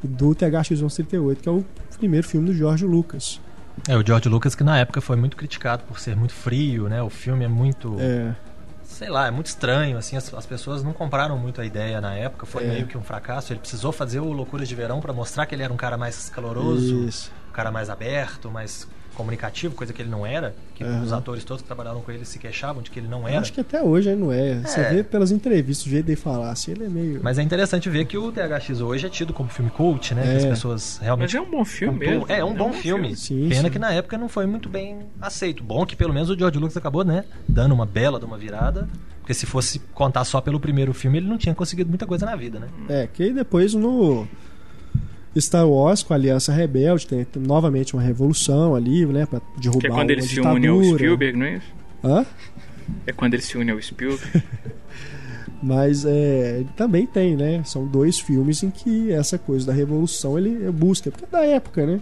do 0.02 0.34
THX 0.34 0.70
1138, 0.70 1.42
que 1.42 1.48
é 1.48 1.52
o 1.52 1.64
primeiro 1.98 2.26
filme 2.26 2.46
do 2.46 2.54
George 2.54 2.86
Lucas. 2.86 3.40
É, 3.88 3.96
o 3.96 4.06
George 4.06 4.28
Lucas 4.28 4.54
que 4.54 4.62
na 4.62 4.78
época 4.78 5.00
foi 5.00 5.16
muito 5.16 5.36
criticado 5.36 5.82
por 5.84 5.98
ser 5.98 6.16
muito 6.16 6.32
frio, 6.32 6.88
né? 6.88 7.02
O 7.02 7.10
filme 7.10 7.44
é 7.44 7.48
muito 7.48 7.96
é 7.98 8.34
sei 9.00 9.08
lá, 9.08 9.26
é 9.26 9.30
muito 9.30 9.46
estranho, 9.46 9.96
assim, 9.96 10.14
as, 10.14 10.34
as 10.34 10.44
pessoas 10.44 10.84
não 10.84 10.92
compraram 10.92 11.38
muito 11.38 11.58
a 11.58 11.64
ideia 11.64 12.02
na 12.02 12.14
época, 12.14 12.44
foi 12.44 12.64
é. 12.64 12.66
meio 12.66 12.86
que 12.86 12.98
um 12.98 13.02
fracasso. 13.02 13.50
Ele 13.50 13.58
precisou 13.58 13.92
fazer 13.92 14.20
o 14.20 14.30
Loucuras 14.30 14.68
de 14.68 14.74
Verão 14.74 15.00
para 15.00 15.10
mostrar 15.10 15.46
que 15.46 15.54
ele 15.54 15.62
era 15.62 15.72
um 15.72 15.76
cara 15.76 15.96
mais 15.96 16.28
caloroso, 16.28 17.06
Isso. 17.06 17.32
um 17.48 17.52
cara 17.52 17.70
mais 17.70 17.88
aberto, 17.88 18.50
mais 18.50 18.86
comunicativo, 19.20 19.74
coisa 19.74 19.92
que 19.92 20.00
ele 20.00 20.08
não 20.08 20.26
era, 20.26 20.54
que 20.74 20.82
uhum. 20.82 21.02
os 21.02 21.12
atores 21.12 21.44
todos 21.44 21.62
que 21.62 21.66
trabalharam 21.66 22.00
com 22.00 22.10
ele 22.10 22.24
se 22.24 22.38
queixavam 22.38 22.82
de 22.82 22.90
que 22.90 22.98
ele 22.98 23.06
não 23.06 23.28
era. 23.28 23.40
Acho 23.40 23.52
que 23.52 23.60
até 23.60 23.82
hoje 23.82 24.08
ele 24.08 24.20
não 24.20 24.32
é. 24.32 24.54
Você 24.60 24.80
é. 24.80 24.94
vê 24.94 25.04
pelas 25.04 25.30
entrevistas, 25.30 25.86
o 25.86 25.90
jeito 25.90 26.06
dele 26.06 26.16
falar, 26.18 26.50
assim, 26.50 26.72
ele 26.72 26.84
é 26.84 26.88
meio. 26.88 27.20
Mas 27.22 27.38
é 27.38 27.42
interessante 27.42 27.88
ver 27.90 28.06
que 28.06 28.16
o 28.16 28.32
THX 28.32 28.80
hoje 28.80 29.06
é 29.06 29.10
tido 29.10 29.32
como 29.32 29.50
filme 29.50 29.70
cult, 29.70 30.14
né? 30.14 30.22
É. 30.22 30.30
Que 30.30 30.36
as 30.36 30.44
pessoas 30.46 30.98
realmente. 31.02 31.34
Mas 31.34 31.42
é 31.42 31.46
um 31.46 31.50
bom 31.50 31.64
filme 31.64 31.98
mesmo. 31.98 32.26
É, 32.28 32.38
é 32.38 32.44
um, 32.44 32.52
é 32.52 32.54
bom, 32.54 32.66
um 32.66 32.68
bom 32.68 32.72
filme. 32.72 33.14
filme. 33.14 33.16
Sim, 33.16 33.48
Pena 33.48 33.68
sim. 33.68 33.70
que 33.70 33.78
na 33.78 33.92
época 33.92 34.16
não 34.16 34.28
foi 34.28 34.46
muito 34.46 34.68
bem 34.68 35.00
aceito. 35.20 35.62
Bom 35.62 35.84
que 35.84 35.94
pelo 35.94 36.14
menos 36.14 36.30
o 36.30 36.38
George 36.38 36.58
Lucas 36.58 36.76
acabou, 36.76 37.04
né? 37.04 37.24
Dando 37.46 37.72
uma 37.74 37.84
bela 37.84 38.18
de 38.18 38.24
uma 38.24 38.38
virada. 38.38 38.88
Porque 39.20 39.34
se 39.34 39.46
fosse 39.46 39.78
contar 39.94 40.24
só 40.24 40.40
pelo 40.40 40.58
primeiro 40.58 40.92
filme, 40.94 41.18
ele 41.18 41.28
não 41.28 41.38
tinha 41.38 41.54
conseguido 41.54 41.88
muita 41.88 42.06
coisa 42.06 42.26
na 42.26 42.34
vida, 42.34 42.58
né? 42.58 42.68
É, 42.88 43.06
que 43.06 43.32
depois 43.32 43.74
no 43.74 44.26
Star 45.38 45.68
Wars 45.68 46.02
com 46.02 46.12
a 46.12 46.16
Aliança 46.16 46.52
Rebelde 46.52 47.06
tem 47.06 47.26
novamente 47.36 47.94
uma 47.94 48.02
revolução 48.02 48.74
ali, 48.74 49.06
né, 49.06 49.26
para 49.26 49.40
derrubar 49.56 49.80
que 49.80 49.86
é 49.86 49.90
quando 49.90 50.10
ele 50.10 50.22
se 50.22 50.40
une 50.40 50.66
ao 50.66 50.82
Spielberg, 50.82 51.38
não 51.38 51.46
é 51.46 51.56
isso? 51.56 51.72
Hã? 52.02 52.26
É 53.06 53.12
quando 53.12 53.34
ele 53.34 53.42
se 53.42 53.56
une 53.56 53.70
ao 53.70 53.80
Spielberg. 53.80 54.42
Mas 55.62 56.06
é, 56.06 56.64
também 56.74 57.06
tem, 57.06 57.36
né? 57.36 57.62
São 57.64 57.86
dois 57.86 58.18
filmes 58.18 58.62
em 58.62 58.70
que 58.70 59.12
essa 59.12 59.38
coisa 59.38 59.66
da 59.66 59.72
revolução 59.74 60.38
ele 60.38 60.70
busca, 60.72 61.10
porque 61.10 61.26
é 61.26 61.28
da 61.28 61.44
época, 61.44 61.86
né? 61.86 62.00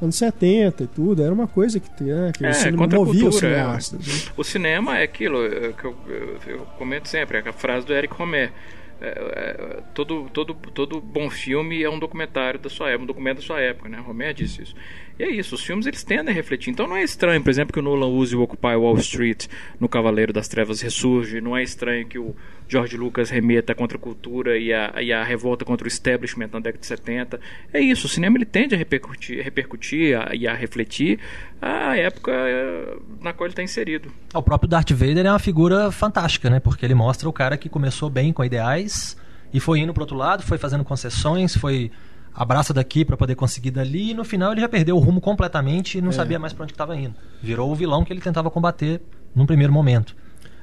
anos 0.00 0.16
70 0.16 0.84
e 0.84 0.86
tudo, 0.86 1.22
era 1.22 1.32
uma 1.32 1.46
coisa 1.46 1.80
que, 1.80 2.04
né, 2.04 2.32
que 2.36 2.46
é, 2.46 2.50
o 2.50 2.54
cinema 2.54 2.86
movia 2.86 3.28
os 3.28 3.36
cineastas. 3.36 4.06
É. 4.06 4.12
Né? 4.12 4.32
O 4.36 4.44
cinema 4.44 4.98
é 4.98 5.02
aquilo 5.02 5.44
é, 5.44 5.72
que 5.72 5.84
eu, 5.84 5.96
eu, 6.06 6.38
eu 6.46 6.58
comento 6.78 7.08
sempre, 7.08 7.38
é 7.38 7.48
a 7.48 7.52
frase 7.52 7.86
do 7.86 7.92
Eric 7.92 8.14
Romer 8.14 8.52
é, 9.00 9.08
é, 9.08 9.82
todo, 9.94 10.28
todo, 10.32 10.54
todo 10.54 11.00
bom 11.00 11.30
filme 11.30 11.82
é 11.82 11.88
um 11.88 11.98
documentário 11.98 12.58
da 12.58 12.68
sua 12.68 12.90
época, 12.90 13.04
um 13.04 13.06
documento 13.06 13.36
da 13.36 13.42
sua 13.42 13.60
época, 13.60 13.88
né? 13.88 13.98
Romero 13.98 14.34
disse 14.34 14.62
isso. 14.62 14.74
E 15.18 15.22
é 15.22 15.30
isso, 15.30 15.54
os 15.54 15.64
filmes 15.64 15.86
eles 15.86 16.02
tendem 16.02 16.32
a 16.32 16.34
refletir. 16.34 16.70
Então 16.70 16.86
não 16.86 16.96
é 16.96 17.02
estranho, 17.02 17.42
por 17.42 17.50
exemplo, 17.50 17.72
que 17.72 17.78
o 17.78 17.82
Nolan 17.82 18.08
use 18.08 18.34
o 18.36 18.42
Occupy 18.42 18.74
Wall 18.74 18.96
Street 18.98 19.46
no 19.78 19.88
Cavaleiro 19.88 20.32
das 20.32 20.48
Trevas 20.48 20.80
ressurge, 20.80 21.40
não 21.40 21.56
é 21.56 21.62
estranho 21.62 22.06
que 22.06 22.18
o 22.18 22.34
George 22.68 22.96
Lucas 22.96 23.30
remeta 23.30 23.74
contra 23.74 23.96
a 23.96 24.00
cultura 24.00 24.58
e 24.58 24.72
a, 24.72 25.02
e 25.02 25.12
a 25.12 25.24
revolta 25.24 25.64
contra 25.64 25.86
o 25.86 25.88
establishment 25.88 26.50
na 26.52 26.60
década 26.60 26.78
de 26.78 26.86
70. 26.86 27.40
É 27.72 27.80
isso, 27.80 28.06
o 28.06 28.08
cinema 28.08 28.36
ele 28.36 28.44
tende 28.44 28.74
a 28.74 28.78
repercutir, 28.78 29.40
a 29.40 29.42
repercutir 29.42 30.20
a, 30.20 30.34
e 30.34 30.46
a 30.46 30.54
refletir 30.54 31.18
a 31.62 31.96
época 31.96 32.30
eh, 32.30 32.96
na 33.22 33.32
qual 33.32 33.46
ele 33.46 33.52
está 33.52 33.62
inserido. 33.62 34.12
O 34.34 34.42
próprio 34.42 34.68
Darth 34.68 34.90
Vader 34.92 35.24
é 35.24 35.30
uma 35.30 35.38
figura 35.38 35.90
fantástica, 35.90 36.50
né? 36.50 36.60
Porque 36.60 36.84
ele 36.84 36.94
mostra 36.94 37.28
o 37.28 37.32
cara 37.32 37.56
que 37.56 37.68
começou 37.68 38.10
bem 38.10 38.32
com 38.32 38.44
ideais 38.44 39.16
e 39.52 39.58
foi 39.58 39.80
indo 39.80 39.94
para 39.94 40.02
outro 40.02 40.16
lado, 40.16 40.42
foi 40.42 40.58
fazendo 40.58 40.84
concessões, 40.84 41.56
foi 41.56 41.90
abraça 42.34 42.74
daqui 42.74 43.04
para 43.04 43.16
poder 43.16 43.34
conseguir 43.34 43.70
dali 43.70 44.10
e 44.10 44.14
no 44.14 44.24
final 44.24 44.52
ele 44.52 44.60
já 44.60 44.68
perdeu 44.68 44.96
o 44.96 45.00
rumo 45.00 45.20
completamente 45.20 45.98
e 45.98 46.02
não 46.02 46.10
é. 46.10 46.12
sabia 46.12 46.38
mais 46.38 46.52
para 46.52 46.64
onde 46.64 46.72
estava 46.72 46.94
indo. 46.94 47.14
Virou 47.42 47.72
o 47.72 47.74
vilão 47.74 48.04
que 48.04 48.12
ele 48.12 48.20
tentava 48.20 48.50
combater 48.50 49.00
num 49.34 49.46
primeiro 49.46 49.72
momento. 49.72 50.14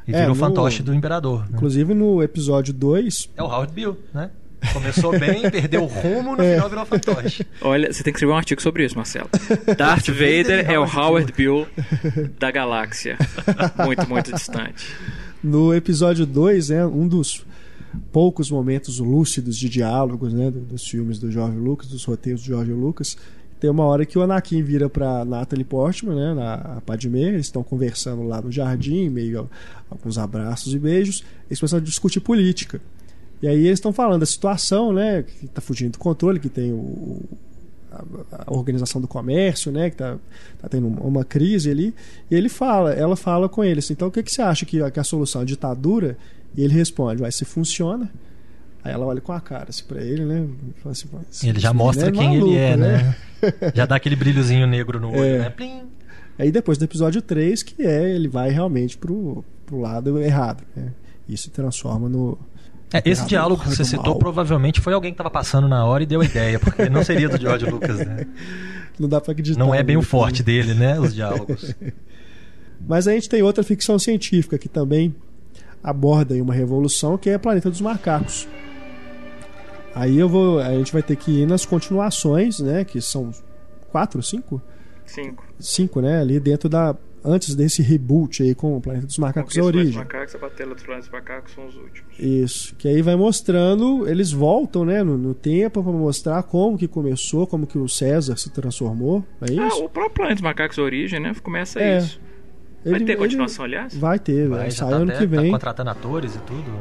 E 0.07 0.13
é, 0.13 0.19
virou 0.19 0.33
o 0.33 0.35
fantoche 0.35 0.83
do 0.83 0.93
imperador. 0.93 1.41
Né? 1.41 1.49
Inclusive 1.53 1.93
no 1.93 2.21
episódio 2.21 2.73
2. 2.73 3.31
É 3.35 3.43
o 3.43 3.45
Howard 3.45 3.73
Bill, 3.73 3.97
né? 4.13 4.29
Começou 4.73 5.17
bem, 5.17 5.41
perdeu 5.51 5.83
o 5.83 5.85
rumo, 5.85 6.35
no 6.35 6.43
é. 6.43 6.55
final 6.55 6.69
virou 6.69 6.85
fantoche. 6.85 7.45
Olha, 7.61 7.91
você 7.91 8.03
tem 8.03 8.11
que 8.11 8.17
escrever 8.17 8.33
um 8.33 8.37
artigo 8.37 8.61
sobre 8.61 8.85
isso, 8.85 8.95
Marcelo. 8.95 9.29
Darth 9.77 10.07
Vader 10.09 10.69
é 10.69 10.79
o 10.79 10.83
Howard 10.83 11.31
Bill 11.33 11.67
da 12.39 12.51
galáxia. 12.51 13.17
Muito, 13.85 14.09
muito 14.09 14.31
distante. 14.31 14.87
No 15.43 15.73
episódio 15.73 16.25
2, 16.25 16.69
né, 16.69 16.85
um 16.85 17.07
dos 17.07 17.45
poucos 18.11 18.49
momentos 18.49 18.99
lúcidos 18.99 19.57
de 19.57 19.69
diálogos 19.69 20.33
né, 20.33 20.51
dos 20.51 20.87
filmes 20.87 21.19
do 21.19 21.31
George 21.31 21.57
Lucas, 21.57 21.87
dos 21.87 22.03
roteiros 22.03 22.41
do 22.41 22.47
George 22.47 22.71
Lucas, 22.71 23.17
tem 23.65 23.71
uma 23.71 23.83
hora 23.85 24.05
que 24.05 24.15
o 24.15 24.21
Anakin 24.21 24.61
vira 24.61 24.87
para 24.87 25.25
Natalie 25.25 25.65
Portman, 25.65 26.15
né, 26.15 26.33
na 26.35 26.81
Padmé, 26.85 27.21
eles 27.21 27.47
estão 27.47 27.63
conversando 27.63 28.21
lá 28.21 28.39
no 28.39 28.51
jardim, 28.51 29.09
meio 29.09 29.49
alguns 29.89 30.19
abraços 30.19 30.71
e 30.75 30.77
beijos, 30.77 31.23
eles 31.49 31.59
começam 31.59 31.79
a 31.79 31.81
discutir 31.81 32.19
política. 32.19 32.79
E 33.41 33.47
aí 33.47 33.65
eles 33.65 33.79
estão 33.79 33.91
falando 33.91 34.19
da 34.19 34.25
situação, 34.27 34.93
né, 34.93 35.23
que 35.23 35.45
está 35.45 35.61
fugindo 35.61 35.93
do 35.93 35.97
controle, 35.97 36.39
que 36.39 36.47
tem 36.47 36.71
o, 36.71 37.23
a, 38.31 38.53
organização 38.53 39.01
do 39.01 39.07
comércio, 39.07 39.71
né, 39.71 39.89
que 39.89 39.95
está 39.95 40.15
tá 40.61 40.69
tendo 40.69 40.85
uma 40.85 41.25
crise 41.25 41.71
ali. 41.71 41.91
E 42.29 42.35
ele 42.35 42.49
fala, 42.49 42.93
ela 42.93 43.15
fala 43.15 43.49
com 43.49 43.63
eles, 43.63 43.85
assim, 43.85 43.93
então 43.93 44.09
o 44.09 44.11
que, 44.11 44.21
que 44.21 44.31
você 44.31 44.43
acha 44.43 44.63
que, 44.63 44.91
que 44.91 44.99
a 44.99 45.03
solução 45.03 45.41
é 45.41 45.45
ditadura? 45.45 46.15
E 46.55 46.63
ele 46.63 46.73
responde, 46.75 47.19
vai, 47.19 47.31
se 47.31 47.45
funciona, 47.45 48.11
Aí 48.85 48.91
ela 48.93 49.03
olha 49.03 49.19
com 49.19 49.31
a 49.33 49.41
cara 49.41 49.65
assim 49.69 49.83
pra 49.83 49.99
ele, 49.99 50.23
né? 50.23 50.47
Fala 50.83 50.93
assim, 50.93 51.49
ele 51.49 51.59
já 51.59 51.73
mostra 51.73 52.09
é 52.09 52.11
quem 52.11 52.37
maluco, 52.37 52.51
ele 52.51 52.55
é, 52.55 52.77
né? 52.77 53.15
né? 53.41 53.71
já 53.73 53.83
dá 53.83 53.95
aquele 53.95 54.15
brilhozinho 54.15 54.67
negro 54.67 54.99
no 54.99 55.09
olho, 55.09 55.25
é. 55.25 55.39
né? 55.39 55.49
Plim. 55.49 55.81
Aí 56.37 56.51
depois 56.51 56.77
do 56.77 56.85
episódio 56.85 57.19
3, 57.19 57.63
que 57.63 57.81
é 57.81 58.13
ele 58.13 58.27
vai 58.27 58.51
realmente 58.51 58.95
pro, 58.95 59.43
pro 59.65 59.81
lado 59.81 60.19
errado, 60.19 60.63
né? 60.75 60.91
Isso 61.27 61.45
se 61.45 61.49
transforma 61.49 62.07
no. 62.07 62.37
É, 62.93 63.01
esse 63.03 63.25
diálogo 63.25 63.63
que 63.63 63.69
você 63.69 63.83
citou 63.83 64.11
mal. 64.11 64.19
provavelmente 64.19 64.79
foi 64.79 64.93
alguém 64.93 65.11
que 65.11 65.15
estava 65.15 65.31
passando 65.31 65.67
na 65.67 65.83
hora 65.83 66.03
e 66.03 66.05
deu 66.05 66.21
a 66.21 66.25
ideia, 66.25 66.59
porque 66.59 66.87
não 66.87 67.03
seria 67.03 67.27
do 67.27 67.41
George 67.41 67.65
Lucas, 67.65 67.97
né? 67.97 68.27
Não 68.97 69.09
dá 69.09 69.19
pra 69.19 69.33
acreditar. 69.33 69.59
Não 69.59 69.75
é 69.75 69.83
bem 69.83 69.97
o 69.97 70.01
forte 70.01 70.41
dele, 70.41 70.73
né? 70.73 70.97
Os 70.97 71.13
diálogos. 71.13 71.75
Mas 72.87 73.09
a 73.09 73.11
gente 73.11 73.27
tem 73.27 73.41
outra 73.41 73.61
ficção 73.61 73.99
científica 73.99 74.57
que 74.57 74.69
também 74.69 75.13
aborda 75.83 76.33
uma 76.35 76.53
revolução, 76.53 77.17
que 77.17 77.29
é 77.29 77.37
Planeta 77.37 77.69
dos 77.69 77.81
Macacos. 77.81 78.47
Aí 79.95 80.19
eu 80.19 80.27
vou, 80.27 80.59
a 80.59 80.71
gente 80.71 80.91
vai 80.91 81.01
ter 81.01 81.15
que 81.15 81.41
ir 81.41 81.47
nas 81.47 81.65
continuações, 81.65 82.59
né? 82.59 82.83
Que 82.83 83.01
são 83.01 83.31
quatro, 83.89 84.21
cinco? 84.21 84.61
Cinco. 85.05 85.45
Cinco, 85.57 86.01
né? 86.01 86.19
Ali 86.19 86.39
dentro 86.39 86.67
da 86.67 86.95
antes 87.25 87.55
desse 87.55 87.81
reboot 87.81 88.43
aí 88.43 88.53
com 88.53 88.77
o 88.77 88.81
Planeta 88.81 89.07
dos 89.07 89.17
Macacos 89.17 89.57
a 89.57 89.63
origem. 89.63 89.87
Dos 89.87 89.95
Macacos, 89.95 90.35
a 90.35 90.37
Batalha 90.37 90.73
dos 90.75 90.83
Planetas 90.83 91.09
Macacos 91.09 91.53
são 91.53 91.65
os 91.65 91.75
últimos. 91.75 92.19
Isso, 92.19 92.75
que 92.75 92.87
aí 92.87 93.01
vai 93.01 93.15
mostrando, 93.15 94.07
eles 94.07 94.31
voltam, 94.31 94.85
né, 94.85 95.03
no, 95.03 95.17
no 95.17 95.33
tempo 95.33 95.83
para 95.83 95.91
mostrar 95.91 96.43
como 96.43 96.77
que 96.77 96.87
começou, 96.87 97.47
como 97.47 97.65
que 97.65 97.77
o 97.77 97.89
César 97.89 98.37
se 98.37 98.51
transformou, 98.51 99.25
é 99.41 99.45
ah, 99.49 99.67
isso? 99.67 99.81
Ah, 99.81 99.85
o 99.85 99.89
próprio 99.89 100.13
Planeta 100.13 100.35
dos 100.35 100.43
Macacos 100.43 100.77
origem, 100.77 101.19
né, 101.19 101.33
começa 101.41 101.79
é. 101.79 101.97
isso. 101.97 102.21
Vai 102.83 102.95
ele, 102.95 103.05
ter 103.05 103.17
continuação, 103.17 103.65
ele, 103.65 103.75
aliás? 103.75 103.97
Vai 103.97 104.19
ter, 104.19 104.47
vai, 104.47 104.69
sai 104.69 104.89
tá 104.89 104.95
ano 104.95 105.11
até, 105.11 105.19
que 105.19 105.25
vem. 105.25 105.45
Tá 105.45 105.51
contratando 105.51 105.89
atores 105.89 106.35
e 106.35 106.39
tudo. 106.39 106.71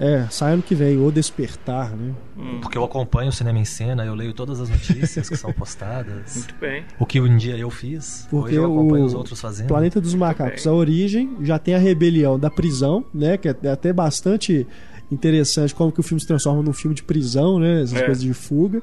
É, 0.00 0.26
sai 0.30 0.54
ano 0.54 0.62
que 0.62 0.74
vem, 0.74 0.96
O 0.98 1.12
Despertar, 1.12 1.94
né? 1.94 2.14
Hum. 2.34 2.58
Porque 2.62 2.78
eu 2.78 2.82
acompanho 2.82 3.28
o 3.28 3.32
Cinema 3.32 3.58
em 3.58 3.66
Cena, 3.66 4.02
eu 4.02 4.14
leio 4.14 4.32
todas 4.32 4.58
as 4.58 4.70
notícias 4.70 5.28
que 5.28 5.36
são 5.36 5.52
postadas. 5.52 6.32
Muito 6.36 6.54
bem. 6.58 6.84
O 6.98 7.04
que 7.04 7.20
um 7.20 7.36
dia 7.36 7.54
eu 7.58 7.68
fiz, 7.68 8.26
Porque 8.30 8.48
hoje 8.48 8.56
eu 8.56 8.64
acompanho 8.64 9.04
os 9.04 9.12
outros 9.12 9.38
fazendo. 9.38 9.68
Planeta 9.68 10.00
dos 10.00 10.14
Macacos, 10.14 10.66
a 10.66 10.72
origem, 10.72 11.36
já 11.42 11.58
tem 11.58 11.74
a 11.74 11.78
rebelião 11.78 12.38
da 12.38 12.48
prisão, 12.48 13.04
né? 13.12 13.36
Que 13.36 13.48
é 13.48 13.70
até 13.70 13.92
bastante 13.92 14.66
interessante 15.12 15.74
como 15.74 15.92
que 15.92 16.00
o 16.00 16.02
filme 16.02 16.20
se 16.20 16.26
transforma 16.26 16.62
num 16.62 16.72
filme 16.72 16.94
de 16.94 17.02
prisão, 17.02 17.58
né? 17.58 17.82
Essas 17.82 18.00
é. 18.00 18.06
coisas 18.06 18.22
de 18.22 18.32
fuga. 18.32 18.80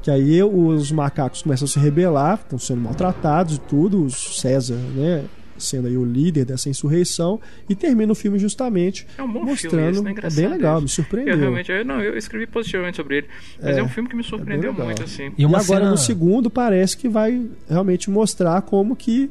Que 0.00 0.10
aí 0.10 0.42
os 0.42 0.90
macacos 0.90 1.42
começam 1.42 1.66
a 1.66 1.68
se 1.68 1.78
rebelar, 1.78 2.40
estão 2.42 2.58
sendo 2.58 2.80
maltratados 2.80 3.56
e 3.56 3.60
tudo. 3.60 4.04
O 4.04 4.10
César, 4.10 4.76
né? 4.94 5.24
Sendo 5.58 5.88
aí 5.88 5.96
o 5.96 6.04
líder 6.04 6.44
dessa 6.44 6.68
insurreição 6.68 7.40
e 7.68 7.74
termina 7.74 8.12
o 8.12 8.14
filme 8.14 8.38
justamente 8.38 9.06
é 9.16 9.22
um 9.22 9.32
bom 9.32 9.44
mostrando 9.44 9.94
filme 9.94 10.12
isso, 10.12 10.26
é 10.26 10.42
bem 10.42 10.48
legal, 10.48 10.80
me 10.80 10.88
surpreendeu. 10.88 11.34
Eu 11.34 11.40
realmente, 11.40 11.72
eu, 11.72 11.84
não, 11.84 12.00
eu 12.00 12.16
escrevi 12.16 12.46
positivamente 12.46 12.96
sobre 12.96 13.18
ele, 13.18 13.26
mas 13.60 13.76
é, 13.76 13.80
é 13.80 13.82
um 13.82 13.88
filme 13.88 14.08
que 14.08 14.16
me 14.16 14.22
é 14.22 14.24
surpreendeu 14.24 14.70
é 14.70 14.84
muito 14.84 15.02
assim. 15.02 15.32
E, 15.36 15.42
e 15.42 15.44
agora 15.44 15.62
cena... 15.62 15.90
no 15.90 15.98
segundo 15.98 16.50
parece 16.50 16.96
que 16.96 17.08
vai 17.08 17.46
realmente 17.68 18.10
mostrar 18.10 18.62
como 18.62 18.96
que 18.96 19.30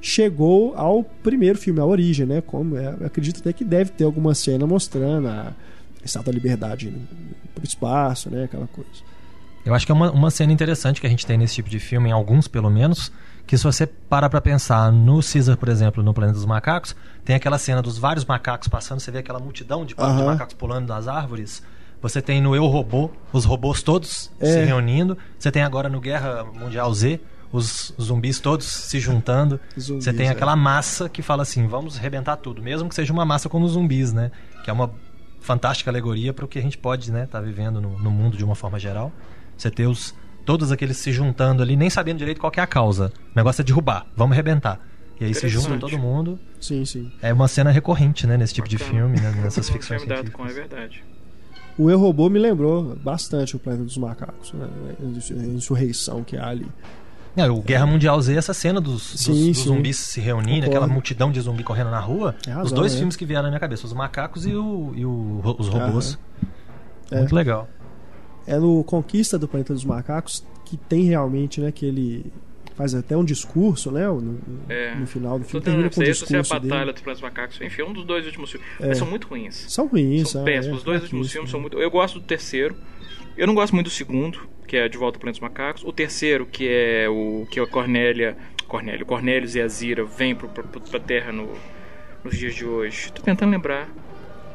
chegou 0.00 0.74
ao 0.76 1.02
primeiro 1.02 1.58
filme, 1.58 1.80
a 1.80 1.84
origem, 1.84 2.26
né? 2.26 2.40
Como 2.40 2.76
é, 2.76 2.96
acredito 3.04 3.40
até 3.40 3.52
que 3.52 3.64
deve 3.64 3.90
ter 3.90 4.04
alguma 4.04 4.34
cena 4.34 4.66
mostrando 4.66 5.28
a 5.28 5.52
Estátua 6.04 6.32
da 6.32 6.36
Liberdade 6.36 6.92
pro 7.54 7.64
espaço, 7.64 8.30
né? 8.30 8.44
Aquela 8.44 8.66
coisa. 8.68 8.90
Eu 9.64 9.74
acho 9.74 9.84
que 9.84 9.90
é 9.90 9.94
uma, 9.94 10.12
uma 10.12 10.30
cena 10.30 10.52
interessante 10.52 11.00
que 11.00 11.06
a 11.06 11.10
gente 11.10 11.26
tem 11.26 11.36
nesse 11.36 11.56
tipo 11.56 11.68
de 11.68 11.80
filme, 11.80 12.08
em 12.08 12.12
alguns 12.12 12.46
pelo 12.46 12.70
menos, 12.70 13.10
que 13.46 13.56
se 13.56 13.64
você 13.64 13.86
para 13.86 14.28
para 14.28 14.40
pensar 14.40 14.90
no 14.90 15.20
Caesar, 15.22 15.56
por 15.56 15.68
exemplo, 15.68 16.02
no 16.02 16.12
Planeta 16.12 16.36
dos 16.36 16.44
Macacos, 16.44 16.96
tem 17.24 17.36
aquela 17.36 17.58
cena 17.58 17.80
dos 17.80 17.96
vários 17.96 18.24
macacos 18.24 18.68
passando, 18.68 19.00
você 19.00 19.10
vê 19.10 19.18
aquela 19.18 19.38
multidão 19.38 19.84
de, 19.84 19.94
uhum. 19.96 20.16
de 20.16 20.22
macacos 20.24 20.54
pulando 20.54 20.88
nas 20.88 21.06
árvores. 21.06 21.62
Você 22.02 22.20
tem 22.20 22.40
no 22.40 22.54
Eu 22.54 22.66
Robô, 22.66 23.10
os 23.32 23.44
robôs 23.44 23.82
todos 23.82 24.30
é. 24.40 24.46
se 24.46 24.64
reunindo. 24.64 25.16
Você 25.38 25.50
tem 25.50 25.62
agora 25.62 25.88
no 25.88 26.00
Guerra 26.00 26.44
Mundial 26.44 26.92
Z, 26.92 27.20
os 27.52 27.94
zumbis 28.00 28.38
todos 28.38 28.66
se 28.66 28.98
juntando. 29.00 29.58
Zumbis, 29.78 30.04
você 30.04 30.12
tem 30.12 30.26
é. 30.28 30.30
aquela 30.30 30.54
massa 30.54 31.08
que 31.08 31.22
fala 31.22 31.42
assim: 31.42 31.66
vamos 31.66 31.96
arrebentar 31.96 32.36
tudo, 32.36 32.62
mesmo 32.62 32.88
que 32.88 32.94
seja 32.94 33.12
uma 33.12 33.24
massa 33.24 33.48
como 33.48 33.64
os 33.64 33.72
zumbis, 33.72 34.12
né? 34.12 34.30
Que 34.62 34.70
é 34.70 34.72
uma 34.72 34.90
fantástica 35.40 35.90
alegoria 35.90 36.34
para 36.34 36.44
o 36.44 36.48
que 36.48 36.58
a 36.58 36.62
gente 36.62 36.76
pode 36.76 37.04
estar 37.04 37.14
né, 37.14 37.26
tá 37.26 37.40
vivendo 37.40 37.80
no, 37.80 37.98
no 37.98 38.10
mundo 38.10 38.36
de 38.36 38.44
uma 38.44 38.54
forma 38.54 38.78
geral. 38.78 39.12
Você 39.56 39.70
ter 39.70 39.86
os 39.86 40.14
todos 40.46 40.70
aqueles 40.70 40.96
se 40.96 41.12
juntando 41.12 41.62
ali, 41.62 41.76
nem 41.76 41.90
sabendo 41.90 42.18
direito 42.18 42.40
qual 42.40 42.52
é 42.56 42.60
a 42.60 42.66
causa. 42.66 43.12
O 43.34 43.36
negócio 43.36 43.60
é 43.60 43.64
derrubar, 43.64 44.06
vamos 44.16 44.32
arrebentar. 44.32 44.80
E 45.20 45.24
aí 45.24 45.34
se 45.34 45.48
junta 45.48 45.76
todo 45.76 45.98
mundo. 45.98 46.38
Sim, 46.60 46.84
sim. 46.84 47.10
É 47.20 47.32
uma 47.32 47.48
cena 47.48 47.70
recorrente, 47.70 48.26
né, 48.26 48.36
nesse 48.36 48.54
tipo 48.54 48.68
Bacana. 48.68 48.84
de 48.84 48.96
filme, 48.96 49.20
né, 49.20 49.42
nessas 49.42 49.68
ficções 49.68 50.02
científicas. 50.02 50.32
Com, 50.32 50.46
é 50.46 50.52
verdade. 50.52 51.04
O 51.76 51.90
Eu 51.90 51.98
Robô 51.98 52.30
me 52.30 52.38
lembrou 52.38 52.96
bastante 52.96 53.56
o 53.56 53.58
Planeta 53.58 53.84
dos 53.84 53.98
Macacos, 53.98 54.52
né? 54.54 54.66
a 54.98 55.46
insurreição 55.46 56.22
que 56.22 56.36
há 56.36 56.48
ali. 56.48 56.66
É, 57.36 57.50
o 57.50 57.60
Guerra 57.60 57.84
Mundial 57.84 58.18
Z, 58.22 58.34
essa 58.34 58.54
cena 58.54 58.80
dos, 58.80 59.02
sim, 59.02 59.32
dos, 59.32 59.58
dos 59.58 59.58
zumbis 59.64 59.98
se 59.98 60.20
reunindo, 60.20 60.66
aquela 60.66 60.86
multidão 60.86 61.30
de 61.30 61.38
zumbi 61.38 61.62
correndo 61.62 61.90
na 61.90 62.00
rua. 62.00 62.34
É 62.46 62.50
razão, 62.50 62.64
os 62.64 62.72
dois 62.72 62.94
é. 62.94 62.96
filmes 62.96 63.14
que 63.14 63.26
vieram 63.26 63.42
na 63.42 63.48
minha 63.50 63.60
cabeça, 63.60 63.84
os 63.84 63.92
macacos 63.92 64.46
e, 64.46 64.54
o, 64.54 64.92
e 64.94 65.04
o, 65.04 65.42
os 65.58 65.68
robôs. 65.68 66.18
Muito 67.12 67.34
legal 67.34 67.68
é 68.46 68.58
no 68.58 68.84
Conquista 68.84 69.38
do 69.38 69.48
Planeta 69.48 69.72
dos 69.72 69.84
Macacos 69.84 70.44
que 70.64 70.76
tem 70.76 71.04
realmente, 71.04 71.60
né, 71.60 71.70
que 71.72 71.86
ele 71.86 72.26
faz 72.74 72.94
até 72.94 73.16
um 73.16 73.24
discurso, 73.24 73.90
né, 73.90 74.06
no, 74.06 74.38
é. 74.68 74.94
no 74.94 75.06
final 75.06 75.38
do 75.38 75.44
filme. 75.44 75.64
Termina 75.64 75.88
com 75.88 76.00
um 76.00 76.04
discurso 76.04 76.36
essa 76.36 76.54
é 76.54 76.56
a 76.56 76.60
Batalha 76.60 76.92
dos 76.92 77.02
Planetas 77.02 77.22
Macacos. 77.22 77.60
Enfim, 77.60 77.82
é 77.82 77.84
um 77.84 77.92
dos 77.92 78.04
dois 78.04 78.26
últimos 78.26 78.50
filmes. 78.50 78.68
É. 78.80 78.88
Mas 78.88 78.98
são 78.98 79.06
muito 79.08 79.26
ruins. 79.28 79.64
São 79.68 79.86
ruins. 79.86 80.30
São 80.30 80.44
péssimos. 80.44 80.78
Os 80.78 80.84
dois 80.84 81.02
últimos 81.02 81.32
filmes 81.32 81.50
são 81.50 81.60
muito... 81.60 81.78
Eu 81.78 81.90
gosto 81.90 82.20
do 82.20 82.26
terceiro. 82.26 82.76
Eu 83.36 83.46
não 83.46 83.54
gosto 83.54 83.74
muito 83.74 83.86
do 83.86 83.92
segundo, 83.92 84.48
que 84.66 84.76
é 84.76 84.88
De 84.88 84.98
Volta 84.98 85.16
ao 85.16 85.20
Planeta 85.20 85.40
dos 85.40 85.48
Macacos. 85.48 85.84
O 85.84 85.92
terceiro, 85.92 86.44
que 86.44 86.68
é 86.68 87.08
o 87.08 87.46
que 87.50 87.58
é 87.58 87.62
a 87.62 87.66
Cornélia... 87.66 88.36
Cornélio, 88.66 89.06
Cornélios 89.06 89.54
e 89.54 89.60
Azira 89.60 90.04
vêm 90.04 90.34
para 90.34 90.48
a 90.48 91.00
Terra 91.00 91.30
no, 91.30 91.48
nos 92.24 92.36
dias 92.36 92.52
de 92.52 92.64
hoje. 92.64 93.12
Tô 93.12 93.22
tentando 93.22 93.52
lembrar 93.52 93.88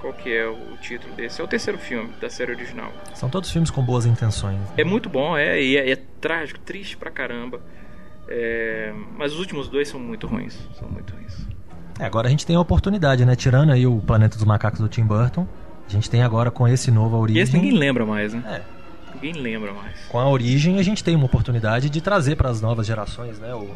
qual 0.02 0.12
que 0.14 0.34
é 0.34 0.48
o 0.48 0.76
título 0.82 1.14
desse. 1.14 1.40
É 1.40 1.44
o 1.44 1.48
terceiro 1.48 1.78
filme 1.78 2.12
da 2.20 2.30
série 2.30 2.52
original. 2.52 2.92
São 3.14 3.30
todos 3.30 3.52
filmes 3.52 3.70
com 3.70 3.84
boas 3.84 4.06
intenções. 4.06 4.60
Né? 4.60 4.66
É 4.78 4.84
muito 4.84 5.08
bom, 5.08 5.38
é, 5.38 5.62
e 5.62 5.78
é, 5.78 5.92
é, 5.92 5.96
trágico, 6.20 6.60
triste 6.60 6.98
pra 6.98 7.12
caramba. 7.12 7.62
É, 8.28 8.94
mas 9.16 9.34
os 9.34 9.40
últimos 9.40 9.70
dois 9.70 9.88
são 9.88 10.00
muito 10.00 10.26
ruins. 10.26 10.58
São 10.78 10.90
muito 10.90 11.14
ruins. 11.14 11.48
É, 12.00 12.06
agora 12.06 12.28
a 12.28 12.32
gente 12.32 12.46
tem 12.46 12.56
a 12.56 12.60
oportunidade, 12.60 13.24
né? 13.26 13.36
Tirando 13.36 13.72
aí 13.72 13.86
o 13.86 14.00
Planeta 14.00 14.36
dos 14.36 14.46
Macacos 14.46 14.80
do 14.80 14.90
Tim 14.90 15.04
Burton, 15.04 15.48
a 15.88 15.92
gente 15.92 16.10
tem 16.10 16.24
agora 16.24 16.50
com 16.50 16.68
esse 16.68 16.90
novo 16.90 17.16
a 17.16 17.20
origem. 17.20 17.40
E 17.40 17.44
esse 17.44 17.54
ninguém 17.54 17.78
lembra 17.78 18.06
mais, 18.06 18.34
né? 18.34 18.44
É. 18.48 18.82
Ninguém 19.14 19.34
lembra 19.34 19.74
mais. 19.74 20.00
Com 20.08 20.20
a 20.20 20.28
origem, 20.28 20.80
a 20.80 20.84
gente 20.84 21.04
tem 21.04 21.16
uma 21.16 21.26
oportunidade 21.26 21.90
de 21.90 22.02
trazer 22.02 22.36
para 22.36 22.50
as 22.50 22.60
novas 22.60 22.88
gerações, 22.88 23.38
né? 23.38 23.54
O, 23.54 23.70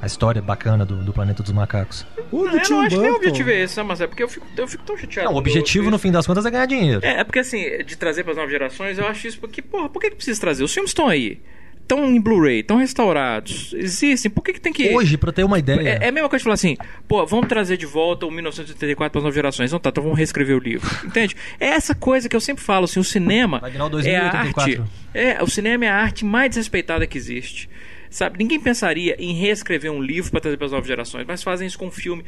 a 0.00 0.06
história 0.06 0.40
bacana 0.40 0.84
do, 0.84 0.96
do 0.96 1.12
Planeta 1.12 1.42
dos 1.42 1.52
Macacos. 1.52 2.06
O 2.30 2.48
do 2.48 2.56
eu 2.56 2.70
não 2.70 2.80
acho 2.80 2.96
que 2.96 2.96
nem 2.98 3.10
o 3.10 3.16
objetivo 3.16 3.50
é 3.50 3.62
esse, 3.62 3.82
mas 3.82 4.00
é 4.00 4.06
porque 4.06 4.22
eu 4.22 4.28
fico, 4.28 4.46
eu 4.56 4.68
fico 4.68 4.84
tão 4.84 4.96
chateado. 4.96 5.28
Não, 5.28 5.34
o 5.34 5.38
objetivo, 5.38 5.90
no 5.90 5.98
fim 5.98 6.12
das 6.12 6.26
contas, 6.26 6.46
é 6.46 6.50
ganhar 6.50 6.66
dinheiro. 6.66 7.00
É, 7.04 7.20
é 7.20 7.24
porque 7.24 7.40
assim, 7.40 7.64
de 7.84 7.96
trazer 7.96 8.22
para 8.22 8.32
as 8.32 8.36
novas 8.36 8.50
gerações, 8.52 8.98
eu 8.98 9.06
acho 9.06 9.26
isso 9.26 9.38
porque, 9.38 9.60
porra, 9.60 9.88
por 9.88 10.00
que, 10.00 10.10
que 10.10 10.16
precisa 10.16 10.40
trazer? 10.40 10.62
Os 10.62 10.72
filmes 10.72 10.90
estão 10.90 11.08
aí. 11.08 11.40
Estão 11.88 12.04
em 12.04 12.20
Blu-ray, 12.20 12.60
estão 12.60 12.76
restaurados, 12.76 13.72
existem, 13.74 14.30
por 14.30 14.42
que, 14.42 14.52
que 14.52 14.60
tem 14.60 14.74
que. 14.74 14.94
Hoje, 14.94 15.16
pra 15.16 15.32
ter 15.32 15.42
uma 15.42 15.58
ideia. 15.58 15.88
É, 15.88 16.04
é 16.04 16.08
a 16.08 16.12
mesma 16.12 16.28
coisa 16.28 16.40
de 16.40 16.44
falar 16.44 16.54
assim, 16.54 16.76
pô, 17.08 17.24
vamos 17.24 17.48
trazer 17.48 17.78
de 17.78 17.86
volta 17.86 18.26
o 18.26 18.30
1984 18.30 19.10
para 19.10 19.18
as 19.18 19.22
novas 19.22 19.34
gerações. 19.34 19.70
Então 19.70 19.80
tá, 19.80 19.88
então 19.88 20.02
vamos 20.02 20.18
reescrever 20.18 20.54
o 20.54 20.58
livro. 20.58 20.86
Entende? 21.02 21.34
É 21.58 21.68
essa 21.68 21.94
coisa 21.94 22.28
que 22.28 22.36
eu 22.36 22.42
sempre 22.42 22.62
falo, 22.62 22.84
assim, 22.84 23.00
o 23.00 23.04
cinema. 23.04 23.62
É 24.04 24.16
a 24.18 24.30
arte. 24.30 24.82
É, 25.14 25.42
o 25.42 25.46
cinema 25.46 25.86
é 25.86 25.88
a 25.88 25.96
arte 25.96 26.26
mais 26.26 26.50
desrespeitada 26.50 27.06
que 27.06 27.16
existe. 27.16 27.70
Sabe, 28.10 28.38
ninguém 28.38 28.60
pensaria 28.60 29.16
em 29.18 29.34
reescrever 29.34 29.90
um 29.92 30.02
livro 30.02 30.30
para 30.30 30.40
trazer 30.40 30.56
para 30.56 30.66
as 30.66 30.72
novas 30.72 30.86
gerações, 30.86 31.26
mas 31.26 31.42
fazem 31.42 31.66
isso 31.66 31.78
com 31.78 31.86
um 31.86 31.90
filme 31.90 32.24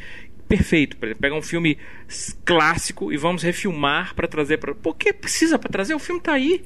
perfeito. 0.48 0.96
Por 0.96 1.06
exemplo, 1.06 1.20
pega 1.22 1.34
um 1.34 1.42
filme 1.42 1.78
clássico 2.44 3.12
e 3.12 3.16
vamos 3.16 3.42
refilmar 3.42 4.14
para 4.14 4.28
trazer 4.28 4.58
para. 4.58 4.74
Por 4.74 4.96
que 4.96 5.12
precisa 5.12 5.58
para 5.58 5.70
trazer? 5.70 5.94
O 5.94 5.98
filme 5.98 6.20
está 6.20 6.32
aí. 6.32 6.62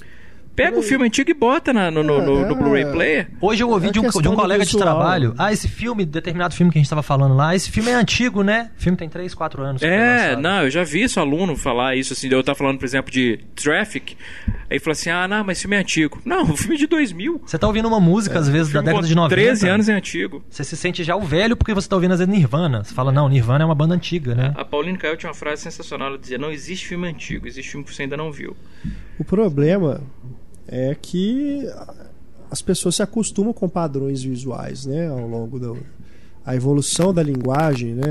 Pega 0.54 0.78
o 0.78 0.82
filme 0.82 1.06
antigo 1.06 1.30
e 1.30 1.34
bota 1.34 1.72
na, 1.72 1.90
no, 1.90 2.02
no, 2.02 2.22
no, 2.22 2.46
no 2.46 2.54
Blu-ray 2.54 2.84
Player. 2.86 3.28
Hoje 3.40 3.62
eu 3.62 3.70
ouvi 3.70 3.88
é 3.88 3.90
de, 3.90 3.98
um, 3.98 4.08
de 4.08 4.28
um 4.28 4.36
colega 4.36 4.64
de 4.64 4.76
trabalho. 4.76 5.34
Ah, 5.36 5.52
esse 5.52 5.68
filme, 5.68 6.04
determinado 6.04 6.54
filme 6.54 6.70
que 6.70 6.78
a 6.78 6.80
gente 6.80 6.86
estava 6.86 7.02
falando 7.02 7.34
lá, 7.34 7.56
esse 7.56 7.70
filme 7.70 7.90
é 7.90 7.94
antigo, 7.94 8.42
né? 8.42 8.70
O 8.78 8.80
filme 8.80 8.96
tem 8.96 9.08
3, 9.08 9.34
4 9.34 9.62
anos. 9.62 9.82
É, 9.82 10.36
não, 10.36 10.62
eu 10.62 10.70
já 10.70 10.84
vi 10.84 11.02
esse 11.02 11.18
aluno 11.18 11.56
falar 11.56 11.96
isso, 11.96 12.12
assim. 12.12 12.28
Eu 12.30 12.40
estava 12.40 12.56
falando, 12.56 12.78
por 12.78 12.84
exemplo, 12.84 13.10
de 13.10 13.40
Traffic. 13.56 14.16
Aí 14.70 14.78
falou 14.78 14.92
assim: 14.92 15.10
ah, 15.10 15.26
não, 15.26 15.42
mas 15.44 15.58
esse 15.58 15.62
filme 15.62 15.76
é 15.76 15.80
antigo. 15.80 16.22
Não, 16.24 16.44
o 16.44 16.54
filme 16.56 16.76
é 16.76 16.78
de 16.78 16.86
2000. 16.86 17.42
Você 17.44 17.58
tá 17.58 17.66
ouvindo 17.66 17.88
uma 17.88 17.98
música, 17.98 18.36
é, 18.36 18.38
às 18.38 18.48
vezes, 18.48 18.72
da 18.72 18.80
década 18.80 19.06
de 19.06 19.14
90. 19.14 19.34
13 19.34 19.68
anos 19.68 19.88
é 19.88 19.92
antigo. 19.92 20.44
Você 20.48 20.62
se 20.62 20.76
sente 20.76 21.02
já 21.02 21.16
o 21.16 21.22
velho 21.22 21.56
porque 21.56 21.74
você 21.74 21.88
tá 21.88 21.96
ouvindo, 21.96 22.12
às 22.12 22.20
vezes, 22.20 22.32
Nirvana. 22.32 22.84
Você 22.84 22.94
fala, 22.94 23.10
não, 23.10 23.28
Nirvana 23.28 23.64
é 23.64 23.66
uma 23.66 23.74
banda 23.74 23.94
antiga, 23.94 24.36
né? 24.36 24.52
A 24.56 24.64
Pauline 24.64 24.98
Caio 24.98 25.16
tinha 25.16 25.30
uma 25.30 25.34
frase 25.34 25.62
sensacional. 25.62 26.08
Ela 26.08 26.18
dizia: 26.18 26.38
não 26.38 26.52
existe 26.52 26.86
filme 26.86 27.08
antigo, 27.08 27.48
existe 27.48 27.72
filme 27.72 27.84
que 27.84 27.92
você 27.92 28.02
ainda 28.02 28.16
não 28.16 28.30
viu. 28.30 28.56
O 29.18 29.24
problema 29.24 30.02
é 30.66 30.94
que 30.94 31.68
as 32.50 32.62
pessoas 32.62 32.96
se 32.96 33.02
acostumam 33.02 33.52
com 33.52 33.68
padrões 33.68 34.22
visuais, 34.22 34.86
né, 34.86 35.08
ao 35.08 35.26
longo 35.26 35.58
do, 35.58 35.78
a 36.44 36.54
evolução 36.54 37.12
da 37.12 37.22
linguagem, 37.22 37.94
né? 37.94 38.04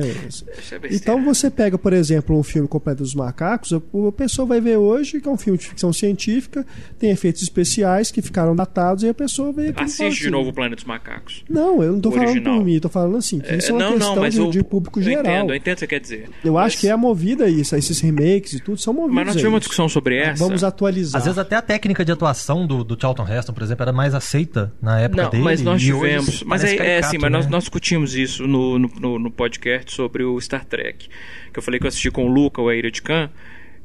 É 0.71 0.87
então 0.91 1.23
você 1.23 1.51
pega, 1.51 1.77
por 1.77 1.93
exemplo, 1.93 2.37
um 2.37 2.41
filme 2.41 2.67
completo 2.67 3.03
dos 3.03 3.13
macacos, 3.13 3.73
a 3.73 3.81
pessoa 4.11 4.47
vai 4.47 4.59
ver 4.59 4.77
hoje 4.77 5.21
que 5.21 5.27
é 5.27 5.31
um 5.31 5.37
filme 5.37 5.57
de 5.59 5.67
ficção 5.67 5.93
científica, 5.93 6.65
tem 6.97 7.11
efeitos 7.11 7.43
especiais 7.43 8.09
que 8.11 8.21
ficaram 8.21 8.55
datados 8.55 9.03
e 9.03 9.09
a 9.09 9.13
pessoa 9.13 9.53
vê 9.53 9.71
Assiste 9.75 10.03
assim, 10.03 10.23
de 10.23 10.29
novo 10.31 10.49
o 10.49 10.53
Planeta 10.53 10.77
dos 10.77 10.85
Macacos. 10.85 11.43
Não, 11.47 11.83
eu 11.83 11.91
não 11.91 11.97
estou 11.97 12.11
falando 12.11 12.41
por 12.41 12.65
mim, 12.65 12.75
estou 12.75 12.89
falando 12.89 13.17
assim, 13.17 13.39
que 13.39 13.55
isso 13.55 13.69
é, 13.69 13.73
uma 13.73 13.79
não, 13.83 13.93
questão 13.93 14.15
não, 14.15 14.29
de, 14.29 14.41
o, 14.41 14.49
de, 14.49 14.63
público 14.63 14.99
eu 14.99 15.03
geral. 15.03 15.21
Entendo, 15.21 15.51
eu 15.51 15.55
entendo 15.55 15.73
o 15.73 15.75
que 15.75 15.79
você 15.79 15.87
quer 15.87 15.99
dizer. 15.99 16.29
Eu 16.43 16.53
mas... 16.53 16.65
acho 16.65 16.79
que 16.79 16.87
é 16.87 16.95
movida 16.95 17.47
isso, 17.47 17.75
esses 17.75 17.99
remakes 17.99 18.53
e 18.53 18.59
tudo 18.59 18.79
são 18.79 18.93
movidos. 18.93 19.15
Mas 19.15 19.25
nós 19.27 19.35
tivemos 19.35 19.53
uma 19.53 19.59
discussão 19.59 19.87
sobre 19.87 20.17
essa. 20.17 20.43
Vamos 20.43 20.63
atualizar. 20.63 21.19
Às 21.19 21.25
vezes 21.25 21.37
até 21.37 21.55
a 21.55 21.61
técnica 21.61 22.03
de 22.03 22.11
atuação 22.11 22.65
do, 22.65 22.83
do 22.83 22.99
Charlton 22.99 23.27
Heston, 23.27 23.53
por 23.53 23.61
exemplo, 23.61 23.83
era 23.83 23.93
mais 23.93 24.15
aceita 24.15 24.73
na 24.81 24.99
época 24.99 25.23
não, 25.23 25.29
dele. 25.29 25.43
Mas 25.43 25.61
nós 25.61 25.81
tivemos. 25.81 26.41
Mas 26.43 26.63
é, 26.63 26.75
é 26.75 26.97
assim, 26.97 27.19
mas 27.19 27.31
nós, 27.31 27.45
né? 27.45 27.51
nós 27.51 27.63
discutimos 27.63 28.15
isso 28.15 28.22
no, 28.39 28.79
no 28.79 28.89
no, 28.99 29.19
no 29.19 29.31
podcast 29.31 29.93
sobre 29.93 30.23
o 30.23 30.39
Star 30.39 30.65
Trek. 30.65 31.09
Que 31.51 31.59
eu 31.59 31.63
falei 31.63 31.79
que 31.79 31.85
eu 31.85 31.89
assisti 31.89 32.11
com 32.11 32.25
o 32.25 32.31
Luca, 32.31 32.61
o 32.61 32.69
Aira 32.69 32.91
de 32.91 33.01
Khan. 33.01 33.29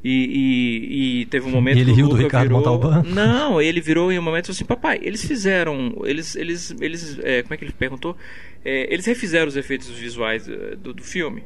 E, 0.01 0.09
e, 0.11 1.21
e, 1.21 1.25
teve 1.25 1.45
um 1.45 1.51
momento 1.51 1.77
e 1.77 1.81
ele 1.81 1.91
que 1.91 1.97
riu 1.97 2.05
o 2.05 2.09
Luca 2.09 2.21
do 2.21 2.23
Ricardo 2.23 2.47
virou... 2.47 2.59
Montalbán? 2.59 3.03
Não, 3.13 3.61
ele 3.61 3.81
virou 3.81 4.11
em 4.11 4.17
um 4.17 4.21
momento 4.21 4.49
assim, 4.49 4.63
papai, 4.63 4.97
eles 5.01 5.25
fizeram, 5.25 5.93
eles, 6.05 6.37
eles, 6.37 6.73
eles, 6.79 7.19
é, 7.21 7.41
como 7.41 7.53
é 7.53 7.57
que 7.57 7.65
ele 7.65 7.73
perguntou? 7.73 8.15
É, 8.63 8.93
eles 8.93 9.05
refizeram 9.05 9.49
os 9.49 9.57
efeitos 9.57 9.89
visuais 9.89 10.47
uh, 10.47 10.77
do, 10.77 10.93
do 10.93 11.03
filme 11.03 11.43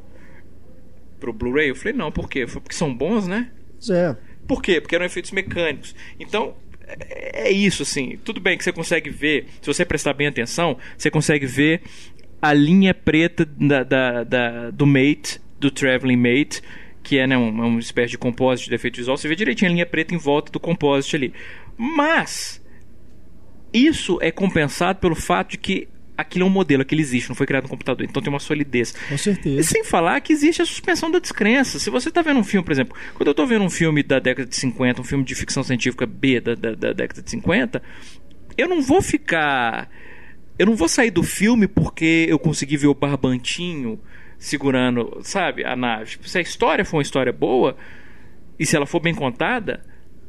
pro 1.19 1.33
Blu-ray? 1.33 1.69
Eu 1.69 1.75
falei, 1.75 1.93
não, 1.93 2.11
por 2.11 2.29
quê? 2.29 2.45
Porque 2.45 2.75
são 2.75 2.93
bons, 2.93 3.27
né? 3.27 3.49
É. 3.89 4.15
Por 4.47 4.61
quê? 4.61 4.79
Porque 4.79 4.95
eram 4.95 5.05
efeitos 5.05 5.31
mecânicos. 5.31 5.95
Então, 6.19 6.55
é, 6.85 7.47
é 7.47 7.51
isso, 7.51 7.83
assim. 7.83 8.19
Tudo 8.23 8.39
bem 8.39 8.57
que 8.57 8.63
você 8.63 8.71
consegue 8.71 9.09
ver, 9.09 9.47
se 9.61 9.67
você 9.67 9.85
prestar 9.85 10.13
bem 10.13 10.27
atenção, 10.27 10.77
você 10.97 11.09
consegue 11.09 11.45
ver 11.45 11.81
a 12.43 12.51
linha 12.51 12.93
preta 12.93 13.45
da, 13.45 13.83
da, 13.83 14.23
da 14.25 14.69
do 14.69 14.85
Mate, 14.85 15.39
do 15.57 15.71
Traveling 15.71 16.17
Mate, 16.17 16.61
que 17.01 17.17
é 17.17 17.25
né, 17.25 17.37
um, 17.37 17.47
uma 17.47 17.79
espécie 17.79 18.11
de 18.11 18.17
compósito 18.17 18.67
de 18.67 18.75
efeito 18.75 18.97
visual. 18.97 19.15
Você 19.15 19.29
vê 19.29 19.35
direitinho 19.35 19.71
a 19.71 19.73
linha 19.73 19.85
preta 19.85 20.13
em 20.13 20.17
volta 20.17 20.51
do 20.51 20.59
compósito 20.59 21.15
ali. 21.15 21.33
Mas 21.77 22.61
isso 23.71 24.19
é 24.21 24.29
compensado 24.29 24.99
pelo 24.99 25.15
fato 25.15 25.51
de 25.51 25.57
que 25.57 25.87
aquilo 26.17 26.43
é 26.43 26.47
um 26.49 26.51
modelo, 26.51 26.81
aquilo 26.81 26.99
existe, 26.99 27.29
não 27.29 27.35
foi 27.35 27.47
criado 27.47 27.63
no 27.63 27.69
computador, 27.69 28.05
então 28.05 28.21
tem 28.21 28.29
uma 28.29 28.41
solidez. 28.41 28.91
Com 28.91 29.17
certeza. 29.17 29.61
E 29.61 29.63
sem 29.63 29.85
falar 29.85 30.19
que 30.19 30.33
existe 30.33 30.61
a 30.61 30.65
suspensão 30.65 31.09
da 31.09 31.19
descrença. 31.19 31.79
Se 31.79 31.89
você 31.89 32.09
está 32.09 32.21
vendo 32.21 32.41
um 32.41 32.43
filme, 32.43 32.65
por 32.65 32.73
exemplo, 32.73 32.93
quando 33.13 33.27
eu 33.27 33.31
estou 33.31 33.47
vendo 33.47 33.63
um 33.63 33.69
filme 33.69 34.03
da 34.03 34.19
década 34.19 34.49
de 34.49 34.55
50, 34.57 34.99
um 34.99 35.05
filme 35.05 35.23
de 35.23 35.33
ficção 35.33 35.63
científica 35.63 36.05
B 36.05 36.41
da, 36.41 36.55
da, 36.55 36.75
da 36.75 36.91
década 36.91 37.21
de 37.21 37.29
50, 37.29 37.81
eu 38.57 38.67
não 38.67 38.81
vou 38.81 39.01
ficar 39.01 39.89
eu 40.57 40.65
não 40.65 40.75
vou 40.75 40.87
sair 40.87 41.11
do 41.11 41.23
filme 41.23 41.67
porque 41.67 42.25
eu 42.29 42.37
consegui 42.37 42.77
ver 42.77 42.87
o 42.87 42.93
Barbantinho 42.93 43.99
segurando, 44.37 45.19
sabe, 45.23 45.63
a 45.63 45.75
nave. 45.75 46.11
Tipo, 46.11 46.27
se 46.27 46.37
a 46.37 46.41
história 46.41 46.83
for 46.83 46.97
uma 46.97 47.01
história 47.01 47.31
boa 47.31 47.75
e 48.59 48.65
se 48.65 48.75
ela 48.75 48.85
for 48.85 48.99
bem 48.99 49.15
contada, 49.15 49.83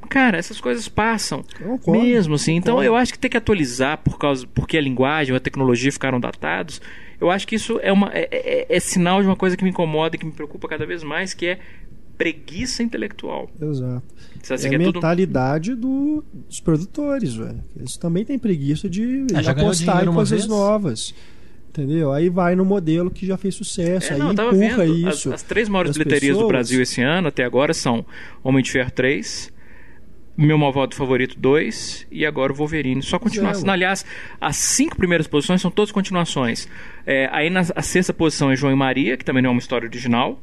cara, 0.08 0.38
essas 0.38 0.60
coisas 0.60 0.88
passam. 0.88 1.44
mesmo 1.86 2.34
assim. 2.34 2.54
Então 2.54 2.82
eu 2.82 2.96
acho 2.96 3.12
que 3.12 3.18
tem 3.18 3.30
que 3.30 3.36
atualizar 3.36 3.98
por 3.98 4.18
causa 4.18 4.46
porque 4.46 4.78
a 4.78 4.80
linguagem, 4.80 5.34
a 5.34 5.40
tecnologia 5.40 5.90
ficaram 5.92 6.20
datados. 6.20 6.80
Eu 7.20 7.30
acho 7.30 7.46
que 7.46 7.56
isso 7.56 7.78
é, 7.82 7.92
uma, 7.92 8.10
é, 8.12 8.28
é, 8.30 8.66
é 8.68 8.80
sinal 8.80 9.20
de 9.20 9.26
uma 9.26 9.36
coisa 9.36 9.56
que 9.56 9.64
me 9.64 9.70
incomoda 9.70 10.16
e 10.16 10.18
que 10.18 10.26
me 10.26 10.32
preocupa 10.32 10.68
cada 10.68 10.86
vez 10.86 11.02
mais, 11.02 11.34
que 11.34 11.46
é 11.46 11.58
preguiça 12.16 12.82
intelectual. 12.82 13.50
Exato. 13.60 14.02
é 14.50 14.74
a 14.74 14.78
mentalidade 14.78 15.70
tudo... 15.70 16.24
do, 16.32 16.42
dos 16.46 16.60
produtores, 16.60 17.34
velho. 17.34 17.60
Eles 17.76 17.96
também 17.96 18.24
têm 18.24 18.38
preguiça 18.38 18.88
de 18.88 19.26
é, 19.32 19.48
apostar 19.48 20.04
em 20.06 20.12
coisas 20.12 20.46
novas. 20.46 21.14
Entendeu? 21.68 22.12
Aí 22.12 22.28
vai 22.28 22.54
no 22.54 22.64
modelo 22.64 23.10
que 23.10 23.26
já 23.26 23.36
fez 23.36 23.56
sucesso. 23.56 24.12
É, 24.12 24.14
aí 24.14 24.18
não, 24.20 24.30
empurra 24.30 24.86
isso. 24.86 25.28
As, 25.28 25.34
as, 25.34 25.42
três 25.42 25.68
maiores 25.68 25.92
bilheterias 25.92 26.36
pessoas... 26.36 26.44
do 26.44 26.48
Brasil 26.48 26.80
esse 26.80 27.02
ano, 27.02 27.26
até 27.26 27.44
agora, 27.44 27.74
são 27.74 28.06
Homem 28.44 28.62
de 28.62 28.70
Ferro 28.70 28.92
3, 28.92 29.52
Meu 30.36 30.56
Malvado 30.56 30.94
Favorito 30.94 31.36
2 31.36 32.06
e 32.12 32.24
agora 32.24 32.52
o 32.52 32.54
Wolverine. 32.54 33.02
Só 33.02 33.18
continuação. 33.18 33.68
É, 33.68 33.72
Aliás, 33.72 34.04
as 34.40 34.54
cinco 34.54 34.96
primeiras 34.96 35.26
posições 35.26 35.60
são 35.60 35.68
todas 35.68 35.90
continuações. 35.90 36.68
É, 37.04 37.28
aí 37.32 37.50
na 37.50 37.62
a 37.74 37.82
sexta 37.82 38.12
posição 38.12 38.52
é 38.52 38.56
João 38.56 38.72
e 38.72 38.76
Maria, 38.76 39.16
que 39.16 39.24
também 39.24 39.42
não 39.42 39.48
é 39.48 39.52
uma 39.52 39.58
história 39.58 39.88
original. 39.88 40.40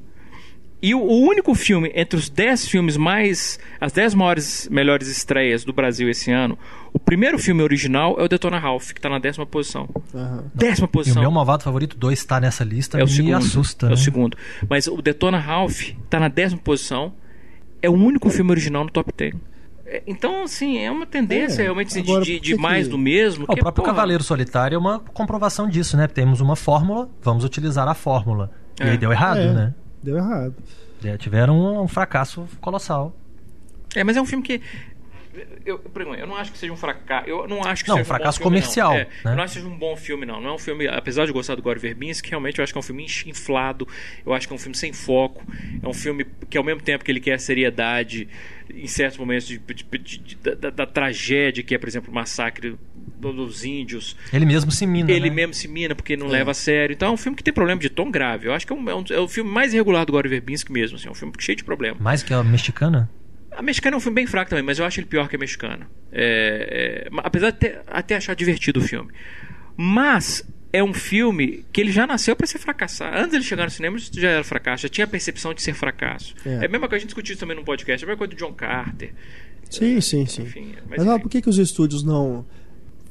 E 0.81 0.95
o, 0.95 0.99
o, 0.99 1.21
único 1.21 1.53
filme 1.53 1.91
entre 1.93 2.17
os 2.17 2.27
10 2.27 2.67
filmes 2.67 2.97
mais. 2.97 3.59
as 3.79 3.91
10 3.91 4.15
maiores 4.15 4.67
melhores 4.71 5.07
estreias 5.07 5.63
do 5.63 5.71
Brasil 5.71 6.09
esse 6.09 6.31
ano, 6.31 6.57
o 6.91 6.97
primeiro 6.97 7.37
filme 7.37 7.61
original 7.61 8.15
é 8.19 8.23
o 8.23 8.27
Detona 8.27 8.57
Ralph, 8.57 8.91
que 8.91 8.97
está 8.99 9.07
na 9.07 9.19
décima 9.19 9.45
posição. 9.45 9.87
Uhum. 10.13 10.43
Décima 10.55 10.87
posição. 10.87 11.21
E 11.21 11.25
o 11.25 11.29
meu 11.29 11.31
malvado 11.31 11.63
favorito 11.63 11.95
2 11.97 12.17
está 12.17 12.39
nessa 12.39 12.63
lista, 12.63 12.97
é 12.99 13.03
o 13.03 13.05
me 13.05 13.11
segundo, 13.11 13.37
assusta. 13.37 13.85
É 13.85 13.89
né? 13.89 13.93
o 13.93 13.97
segundo. 13.97 14.37
Mas 14.67 14.87
o 14.87 15.01
Detona 15.01 15.37
Ralph 15.37 15.89
está 16.03 16.19
na 16.19 16.27
décima 16.27 16.61
posição. 16.61 17.13
É 17.79 17.89
o 17.89 17.93
único 17.93 18.29
filme 18.29 18.51
original 18.51 18.83
no 18.83 18.91
top 18.91 19.11
10. 19.15 19.35
É, 19.85 20.01
então, 20.07 20.43
assim, 20.43 20.79
é 20.79 20.89
uma 20.89 21.05
tendência 21.05 21.61
é, 21.61 21.63
realmente 21.65 21.97
agora, 21.99 22.23
de, 22.23 22.39
de, 22.39 22.55
mais 22.55 22.85
que... 22.85 22.91
do 22.91 22.97
mesmo. 22.97 23.43
o 23.43 23.55
próprio 23.55 23.83
porra... 23.83 23.87
Cavaleiro 23.87 24.23
Solitário 24.23 24.75
é 24.75 24.79
uma 24.79 24.99
comprovação 24.99 25.67
disso, 25.67 25.97
né? 25.97 26.07
Temos 26.07 26.41
uma 26.41 26.55
fórmula, 26.55 27.09
vamos 27.21 27.43
utilizar 27.43 27.87
a 27.87 27.93
fórmula. 27.93 28.51
E 28.79 28.83
aí 28.83 28.93
é. 28.93 28.97
deu 28.97 29.11
errado, 29.11 29.39
é. 29.39 29.53
né? 29.53 29.73
Deu 30.01 30.17
errado. 30.17 30.55
É, 31.03 31.17
tiveram 31.17 31.83
um, 31.83 31.87
fracasso 31.87 32.47
colossal. 32.59 33.15
É, 33.95 34.03
mas 34.03 34.17
é 34.17 34.21
um 34.21 34.25
filme 34.25 34.43
que. 34.43 34.61
Eu, 35.65 35.81
eu 36.17 36.27
não 36.27 36.35
acho 36.35 36.51
que 36.51 36.57
seja 36.57 36.73
um 36.73 36.77
fracasso. 36.77 37.27
Eu 37.27 37.47
não 37.47 37.63
acho 37.63 37.83
que 37.83 37.89
não, 37.89 37.95
seja 37.95 38.05
um 38.05 38.07
fracasso 38.07 38.37
filme, 38.37 38.57
comercial. 38.57 38.91
Não. 38.91 38.97
É, 38.97 39.03
né? 39.05 39.09
Eu 39.23 39.35
não 39.35 39.43
acho 39.43 39.53
que 39.53 39.59
seja 39.61 39.73
um 39.73 39.77
bom 39.77 39.95
filme, 39.95 40.25
não. 40.25 40.41
Não 40.41 40.49
é 40.49 40.53
um 40.53 40.59
filme. 40.59 40.87
Apesar 40.87 41.25
de 41.25 41.31
gostar 41.31 41.55
do 41.55 41.61
Gore 41.61 41.79
Verbinski, 41.79 42.29
realmente 42.29 42.59
eu 42.59 42.63
acho 42.63 42.73
que 42.73 42.77
é 42.77 42.81
um 42.81 42.83
filme 42.83 43.05
inflado. 43.25 43.87
Eu 44.25 44.33
acho 44.33 44.47
que 44.47 44.53
é 44.53 44.55
um 44.55 44.59
filme 44.59 44.75
sem 44.75 44.91
foco. 44.91 45.43
É 45.81 45.87
um 45.87 45.93
filme 45.93 46.25
que, 46.49 46.57
ao 46.57 46.63
mesmo 46.63 46.81
tempo 46.81 47.03
que 47.03 47.11
ele 47.11 47.21
quer 47.21 47.39
seriedade, 47.39 48.27
em 48.69 48.87
certos 48.87 49.17
momentos 49.17 49.47
de, 49.47 49.57
de, 49.57 50.17
de, 50.17 50.35
da, 50.35 50.69
da, 50.69 50.85
tragédia, 50.85 51.63
que 51.63 51.73
é, 51.73 51.77
por 51.77 51.87
exemplo, 51.87 52.11
o 52.11 52.13
massacre 52.13 52.77
dos 53.21 53.63
índios. 53.63 54.15
Ele 54.33 54.45
mesmo 54.45 54.71
se 54.71 54.85
mina. 54.87 55.11
Ele 55.11 55.29
né? 55.29 55.35
mesmo 55.35 55.53
se 55.53 55.67
mina 55.67 55.93
porque 55.93 56.17
não 56.17 56.27
é. 56.27 56.31
leva 56.31 56.51
a 56.51 56.53
sério. 56.53 56.93
Então 56.93 57.09
é 57.09 57.11
um 57.11 57.17
filme 57.17 57.35
que 57.35 57.43
tem 57.43 57.53
problema 57.53 57.79
de 57.79 57.89
tom 57.89 58.09
grave. 58.09 58.47
Eu 58.47 58.53
acho 58.53 58.65
que 58.65 58.73
é, 58.73 58.75
um, 58.75 58.89
é, 58.89 58.95
um, 58.95 59.03
é 59.09 59.19
o 59.19 59.27
filme 59.27 59.49
mais 59.49 59.73
irregular 59.73 60.05
do 60.05 60.11
Gore 60.11 60.27
Verbinski 60.27 60.71
mesmo. 60.71 60.97
Assim, 60.97 61.07
é 61.07 61.11
um 61.11 61.15
filme 61.15 61.33
cheio 61.39 61.55
de 61.55 61.63
problema. 61.63 61.97
Mais 61.99 62.23
que 62.23 62.33
a 62.33 62.43
mexicana? 62.43 63.09
A 63.51 63.61
mexicana 63.61 63.95
é 63.95 63.97
um 63.97 63.99
filme 63.99 64.15
bem 64.15 64.25
fraco 64.25 64.49
também, 64.49 64.63
mas 64.63 64.79
eu 64.79 64.85
acho 64.85 64.99
ele 64.99 65.07
pior 65.07 65.27
que 65.27 65.35
a 65.35 65.39
mexicana. 65.39 65.87
É, 66.11 67.07
é, 67.07 67.09
apesar 67.17 67.51
de 67.51 67.57
ter, 67.57 67.81
até 67.87 68.15
achar 68.15 68.33
divertido 68.33 68.79
o 68.79 68.83
filme. 68.83 69.11
Mas 69.75 70.45
é 70.73 70.83
um 70.83 70.93
filme 70.93 71.65
que 71.71 71.81
ele 71.81 71.91
já 71.91 72.07
nasceu 72.07 72.35
para 72.35 72.47
ser 72.47 72.59
fracassado. 72.59 73.17
Antes 73.17 73.31
de 73.31 73.37
ele 73.37 73.43
chegar 73.43 73.65
no 73.65 73.69
cinema, 73.69 73.97
já 73.97 74.29
era 74.29 74.43
fracasso, 74.43 74.83
já 74.83 74.89
tinha 74.89 75.05
a 75.05 75.07
percepção 75.07 75.53
de 75.53 75.61
ser 75.61 75.73
fracasso. 75.73 76.33
É, 76.45 76.49
é 76.49 76.65
a 76.65 76.69
mesma 76.69 76.87
coisa 76.87 76.89
que 76.89 76.95
a 76.95 76.99
gente 76.99 77.07
discutiu 77.07 77.37
também 77.37 77.57
no 77.57 77.63
podcast, 77.63 78.03
é 78.03 78.05
a 78.05 78.07
mesma 78.07 78.17
coisa 78.17 78.33
do 78.33 78.37
John 78.37 78.53
Carter. 78.53 79.13
Sim, 79.69 79.99
sim, 80.01 80.25
sim. 80.25 80.43
Enfim, 80.43 80.73
mas, 80.89 80.97
mas 80.97 81.05
não, 81.05 81.19
por 81.19 81.29
que, 81.29 81.41
que 81.41 81.49
os 81.49 81.57
estúdios 81.57 82.03
não 82.03 82.45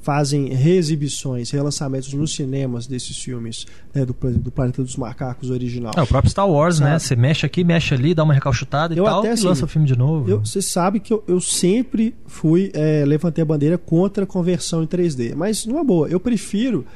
fazem 0.02 0.54
reexibições, 0.54 1.50
relançamentos 1.50 2.12
nos 2.14 2.34
cinemas 2.34 2.86
desses 2.86 3.18
filmes, 3.18 3.66
né, 3.94 4.04
do, 4.04 4.14
do 4.14 4.50
Planeta 4.50 4.82
dos 4.82 4.96
Macacos 4.96 5.50
original. 5.50 5.92
É, 5.96 6.02
o 6.02 6.06
próprio 6.06 6.30
Star 6.30 6.48
Wars, 6.48 6.80
né? 6.80 6.86
sabe? 6.86 6.92
né? 6.92 6.98
Você 6.98 7.16
mexe 7.16 7.46
aqui, 7.46 7.62
mexe 7.62 7.94
ali, 7.94 8.14
dá 8.14 8.24
uma 8.24 8.32
recalchutada 8.32 8.94
e 8.94 8.98
eu 8.98 9.04
tal, 9.04 9.20
até, 9.20 9.32
assim, 9.32 9.44
e 9.44 9.46
lança 9.46 9.64
o 9.64 9.68
filme 9.68 9.86
de 9.86 9.96
novo. 9.96 10.38
Você 10.38 10.62
sabe 10.62 11.00
que 11.00 11.12
eu, 11.12 11.22
eu 11.28 11.40
sempre 11.40 12.14
fui, 12.26 12.70
é, 12.72 13.04
levantei 13.06 13.42
a 13.42 13.44
bandeira 13.44 13.76
contra 13.76 14.24
a 14.24 14.26
conversão 14.26 14.82
em 14.82 14.86
3D. 14.86 15.34
Mas, 15.34 15.66
numa 15.66 15.84
boa, 15.84 16.08
eu 16.08 16.18
prefiro 16.18 16.86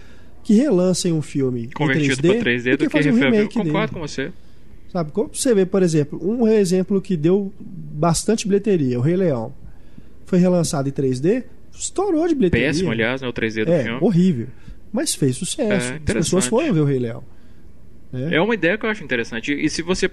que 0.42 0.54
relancem 0.54 1.12
um 1.12 1.22
filme 1.22 1.70
Convertido 1.74 2.26
em 2.26 2.30
3D, 2.30 2.42
para 2.42 2.50
3D 2.50 2.76
do, 2.76 2.78
que, 2.78 2.88
fazer 2.90 3.12
um 3.12 3.16
remake 3.16 3.58
eu 3.58 3.64
concordo 3.64 3.72
dele. 3.72 3.88
com 3.88 4.00
você. 4.00 4.32
Sabe, 4.92 5.10
como 5.10 5.28
você 5.32 5.54
vê, 5.54 5.66
por 5.66 5.82
exemplo, 5.82 6.20
um 6.22 6.46
exemplo 6.46 7.00
que 7.00 7.16
deu 7.16 7.52
bastante 7.58 8.46
bilheteria, 8.46 8.98
o 8.98 9.02
Rei 9.02 9.16
Leão. 9.16 9.52
Foi 10.24 10.38
relançado 10.38 10.88
em 10.88 10.92
3D, 10.92 11.44
estourou 11.78 12.26
de 12.28 12.34
bilheteria. 12.34 12.68
Péssimo, 12.68 12.90
aliás, 12.90 13.22
né, 13.22 13.28
o 13.28 13.32
3D 13.32 13.64
do 13.64 13.72
é, 13.72 13.82
filme. 13.84 13.98
horrível. 14.00 14.46
Mas 14.92 15.14
fez 15.14 15.36
sucesso. 15.36 15.92
É, 15.92 15.96
As 15.96 16.14
pessoas 16.14 16.46
foram 16.46 16.72
ver 16.72 16.80
o 16.80 16.84
Rei 16.84 16.98
Leão. 16.98 17.24
É. 18.14 18.36
é 18.36 18.40
uma 18.40 18.54
ideia 18.54 18.78
que 18.78 18.86
eu 18.86 18.90
acho 18.90 19.02
interessante. 19.02 19.52
E 19.52 19.68
se 19.68 19.82
você 19.82 20.08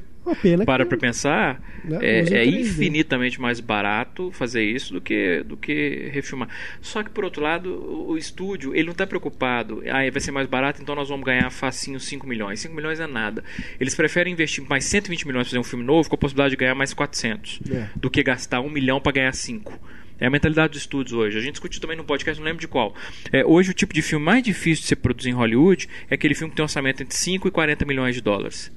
para 0.66 0.86
para 0.86 0.98
pensar, 0.98 1.62
né, 1.84 2.00
é, 2.02 2.20
é 2.34 2.46
infinitamente 2.46 3.40
mais 3.40 3.60
barato 3.60 4.32
fazer 4.32 4.64
isso 4.64 4.94
do 4.94 5.02
que, 5.02 5.44
do 5.44 5.56
que 5.56 6.10
refilmar. 6.12 6.50
Só 6.82 7.04
que, 7.04 7.10
por 7.10 7.24
outro 7.24 7.44
lado, 7.44 7.70
o, 7.70 8.12
o 8.12 8.18
estúdio 8.18 8.74
ele 8.74 8.86
não 8.86 8.92
está 8.92 9.06
preocupado. 9.06 9.84
Ah, 9.88 10.10
vai 10.12 10.20
ser 10.20 10.32
mais 10.32 10.48
barato, 10.48 10.82
então 10.82 10.96
nós 10.96 11.10
vamos 11.10 11.26
ganhar 11.26 11.50
facinho 11.52 12.00
5 12.00 12.28
milhões. 12.28 12.60
5 12.60 12.74
milhões 12.74 13.00
é 13.00 13.08
nada. 13.08 13.44
Eles 13.80 13.94
preferem 13.94 14.34
investir 14.34 14.64
mais 14.68 14.86
120 14.86 15.28
milhões 15.28 15.44
para 15.44 15.50
fazer 15.52 15.60
um 15.60 15.64
filme 15.64 15.86
novo 15.86 16.10
com 16.10 16.16
a 16.16 16.18
possibilidade 16.18 16.52
de 16.52 16.58
ganhar 16.58 16.76
mais 16.76 16.94
400 16.94 17.60
é. 17.72 17.90
do 17.96 18.10
que 18.10 18.24
gastar 18.24 18.62
1 18.62 18.70
milhão 18.70 19.00
para 19.00 19.12
ganhar 19.12 19.34
5. 19.34 20.01
É 20.22 20.28
a 20.28 20.30
mentalidade 20.30 20.74
dos 20.74 20.82
estúdios 20.82 21.14
hoje. 21.14 21.36
A 21.36 21.42
gente 21.42 21.54
discutiu 21.54 21.82
também 21.82 21.98
no 21.98 22.04
podcast, 22.04 22.40
não 22.40 22.46
lembro 22.46 22.62
de 22.62 22.68
qual. 22.68 22.96
É, 23.32 23.44
hoje 23.44 23.72
o 23.72 23.74
tipo 23.74 23.92
de 23.92 24.04
filme 24.04 24.24
mais 24.24 24.44
difícil 24.44 24.84
de 24.84 24.88
ser 24.88 24.98
produzido 24.98 25.36
em 25.36 25.38
Hollywood 25.38 25.90
é 26.12 26.14
aquele 26.14 26.36
filme 26.36 26.52
que 26.52 26.56
tem 26.56 26.64
um 26.64 26.66
orçamento 26.66 27.02
entre 27.02 27.18
5 27.18 27.48
e 27.48 27.52
40 27.52 27.84
milhões 27.86 28.14
de 28.14 28.22
dólares. 28.22 28.72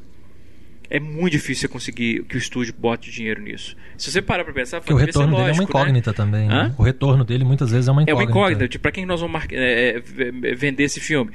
É 0.91 1.01
muito 1.01 1.33
difícil 1.33 1.63
você 1.63 1.69
conseguir 1.69 2.25
que 2.25 2.37
o 2.37 2.39
estúdio 2.39 2.75
bote 2.77 3.11
dinheiro 3.11 3.41
nisso. 3.41 3.77
Se 3.97 4.11
você 4.11 4.21
parar 4.21 4.45
para 4.45 4.53
pensar, 4.53 4.81
Porque 4.81 4.93
o 4.93 4.97
retorno 4.97 5.33
lógico, 5.33 5.47
dele 5.47 5.51
é 5.51 5.61
uma 5.61 5.65
incógnita 5.65 6.11
né? 6.11 6.17
também. 6.17 6.49
Né? 6.49 6.75
O 6.77 6.83
retorno 6.83 7.25
dele 7.25 7.45
muitas 7.45 7.71
vezes 7.71 7.89
é 7.89 7.93
uma 7.93 8.03
incógnita. 8.03 8.23
É 8.23 8.25
uma 8.25 8.31
incógnita. 8.31 8.69
Tipo, 8.69 8.83
para 8.83 8.93
quem 8.93 9.07
nós 9.07 9.21
vamos 9.21 9.43
é, 9.51 9.97
é, 9.97 10.55
vender 10.55 10.85
esse 10.85 11.01
filme? 11.01 11.31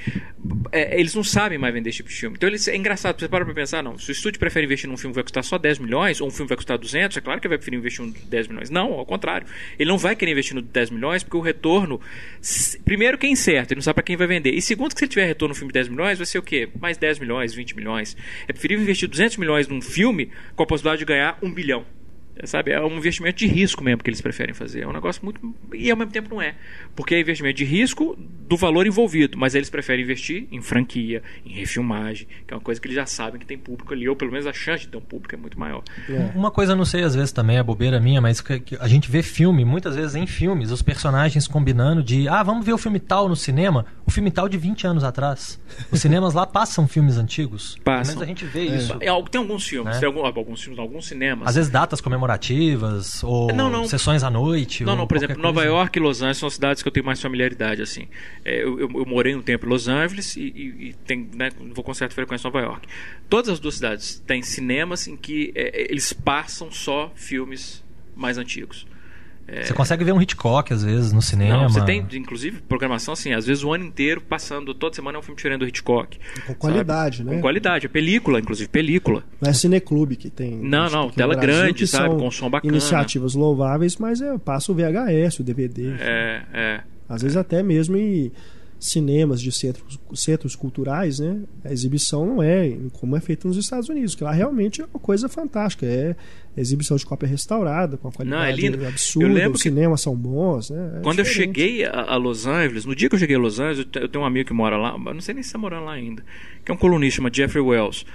É, 0.72 1.00
eles 1.00 1.16
não 1.16 1.24
sabem 1.24 1.58
mais 1.58 1.74
vender 1.74 1.90
esse 1.90 1.98
tipo 1.98 2.10
de 2.10 2.16
filme. 2.16 2.36
Então 2.38 2.50
eles, 2.50 2.68
é 2.68 2.76
engraçado. 2.76 3.20
Você 3.20 3.28
para 3.28 3.46
para 3.46 3.54
pensar, 3.54 3.82
não. 3.82 3.98
Se 3.98 4.12
o 4.12 4.14
estúdio 4.14 4.40
prefere 4.40 4.66
investir 4.66 4.90
num 4.90 4.98
filme 4.98 5.14
que 5.14 5.18
vai 5.18 5.24
custar 5.24 5.44
só 5.44 5.58
10 5.58 5.80
milhões, 5.80 6.20
ou 6.22 6.28
um 6.28 6.32
filme 6.32 6.46
que 6.46 6.50
vai 6.50 6.58
custar 6.58 6.78
200, 6.78 7.18
é 7.18 7.22
claro 7.22 7.40
que 7.40 7.48
ele 7.48 7.54
vai 7.54 7.58
preferir 7.58 7.80
investir 7.80 8.04
um 8.04 8.12
10 8.12 8.48
milhões. 8.48 8.70
Não, 8.70 8.94
ao 8.94 9.06
contrário. 9.06 9.48
Ele 9.78 9.90
não 9.90 9.98
vai 9.98 10.16
querer 10.16 10.32
investir 10.32 10.56
no 10.56 10.62
10 10.62 10.90
milhões 10.90 11.24
porque 11.24 11.38
o 11.38 11.42
retorno. 11.42 12.00
Primeiro, 12.84 13.18
que 13.18 13.26
é 13.26 13.30
incerto. 13.30 13.72
Ele 13.72 13.80
não 13.80 13.84
sabe 13.84 13.96
para 13.96 14.04
quem 14.04 14.18
vai 14.18 14.28
vender. 14.28 14.54
E 14.54 14.62
segundo, 14.62 14.94
que 14.94 15.00
se 15.00 15.06
ele 15.06 15.10
tiver 15.10 15.26
retorno 15.26 15.54
no 15.54 15.56
filme 15.56 15.70
de 15.70 15.74
10 15.74 15.88
milhões, 15.88 16.18
vai 16.18 16.26
ser 16.26 16.38
o 16.40 16.44
quê? 16.44 16.70
Mais 16.80 16.98
10 16.98 17.20
milhões, 17.20 17.54
20 17.54 17.76
milhões. 17.76 18.18
É 18.48 18.54
preferível 18.54 18.84
investir 18.84 19.08
200 19.08 19.38
milhões 19.40 19.68
num 19.68 19.82
filme 19.82 20.32
com 20.56 20.64
a 20.64 20.66
possibilidade 20.66 21.00
de 21.00 21.06
ganhar 21.06 21.38
um 21.42 21.52
bilhão. 21.52 21.86
Sabe? 22.46 22.72
É 22.72 22.82
um 22.82 22.98
investimento 22.98 23.38
de 23.38 23.48
risco 23.48 23.84
mesmo 23.84 24.02
que 24.02 24.10
eles 24.10 24.22
preferem 24.22 24.54
fazer. 24.54 24.82
É 24.82 24.88
um 24.88 24.94
negócio 24.94 25.24
muito. 25.24 25.42
E 25.74 25.92
ao 25.92 25.98
mesmo 25.98 26.12
tempo 26.12 26.30
não 26.34 26.42
é. 26.42 26.56
Porque 26.96 27.16
é 27.16 27.20
investimento 27.20 27.58
de 27.58 27.66
risco 27.66 28.18
do 28.48 28.56
valor 28.56 28.88
envolvido. 28.88 29.38
Mas 29.38 29.56
eles 29.56 29.70
preferem 29.70 30.04
investir 30.04 30.48
em 30.52 30.62
franquia, 30.62 31.22
em 31.46 31.52
refilmagem, 31.52 32.28
que 32.48 32.54
é 32.54 32.58
uma 32.58 32.64
coisa 32.64 32.80
que 32.80 32.88
eles 32.88 32.96
já 32.96 33.06
sabem 33.06 33.40
que 33.40 33.46
tem 33.46 33.58
público 33.58 33.94
ali, 33.94 34.08
ou 34.08 34.16
pelo 34.16 34.32
menos 34.32 34.48
a 34.48 34.54
chance 34.54 34.86
de 34.86 34.90
ter 34.90 34.98
um 34.98 35.02
público 35.02 35.36
é 35.36 35.38
muito 35.38 35.60
maior. 35.60 35.84
É. 36.10 36.32
Uma 36.36 36.50
coisa, 36.50 36.76
não 36.76 36.86
sei, 36.86 37.04
às 37.04 37.14
vezes 37.14 37.32
também 37.32 37.58
é 37.58 37.64
bobeira 37.64 38.00
minha, 38.00 38.22
mas 38.22 38.44
a 38.80 38.88
gente 38.88 39.12
vê 39.12 39.22
filme, 39.22 39.66
muitas 39.66 39.96
vezes 39.96 40.16
em 40.16 40.26
filmes, 40.26 40.72
os 40.72 40.82
personagens 40.82 41.48
combinando 41.48 42.02
de 42.02 42.28
ah, 42.28 42.42
vamos 42.42 42.66
ver 42.66 42.74
o 42.74 42.78
filme 42.78 43.00
tal 43.00 43.28
no 43.28 43.36
cinema, 43.36 43.86
o 44.06 44.12
filme 44.12 44.32
tal 44.32 44.48
de 44.48 44.58
20 44.58 44.88
anos 44.88 45.04
atrás. 45.04 45.60
Os 45.92 46.00
cinemas 46.00 46.34
lá 46.34 46.46
passam 46.46 46.88
filmes 46.88 47.18
antigos. 47.18 47.78
Passam. 47.84 48.16
Pelo 48.16 48.20
menos 48.20 48.22
a 48.24 48.26
gente 48.26 48.46
vê 48.46 48.68
é. 48.68 48.78
isso. 48.78 48.94
É, 48.94 49.24
tem 49.30 49.42
alguns 49.42 49.68
filmes, 49.68 49.98
é. 49.98 50.00
tem 50.00 50.08
algum, 50.08 50.26
alguns 50.26 50.62
filmes, 50.62 50.80
alguns 50.80 51.06
cinemas. 51.06 51.48
Às 51.48 51.56
vezes 51.56 51.70
datas 51.70 52.00
comemorativas 52.00 52.29
comemorativas 52.30 53.24
ou 53.24 53.52
não, 53.54 53.70
não. 53.70 53.88
sessões 53.88 54.24
à 54.24 54.30
noite? 54.30 54.84
Não, 54.84 54.96
não, 54.96 55.08
por 55.08 55.18
exemplo, 55.18 55.42
Nova 55.42 55.64
York 55.64 55.98
e 55.98 56.02
Los 56.02 56.22
Angeles 56.22 56.38
são 56.38 56.50
cidades 56.50 56.84
que 56.84 56.88
eu 56.88 56.92
tenho 56.92 57.06
mais 57.06 57.20
familiaridade, 57.22 57.82
assim. 57.82 58.08
É, 58.46 58.64
eu, 58.64 58.80
eu, 58.80 58.90
eu, 58.94 59.06
morei 59.06 59.36
um 59.36 59.42
tempo 59.42 59.66
em 59.66 59.70
Los 59.70 59.88
Angeles 59.88 60.36
e, 60.36 60.42
e, 60.42 60.90
e 60.90 60.94
tem, 61.06 61.30
né, 61.34 61.50
vou 61.74 61.84
com 61.84 61.94
certa 61.94 62.14
frequência 62.14 62.48
em 62.48 62.52
Nova 62.52 62.66
York. 62.66 62.88
Todas 63.30 63.50
as 63.50 63.60
duas 63.60 63.76
cidades 63.76 64.22
têm 64.28 64.44
cinemas 64.44 65.08
em 65.08 65.18
que 65.18 65.52
é, 65.56 65.82
é 65.82 65.92
eles 65.92 66.14
passam 66.14 66.72
só 66.72 67.12
filmes 67.16 67.84
mais 68.16 68.38
antigos. 68.38 68.86
É... 69.52 69.64
Você 69.64 69.74
consegue 69.74 70.04
ver 70.04 70.14
um 70.14 70.22
Hitchcock, 70.22 70.72
às 70.72 70.84
vezes, 70.84 71.12
no 71.12 71.22
cinema. 71.22 71.64
Não, 71.64 71.70
você 71.70 71.84
tem, 71.84 72.06
inclusive, 72.14 72.62
programação 72.62 73.14
assim, 73.14 73.34
às 73.34 73.46
vezes 73.46 73.64
o 73.64 73.74
ano 73.74 73.84
inteiro 73.84 74.22
passando, 74.22 74.74
toda 74.74 74.96
semana 74.96 75.18
é 75.18 75.20
um 75.20 75.24
filme 75.24 75.36
diferente 75.36 75.60
do 75.60 75.68
Hitchcock. 75.68 76.20
Com 76.46 76.54
qualidade, 76.54 77.18
sabe? 77.18 77.30
né? 77.30 77.36
Com 77.38 77.42
qualidade, 77.42 77.86
é 77.88 77.90
película, 77.90 78.40
inclusive, 78.40 78.70
película. 78.70 79.24
Não 79.42 79.50
é 79.50 79.54
cineclube 79.54 80.16
que 80.16 80.30
tem. 80.30 80.56
Não, 80.58 80.90
não, 80.90 81.10
tela 81.10 81.36
Brasil, 81.36 81.62
grande, 81.64 81.88
sabe? 81.88 82.16
Com 82.16 82.30
som 82.30 82.50
bacana. 82.50 82.72
Iniciativas 82.72 83.34
louváveis, 83.34 83.98
mas 83.98 84.22
é, 84.22 84.38
passa 84.38 84.72
o 84.72 84.76
VHS, 84.76 85.40
o 85.40 85.44
DVD. 85.44 85.96
É, 86.00 86.44
é. 86.54 86.82
Às 87.08 87.24
vezes 87.24 87.36
até 87.36 87.64
mesmo 87.64 87.98
em 87.98 88.32
cinemas 88.80 89.42
de 89.42 89.52
centros, 89.52 90.00
centros 90.16 90.56
culturais, 90.56 91.20
né? 91.20 91.42
A 91.66 91.72
exibição 91.72 92.26
não 92.26 92.42
é 92.42 92.78
como 92.94 93.16
é 93.16 93.20
feito 93.20 93.48
nos 93.48 93.58
Estados 93.58 93.90
Unidos, 93.90 94.16
que 94.16 94.24
lá 94.24 94.32
realmente 94.32 94.82
é 94.82 94.86
uma 94.86 95.00
coisa 95.00 95.28
fantástica. 95.28 95.86
É 95.86 96.16
exibição 96.62 96.98
de 96.98 97.06
cópia 97.06 97.28
restaurada, 97.28 97.98
com 97.98 98.08
a 98.08 98.12
qualidade 98.12 98.70
não, 98.70 98.84
é 98.84 98.88
absurda, 98.88 99.50
os 99.50 99.62
cinemas 99.62 100.02
são 100.02 100.16
bons. 100.16 100.70
Né? 100.70 100.98
É 100.98 101.02
quando 101.02 101.24
diferente. 101.24 101.60
eu 101.60 101.66
cheguei 101.66 101.86
a, 101.86 102.16
Los 102.16 102.46
Angeles, 102.46 102.86
no 102.86 102.96
dia 102.96 103.10
que 103.10 103.16
eu 103.16 103.20
cheguei 103.20 103.36
a 103.36 103.40
Los 103.40 103.60
Angeles, 103.60 103.88
eu 103.96 104.10
tenho 104.10 104.24
um 104.24 104.28
amigo 104.28 104.48
que 104.48 104.54
mora 104.54 104.78
lá, 104.78 104.98
não 104.98 105.22
sei 105.22 105.34
nem 105.34 105.44
se 105.44 105.50
está 105.50 105.58
morando 105.58 105.86
lá 105.86 105.94
ainda, 105.94 106.24
que 106.64 106.72
é 106.72 106.74
um 106.74 106.78
colunista, 106.78 107.18
chama 107.18 107.30
Jeffrey 107.34 107.62
Wells. 107.62 108.06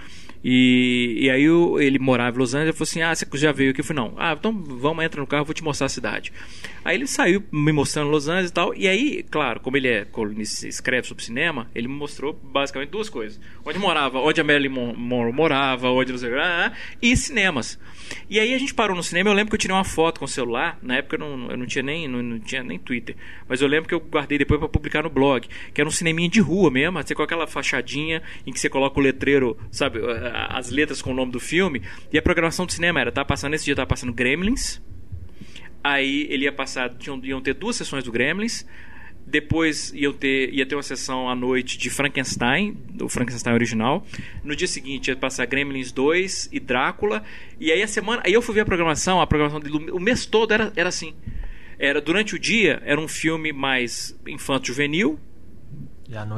E, 0.46 1.16
e 1.20 1.30
aí 1.30 1.44
eu, 1.44 1.80
ele 1.80 1.98
morava 1.98 2.36
em 2.36 2.40
Los 2.40 2.54
Angeles, 2.54 2.68
ele 2.68 2.76
falou 2.76 2.88
assim, 2.90 3.00
ah, 3.00 3.14
você 3.14 3.26
já 3.38 3.50
veio 3.50 3.70
aqui? 3.70 3.80
Eu 3.80 3.84
falei, 3.84 4.04
não, 4.04 4.14
ah, 4.18 4.36
então 4.38 4.52
vamos, 4.52 5.02
entra 5.02 5.18
no 5.18 5.26
carro, 5.26 5.46
vou 5.46 5.54
te 5.54 5.64
mostrar 5.64 5.86
a 5.86 5.88
cidade. 5.88 6.32
Aí 6.84 6.96
ele 6.96 7.06
saiu 7.06 7.42
me 7.50 7.72
mostrando 7.72 8.10
Los 8.10 8.28
Angeles 8.28 8.50
e 8.50 8.52
tal, 8.52 8.74
e 8.74 8.86
aí, 8.86 9.24
claro, 9.30 9.58
como 9.60 9.78
ele 9.78 9.88
é 9.88 10.06
escreve 10.42 11.08
sobre 11.08 11.24
cinema, 11.24 11.70
ele 11.74 11.88
me 11.88 11.94
mostrou 11.94 12.34
basicamente 12.34 12.90
duas 12.90 13.08
coisas. 13.08 13.40
Onde 13.64 13.78
morava, 13.78 14.18
onde 14.18 14.38
a 14.38 14.44
Marilyn 14.44 14.68
Monroe 14.68 15.32
morava, 15.32 15.88
onde 15.88 16.12
não 16.12 16.18
sei 16.18 16.28
que, 16.28 16.36
e 17.00 17.16
cinemas. 17.16 17.78
E 18.28 18.38
aí 18.38 18.52
a 18.52 18.58
gente 18.58 18.74
parou 18.74 18.94
no 18.94 19.02
cinema, 19.02 19.30
eu 19.30 19.34
lembro 19.34 19.50
que 19.50 19.54
eu 19.54 19.58
tirei 19.58 19.74
uma 19.74 19.84
foto 19.84 20.18
com 20.18 20.26
o 20.26 20.28
celular, 20.28 20.78
na 20.82 20.96
época 20.96 21.16
eu 21.16 21.20
não, 21.20 21.50
eu 21.50 21.56
não 21.56 21.64
tinha 21.64 21.82
nem 21.82 22.06
não, 22.06 22.22
não 22.22 22.38
tinha 22.38 22.62
nem 22.62 22.78
Twitter, 22.78 23.16
mas 23.48 23.62
eu 23.62 23.68
lembro 23.68 23.88
que 23.88 23.94
eu 23.94 24.00
guardei 24.00 24.36
depois 24.36 24.60
para 24.60 24.68
publicar 24.68 25.02
no 25.02 25.08
blog, 25.08 25.48
que 25.72 25.80
era 25.80 25.88
um 25.88 25.92
cineminha 25.92 26.28
de 26.28 26.40
rua 26.40 26.70
mesmo, 26.70 27.02
você 27.02 27.14
com 27.14 27.22
aquela 27.22 27.46
fachadinha 27.46 28.22
em 28.46 28.52
que 28.52 28.60
você 28.60 28.68
coloca 28.68 29.00
o 29.00 29.02
letreiro, 29.02 29.56
sabe, 29.70 30.00
as 30.34 30.70
letras 30.70 31.00
com 31.00 31.12
o 31.12 31.14
nome 31.14 31.32
do 31.32 31.40
filme, 31.40 31.82
e 32.12 32.18
a 32.18 32.22
programação 32.22 32.66
do 32.66 32.72
cinema 32.72 33.00
era, 33.00 33.12
tá 33.12 33.24
passando 33.24 33.54
esse 33.54 33.64
dia 33.64 33.76
tá 33.76 33.86
passando 33.86 34.12
Gremlins. 34.12 34.80
Aí 35.82 36.26
ele 36.30 36.44
ia 36.44 36.52
passar, 36.52 36.90
tinham, 36.94 37.20
iam 37.24 37.40
ter 37.40 37.54
duas 37.54 37.76
sessões 37.76 38.02
do 38.02 38.10
Gremlins, 38.10 38.64
depois 39.26 39.92
ia 39.94 40.12
ter, 40.12 40.52
ia 40.52 40.66
ter 40.66 40.74
uma 40.74 40.82
sessão 40.82 41.28
à 41.28 41.34
noite 41.34 41.78
de 41.78 41.88
Frankenstein, 41.88 42.76
do 42.90 43.08
Frankenstein 43.08 43.54
original. 43.54 44.06
No 44.42 44.54
dia 44.54 44.68
seguinte 44.68 45.08
ia 45.08 45.16
passar 45.16 45.46
Gremlins 45.46 45.92
2 45.92 46.50
e 46.52 46.60
Drácula. 46.60 47.24
E 47.58 47.72
aí 47.72 47.82
a 47.82 47.88
semana. 47.88 48.22
Aí 48.24 48.32
eu 48.32 48.42
fui 48.42 48.54
ver 48.54 48.60
a 48.60 48.64
programação, 48.64 49.20
a 49.20 49.26
programação 49.26 49.60
dele, 49.60 49.90
o 49.90 49.98
mês 49.98 50.26
todo 50.26 50.52
era, 50.52 50.72
era 50.76 50.88
assim. 50.88 51.14
Era 51.78 52.00
durante 52.00 52.34
o 52.34 52.38
dia 52.38 52.82
era 52.84 53.00
um 53.00 53.08
filme 53.08 53.52
mais 53.52 54.18
infanto 54.26 54.68
juvenil, 54.68 55.18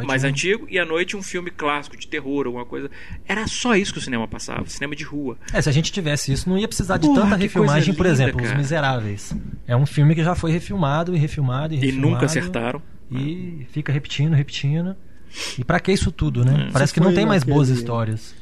mais 0.07 0.25
um... 0.25 0.29
antigo, 0.29 0.67
e 0.71 0.79
à 0.79 0.85
noite 0.85 1.17
um 1.17 1.23
filme 1.23 1.51
clássico 1.51 1.97
de 1.97 2.07
terror, 2.07 2.47
alguma 2.47 2.65
coisa. 2.65 2.91
Era 3.27 3.47
só 3.47 3.75
isso 3.75 3.93
que 3.93 3.99
o 3.99 4.03
cinema 4.03 4.27
passava, 4.27 4.67
cinema 4.67 4.95
de 4.95 5.05
rua. 5.05 5.37
É, 5.53 5.61
se 5.61 5.69
a 5.69 5.73
gente 5.73 5.93
tivesse 5.93 6.33
isso, 6.33 6.49
não 6.49 6.59
ia 6.59 6.69
precisar 6.69 6.97
de 6.99 7.07
Porra, 7.07 7.23
tanta 7.23 7.37
refilmagem, 7.37 7.95
por 7.95 8.07
exemplo, 8.07 8.39
cara. 8.39 8.53
Os 8.53 8.57
Miseráveis. 8.57 9.37
É 9.67 9.77
um 9.77 9.87
filme 9.87 10.15
que 10.15 10.23
já 10.23 10.35
foi 10.35 10.51
refilmado 10.53 11.15
e 11.15 11.19
refilmado 11.19 11.75
e 11.75 11.77
refilmado. 11.77 12.09
E 12.09 12.11
nunca 12.11 12.27
acertaram. 12.27 12.81
E 13.11 13.67
fica 13.71 13.93
repetindo, 13.93 14.35
repetindo. 14.35 14.97
E 15.59 15.65
para 15.65 15.79
que 15.81 15.93
isso 15.93 16.11
tudo, 16.11 16.45
né? 16.45 16.69
Hum. 16.69 16.71
Parece 16.73 16.95
que 16.95 17.01
não 17.01 17.13
tem 17.13 17.27
mais 17.27 17.45
boas 17.45 17.69
histórias 17.69 18.35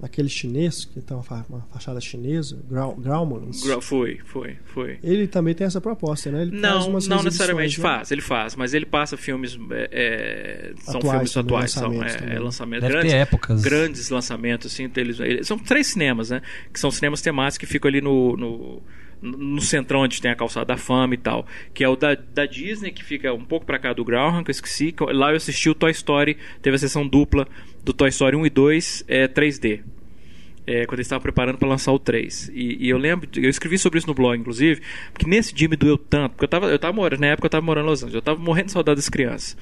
naquele 0.00 0.28
chinês, 0.28 0.84
que 0.84 1.00
tem 1.00 1.16
uma, 1.16 1.46
uma 1.48 1.60
fachada 1.72 2.00
chinesa, 2.00 2.58
Graumans. 2.98 3.62
Foi, 3.82 4.18
foi, 4.24 4.56
foi. 4.66 4.98
Ele 5.02 5.26
também 5.26 5.54
tem 5.54 5.66
essa 5.66 5.80
proposta, 5.80 6.30
né? 6.30 6.42
Ele 6.42 6.56
não, 6.56 6.88
não 6.88 7.22
necessariamente 7.22 7.78
né? 7.78 7.82
faz, 7.82 8.10
ele 8.10 8.20
faz, 8.20 8.54
mas 8.54 8.74
ele 8.74 8.86
passa 8.86 9.16
filmes. 9.16 9.58
É, 9.70 9.88
é 9.90 10.82
são 10.82 10.98
atuais, 10.98 11.32
filmes 11.32 11.36
atuais, 11.36 11.70
são 11.72 12.02
é, 12.02 12.36
é 12.36 12.38
lançamentos. 12.38 12.82
Deve 12.82 12.92
grandes, 12.92 13.12
ter 13.12 13.18
épocas. 13.18 13.62
Grandes 13.62 14.10
lançamentos, 14.10 14.72
assim, 14.72 14.90
eles, 14.96 15.18
eles, 15.18 15.46
são 15.46 15.58
três 15.58 15.88
cinemas, 15.88 16.30
né? 16.30 16.42
Que 16.72 16.78
são 16.78 16.90
cinemas 16.90 17.20
temáticos 17.20 17.58
que 17.58 17.66
ficam 17.66 17.88
ali 17.88 18.00
no, 18.00 18.36
no 18.36 18.82
no 19.20 19.60
centrão 19.60 20.00
onde 20.02 20.20
tem 20.20 20.30
a 20.30 20.36
calçada 20.36 20.66
da 20.66 20.76
fama 20.76 21.14
e 21.14 21.16
tal, 21.18 21.46
que 21.74 21.82
é 21.82 21.88
o 21.88 21.96
da, 21.96 22.14
da 22.14 22.46
Disney, 22.46 22.92
que 22.92 23.02
fica 23.02 23.32
um 23.32 23.44
pouco 23.44 23.66
para 23.66 23.78
cá 23.78 23.92
do 23.92 24.04
Grauham, 24.04 24.44
que 24.44 24.50
eu 24.50 24.52
esqueci. 24.52 24.94
Lá 25.00 25.30
eu 25.30 25.36
assisti 25.36 25.68
o 25.68 25.74
Toy 25.74 25.90
Story, 25.90 26.36
teve 26.62 26.76
a 26.76 26.78
sessão 26.78 27.06
dupla 27.06 27.46
do 27.88 27.94
Toy 27.94 28.10
Story 28.10 28.36
1 28.36 28.46
e 28.46 28.50
2 28.50 29.04
é, 29.08 29.26
3D. 29.26 29.80
É, 30.66 30.84
quando 30.84 30.98
eles 30.98 31.06
estavam 31.06 31.22
preparando 31.22 31.56
para 31.56 31.66
lançar 31.66 31.90
o 31.92 31.98
3. 31.98 32.50
E, 32.52 32.84
e, 32.84 32.90
eu 32.90 32.98
lembro, 32.98 33.26
eu 33.36 33.48
escrevi 33.48 33.78
sobre 33.78 33.98
isso 33.98 34.06
no 34.06 34.12
blog, 34.12 34.38
inclusive, 34.38 34.82
porque 35.10 35.26
nesse 35.26 35.54
dia 35.54 35.66
me 35.66 35.76
doeu 35.76 35.96
tanto, 35.96 36.32
porque 36.32 36.44
eu 36.44 36.48
tava, 36.48 36.66
eu 36.66 36.78
tava 36.78 36.92
morando, 36.92 37.20
na 37.20 37.28
época 37.28 37.46
eu 37.46 37.50
tava 37.50 37.64
morando 37.64 37.86
em 37.86 37.88
Los 37.88 38.02
Angeles, 38.02 38.14
eu 38.16 38.20
tava 38.20 38.38
morrendo 38.38 38.66
de 38.66 38.72
saudade 38.72 38.96
das 38.96 39.08
crianças. 39.08 39.56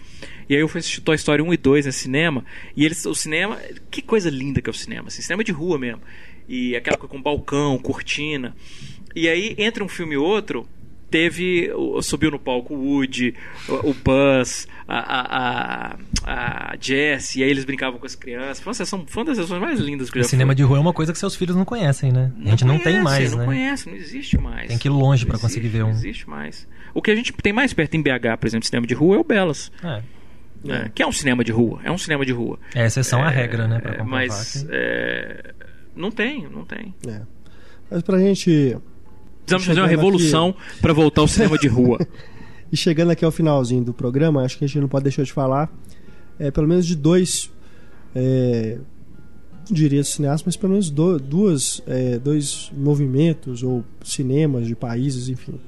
E 0.48 0.54
aí 0.56 0.60
eu 0.60 0.66
fui 0.66 0.80
assistir 0.80 1.00
Toy 1.02 1.14
Story 1.14 1.42
1 1.42 1.54
e 1.54 1.56
2 1.56 1.86
no 1.86 1.92
cinema, 1.92 2.44
e 2.76 2.84
eles, 2.84 3.06
o 3.06 3.14
cinema, 3.14 3.56
que 3.88 4.02
coisa 4.02 4.28
linda 4.28 4.60
que 4.60 4.68
é 4.68 4.72
o 4.72 4.74
cinema, 4.74 5.06
assim, 5.06 5.22
cinema 5.22 5.44
de 5.44 5.52
rua 5.52 5.78
mesmo. 5.78 6.02
E 6.48 6.74
aquela 6.74 6.96
com 6.96 7.22
balcão, 7.22 7.78
cortina. 7.78 8.56
E 9.14 9.28
aí, 9.28 9.54
entre 9.58 9.84
um 9.84 9.88
filme 9.88 10.14
e 10.14 10.18
outro, 10.18 10.66
teve 11.10 11.70
subiu 12.02 12.30
no 12.30 12.38
palco 12.38 12.74
o 12.74 12.78
Woody, 12.78 13.34
o, 13.68 13.94
Buzz, 13.94 14.66
a, 14.88 15.94
a, 15.94 15.96
a 16.24 16.76
Jess, 16.80 17.36
e 17.36 17.42
aí 17.42 17.50
eles 17.50 17.64
brincavam 17.64 17.98
com 17.98 18.06
as 18.06 18.14
crianças. 18.14 18.64
Uma, 18.64 18.74
sessão, 18.74 19.04
foi 19.06 19.22
uma 19.22 19.26
das 19.28 19.38
sessões 19.38 19.60
mais 19.60 19.80
lindas 19.80 20.10
que 20.10 20.18
eu 20.18 20.22
já 20.22 20.28
Cinema 20.28 20.54
de 20.54 20.62
rua 20.62 20.78
é 20.78 20.80
uma 20.80 20.92
coisa 20.92 21.12
que 21.12 21.18
seus 21.18 21.36
filhos 21.36 21.56
não 21.56 21.64
conhecem, 21.64 22.12
né? 22.12 22.32
A 22.44 22.50
gente 22.50 22.64
não, 22.64 22.78
conhece, 22.78 22.86
não 22.86 22.92
tem 22.92 23.02
mais, 23.02 23.30
não 23.30 23.38
né? 23.38 23.44
Não 23.44 23.52
conhece, 23.52 23.88
não 23.88 23.96
existe 23.96 24.38
mais. 24.38 24.68
Tem 24.68 24.78
que 24.78 24.88
ir 24.88 24.90
longe 24.90 25.24
para 25.24 25.38
conseguir 25.38 25.68
ver 25.68 25.84
um. 25.84 25.88
Não 25.88 25.94
existe 25.94 26.28
mais. 26.28 26.66
O 26.92 27.00
que 27.00 27.10
a 27.10 27.16
gente 27.16 27.32
tem 27.32 27.52
mais 27.52 27.72
perto 27.72 27.94
em 27.94 28.02
BH, 28.02 28.38
por 28.40 28.46
exemplo, 28.46 28.66
cinema 28.66 28.86
de 28.86 28.94
rua 28.94 29.16
é 29.16 29.18
o 29.18 29.24
Belas. 29.24 29.70
É. 29.82 30.02
É, 30.68 30.88
que 30.92 31.02
é 31.02 31.06
um 31.06 31.12
cinema 31.12 31.44
de 31.44 31.52
rua, 31.52 31.80
é 31.84 31.92
um 31.92 31.98
cinema 31.98 32.24
de 32.24 32.32
rua. 32.32 32.58
É 32.74 32.86
exceção 32.86 33.22
à 33.22 33.28
regra, 33.28 33.68
né? 33.68 33.78
Pra 33.78 34.02
mas 34.02 34.64
que... 34.64 34.68
é, 34.70 35.54
não 35.94 36.10
tem, 36.10 36.48
não 36.48 36.64
tem. 36.64 36.94
É. 37.06 37.20
Mas 37.90 38.02
pra 38.02 38.18
gente 38.18 38.76
Precisamos 39.46 39.66
fazer 39.66 39.80
uma 39.80 39.86
revolução 39.86 40.54
para 40.80 40.92
voltar 40.92 41.20
ao 41.20 41.28
cinema 41.28 41.56
de 41.56 41.68
rua. 41.68 41.98
e 42.70 42.76
chegando 42.76 43.12
aqui 43.12 43.24
ao 43.24 43.30
finalzinho 43.30 43.84
do 43.84 43.94
programa, 43.94 44.42
acho 44.42 44.58
que 44.58 44.64
a 44.64 44.68
gente 44.68 44.80
não 44.80 44.88
pode 44.88 45.04
deixar 45.04 45.22
de 45.22 45.32
falar, 45.32 45.72
é, 46.38 46.50
pelo 46.50 46.66
menos 46.66 46.84
de 46.84 46.96
dois, 46.96 47.50
é, 48.14 48.78
não 49.68 49.74
diria 49.74 50.02
cineastas, 50.02 50.42
mas 50.44 50.56
pelo 50.56 50.72
menos 50.72 50.90
do, 50.90 51.18
duas, 51.18 51.80
é, 51.86 52.18
dois 52.18 52.72
movimentos 52.76 53.62
ou 53.62 53.84
cinemas 54.02 54.66
de 54.66 54.74
países, 54.74 55.28
enfim. 55.28 55.60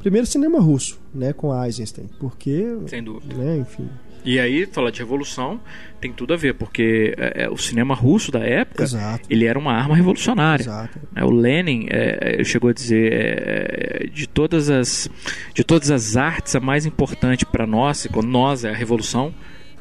primeiro 0.00 0.26
cinema 0.26 0.60
russo, 0.60 1.00
né, 1.14 1.32
com 1.32 1.54
Eisenstein, 1.64 2.08
porque, 2.18 2.76
Sem 2.88 3.04
dúvida. 3.04 3.36
né, 3.36 3.58
enfim, 3.58 3.88
E 4.24 4.38
aí, 4.38 4.66
falar 4.66 4.90
de 4.90 5.00
revolução 5.00 5.60
tem 6.00 6.12
tudo 6.12 6.34
a 6.34 6.36
ver, 6.36 6.54
porque 6.54 7.14
é, 7.16 7.44
é, 7.44 7.48
o 7.48 7.56
cinema 7.56 7.94
russo 7.94 8.32
da 8.32 8.40
época, 8.40 8.82
Exato. 8.82 9.24
ele 9.30 9.46
era 9.46 9.56
uma 9.56 9.72
arma 9.72 9.94
revolucionária. 9.94 10.62
exato. 10.64 10.98
É, 11.14 11.24
O 11.24 11.30
Lenin 11.30 11.86
é, 11.90 12.40
é, 12.40 12.44
chegou 12.44 12.70
a 12.70 12.72
dizer 12.72 13.12
é, 13.12 14.06
de 14.12 14.26
todas 14.26 14.68
as 14.68 15.08
de 15.54 15.62
todas 15.62 15.90
as 15.90 16.16
artes 16.16 16.56
a 16.56 16.60
mais 16.60 16.86
importante 16.86 17.46
para 17.46 17.66
nós, 17.66 18.06
quando 18.12 18.28
nós 18.28 18.64
é 18.64 18.70
a 18.70 18.74
revolução, 18.74 19.32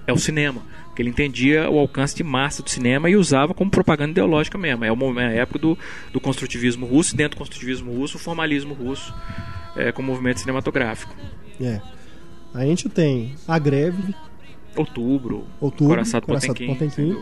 é 0.06 0.14
o 0.14 0.18
cinema. 0.18 0.62
Porque 0.86 1.02
ele 1.02 1.10
entendia 1.10 1.70
o 1.70 1.80
alcance 1.80 2.16
de 2.16 2.24
massa 2.24 2.62
do 2.62 2.70
cinema 2.70 3.10
e 3.10 3.16
usava 3.16 3.54
como 3.54 3.72
propaganda 3.72 4.12
ideológica 4.12 4.58
mesmo. 4.58 4.84
É, 4.84 4.92
o 4.92 4.96
momento, 4.96 5.32
é 5.32 5.40
a 5.40 5.42
época 5.42 5.58
do, 5.58 5.78
do 6.12 6.20
construtivismo 6.20 6.86
russo, 6.86 7.16
dentro 7.16 7.36
do 7.36 7.40
construtivismo 7.40 7.92
russo, 7.94 8.18
o 8.18 8.20
formalismo 8.20 8.74
russo 8.74 9.14
é, 9.76 9.92
como 9.92 10.08
movimento 10.10 10.40
cinematográfico. 10.40 11.16
É. 11.60 11.82
A 12.54 12.66
gente 12.66 12.90
tem 12.90 13.34
a 13.48 13.58
greve, 13.58 14.14
Outubro, 14.76 15.46
outubro, 15.60 15.96
Coraçado 15.96 16.26
Coraçado 16.26 16.54
Potemkin, 16.66 17.18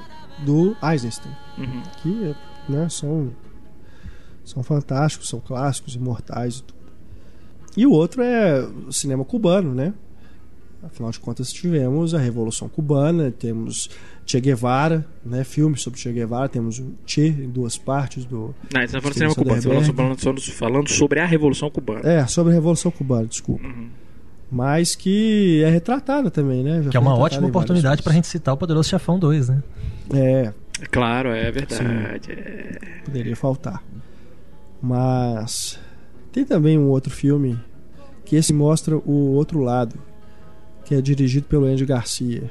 do 0.45 0.75
Eisenstein, 0.83 1.31
Uhum. 1.57 1.81
que 2.01 2.35
né, 2.69 2.87
são, 2.89 3.31
são 4.45 4.61
fantásticos, 4.63 5.27
são 5.29 5.39
clássicos, 5.39 5.95
imortais 5.95 6.57
e 6.57 6.63
tudo. 6.63 6.79
E 7.77 7.85
o 7.85 7.91
outro 7.91 8.21
é 8.21 8.61
o 8.87 8.91
cinema 8.91 9.23
cubano, 9.25 9.73
né? 9.73 9.93
Afinal 10.81 11.11
de 11.11 11.19
contas, 11.19 11.51
tivemos 11.51 12.13
a 12.15 12.19
Revolução 12.19 12.69
Cubana, 12.69 13.31
temos 13.31 13.89
Che 14.25 14.39
Guevara, 14.39 15.05
né? 15.25 15.43
Filmes 15.43 15.81
sobre 15.81 15.99
Che 15.99 16.11
Guevara, 16.11 16.47
temos 16.47 16.79
o 16.79 16.93
Che 17.05 17.27
em 17.27 17.49
duas 17.49 17.77
partes 17.77 18.23
do. 18.23 18.55
Não, 18.73 18.81
você 18.87 18.93
não 18.93 19.01
de 19.01 19.09
Steven 19.09 19.13
cinema 19.13 19.35
cubano, 19.35 19.61
você 19.61 19.93
falando, 19.93 20.41
falando 20.53 20.89
sobre 20.89 21.19
a 21.19 21.25
Revolução 21.25 21.69
Cubana. 21.69 21.99
É, 22.09 22.25
sobre 22.27 22.51
a 22.51 22.55
Revolução 22.55 22.91
Cubana, 22.91 23.27
desculpa. 23.27 23.65
Uhum. 23.67 23.89
Mas 24.51 24.95
que 24.95 25.61
é 25.63 25.69
retratada 25.69 26.31
também, 26.31 26.63
né? 26.63 26.81
Já 26.83 26.89
Que 26.89 26.97
é 26.97 26.99
uma 26.99 27.15
ótima 27.15 27.47
oportunidade 27.47 28.01
pra 28.01 28.11
filmes. 28.13 28.27
gente 28.27 28.31
citar 28.31 28.53
o 28.53 28.57
Poderoso 28.57 28.89
Chefão 28.89 29.19
2, 29.19 29.49
né? 29.49 29.61
É, 30.13 30.53
Claro, 30.91 31.29
é 31.29 31.51
verdade. 31.51 32.31
é. 32.31 33.01
poderia 33.05 33.35
faltar. 33.35 33.83
Mas 34.81 35.79
tem 36.31 36.45
também 36.45 36.77
um 36.77 36.87
outro 36.87 37.11
filme 37.11 37.59
que 38.25 38.35
esse 38.35 38.53
mostra 38.53 38.95
o 38.97 39.33
outro 39.33 39.59
lado, 39.59 39.95
que 40.85 40.95
é 40.95 41.01
dirigido 41.01 41.45
pelo 41.47 41.65
Andy 41.65 41.85
Garcia. 41.85 42.49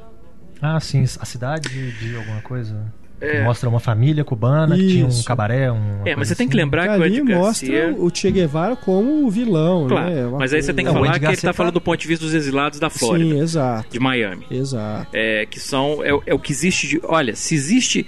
Ah, 0.61 0.79
sim, 0.81 1.03
a 1.03 1.25
cidade 1.25 1.69
de, 1.69 1.93
de 1.99 2.17
alguma 2.17 2.41
coisa. 2.43 2.77
É. 3.21 3.43
Mostra 3.43 3.69
uma 3.69 3.81
família 3.81 4.23
cubana 4.25 4.77
que 4.77 4.87
tinha 4.87 5.05
um 5.05 5.09
Isso. 5.09 5.25
cabaré, 5.25 5.73
um. 5.73 6.03
É, 6.05 6.15
mas 6.15 6.29
você 6.29 6.37
tem 6.37 6.49
que 6.49 6.55
lembrar 6.57 6.85
que 6.89 6.99
o 7.01 7.03
Ali 7.03 7.19
Andy 7.21 7.35
mostra 7.35 7.69
Garcia... 7.69 7.97
o 7.99 8.11
Che 8.15 8.31
Guevara 8.31 8.77
como 8.77 9.27
o 9.27 9.31
vilão, 9.31 9.89
Claro, 9.89 10.09
né? 10.11 10.27
Uma 10.27 10.39
mas 10.39 10.53
aí 10.55 10.63
você 10.63 10.73
tem 10.73 10.85
que 10.85 10.91
Não, 10.93 11.01
o 11.01 11.05
falar 11.05 11.13
que 11.15 11.19
ele 11.19 11.27
Garcia 11.27 11.43
tá 11.49 11.53
tá- 11.53 11.57
falando 11.57 11.75
do 11.75 11.81
ponto 11.81 11.99
de 12.01 12.07
vista 12.07 12.25
dos 12.25 12.33
exilados 12.33 12.79
da 12.79 12.89
Flórida, 12.89 13.35
Sim, 13.35 13.41
exato, 13.41 13.89
de 13.91 13.99
Miami. 13.99 14.47
exato. 14.51 15.09
É, 15.13 15.47
que 15.47 15.59
são 15.59 16.05
é, 16.05 16.15
o- 16.15 16.23
é 16.27 16.33
o 16.33 16.39
que 16.39 16.53
existe 16.53 16.87
de, 16.87 17.01
olha 17.03 17.35
se 17.35 17.55
existe 17.57 18.07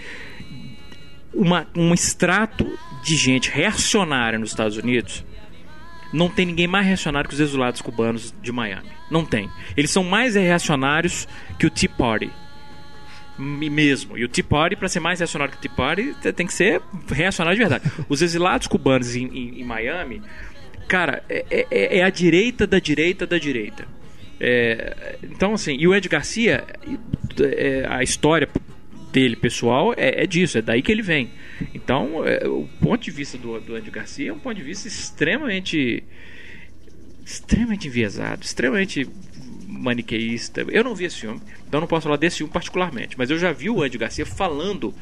uma, 1.34 1.66
um 1.76 1.92
extrato 1.94 2.66
de 3.04 3.16
gente 3.16 3.50
reacionária 3.50 4.38
nos 4.38 4.50
Estados 4.50 4.76
Unidos 4.76 5.24
não 6.12 6.28
tem 6.28 6.44
ninguém 6.44 6.66
mais 6.66 6.86
reacionário 6.86 7.28
que 7.28 7.34
os 7.34 7.40
exilados 7.40 7.80
cubanos 7.80 8.34
de 8.42 8.50
Miami 8.52 8.88
não 9.10 9.24
tem 9.24 9.48
eles 9.76 9.90
são 9.90 10.02
mais 10.04 10.34
reacionários 10.34 11.26
que 11.58 11.66
o 11.66 11.70
Tea 11.70 11.88
Party 11.88 12.30
mesmo 13.40 14.16
e 14.18 14.24
o 14.24 14.28
Tea 14.28 14.44
Party 14.44 14.76
para 14.76 14.88
ser 14.88 15.00
mais 15.00 15.18
reacionário 15.20 15.52
que 15.52 15.58
o 15.58 15.62
Tea 15.62 15.76
Party 15.76 16.14
te- 16.20 16.32
tem 16.32 16.46
que 16.46 16.52
ser 16.54 16.80
reacionário 17.08 17.56
de 17.58 17.68
verdade 17.68 17.90
os 18.08 18.20
exilados 18.22 18.66
cubanos 18.66 19.16
em, 19.16 19.26
em- 19.26 19.60
em 19.60 19.64
Miami 19.64 20.20
cara 20.88 21.22
é, 21.28 21.66
é- 21.70 21.98
é 21.98 22.02
a 22.02 22.10
direita 22.10 22.66
da 22.66 22.78
direita 22.78 23.26
da 23.26 23.38
direita 23.38 23.86
é, 24.42 25.16
então, 25.22 25.52
assim, 25.52 25.76
e 25.78 25.86
o 25.86 25.94
Ed 25.94 26.08
Garcia, 26.08 26.64
é, 27.42 27.84
a 27.86 28.02
história 28.02 28.48
dele 29.12 29.36
pessoal 29.36 29.92
é, 29.94 30.22
é 30.22 30.26
disso, 30.26 30.56
é 30.56 30.62
daí 30.62 30.80
que 30.80 30.90
ele 30.90 31.02
vem. 31.02 31.28
Então, 31.74 32.26
é, 32.26 32.48
o 32.48 32.66
ponto 32.80 33.02
de 33.04 33.10
vista 33.10 33.36
do, 33.36 33.60
do 33.60 33.76
Ed 33.76 33.90
Garcia 33.90 34.30
é 34.30 34.32
um 34.32 34.38
ponto 34.38 34.56
de 34.56 34.62
vista 34.62 34.88
extremamente. 34.88 36.02
extremamente 37.22 37.86
enviesado, 37.86 38.42
extremamente 38.42 39.06
maniqueísta. 39.70 40.64
Eu 40.68 40.82
não 40.84 40.94
vi 40.94 41.04
esse 41.04 41.16
filme, 41.20 41.40
então 41.68 41.80
não 41.80 41.86
posso 41.86 42.04
falar 42.04 42.16
desse 42.16 42.38
filme 42.38 42.52
particularmente, 42.52 43.16
mas 43.16 43.30
eu 43.30 43.38
já 43.38 43.52
vi 43.52 43.70
o 43.70 43.84
Ed 43.84 43.96
Garcia 43.96 44.26
falando 44.26 44.92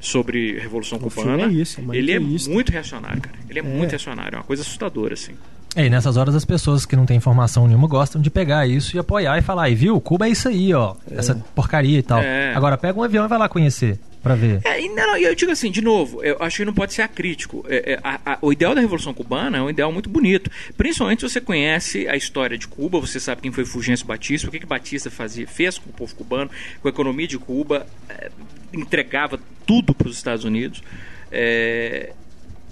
sobre 0.00 0.58
Revolução 0.58 0.98
O 0.98 1.00
Cubana. 1.00 1.44
é 1.44 1.48
isso, 1.48 1.80
é 1.80 1.96
ele 1.96 2.12
é 2.12 2.18
muito 2.20 2.70
reacionário, 2.70 3.20
cara. 3.20 3.36
Ele 3.48 3.58
é, 3.58 3.62
É. 3.62 3.64
muito 3.64 3.90
reacionário, 3.90 4.36
é 4.36 4.38
uma 4.38 4.44
coisa 4.44 4.62
assustadora, 4.62 5.14
assim. 5.14 5.32
É, 5.74 5.86
e 5.86 5.90
nessas 5.90 6.18
horas 6.18 6.34
as 6.34 6.44
pessoas 6.44 6.84
que 6.84 6.94
não 6.94 7.06
têm 7.06 7.16
informação 7.16 7.66
nenhuma 7.66 7.88
gostam 7.88 8.20
de 8.20 8.28
pegar 8.30 8.66
isso 8.66 8.94
e 8.94 8.98
apoiar 8.98 9.38
e 9.38 9.42
falar, 9.42 9.64
aí 9.64 9.74
viu, 9.74 9.98
Cuba 10.00 10.26
é 10.26 10.30
isso 10.30 10.46
aí, 10.48 10.72
ó, 10.74 10.94
essa 11.10 11.34
porcaria 11.54 11.98
e 11.98 12.02
tal. 12.02 12.20
É. 12.20 12.54
Agora 12.54 12.76
pega 12.76 12.98
um 12.98 13.02
avião 13.02 13.24
e 13.24 13.28
vai 13.28 13.38
lá 13.38 13.48
conhecer, 13.48 13.98
pra 14.22 14.34
ver. 14.34 14.60
É, 14.64 14.80
e 14.80 14.88
não, 14.88 15.16
eu 15.16 15.34
digo 15.34 15.50
assim, 15.50 15.70
de 15.70 15.82
novo, 15.82 16.22
eu 16.22 16.36
acho 16.40 16.58
que 16.58 16.64
não 16.64 16.72
pode 16.72 16.94
ser 16.94 17.02
acrítico. 17.02 17.64
É, 17.68 17.94
é, 17.94 18.00
a- 18.02 18.20
a- 18.24 18.38
o 18.40 18.52
ideal 18.52 18.74
da 18.74 18.80
Revolução 18.80 19.12
Cubana 19.12 19.58
é 19.58 19.62
um 19.62 19.68
ideal 19.70 19.90
muito 19.92 20.08
bonito. 20.08 20.50
Principalmente 20.76 21.20
se 21.20 21.28
você 21.28 21.40
conhece 21.40 22.06
a 22.08 22.16
história 22.16 22.56
de 22.56 22.68
Cuba, 22.68 23.00
você 23.00 23.18
sabe 23.18 23.42
quem 23.42 23.50
foi 23.52 23.64
Fulgêncio 23.64 24.06
Batista, 24.06 24.48
o 24.48 24.50
que, 24.50 24.60
que 24.60 24.66
Batista 24.66 25.10
fazia, 25.10 25.46
fez 25.46 25.78
com 25.78 25.90
o 25.90 25.92
povo 25.92 26.14
cubano, 26.14 26.50
com 26.80 26.88
a 26.88 26.90
economia 26.90 27.26
de 27.26 27.38
Cuba, 27.38 27.86
é, 28.08 28.30
entregava 28.72 29.38
tudo 29.66 29.94
para 29.94 30.08
os 30.08 30.16
Estados 30.16 30.44
Unidos. 30.44 30.82
É, 31.30 32.12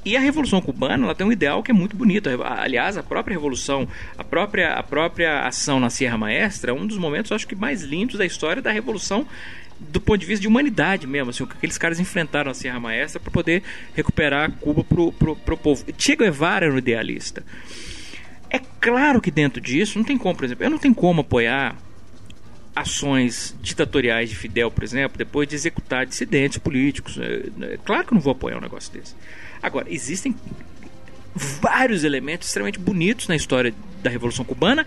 e 0.05 0.16
a 0.16 0.20
Revolução 0.20 0.60
Cubana 0.62 1.05
ela 1.05 1.14
tem 1.14 1.27
um 1.27 1.32
ideal 1.32 1.62
que 1.62 1.70
é 1.70 1.74
muito 1.74 1.94
bonito. 1.94 2.28
Aliás, 2.43 2.97
a 2.97 3.02
própria 3.02 3.35
Revolução, 3.35 3.86
a 4.16 4.24
própria, 4.24 4.72
a 4.74 4.82
própria 4.82 5.40
ação 5.47 5.78
na 5.78 5.90
Sierra 5.90 6.16
Maestra 6.16 6.70
é 6.70 6.74
um 6.74 6.86
dos 6.86 6.97
momentos, 6.97 7.32
acho 7.32 7.47
que, 7.47 7.55
mais 7.55 7.82
lindos 7.82 8.16
da 8.16 8.24
história 8.24 8.62
da 8.62 8.70
Revolução 8.70 9.27
do 9.81 10.01
ponto 10.01 10.19
de 10.19 10.27
vista 10.27 10.43
de 10.43 10.48
humanidade 10.48 11.07
mesmo, 11.07 11.31
assim, 11.31 11.43
o 11.43 11.47
que 11.47 11.57
aqueles 11.57 11.78
caras 11.78 11.98
enfrentaram 11.98 12.48
na 12.51 12.55
Sierra 12.55 12.78
Maestra 12.78 13.19
para 13.19 13.31
poder 13.31 13.62
recuperar 13.94 14.52
Cuba 14.52 14.85
pro, 14.85 15.11
pro, 15.12 15.35
pro 15.35 15.57
povo. 15.57 15.85
Che 15.97 16.16
Guevara 16.16 16.66
era 16.66 16.74
um 16.74 16.78
idealista. 16.78 17.43
É 18.51 18.59
claro 18.81 19.20
que 19.20 19.31
dentro 19.31 19.61
disso 19.61 19.98
não 19.98 20.05
tem 20.05 20.19
como, 20.19 20.35
por 20.36 20.44
exemplo, 20.44 20.65
eu 20.65 20.70
não 20.70 20.78
tenho 20.78 20.94
como 20.94 21.23
apoiar 21.23 21.77
ações 22.74 23.55
ditatoriais 23.61 24.28
de 24.31 24.36
Fidel, 24.36 24.70
por 24.70 24.85
exemplo, 24.85 25.19
depois 25.19 25.48
de 25.48 25.55
executar 25.55 26.07
dissidentes 26.07 26.59
políticos. 26.59 27.19
É, 27.19 27.74
é 27.74 27.78
claro 27.85 28.07
que 28.07 28.12
eu 28.12 28.16
não 28.16 28.23
vou 28.23 28.32
apoiar 28.32 28.59
um 28.59 28.61
negócio 28.61 28.93
desse. 28.93 29.15
Agora, 29.62 29.86
existem 29.90 30.35
vários 31.35 32.05
elementos 32.05 32.48
extremamente 32.48 32.78
bonitos 32.78 33.28
na 33.28 33.36
história 33.36 33.74
da 34.02 34.11
Revolução 34.11 34.44
Cubana 34.44 34.86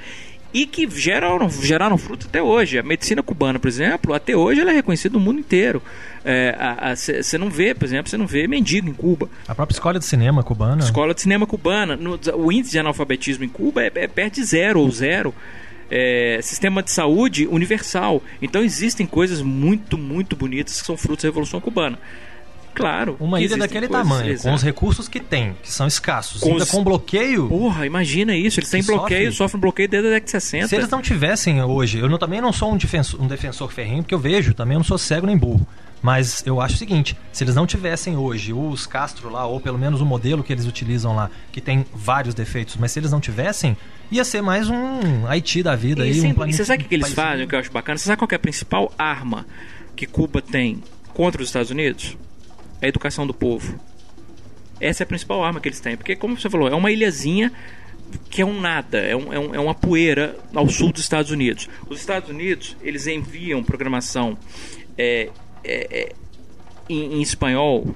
e 0.54 0.66
que 0.68 0.88
geraram, 0.90 1.50
geraram 1.50 1.98
fruto 1.98 2.28
até 2.30 2.42
hoje. 2.42 2.78
A 2.78 2.84
medicina 2.84 3.24
cubana, 3.24 3.58
por 3.60 3.68
exemplo, 3.68 4.14
até 4.14 4.36
hoje 4.36 4.62
ela 4.62 4.72
é 4.72 4.76
reconhecida 4.76 5.14
no 5.18 5.20
mundo 5.24 5.40
inteiro. 5.40 5.82
Você 6.96 7.38
não 7.38 7.50
vê, 7.50 7.74
por 7.74 7.86
exemplo, 7.86 8.10
você 8.10 8.18
não 8.18 8.28
vê 8.28 8.48
mendigo 8.48 8.90
em 8.90 8.94
Cuba. 8.94 9.30
A 9.48 9.56
própria 9.56 9.76
escola 9.76 10.00
de 10.00 10.06
cinema 10.06 10.44
cubana. 10.44 10.84
Escola 10.84 11.14
de 11.14 11.22
cinema 11.22 11.46
cubana. 11.48 11.96
no- 11.96 12.20
o 12.36 12.52
índice 12.52 12.72
de 12.72 12.80
analfabetismo 12.80 13.44
em 13.44 13.50
Cuba 13.50 13.84
é, 13.84 13.92
é 13.96 14.08
perto 14.08 14.36
de 14.36 14.44
zero 14.44 14.80
ou 14.80 14.92
zero. 14.92 15.34
É, 15.92 16.40
sistema 16.42 16.82
de 16.82 16.90
saúde 16.92 17.46
universal. 17.46 18.24
Então 18.42 18.64
existem 18.64 19.06
coisas 19.06 19.42
muito, 19.42 19.98
muito 19.98 20.36
bonitas 20.36 20.80
que 20.80 20.86
são 20.88 20.98
frutos 20.98 21.24
da 21.24 21.28
Revolução 21.30 21.60
Cubana. 21.60 22.00
Claro. 22.74 23.16
Uma 23.20 23.40
ilha 23.42 23.56
daquele 23.58 23.88
coisas- 23.88 24.08
tamanho, 24.08 24.26
com 24.28 24.32
exato. 24.34 24.56
os 24.56 24.64
recursos 24.64 25.08
que 25.08 25.20
tem, 25.20 25.56
que 25.62 25.72
são 25.72 25.86
escassos, 25.88 26.42
Com 26.42 26.52
ainda 26.52 26.64
os- 26.64 26.72
com 26.72 26.84
bloqueio. 26.84 27.48
Porra, 27.48 27.86
imagina 27.86 28.36
isso. 28.36 28.60
Eles 28.60 28.70
têm 28.70 28.82
Que 28.82 28.88
bloqueio, 28.88 29.26
sofre. 29.32 29.38
sofrem 29.38 29.62
bloqueio 29.62 29.88
desde 29.90 30.08
a 30.08 30.12
década 30.12 30.26
de 30.26 30.32
60. 30.32 30.68
Se 30.68 30.76
eles 30.76 30.90
não 30.90 31.02
tivessem 31.02 31.62
hoje, 31.62 32.00
eu 32.00 32.10
não- 32.10 32.18
também 32.18 32.42
não 32.42 32.52
sou 32.52 32.74
um 32.74 32.78
defensor, 32.78 33.22
um 33.22 33.28
defensor 33.28 33.72
ferrenho, 33.72 34.02
porque 34.04 34.14
eu 34.16 34.20
vejo, 34.20 34.54
também 34.54 34.74
eu 34.76 34.80
não 34.80 34.84
sou 34.86 34.98
cego 34.98 35.28
nem 35.28 35.38
burro. 35.38 35.66
Mas 36.02 36.44
eu 36.46 36.60
acho 36.60 36.76
o 36.76 36.78
seguinte: 36.78 37.16
se 37.32 37.44
eles 37.46 37.56
não 37.56 37.66
tivessem 37.66 38.18
hoje 38.18 38.52
os 38.52 38.86
Castro 38.86 39.30
lá, 39.30 39.46
ou 39.46 39.60
pelo 39.62 39.78
menos 39.78 40.02
o 40.02 40.06
modelo 40.06 40.44
que 40.44 40.52
eles 40.52 40.66
utilizam 40.66 41.16
lá, 41.16 41.30
que 41.52 41.62
tem 41.62 41.86
vários 41.94 42.34
defeitos, 42.36 42.76
mas 42.78 42.92
se 42.92 43.00
eles 43.00 43.10
não 43.12 43.22
tivessem, 43.22 43.78
ia 44.12 44.26
ser 44.26 44.42
mais 44.42 44.68
um 44.70 45.26
Haiti 45.28 45.64
da 45.64 45.76
vida 45.78 46.06
E, 46.06 46.10
aí. 46.10 46.14
sem- 46.20 46.34
um 46.38 46.46
e 46.46 46.52
você 46.54 46.66
sabe 46.66 46.80
o 46.80 46.84
que, 46.84 46.90
que 46.90 46.96
eles 46.96 47.14
fazem, 47.14 47.46
o 47.46 47.48
que 47.48 47.56
eu 47.56 47.60
acho 47.60 47.72
bacana? 47.72 47.98
Você 47.98 48.06
sabe 48.06 48.18
qual 48.20 48.28
é 48.32 48.36
a 48.36 48.40
principal 48.40 48.92
arma 48.98 49.46
que 49.96 50.06
Cuba 50.06 50.42
tem 50.42 50.84
contra 51.14 51.42
os 51.42 51.48
Estados 51.48 51.72
Unidos? 51.72 52.18
A 52.84 52.88
educação 52.88 53.26
do 53.26 53.34
povo. 53.34 53.80
Essa 54.80 55.02
é 55.02 55.06
a 55.06 55.08
principal 55.08 55.44
arma 55.44 55.60
que 55.62 55.68
eles 55.70 55.80
têm. 55.80 55.96
Porque, 55.96 56.16
como 56.16 56.38
você 56.40 56.50
falou, 56.50 56.68
é 56.68 56.76
uma 56.76 56.92
ilhazinha 56.92 57.52
que 58.30 58.42
é 58.42 58.46
um 58.46 58.60
nada, 58.60 59.00
é, 59.00 59.16
um- 59.16 59.34
é 59.34 59.40
um- 59.40 59.56
é 59.56 59.60
uma 59.60 59.74
poeira 59.74 60.38
ao 60.54 60.68
sul 60.70 60.92
dos 60.92 61.02
Estados 61.02 61.32
Unidos. 61.32 61.68
Os 61.90 62.00
Estados 62.00 62.30
Unidos, 62.30 62.76
eles 62.82 63.08
enviam 63.08 63.64
programação 63.64 64.38
é, 64.98 65.30
é, 65.64 65.88
é, 66.00 66.14
em, 66.88 67.16
em 67.16 67.22
espanhol 67.24 67.96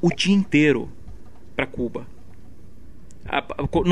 o 0.00 0.08
dia 0.10 0.34
inteiro 0.34 0.88
para 1.54 1.66
Cuba. 1.66 2.06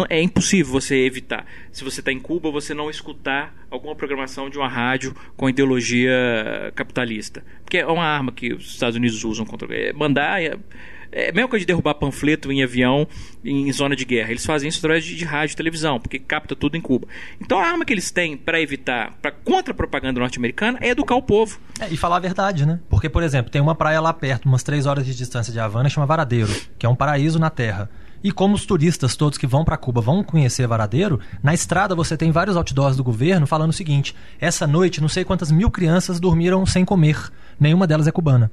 É 0.08 0.20
impossível 0.22 0.72
você 0.72 0.96
evitar. 1.06 1.46
Se 1.70 1.82
você 1.82 2.00
está 2.00 2.12
em 2.12 2.20
Cuba, 2.20 2.50
você 2.50 2.74
não 2.74 2.90
escutar 2.90 3.54
alguma 3.70 3.94
programação 3.94 4.50
de 4.50 4.58
uma 4.58 4.68
rádio 4.68 5.14
com 5.36 5.48
ideologia 5.48 6.12
capitalista. 6.74 7.42
Porque 7.64 7.78
é 7.78 7.86
uma 7.86 8.04
arma 8.04 8.30
que 8.30 8.52
os 8.52 8.66
Estados 8.66 8.96
Unidos 8.96 9.24
usam 9.24 9.46
contra. 9.46 9.74
É 9.74 9.92
mandar 9.92 10.42
é, 10.42 10.58
É 11.10 11.30
a 11.30 11.58
de 11.58 11.66
derrubar 11.66 11.94
panfleto 11.94 12.52
em 12.52 12.62
avião 12.62 13.06
em 13.44 13.70
zona 13.72 13.96
de 13.96 14.04
guerra. 14.04 14.30
Eles 14.30 14.44
fazem 14.44 14.68
isso 14.68 14.78
através 14.78 15.04
de, 15.04 15.16
de 15.16 15.24
rádio 15.24 15.54
e 15.54 15.56
televisão, 15.56 15.98
porque 15.98 16.18
capta 16.18 16.54
tudo 16.54 16.76
em 16.76 16.80
Cuba. 16.80 17.06
Então 17.40 17.58
a 17.58 17.64
arma 17.66 17.84
que 17.84 17.92
eles 17.92 18.10
têm 18.10 18.36
para 18.36 18.60
evitar, 18.60 19.16
para 19.20 19.30
contra 19.30 19.72
a 19.72 19.76
propaganda 19.76 20.20
norte-americana, 20.20 20.78
é 20.80 20.88
educar 20.88 21.14
o 21.16 21.22
povo. 21.22 21.58
É, 21.80 21.88
e 21.88 21.96
falar 21.96 22.16
a 22.16 22.20
verdade, 22.20 22.66
né? 22.66 22.80
Porque, 22.88 23.08
por 23.08 23.22
exemplo, 23.22 23.50
tem 23.50 23.60
uma 23.60 23.74
praia 23.74 24.00
lá 24.00 24.12
perto, 24.12 24.46
umas 24.46 24.62
três 24.62 24.86
horas 24.86 25.04
de 25.06 25.14
distância 25.14 25.52
de 25.52 25.58
Havana, 25.58 25.88
chama 25.88 26.06
Varadeiro, 26.06 26.52
que 26.78 26.86
é 26.86 26.88
um 26.88 26.96
paraíso 26.96 27.38
na 27.38 27.50
Terra. 27.50 27.90
E 28.22 28.30
como 28.30 28.54
os 28.54 28.64
turistas 28.64 29.16
todos 29.16 29.38
que 29.38 29.46
vão 29.46 29.64
para 29.64 29.76
Cuba 29.76 30.00
vão 30.00 30.22
conhecer 30.22 30.66
Varadeiro, 30.66 31.18
na 31.42 31.52
estrada 31.52 31.94
você 31.94 32.16
tem 32.16 32.30
vários 32.30 32.56
outdoors 32.56 32.96
do 32.96 33.04
governo 33.04 33.46
falando 33.46 33.70
o 33.70 33.74
seguinte: 33.74 34.14
essa 34.40 34.66
noite 34.66 35.00
não 35.00 35.08
sei 35.08 35.24
quantas 35.24 35.50
mil 35.50 35.70
crianças 35.70 36.20
dormiram 36.20 36.64
sem 36.64 36.84
comer, 36.84 37.30
nenhuma 37.58 37.86
delas 37.86 38.06
é 38.06 38.12
cubana. 38.12 38.50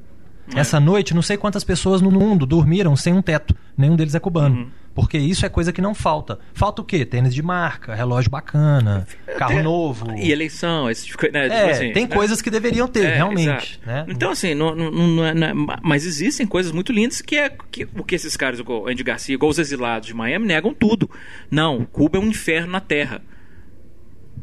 É. 0.55 0.59
Essa 0.59 0.79
noite, 0.79 1.13
não 1.13 1.21
sei 1.21 1.37
quantas 1.37 1.63
pessoas 1.63 2.01
no 2.01 2.09
mundo 2.11 2.45
dormiram 2.45 2.95
sem 2.95 3.13
um 3.13 3.21
teto. 3.21 3.55
Nenhum 3.77 3.95
deles 3.95 4.15
é 4.15 4.19
cubano. 4.19 4.55
Uhum. 4.55 4.69
Porque 4.93 5.17
isso 5.17 5.45
é 5.45 5.49
coisa 5.49 5.71
que 5.71 5.81
não 5.81 5.93
falta. 5.93 6.39
Falta 6.53 6.81
o 6.81 6.85
quê? 6.85 7.05
Tênis 7.05 7.33
de 7.33 7.41
marca, 7.41 7.95
relógio 7.95 8.29
bacana, 8.29 9.07
carro 9.37 9.61
novo. 9.63 10.11
E 10.15 10.31
eleição, 10.31 10.89
esse 10.89 11.07
tipo, 11.07 11.31
né, 11.31 11.47
é, 11.47 11.71
assim, 11.71 11.91
tem 11.91 12.07
né? 12.07 12.15
coisas 12.15 12.41
que 12.41 12.49
deveriam 12.49 12.87
ter, 12.87 13.05
é, 13.05 13.15
realmente. 13.15 13.79
Né? 13.85 14.05
Então, 14.07 14.31
assim, 14.31 14.53
não, 14.53 14.75
não, 14.75 14.91
não, 14.91 15.25
é, 15.25 15.31
é, 15.31 15.53
mas 15.81 16.05
existem 16.05 16.45
coisas 16.45 16.71
muito 16.71 16.91
lindas 16.91 17.21
que 17.21 17.37
é 17.37 17.49
que, 17.71 17.87
o 17.95 18.03
que 18.03 18.15
esses 18.15 18.35
caras, 18.35 18.59
o 18.59 18.87
Andy 18.87 19.03
Garcia, 19.03 19.35
igual 19.35 19.49
os 19.49 19.59
exilados 19.59 20.07
de 20.07 20.13
Miami, 20.13 20.45
negam 20.45 20.73
tudo. 20.73 21.09
Não, 21.49 21.85
Cuba 21.85 22.17
é 22.17 22.21
um 22.21 22.27
inferno 22.27 22.71
na 22.71 22.79
Terra. 22.79 23.21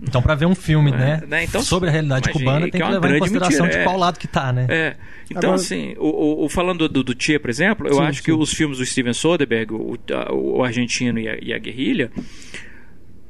Então, 0.06 0.22
para 0.22 0.34
ver 0.34 0.46
um 0.46 0.54
filme, 0.54 0.92
é, 0.92 0.96
né, 0.96 1.22
né? 1.26 1.44
Então, 1.44 1.60
sobre 1.62 1.88
a 1.88 1.92
realidade 1.92 2.30
cubana, 2.30 2.60
tem 2.70 2.80
que, 2.80 2.82
é 2.82 2.88
levar 2.88 3.14
em 3.14 3.18
consideração 3.18 3.66
mentira, 3.66 3.82
de 3.82 3.84
qual 3.84 3.98
lado 3.98 4.18
que 4.18 4.28
tá, 4.28 4.52
né? 4.52 4.66
É. 4.68 4.96
Então, 5.28 5.50
Agora... 5.50 5.54
assim, 5.56 5.94
o, 5.98 6.44
o, 6.44 6.48
falando 6.48 6.88
do, 6.88 7.02
do 7.02 7.14
Tia, 7.14 7.40
por 7.40 7.50
exemplo, 7.50 7.88
eu 7.88 7.94
sim, 7.94 8.02
acho 8.02 8.18
sim. 8.18 8.24
que 8.24 8.32
os 8.32 8.52
filmes 8.52 8.78
do 8.78 8.86
Steven 8.86 9.12
Soderbergh, 9.12 9.74
o, 9.74 9.98
o 10.32 10.62
Argentino 10.62 11.18
e 11.18 11.28
a, 11.28 11.38
e 11.42 11.52
a 11.52 11.58
Guerrilha, 11.58 12.10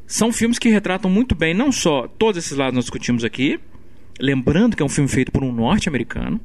são 0.06 0.32
filmes 0.32 0.58
que 0.58 0.68
retratam 0.68 1.10
muito 1.10 1.34
bem, 1.34 1.54
não 1.54 1.72
só 1.72 2.06
todos 2.06 2.44
esses 2.44 2.56
lados 2.56 2.74
nós 2.74 2.84
discutimos 2.84 3.24
aqui, 3.24 3.58
lembrando 4.20 4.76
que 4.76 4.82
é 4.82 4.86
um 4.86 4.90
filme 4.90 5.08
feito 5.08 5.32
por 5.32 5.42
um 5.42 5.52
norte-americano, 5.52 6.40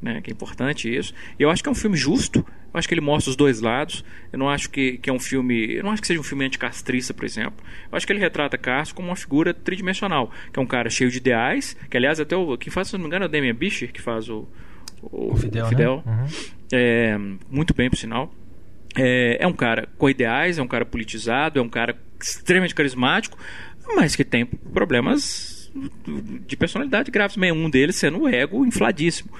né, 0.00 0.20
que 0.20 0.30
é 0.30 0.32
importante 0.32 0.94
isso. 0.94 1.14
E 1.38 1.42
eu 1.42 1.50
acho 1.50 1.62
que 1.62 1.68
é 1.68 1.72
um 1.72 1.76
filme 1.76 1.96
justo. 1.96 2.44
Eu 2.72 2.78
acho 2.78 2.86
que 2.86 2.94
ele 2.94 3.00
mostra 3.00 3.30
os 3.30 3.36
dois 3.36 3.60
lados. 3.60 4.04
Eu 4.32 4.38
não 4.38 4.48
acho 4.48 4.68
que, 4.68 4.98
que 4.98 5.08
é 5.08 5.12
um 5.12 5.18
filme. 5.18 5.74
Eu 5.74 5.82
não 5.82 5.90
acho 5.90 6.02
que 6.02 6.08
seja 6.08 6.20
um 6.20 6.24
filme 6.24 6.44
anticastrista, 6.44 7.14
por 7.14 7.24
exemplo. 7.24 7.64
Eu 7.90 7.96
acho 7.96 8.06
que 8.06 8.12
ele 8.12 8.20
retrata 8.20 8.58
Castro 8.58 8.94
como 8.94 9.08
uma 9.08 9.16
figura 9.16 9.54
tridimensional, 9.54 10.30
que 10.52 10.58
é 10.58 10.62
um 10.62 10.66
cara 10.66 10.90
cheio 10.90 11.10
de 11.10 11.16
ideais. 11.16 11.76
Que 11.88 11.96
aliás 11.96 12.20
até 12.20 12.36
o 12.36 12.56
quem 12.58 12.70
faz, 12.70 12.88
se 12.88 12.94
não 12.94 13.00
me 13.00 13.06
engano, 13.06 13.24
é 13.24 13.28
o 13.28 13.30
Damian 13.30 13.54
Bichir 13.54 13.92
que 13.92 14.00
faz 14.00 14.28
o, 14.28 14.46
o, 15.02 15.32
o 15.32 15.36
Fidel, 15.36 15.64
o 15.64 15.68
Fidel. 15.68 16.02
Né? 16.04 16.12
Uhum. 16.12 16.28
É, 16.72 17.18
muito 17.50 17.74
bem, 17.74 17.88
por 17.88 17.96
sinal. 17.96 18.32
É, 18.94 19.38
é 19.40 19.46
um 19.46 19.52
cara 19.52 19.88
com 19.96 20.08
ideais, 20.08 20.58
é 20.58 20.62
um 20.62 20.68
cara 20.68 20.84
politizado, 20.84 21.58
é 21.58 21.62
um 21.62 21.68
cara 21.68 21.96
extremamente 22.20 22.74
carismático, 22.74 23.38
mas 23.94 24.16
que 24.16 24.24
tem 24.24 24.44
problemas 24.44 25.55
de 26.46 26.56
personalidade 26.56 27.10
graves, 27.10 27.36
um 27.36 27.70
deles 27.70 27.96
sendo 27.96 28.22
o 28.22 28.28
ego 28.28 28.64
infladíssimo. 28.64 29.30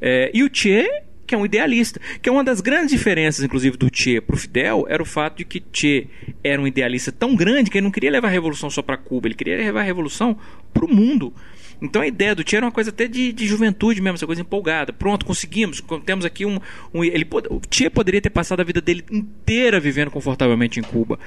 É, 0.00 0.30
e 0.34 0.42
o 0.42 0.50
Che, 0.52 0.88
que 1.26 1.34
é 1.34 1.38
um 1.38 1.44
idealista, 1.44 2.00
que 2.20 2.28
é 2.28 2.32
uma 2.32 2.44
das 2.44 2.60
grandes 2.60 2.90
diferenças, 2.90 3.44
inclusive, 3.44 3.76
do 3.76 3.88
Che 3.92 4.20
para 4.20 4.34
o 4.34 4.38
Fidel, 4.38 4.86
era 4.88 5.02
o 5.02 5.06
fato 5.06 5.38
de 5.38 5.44
que 5.44 5.62
Che 5.72 6.08
era 6.42 6.60
um 6.60 6.66
idealista 6.66 7.10
tão 7.10 7.34
grande 7.34 7.70
que 7.70 7.78
ele 7.78 7.84
não 7.84 7.90
queria 7.90 8.10
levar 8.10 8.28
a 8.28 8.30
revolução 8.30 8.68
só 8.68 8.82
para 8.82 8.96
Cuba, 8.96 9.28
ele 9.28 9.34
queria 9.34 9.56
levar 9.56 9.80
a 9.80 9.84
revolução 9.84 10.36
para 10.72 10.84
o 10.84 10.88
mundo. 10.92 11.32
Então 11.80 12.00
a 12.02 12.06
ideia 12.06 12.34
do 12.34 12.48
Che 12.48 12.56
era 12.56 12.66
uma 12.66 12.72
coisa 12.72 12.90
até 12.90 13.06
de, 13.06 13.32
de 13.32 13.46
juventude 13.46 14.00
mesmo, 14.00 14.14
essa 14.14 14.26
coisa 14.26 14.40
empolgada. 14.40 14.92
Pronto, 14.92 15.26
conseguimos, 15.26 15.82
temos 16.04 16.24
aqui 16.24 16.46
um. 16.46 16.58
um 16.92 17.04
ele, 17.04 17.26
o 17.50 17.60
Che 17.70 17.90
poderia 17.90 18.20
ter 18.20 18.30
passado 18.30 18.60
a 18.60 18.64
vida 18.64 18.80
dele 18.80 19.04
inteira 19.10 19.80
vivendo 19.80 20.10
confortavelmente 20.10 20.78
em 20.78 20.82
Cuba. 20.82 21.18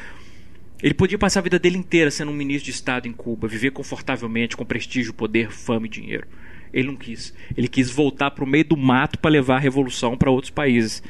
Ele 0.81 0.93
podia 0.93 1.17
passar 1.17 1.39
a 1.39 1.43
vida 1.43 1.57
dele 1.57 1.77
inteira 1.77 2.11
sendo 2.11 2.31
um 2.31 2.35
ministro 2.35 2.65
de 2.65 2.71
Estado 2.71 3.07
em 3.07 3.13
Cuba, 3.13 3.47
viver 3.47 3.71
confortavelmente, 3.71 4.55
com 4.55 4.63
prestígio, 4.65 5.13
poder, 5.13 5.51
fama 5.51 5.87
e 5.87 5.89
dinheiro. 5.89 6.27
Ele 6.73 6.87
não 6.89 6.95
quis. 6.95 7.33
Ele 7.55 7.67
quis 7.67 7.89
voltar 7.89 8.31
para 8.31 8.43
o 8.43 8.47
meio 8.47 8.65
do 8.65 8.77
mato 8.77 9.17
para 9.17 9.31
levar 9.31 9.55
a 9.55 9.59
revolução 9.59 10.17
para 10.17 10.29
outros 10.29 10.51
países. 10.51 11.01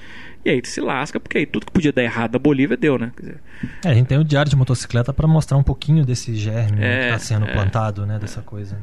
E 0.46 0.50
aí 0.50 0.62
se 0.64 0.80
lasca, 0.80 1.20
porque 1.20 1.40
aí 1.40 1.46
tudo 1.46 1.66
que 1.66 1.72
podia 1.72 1.92
dar 1.92 2.04
errado 2.04 2.32
da 2.32 2.40
Bolívia 2.40 2.78
deu, 2.78 2.98
né? 2.98 3.12
Dizer... 3.20 3.42
É, 3.84 3.90
a 3.90 3.94
gente 3.94 4.08
tem 4.08 4.18
o 4.18 4.24
diário 4.24 4.50
de 4.50 4.56
motocicleta 4.56 5.12
para 5.12 5.28
mostrar 5.28 5.58
um 5.58 5.64
pouquinho 5.64 6.06
desse 6.06 6.34
germe 6.36 6.82
é, 6.82 7.00
que 7.00 7.06
está 7.06 7.20
sendo 7.20 7.46
é, 7.46 7.54
plantado, 7.54 8.06
né? 8.06 8.18
Dessa 8.18 8.42
coisa. 8.42 8.80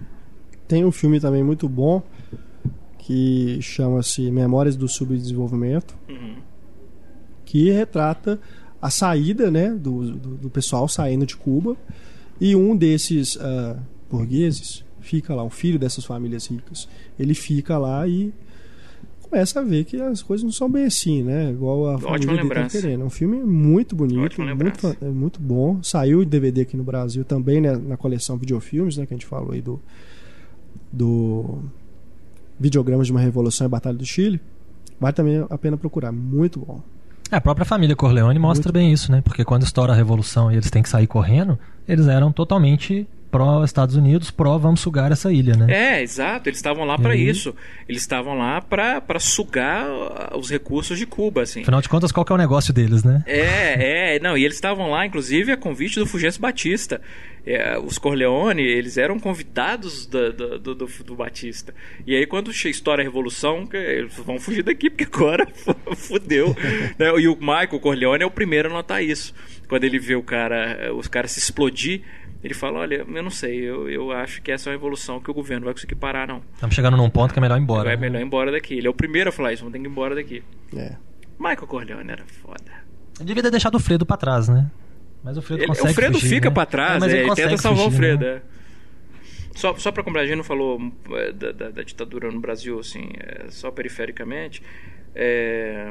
Tem 0.68 0.84
um 0.84 0.92
filme 0.92 1.20
também 1.20 1.42
muito 1.42 1.68
bom 1.68 2.02
que 2.98 3.60
chama-se 3.62 4.30
Memórias 4.30 4.76
do 4.76 4.88
Subdesenvolvimento, 4.88 5.94
uhum. 6.08 6.36
que 7.44 7.70
retrata 7.70 8.40
a 8.84 8.90
saída 8.90 9.50
né, 9.50 9.70
do, 9.70 10.10
do, 10.10 10.36
do, 10.36 10.50
pessoal 10.50 10.86
saindo 10.86 11.24
de 11.24 11.34
Cuba 11.34 11.74
e 12.38 12.54
um 12.54 12.76
desses 12.76 13.34
uh, 13.36 13.78
burgueses 14.10 14.84
fica 15.00 15.34
lá, 15.34 15.42
um 15.42 15.48
filho 15.48 15.78
dessas 15.78 16.04
famílias 16.04 16.46
ricas, 16.46 16.86
ele 17.18 17.32
fica 17.32 17.78
lá 17.78 18.06
e 18.06 18.30
começa 19.22 19.58
a 19.58 19.62
ver 19.62 19.86
que 19.86 19.98
as 19.98 20.22
coisas 20.22 20.44
não 20.44 20.52
são 20.52 20.70
bem 20.70 20.84
assim, 20.84 21.22
né? 21.22 21.50
Igual 21.50 21.88
a 21.88 21.94
Ótima 21.94 22.36
tá 22.36 22.68
querendo. 22.68 23.00
É 23.00 23.04
um 23.06 23.10
filme 23.10 23.42
muito 23.42 23.96
bonito, 23.96 24.42
muito, 24.42 24.96
é 25.00 25.08
muito 25.08 25.40
bom. 25.40 25.82
Saiu 25.82 26.22
em 26.22 26.26
DVD 26.26 26.60
aqui 26.60 26.76
no 26.76 26.84
Brasil 26.84 27.24
também, 27.24 27.62
né, 27.62 27.74
na 27.74 27.96
coleção 27.96 28.36
Videofilmes, 28.36 28.98
né, 28.98 29.06
que 29.06 29.14
a 29.14 29.16
gente 29.16 29.26
falou 29.26 29.52
aí 29.52 29.62
do 29.62 29.80
do 30.92 31.58
Videogramas 32.60 33.06
de 33.06 33.14
uma 33.14 33.20
Revolução 33.20 33.66
e 33.66 33.70
Batalha 33.70 33.96
do 33.96 34.04
Chile. 34.04 34.38
Vale 35.00 35.14
também 35.14 35.46
a 35.48 35.56
pena 35.56 35.78
procurar, 35.78 36.12
muito 36.12 36.60
bom. 36.60 36.82
É, 37.34 37.36
a 37.36 37.40
própria 37.40 37.66
família 37.66 37.96
Corleone 37.96 38.38
mostra 38.38 38.68
Muito 38.68 38.72
bem 38.72 38.92
isso, 38.92 39.10
né? 39.10 39.20
Porque 39.20 39.44
quando 39.44 39.64
estoura 39.64 39.92
a 39.92 39.96
revolução 39.96 40.52
e 40.52 40.54
eles 40.54 40.70
têm 40.70 40.84
que 40.84 40.88
sair 40.88 41.08
correndo, 41.08 41.58
eles 41.88 42.06
eram 42.06 42.30
totalmente 42.30 43.08
pró-Estados 43.34 43.96
Unidos, 43.96 44.30
pró 44.30 44.56
vamos 44.56 44.80
sugar 44.80 45.10
essa 45.10 45.32
ilha, 45.32 45.56
né? 45.56 45.66
É, 45.68 46.02
exato. 46.02 46.48
Eles 46.48 46.58
estavam 46.58 46.84
lá 46.84 46.96
para 46.96 47.16
isso. 47.16 47.52
Eles 47.88 48.02
estavam 48.02 48.38
lá 48.38 48.60
para 48.60 49.18
sugar 49.18 49.88
uh, 49.90 50.38
os 50.38 50.48
recursos 50.48 50.96
de 50.96 51.04
Cuba, 51.04 51.42
assim. 51.42 51.62
Afinal 51.62 51.80
de 51.80 51.88
contas, 51.88 52.12
qual 52.12 52.24
que 52.24 52.30
é 52.30 52.34
o 52.36 52.38
negócio 52.38 52.72
deles, 52.72 53.02
né? 53.02 53.24
É, 53.26 54.14
é. 54.14 54.20
Não, 54.20 54.38
e 54.38 54.44
eles 54.44 54.54
estavam 54.54 54.88
lá, 54.88 55.04
inclusive, 55.04 55.50
a 55.50 55.56
convite 55.56 55.98
do 55.98 56.06
Fulgêncio 56.06 56.40
Batista. 56.40 57.00
É, 57.44 57.76
os 57.76 57.98
Corleone, 57.98 58.62
eles 58.62 58.96
eram 58.96 59.18
convidados 59.18 60.06
do, 60.06 60.32
do, 60.32 60.58
do, 60.58 60.86
do, 60.86 61.14
Batista. 61.16 61.74
E 62.06 62.14
aí, 62.14 62.26
quando 62.26 62.52
estoura 62.52 63.02
a 63.02 63.04
Revolução, 63.04 63.68
eles 63.72 64.14
vão 64.14 64.38
fugir 64.38 64.62
daqui, 64.62 64.88
porque 64.88 65.04
agora 65.12 65.46
fudeu. 65.96 66.56
né? 66.96 67.08
E 67.18 67.26
o 67.26 67.36
Michael 67.36 67.80
Corleone 67.80 68.22
é 68.22 68.26
o 68.26 68.30
primeiro 68.30 68.70
a 68.70 68.72
notar 68.72 69.02
isso. 69.02 69.34
Quando 69.68 69.84
ele 69.84 69.98
vê 69.98 70.14
o 70.14 70.22
cara, 70.22 70.94
os 70.94 71.08
caras 71.08 71.32
se 71.32 71.40
explodir 71.40 72.02
ele 72.44 72.52
fala, 72.52 72.80
olha, 72.80 73.06
eu 73.08 73.22
não 73.22 73.30
sei, 73.30 73.58
eu, 73.58 73.88
eu 73.88 74.12
acho 74.12 74.42
que 74.42 74.52
essa 74.52 74.68
é 74.68 74.72
uma 74.72 74.76
evolução 74.76 75.18
que 75.18 75.30
o 75.30 75.34
governo 75.34 75.64
vai 75.64 75.72
conseguir 75.72 75.94
parar, 75.94 76.28
não. 76.28 76.42
Estamos 76.52 76.74
chegando 76.74 76.94
num 76.94 77.08
ponto 77.08 77.32
que 77.32 77.38
é 77.38 77.42
melhor 77.42 77.56
ir 77.56 77.62
embora. 77.62 77.90
É 77.90 77.96
né? 77.96 78.02
melhor 78.02 78.20
ir 78.20 78.24
embora 78.24 78.52
daqui. 78.52 78.74
Ele 78.74 78.86
é 78.86 78.90
o 78.90 78.94
primeiro 78.94 79.30
a 79.30 79.32
falar 79.32 79.54
isso, 79.54 79.62
vamos 79.62 79.72
ter 79.72 79.78
que 79.78 79.86
ir 79.86 79.90
embora 79.90 80.14
daqui. 80.14 80.42
É. 80.76 80.94
Michael 81.38 81.66
Corleone 81.66 82.10
era 82.10 82.22
foda. 82.42 82.84
Ele 83.18 83.26
devia 83.28 83.42
ter 83.42 83.50
deixado 83.50 83.76
o 83.76 83.80
Fredo 83.80 84.04
pra 84.04 84.18
trás, 84.18 84.46
né? 84.46 84.70
Mas 85.22 85.38
o 85.38 85.42
Fredo 85.42 85.62
ele, 85.62 85.68
consegue 85.68 85.90
O 85.90 85.94
Fredo 85.94 86.14
fugir, 86.18 86.28
fica 86.28 86.50
né? 86.50 86.54
pra 86.54 86.66
trás, 86.66 87.02
é, 87.02 87.06
ele, 87.06 87.16
ele 87.16 87.34
tenta 87.34 87.56
salvar 87.56 87.84
fugir, 87.84 87.94
o 87.94 87.96
Fredo, 87.96 88.24
né? 88.26 88.30
é. 88.30 88.42
Só, 89.54 89.74
só 89.76 89.90
para 89.90 90.02
comprar, 90.02 90.20
a 90.20 90.26
gente 90.26 90.36
não 90.36 90.44
falou 90.44 90.78
é, 91.12 91.32
da, 91.32 91.50
da, 91.50 91.70
da, 91.70 91.82
ditadura 91.82 92.30
no 92.30 92.40
Brasil, 92.40 92.78
assim, 92.78 93.08
é, 93.20 93.46
só 93.48 93.70
perifericamente. 93.70 94.62
É, 95.14 95.90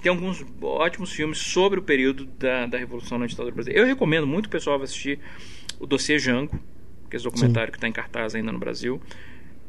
tem 0.00 0.10
alguns 0.10 0.44
ótimos 0.62 1.12
filmes 1.12 1.38
sobre 1.38 1.78
o 1.78 1.82
período 1.82 2.26
da, 2.38 2.66
da 2.66 2.78
Revolução 2.78 3.18
na 3.18 3.26
ditadura 3.26 3.54
brasileira. 3.54 3.82
Eu 3.82 3.86
recomendo 3.86 4.26
muito 4.26 4.46
o 4.46 4.50
pessoal 4.50 4.80
assistir 4.82 5.18
o 5.78 5.86
Dossiê 5.86 6.18
Jango, 6.18 6.58
que 7.08 7.14
é 7.14 7.16
esse 7.16 7.24
documentário 7.24 7.68
Sim. 7.68 7.72
que 7.72 7.78
está 7.78 7.88
em 7.88 7.92
cartaz 7.92 8.34
ainda 8.34 8.52
no 8.52 8.58
Brasil, 8.58 9.00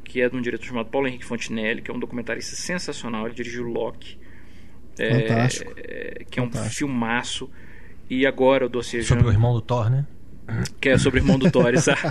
que 0.03 0.21
é 0.21 0.29
de 0.29 0.35
um 0.35 0.41
diretor 0.41 0.65
chamado 0.65 0.89
Paulo 0.89 1.07
Henrique 1.07 1.25
Fontinelli, 1.25 1.81
que 1.81 1.91
é 1.91 1.93
um 1.93 1.99
documentarista 1.99 2.55
sensacional, 2.55 3.25
ele 3.25 3.35
dirigiu 3.35 3.63
Locke, 3.63 4.17
Fantástico. 4.97 5.73
É, 5.77 6.25
que 6.29 6.39
é 6.39 6.43
um 6.43 6.51
filmaço. 6.51 7.49
E 8.09 8.25
agora 8.25 8.65
o 8.65 8.69
Dossiê 8.69 9.03
Sobre 9.03 9.19
Jango, 9.19 9.29
o 9.29 9.33
irmão 9.33 9.53
do 9.53 9.61
Thor, 9.61 9.89
né? 9.89 10.05
Que 10.79 10.89
é 10.89 10.97
sobre 10.97 11.19
o 11.19 11.21
irmão 11.21 11.37
do 11.37 11.51
Thor, 11.51 11.67
exato. 11.75 12.07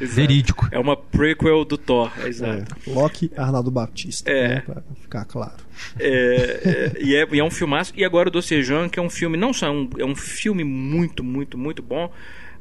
Verídico. 0.00 0.68
É 0.72 0.78
uma 0.78 0.96
prequel 0.96 1.64
do 1.64 1.78
Thor, 1.78 2.10
exato. 2.26 2.76
É, 2.86 2.90
Loki 2.90 3.30
Arnaldo 3.36 3.70
Batista, 3.70 4.28
é. 4.28 4.56
né, 4.56 4.60
pra 4.60 4.82
ficar 5.00 5.24
claro. 5.24 5.67
É, 5.98 6.08
é, 6.08 6.92
e, 7.02 7.16
é, 7.16 7.26
e 7.30 7.40
é 7.40 7.44
um 7.44 7.50
filmaço. 7.50 7.92
E 7.96 8.04
agora 8.04 8.28
o 8.28 8.32
Dossiê 8.32 8.62
Jean, 8.62 8.88
que 8.88 8.98
é 8.98 9.02
um 9.02 9.10
filme, 9.10 9.36
não 9.36 9.52
só 9.52 9.70
um, 9.70 9.88
é 9.98 10.04
um 10.04 10.14
filme 10.14 10.64
muito, 10.64 11.22
muito, 11.22 11.56
muito 11.56 11.82
bom, 11.82 12.12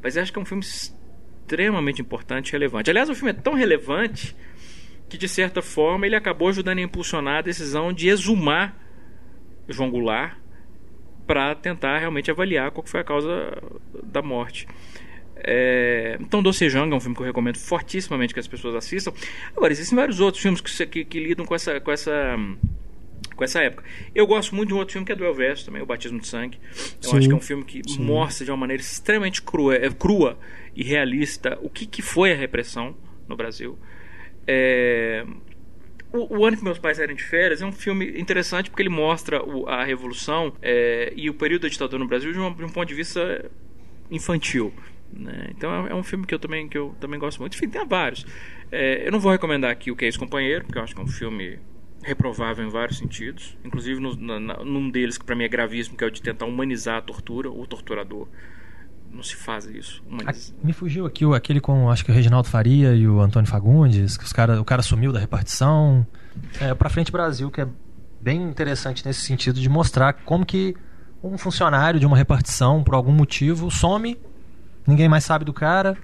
mas 0.02 0.18
acho 0.18 0.32
que 0.32 0.40
é 0.40 0.42
um 0.42 0.46
filme 0.46 0.64
extremamente 0.64 2.02
importante 2.02 2.50
e 2.50 2.52
relevante. 2.52 2.90
Aliás, 2.90 3.10
o 3.10 3.16
filme 3.16 3.32
é 3.32 3.34
tão 3.34 3.54
relevante 3.54 4.36
que, 5.10 5.18
de 5.18 5.28
certa 5.28 5.62
forma, 5.62 6.06
ele 6.06 6.16
acabou 6.16 6.50
ajudando 6.50 6.80
a 6.80 6.82
impulsionar 6.82 7.38
a 7.38 7.42
decisão 7.42 7.94
de 7.94 8.10
exumar 8.10 8.78
João 9.68 9.90
Goulart 9.90 10.38
para 11.26 11.56
tentar 11.56 12.00
realmente 12.00 12.32
avaliar 12.32 12.72
qual 12.72 12.86
foi 12.86 13.02
a 13.02 13.04
causa 13.04 13.30
da 14.04 14.22
morte. 14.22 14.68
É, 15.36 16.18
então, 16.20 16.42
Docejang 16.42 16.92
é 16.92 16.96
um 16.96 17.00
filme 17.00 17.16
que 17.16 17.22
eu 17.22 17.26
recomendo 17.26 17.58
fortissimamente 17.58 18.34
que 18.34 18.40
as 18.40 18.48
pessoas 18.48 18.76
assistam. 18.76 19.14
Agora, 19.56 19.72
existem 19.72 19.96
vários 19.96 20.20
outros 20.20 20.42
filmes 20.42 20.62
que, 20.62 20.86
que, 20.86 21.06
que 21.06 21.20
lidam 21.20 21.46
com 21.46 21.54
essa, 21.54 21.80
com 21.80 21.92
essa 21.92 22.36
com 23.38 23.44
essa 23.44 23.62
época. 23.62 23.84
Eu 24.14 24.26
gosto 24.26 24.54
muito 24.56 24.70
de 24.70 24.74
um 24.74 24.78
outro 24.78 24.94
filme 24.94 25.06
que 25.06 25.12
é 25.12 25.16
do 25.16 25.24
Elvis 25.24 25.64
também, 25.64 25.82
O 25.82 25.86
Batismo 25.86 26.20
de 26.20 26.28
Sangue. 26.28 26.60
Eu 27.04 27.10
sim, 27.12 27.18
acho 27.18 27.28
que 27.28 27.34
é 27.34 27.38
um 27.38 27.42
filme 27.42 27.64
que 27.64 27.82
sim. 27.88 28.04
mostra 28.04 28.44
de 28.44 28.52
uma 28.52 28.58
maneira 28.58 28.82
extremamente 28.82 29.42
crua, 29.42 29.76
é, 29.76 29.90
crua 29.90 30.38
e 30.76 30.84
realista 30.84 31.58
o 31.62 31.70
que, 31.70 31.86
que 31.86 32.02
foi 32.02 32.34
a 32.34 32.36
repressão 32.36 32.96
no 33.28 33.38
Brasil. 33.38 33.78
É... 34.46 35.26
O, 36.12 36.40
o, 36.40 36.46
Ano 36.46 36.58
que 36.58 36.64
Meus 36.64 36.80
Pais 36.80 36.98
Saíram 36.98 37.14
de 37.14 37.24
Férias 37.24 37.62
é 37.62 37.66
um 37.66 37.72
filme 37.72 38.20
interessante 38.20 38.70
porque 38.70 38.82
ele 38.82 38.90
mostra 38.90 39.44
o, 39.44 39.68
a 39.68 39.84
Revolução 39.84 40.54
é, 40.62 41.12
e 41.16 41.30
o 41.30 41.34
período 41.34 41.64
da 41.64 41.68
ditadura 41.68 42.02
no 42.02 42.08
Brasil 42.08 42.32
de, 42.32 42.40
uma, 42.40 42.50
de 42.54 42.64
um 42.64 42.70
ponto 42.70 42.88
de 42.88 42.96
vista 42.96 43.46
infantil. 44.10 44.74
Né? 45.12 45.50
Então 45.50 45.86
é, 45.86 45.92
é, 45.92 45.96
um 45.96 46.04
filme 46.04 46.26
que 46.26 46.34
eu 46.34 46.40
também, 46.40 46.68
que 46.68 46.78
eu 46.78 46.96
também 47.00 47.20
gosto 47.20 47.40
muito. 47.40 47.56
Enfim, 47.56 47.68
tem 47.68 47.86
vários. 47.86 48.26
É, 48.72 49.06
eu 49.06 49.12
não 49.12 49.20
vou 49.20 49.32
recomendar 49.32 49.70
aqui 49.70 49.92
o 49.92 49.96
Que 49.96 50.06
é 50.06 50.08
Esse 50.08 50.18
Companheiro, 50.18 50.64
porque 50.64 50.80
eu 50.80 50.84
acho 50.84 50.96
que 50.96 51.02
é 51.02 51.04
um 51.04 51.08
filme 51.08 51.60
reprovável 52.04 52.66
em 52.66 52.70
vários 52.70 52.98
sentidos. 52.98 53.58
Inclusive 53.64 54.00
no, 54.00 54.16
na, 54.16 54.64
num 54.64 54.90
deles 54.90 55.18
que 55.18 55.26
para 55.26 55.36
mim 55.36 55.44
é 55.44 55.48
gravíssimo, 55.48 55.98
que 55.98 56.04
é 56.04 56.08
o 56.08 56.12
de 56.12 56.22
tentar 56.22 56.46
humanizar 56.46 56.98
a 56.98 57.02
tortura, 57.02 57.50
o 57.50 57.66
torturador. 57.66 58.28
Não 59.12 59.24
se 59.24 59.36
faz 59.36 59.66
isso. 59.66 60.04
Me 60.64 60.74
fugiu 60.74 61.06
aqui 61.06 61.26
aquele 61.34 61.60
com 61.60 61.90
acho 61.90 62.04
que 62.04 62.12
o 62.12 62.14
Reginaldo 62.14 62.48
Faria 62.48 62.94
e 62.94 63.08
o 63.08 63.22
Antônio 63.22 63.50
Fagundes, 63.50 64.18
que 64.18 64.24
os 64.24 64.34
cara, 64.34 64.62
o 64.62 64.66
cara 64.66 64.82
sumiu 64.82 65.12
da 65.12 65.20
repartição. 65.20 66.06
É, 66.60 66.74
para 66.74 66.90
Frente 66.90 67.12
Brasil, 67.12 67.50
que 67.50 67.62
é 67.62 67.68
bem 68.22 68.42
interessante 68.44 69.06
nesse 69.06 69.22
sentido 69.22 69.60
de 69.60 69.70
mostrar 69.70 70.14
como 70.14 70.46
que 70.46 70.76
um 71.24 71.38
funcionário 71.38 72.00
de 72.00 72.06
uma 72.06 72.18
repartição, 72.18 72.84
por 72.84 72.94
algum 72.94 73.12
motivo, 73.12 73.72
some, 73.72 74.18
ninguém 74.86 75.10
mais 75.10 75.24
sabe 75.24 75.46
do 75.46 75.54
cara, 75.54 75.98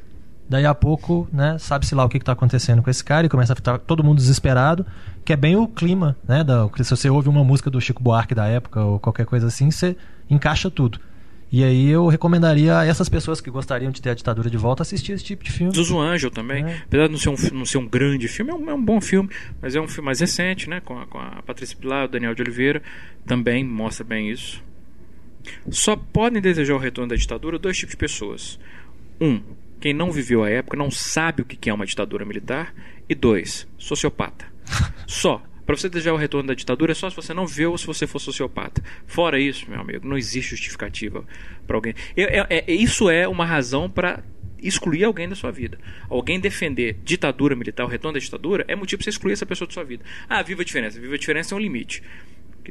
daí 0.54 0.68
a 0.68 0.76
pouco, 0.76 1.28
né, 1.34 1.58
sabe-se 1.58 1.96
lá 1.96 2.06
o 2.06 2.10
que 2.10 2.18
está 2.18 2.32
acontecendo 2.32 2.84
com 2.84 2.90
esse 2.90 3.04
cara 3.04 3.26
e 3.26 3.30
começa 3.30 3.54
a 3.54 3.56
ficar 3.56 3.80
todo 3.80 4.04
mundo 4.04 4.18
desesperado, 4.18 4.86
que 5.26 5.34
é 5.34 5.36
bem 5.36 5.56
o 5.56 5.68
clima, 5.68 6.16
né, 6.28 6.44
da, 6.44 6.70
se 6.78 6.92
você 6.92 7.10
ouve 7.10 7.28
uma 7.28 7.44
música 7.44 7.72
do 7.72 7.82
Chico 7.82 8.04
Buarque 8.04 8.36
da 8.36 8.46
época 8.46 8.84
ou 8.84 9.00
qualquer 9.00 9.26
coisa 9.26 9.48
assim, 9.48 9.72
você 9.72 9.98
encaixa 10.30 10.70
tudo. 10.70 11.00
E 11.52 11.64
aí 11.64 11.90
eu 11.90 12.08
recomendaria 12.08 12.78
a 12.80 12.86
essas 12.86 13.10
pessoas 13.10 13.42
que 13.42 13.50
gostariam 13.50 13.92
de 13.92 14.02
ter 14.02 14.12
a 14.12 14.14
ditadura 14.14 14.50
de 14.50 14.58
volta 14.58 14.82
assistir 14.82 15.14
esse 15.14 15.24
tipo 15.24 15.44
de 15.44 15.52
filme. 15.52 15.74
Zuzu 15.74 16.00
Angel 16.00 16.32
também. 16.32 16.64
É. 16.66 16.78
Apesar 16.86 17.06
de 17.06 17.12
não 17.12 17.20
ser, 17.20 17.30
um, 17.30 17.58
não 17.58 17.66
ser 17.66 17.78
um 17.78 17.88
grande 17.88 18.28
filme, 18.28 18.52
é 18.52 18.56
um, 18.56 18.70
é 18.72 18.74
um, 18.74 18.84
bom 18.84 19.00
filme, 19.00 19.30
mas 19.62 19.76
é 19.76 19.82
um 19.82 19.88
filme 19.88 20.08
mais 20.08 20.20
recente, 20.20 20.68
né? 20.68 20.82
Com 20.82 20.98
a, 20.98 21.06
com 21.06 21.20
a 21.20 21.44
Patrícia 21.46 21.78
Pilar, 21.78 22.06
o 22.06 22.08
Daniel 22.08 22.34
de 22.34 22.42
Oliveira. 22.42 22.82
Também 23.28 23.64
mostra 23.64 24.04
bem 24.04 24.32
isso. 24.32 24.64
Só 25.70 25.96
podem 25.96 26.42
desejar 26.42 26.74
o 26.74 26.80
retorno 26.80 27.10
da 27.10 27.16
ditadura 27.16 27.60
dois 27.60 27.78
tipos 27.78 27.92
de 27.92 27.98
pessoas. 27.98 28.60
Um, 29.22 29.40
quem 29.84 29.94
não 29.94 30.14
viveu 30.14 30.46
a 30.46 30.50
época 30.50 30.78
não 30.78 30.90
sabe 30.90 31.42
o 31.42 31.46
que 31.46 31.70
é 31.70 31.74
uma 31.74 31.86
ditadura 31.86 32.24
militar. 32.24 32.74
E 33.10 33.14
dois, 33.14 33.68
sociopata. 33.78 34.46
Só. 35.06 35.44
Para 35.66 35.76
você 35.76 35.90
desejar 35.90 36.14
o 36.14 36.18
retorno 36.18 36.48
da 36.48 36.54
ditadura 36.54 36.92
é 36.92 36.96
só 36.96 37.10
se 37.10 37.16
você 37.16 37.34
não 37.34 37.48
vê 37.48 37.66
ou 37.66 37.78
se 37.78 37.88
você 37.88 38.06
for 38.06 38.20
sociopata. 38.20 38.84
Fora 39.08 39.40
isso, 39.40 39.70
meu 39.70 39.80
amigo, 39.80 40.06
não 40.06 40.18
existe 40.18 40.52
justificativa 40.52 41.26
para 41.66 41.78
alguém. 41.78 41.94
É, 42.18 42.40
é, 42.40 42.64
é, 42.68 42.74
isso 42.74 43.10
é 43.10 43.26
uma 43.30 43.46
razão 43.46 43.90
para 43.90 44.22
excluir 44.62 45.06
alguém 45.06 45.28
da 45.28 45.36
sua 45.36 45.52
vida. 45.52 45.78
Alguém 46.10 46.38
defender 46.38 47.00
ditadura 47.02 47.56
militar, 47.56 47.86
o 47.86 47.88
retorno 47.88 48.20
da 48.20 48.20
ditadura, 48.20 48.66
é 48.68 48.76
motivo 48.76 49.00
para 49.00 49.06
você 49.06 49.10
excluir 49.12 49.34
essa 49.34 49.46
pessoa 49.46 49.66
da 49.66 49.74
sua 49.74 49.86
vida. 49.86 50.04
Ah, 50.28 50.42
viva 50.44 50.64
a 50.64 50.66
diferença. 50.66 51.00
Viva 51.00 51.16
a 51.16 51.18
diferença 51.18 51.56
é 51.56 51.58
um 51.58 51.62
limite 51.62 52.04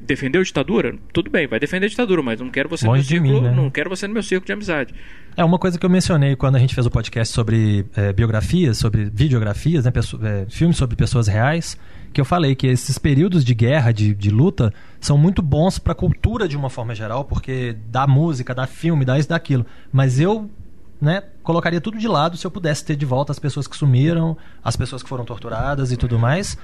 defendeu 0.01 0.41
a 0.41 0.45
ditadura, 0.45 0.95
tudo 1.13 1.31
bem, 1.31 1.47
vai 1.47 1.61
defender 1.61 1.87
a 1.87 1.89
ditadura, 1.89 2.23
mas 2.23 2.41
não 2.41 2.51
quero 2.51 2.69
você 2.69 2.87
Longe 2.87 3.17
no 3.17 3.23
meu 3.23 3.31
círculo, 3.31 3.43
mim, 3.43 3.49
né? 3.49 3.63
não 3.63 3.71
quero 3.71 3.91
você 3.91 4.07
no 4.07 4.15
meu 4.15 4.23
círculo 4.23 4.47
de 4.47 4.53
amizade. 4.53 4.95
É 5.37 5.45
uma 5.45 5.59
coisa 5.59 5.79
que 5.79 5.85
eu 5.85 5.91
mencionei 5.91 6.37
quando 6.37 6.57
a 6.57 6.59
gente 6.59 6.75
fez 6.75 6.87
o 6.87 6.91
podcast 6.91 7.33
sobre 7.33 7.87
é, 7.97 8.13
biografias, 8.13 8.79
sobre 8.79 9.05
videografias, 9.13 9.85
né, 9.85 9.93
é, 10.23 10.47
filmes 10.49 10.77
sobre 10.77 10.97
pessoas 10.97 11.27
reais, 11.27 11.79
que 12.13 12.21
eu 12.21 12.25
falei 12.25 12.55
que 12.55 12.67
esses 12.67 12.99
períodos 12.99 13.45
de 13.45 13.55
guerra, 13.55 13.93
de, 13.93 14.15
de 14.15 14.31
luta, 14.31 14.73
são 15.01 15.17
muito 15.17 15.41
bons 15.43 15.79
para 15.79 15.93
a 15.93 15.97
cultura 15.97 16.47
de 16.47 16.57
uma 16.57 16.69
forma 16.69 16.95
geral, 16.95 17.25
porque 17.25 17.77
dá 17.91 18.07
música, 18.07 18.55
dá 18.55 18.67
filme, 18.67 19.05
dá 19.05 19.19
isso, 19.19 19.29
daquilo. 19.29 19.65
Mas 19.91 20.21
eu 20.21 20.51
né, 21.03 21.21
colocaria 21.43 21.81
tudo 21.81 21.99
de 21.99 22.07
lado 22.07 22.37
se 22.37 22.47
eu 22.47 22.51
pudesse 22.51 22.85
ter 22.85 22.95
de 22.95 23.05
volta 23.05 23.33
as 23.33 23.39
pessoas 23.41 23.67
que 23.67 23.77
sumiram, 23.77 24.37
as 24.63 24.77
pessoas 24.77 25.03
que 25.03 25.09
foram 25.09 25.25
torturadas 25.25 25.91
e 25.91 25.97
tudo 25.97 26.17
mais, 26.17 26.57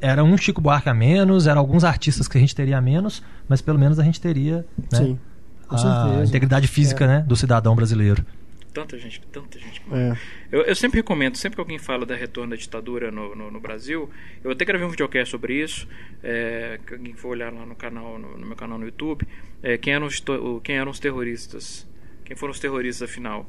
era 0.00 0.24
um 0.24 0.36
Chico 0.36 0.60
Buarque 0.60 0.88
a 0.88 0.94
menos, 0.94 1.46
eram 1.46 1.60
alguns 1.60 1.84
artistas 1.84 2.26
que 2.26 2.36
a 2.38 2.40
gente 2.40 2.54
teria 2.54 2.78
a 2.78 2.80
menos, 2.80 3.22
mas 3.48 3.60
pelo 3.60 3.78
menos 3.78 3.98
a 3.98 4.04
gente 4.04 4.20
teria 4.20 4.66
né, 4.92 4.98
Sim, 4.98 5.20
a 5.68 5.78
certeza. 5.78 6.24
integridade 6.28 6.66
física 6.66 7.04
é. 7.04 7.08
né, 7.08 7.24
do 7.26 7.36
cidadão 7.36 7.74
brasileiro. 7.74 8.24
Tanta 8.72 8.96
gente, 8.96 9.20
tanta 9.32 9.58
gente. 9.58 9.82
É. 9.90 10.16
Eu, 10.52 10.62
eu, 10.62 10.76
sempre 10.76 11.00
recomendo, 11.00 11.36
sempre 11.36 11.56
que 11.56 11.60
alguém 11.60 11.78
fala 11.78 12.06
da 12.06 12.14
retorno 12.14 12.50
da 12.50 12.56
ditadura 12.56 13.10
no, 13.10 13.34
no, 13.34 13.50
no 13.50 13.60
Brasil, 13.60 14.08
eu 14.44 14.52
até 14.52 14.64
gravei 14.64 14.86
um 14.86 14.90
videocast 14.90 15.28
sobre 15.28 15.60
isso, 15.60 15.88
é, 16.22 16.78
que 16.86 16.94
alguém 16.94 17.14
for 17.14 17.30
olhar 17.30 17.52
lá 17.52 17.66
no 17.66 17.74
canal, 17.74 18.16
no, 18.16 18.38
no 18.38 18.46
meu 18.46 18.56
canal 18.56 18.78
no 18.78 18.84
YouTube, 18.84 19.26
é, 19.60 19.76
quem, 19.76 19.92
eram 19.92 20.06
os, 20.06 20.22
quem 20.62 20.76
eram 20.76 20.90
os 20.90 21.00
terroristas, 21.00 21.86
quem 22.24 22.36
foram 22.36 22.52
os 22.52 22.60
terroristas 22.60 23.10
afinal 23.10 23.44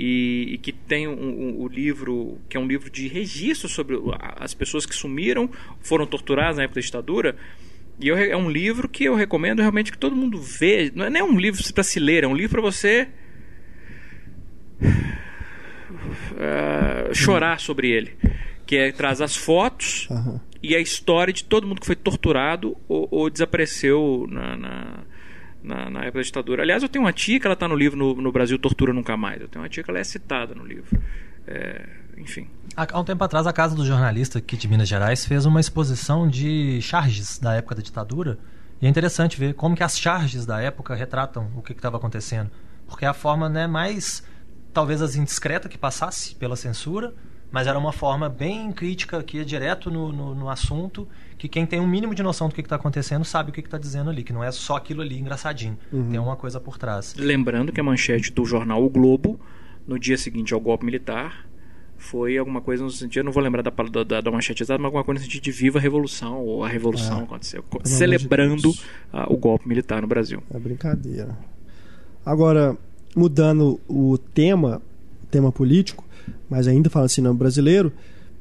e, 0.00 0.54
e 0.54 0.58
que 0.58 0.70
tem 0.70 1.08
o 1.08 1.10
um, 1.10 1.14
um, 1.14 1.62
um 1.64 1.66
livro 1.66 2.38
que 2.48 2.56
é 2.56 2.60
um 2.60 2.68
livro 2.68 2.88
de 2.88 3.08
registro 3.08 3.68
sobre 3.68 3.98
as 4.36 4.54
pessoas 4.54 4.86
que 4.86 4.94
sumiram, 4.94 5.50
foram 5.80 6.06
torturadas 6.06 6.56
na 6.56 6.62
época 6.62 6.80
da 6.80 6.84
ditadura. 6.84 7.36
E 8.00 8.06
eu, 8.06 8.16
é 8.16 8.36
um 8.36 8.48
livro 8.48 8.88
que 8.88 9.02
eu 9.02 9.16
recomendo 9.16 9.58
realmente 9.58 9.90
que 9.90 9.98
todo 9.98 10.14
mundo 10.14 10.40
vê. 10.40 10.92
Não 10.94 11.06
é 11.06 11.10
nem 11.10 11.20
um 11.20 11.36
livro 11.36 11.60
para 11.74 11.82
se 11.82 11.98
ler, 11.98 12.22
é 12.22 12.28
um 12.28 12.36
livro 12.36 12.52
para 12.52 12.62
você 12.62 13.08
uh, 16.30 17.12
chorar 17.12 17.58
sobre 17.58 17.90
ele. 17.90 18.16
Que 18.64 18.76
é 18.76 18.92
traz 18.92 19.20
as 19.20 19.34
fotos 19.34 20.06
uhum. 20.10 20.38
e 20.62 20.76
a 20.76 20.78
história 20.78 21.32
de 21.32 21.42
todo 21.42 21.66
mundo 21.66 21.80
que 21.80 21.86
foi 21.86 21.96
torturado 21.96 22.76
ou, 22.86 23.08
ou 23.10 23.28
desapareceu 23.28 24.28
na, 24.30 24.56
na 24.56 25.04
na, 25.62 25.90
na, 25.90 26.00
época 26.00 26.18
da 26.18 26.22
ditadura. 26.22 26.62
Aliás, 26.62 26.82
eu 26.82 26.88
tenho 26.88 27.04
uma 27.04 27.12
tia 27.12 27.38
que 27.38 27.46
ela 27.46 27.54
está 27.54 27.66
no 27.66 27.74
livro 27.74 27.98
no, 27.98 28.14
no, 28.14 28.32
Brasil 28.32 28.58
Tortura 28.58 28.92
Nunca 28.92 29.16
Mais. 29.16 29.40
Eu 29.40 29.48
tenho 29.48 29.62
uma 29.62 29.68
tia 29.68 29.82
que 29.82 29.90
ela 29.90 29.98
é 29.98 30.04
citada 30.04 30.54
no 30.54 30.64
livro. 30.64 31.00
É, 31.46 31.86
enfim. 32.16 32.48
Há 32.76 33.00
um 33.00 33.04
tempo 33.04 33.22
atrás, 33.24 33.46
a 33.46 33.52
Casa 33.52 33.74
do 33.74 33.84
Jornalista 33.84 34.38
aqui 34.38 34.56
de 34.56 34.68
Minas 34.68 34.88
Gerais 34.88 35.24
fez 35.24 35.46
uma 35.46 35.60
exposição 35.60 36.28
de 36.28 36.80
charges 36.82 37.38
da 37.38 37.54
época 37.54 37.74
da 37.74 37.82
ditadura. 37.82 38.38
E 38.80 38.86
é 38.86 38.88
interessante 38.88 39.38
ver 39.38 39.54
como 39.54 39.74
que 39.74 39.82
as 39.82 39.98
charges 39.98 40.46
da 40.46 40.60
época 40.60 40.94
retratam 40.94 41.50
o 41.56 41.62
que 41.62 41.72
estava 41.72 41.96
acontecendo. 41.96 42.50
Porque 42.86 43.04
é 43.04 43.08
a 43.08 43.14
forma 43.14 43.48
né, 43.48 43.66
mais, 43.66 44.22
talvez, 44.72 45.02
as 45.02 45.16
indiscreta 45.16 45.68
que 45.68 45.76
passasse 45.76 46.34
pela 46.34 46.54
censura, 46.54 47.14
mas 47.50 47.66
era 47.66 47.78
uma 47.78 47.92
forma 47.92 48.28
bem 48.28 48.70
crítica, 48.72 49.22
que 49.22 49.38
ia 49.38 49.44
direto 49.44 49.90
no, 49.90 50.12
no, 50.12 50.34
no 50.34 50.48
assunto 50.48 51.08
que 51.38 51.48
quem 51.48 51.64
tem 51.64 51.80
um 51.80 51.86
mínimo 51.86 52.14
de 52.14 52.22
noção 52.22 52.48
do 52.48 52.54
que 52.54 52.60
está 52.60 52.74
acontecendo 52.76 53.24
sabe 53.24 53.50
o 53.50 53.52
que 53.52 53.60
está 53.60 53.78
dizendo 53.78 54.10
ali, 54.10 54.24
que 54.24 54.32
não 54.32 54.42
é 54.42 54.50
só 54.50 54.76
aquilo 54.76 55.00
ali 55.00 55.18
engraçadinho. 55.18 55.78
Uhum. 55.92 56.10
Tem 56.10 56.18
uma 56.18 56.34
coisa 56.34 56.58
por 56.58 56.76
trás. 56.76 57.14
Lembrando 57.16 57.72
que 57.72 57.80
a 57.80 57.84
manchete 57.84 58.32
do 58.32 58.44
jornal 58.44 58.84
O 58.84 58.90
Globo, 58.90 59.38
no 59.86 59.98
dia 59.98 60.18
seguinte 60.18 60.52
ao 60.52 60.60
golpe 60.60 60.84
militar, 60.84 61.46
foi 61.96 62.36
alguma 62.36 62.60
coisa 62.60 62.82
no 62.82 62.90
sentido, 62.90 63.20
eu 63.20 63.24
não 63.24 63.32
vou 63.32 63.42
lembrar 63.42 63.62
da, 63.62 63.70
da, 63.70 64.20
da 64.20 64.30
manchete 64.30 64.64
exata, 64.64 64.78
mas 64.78 64.86
alguma 64.86 65.04
coisa 65.04 65.20
no 65.20 65.24
sentido 65.24 65.42
de 65.42 65.52
viva 65.52 65.78
a 65.78 65.82
revolução, 65.82 66.44
ou 66.44 66.64
a 66.64 66.68
revolução 66.68 67.20
é, 67.20 67.22
aconteceu, 67.22 67.64
celebrando 67.84 68.72
de 68.72 68.80
o 69.28 69.36
golpe 69.36 69.68
militar 69.68 70.02
no 70.02 70.08
Brasil. 70.08 70.42
É 70.52 70.58
brincadeira. 70.58 71.36
Agora, 72.26 72.76
mudando 73.14 73.80
o 73.88 74.18
tema, 74.18 74.82
tema 75.30 75.52
político, 75.52 76.04
mas 76.48 76.66
ainda 76.66 76.90
falando 76.90 77.06
assim, 77.06 77.20
não 77.20 77.34
brasileiro, 77.34 77.92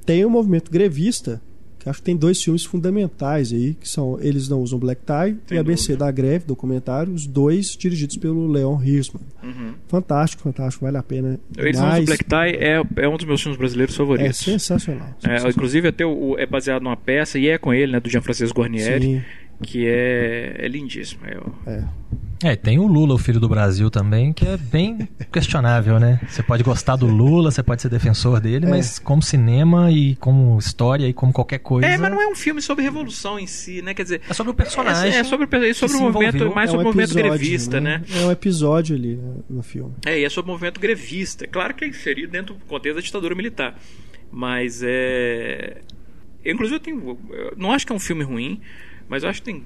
tem 0.05 0.23
o 0.23 0.27
um 0.27 0.31
movimento 0.31 0.71
grevista 0.71 1.41
acho 1.87 1.99
que 1.99 2.05
tem 2.05 2.15
dois 2.15 2.41
filmes 2.41 2.63
fundamentais 2.63 3.51
aí, 3.51 3.73
que 3.73 3.87
são 3.87 4.19
Eles 4.21 4.47
Não 4.49 4.61
Usam 4.61 4.79
Black 4.79 5.01
Tie 5.01 5.37
Sem 5.47 5.57
e 5.57 5.59
ABC 5.59 5.87
dúvida. 5.93 6.05
da 6.05 6.11
Greve, 6.11 6.45
documentário, 6.45 7.13
os 7.13 7.25
dois 7.25 7.75
dirigidos 7.77 8.17
pelo 8.17 8.47
Leon 8.47 8.81
Hirschman. 8.81 9.23
Uhum. 9.43 9.73
Fantástico, 9.87 10.43
fantástico, 10.43 10.85
vale 10.85 10.97
a 10.97 11.03
pena. 11.03 11.39
Eles 11.57 11.79
Não 11.79 11.89
Usam 11.89 12.05
Black 12.05 12.23
Tie 12.23 12.57
é, 12.59 12.81
é 12.97 13.09
um 13.09 13.17
dos 13.17 13.25
meus 13.25 13.41
filmes 13.41 13.57
brasileiros 13.57 13.95
favoritos. 13.95 14.41
É 14.41 14.51
sensacional. 14.51 15.15
sensacional. 15.19 15.47
É, 15.47 15.49
inclusive, 15.49 15.87
até 15.87 16.05
o, 16.05 16.37
é 16.37 16.45
baseado 16.45 16.83
numa 16.83 16.97
peça 16.97 17.39
e 17.39 17.47
é 17.47 17.57
com 17.57 17.73
ele, 17.73 17.91
né, 17.91 17.99
do 17.99 18.09
Jean-Francisco 18.09 18.59
Guarnieri. 18.59 19.03
Sim 19.03 19.21
que 19.61 19.87
é, 19.87 20.55
é 20.59 20.67
lindíssimo. 20.67 21.25
Eu... 21.25 21.53
É. 21.65 21.83
É, 22.43 22.55
tem 22.55 22.77
o 22.77 22.85
Lula, 22.85 23.15
o 23.15 23.17
filho 23.17 23.39
do 23.39 23.49
Brasil 23.49 23.89
também, 23.89 24.31
que 24.31 24.45
é 24.45 24.57
bem 24.57 25.09
questionável, 25.31 25.99
né? 25.99 26.19
Você 26.27 26.43
pode 26.43 26.63
gostar 26.63 26.95
do 26.95 27.07
Lula, 27.07 27.49
você 27.49 27.63
pode 27.63 27.81
ser 27.81 27.89
defensor 27.89 28.39
dele, 28.39 28.65
é. 28.65 28.69
mas 28.69 28.99
como 28.99 29.21
cinema 29.23 29.91
e 29.91 30.15
como 30.17 30.57
história 30.59 31.07
e 31.07 31.13
como 31.13 31.33
qualquer 31.33 31.59
coisa. 31.59 31.87
É, 31.87 31.97
mas 31.97 32.11
não 32.11 32.21
é 32.21 32.27
um 32.27 32.35
filme 32.35 32.61
sobre 32.61 32.83
revolução 32.83 33.39
em 33.39 33.47
si, 33.47 33.81
né? 33.81 33.93
Quer 33.93 34.03
dizer. 34.03 34.21
É 34.29 34.33
sobre 34.33 34.51
o 34.51 34.53
personagem. 34.53 35.11
É, 35.11 35.19
é 35.19 35.23
sobre, 35.23 35.47
é 35.67 35.73
sobre 35.73 35.97
o 35.97 36.01
movimento, 36.01 36.53
mais 36.53 36.69
é 36.69 36.71
sobre 36.71 36.83
o 36.83 36.87
movimento 36.87 37.15
grevista, 37.15 37.81
né? 37.81 38.03
né? 38.07 38.21
É 38.21 38.25
um 38.25 38.31
episódio 38.31 38.95
ali 38.95 39.15
né, 39.15 39.33
no 39.49 39.63
filme. 39.63 39.95
É, 40.05 40.19
e 40.19 40.23
é 40.23 40.29
sobre 40.29 40.51
o 40.51 40.53
movimento 40.53 40.79
grevista. 40.79 41.45
É 41.45 41.47
claro 41.47 41.73
que 41.73 41.85
é 41.85 41.87
inserido 41.87 42.31
dentro 42.31 42.53
do 42.53 42.65
contexto 42.65 42.97
da 42.97 43.01
ditadura 43.01 43.33
militar. 43.33 43.75
Mas 44.31 44.81
é. 44.83 45.77
Eu, 46.45 46.53
inclusive, 46.53 46.75
eu 46.75 46.79
tenho. 46.79 47.17
Eu 47.31 47.53
não 47.57 47.71
acho 47.71 47.85
que 47.85 47.91
é 47.91 47.95
um 47.95 47.99
filme 47.99 48.23
ruim. 48.23 48.61
Mas 49.07 49.23
eu 49.23 49.29
acho 49.29 49.41
que 49.41 49.51
tem 49.51 49.63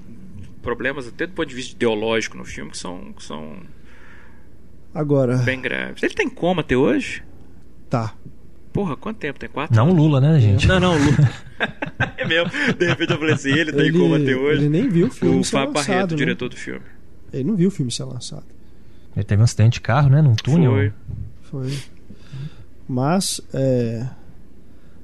problemas 0.62 1.08
até 1.08 1.26
do 1.26 1.32
ponto 1.32 1.48
de 1.48 1.54
vista 1.54 1.74
ideológico 1.74 2.36
no 2.36 2.44
filme 2.44 2.70
que 2.70 2.78
são, 2.78 3.12
que 3.12 3.22
são 3.22 3.56
Agora, 4.94 5.38
bem 5.38 5.60
graves. 5.60 6.02
Ele 6.02 6.14
tem 6.14 6.28
tá 6.28 6.34
coma 6.34 6.60
até 6.60 6.76
hoje? 6.76 7.22
Tá. 7.88 8.14
Porra, 8.72 8.96
quanto 8.96 9.18
tempo? 9.18 9.38
Tem 9.38 9.48
quatro? 9.48 9.74
Não 9.74 9.92
Lula, 9.92 10.20
né, 10.20 10.40
gente? 10.40 10.66
Não, 10.66 10.80
não, 10.80 10.92
Lula. 10.92 11.30
é 12.16 12.24
mesmo. 12.26 12.50
De 12.78 12.86
repente 12.86 13.12
eu 13.12 13.18
falei 13.18 13.34
assim, 13.34 13.50
ele 13.50 13.72
tá 13.72 13.82
ele, 13.82 13.96
em 13.96 14.00
coma 14.00 14.16
até 14.16 14.34
hoje. 14.34 14.62
Ele 14.62 14.68
nem 14.68 14.88
viu 14.88 15.06
o 15.08 15.10
filme. 15.10 15.40
O 15.40 15.44
Fábio 15.44 15.72
Barreto, 15.72 16.10
né? 16.12 16.16
diretor 16.16 16.48
do 16.48 16.56
filme. 16.56 16.84
Ele 17.32 17.44
não 17.44 17.56
viu 17.56 17.68
o 17.68 17.70
filme 17.70 17.90
ser 17.90 18.04
lançado. 18.04 18.44
Ele 19.14 19.24
teve 19.24 19.40
um 19.40 19.44
acidente 19.44 19.74
de 19.74 19.80
carro, 19.80 20.08
né? 20.08 20.22
Num 20.22 20.34
túnel. 20.34 20.72
Foi. 20.72 20.92
Foi. 21.42 21.78
Mas, 22.88 23.40
é... 23.52 24.06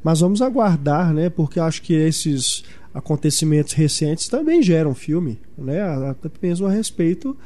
Mas 0.02 0.20
vamos 0.20 0.40
aguardar, 0.40 1.12
né? 1.12 1.28
Porque 1.28 1.60
acho 1.60 1.82
que 1.82 1.93
esses 1.93 2.65
acontecimentos 2.93 3.73
recentes 3.73 4.28
também 4.28 4.62
geram 4.62 4.94
filme, 4.94 5.40
né? 5.56 5.82
Até 6.09 6.31
mesmo 6.43 6.66
a 6.66 6.70
respeito 6.70 7.36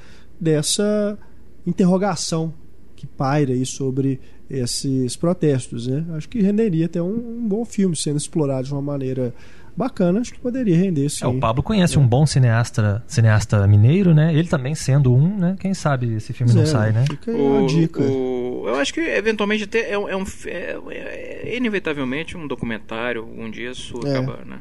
dessa 0.40 1.18
interrogação 1.66 2.52
que 2.96 3.06
paira 3.06 3.52
aí 3.52 3.66
sobre 3.66 4.20
esses 4.48 5.16
protestos, 5.16 5.86
né? 5.86 6.04
Acho 6.14 6.28
que 6.28 6.40
renderia 6.40 6.86
até 6.86 7.00
um, 7.00 7.38
um 7.38 7.48
bom 7.48 7.64
filme 7.64 7.96
sendo 7.96 8.18
explorado 8.18 8.66
de 8.66 8.72
uma 8.72 8.82
maneira 8.82 9.34
bacana, 9.76 10.20
acho 10.20 10.34
que 10.34 10.38
poderia 10.38 10.76
render 10.76 11.08
sim. 11.08 11.24
É, 11.24 11.26
o 11.26 11.38
Pablo 11.38 11.62
conhece 11.62 11.96
é. 11.96 12.00
um 12.00 12.06
bom 12.06 12.26
cineasta, 12.26 13.02
cineasta 13.06 13.66
mineiro, 13.66 14.14
né? 14.14 14.34
Ele 14.34 14.46
também 14.46 14.74
sendo 14.74 15.14
um, 15.14 15.36
né? 15.36 15.56
Quem 15.58 15.74
sabe 15.74 16.14
esse 16.14 16.32
filme 16.32 16.52
não 16.52 16.66
sai, 16.66 16.92
né? 16.92 17.04
Fica 17.08 17.32
o, 17.32 17.66
dica. 17.66 18.02
O, 18.02 18.64
eu 18.66 18.74
acho 18.76 18.92
que 18.92 19.00
eventualmente 19.00 19.64
até 19.64 19.90
é, 19.90 19.92
é 19.94 20.16
um 20.16 20.24
é, 20.46 20.76
é, 20.90 21.56
inevitavelmente 21.56 22.36
um 22.36 22.46
documentário 22.46 23.26
um 23.36 23.50
dia 23.50 23.70
isso 23.70 23.98
é. 24.04 24.10
acabar, 24.10 24.44
né? 24.44 24.60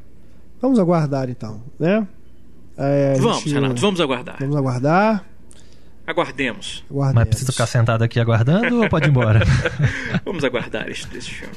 Vamos 0.61 0.77
aguardar 0.77 1.29
então, 1.29 1.63
né? 1.79 2.07
É, 2.77 3.15
vamos, 3.19 3.37
gente, 3.37 3.53
Renato, 3.53 3.81
vamos 3.81 3.99
aguardar. 3.99 4.37
Vamos 4.39 4.55
aguardar. 4.55 5.25
Aguardemos. 6.05 6.83
Aguardemos. 6.89 7.15
Mas 7.15 7.27
precisa 7.29 7.51
ficar 7.51 7.67
sentado 7.67 8.03
aqui 8.03 8.19
aguardando 8.19 8.81
ou 8.81 8.89
pode 8.89 9.07
ir 9.07 9.09
embora? 9.09 9.41
vamos 10.25 10.43
aguardar 10.43 10.89
este, 10.89 11.07
filme. 11.07 11.53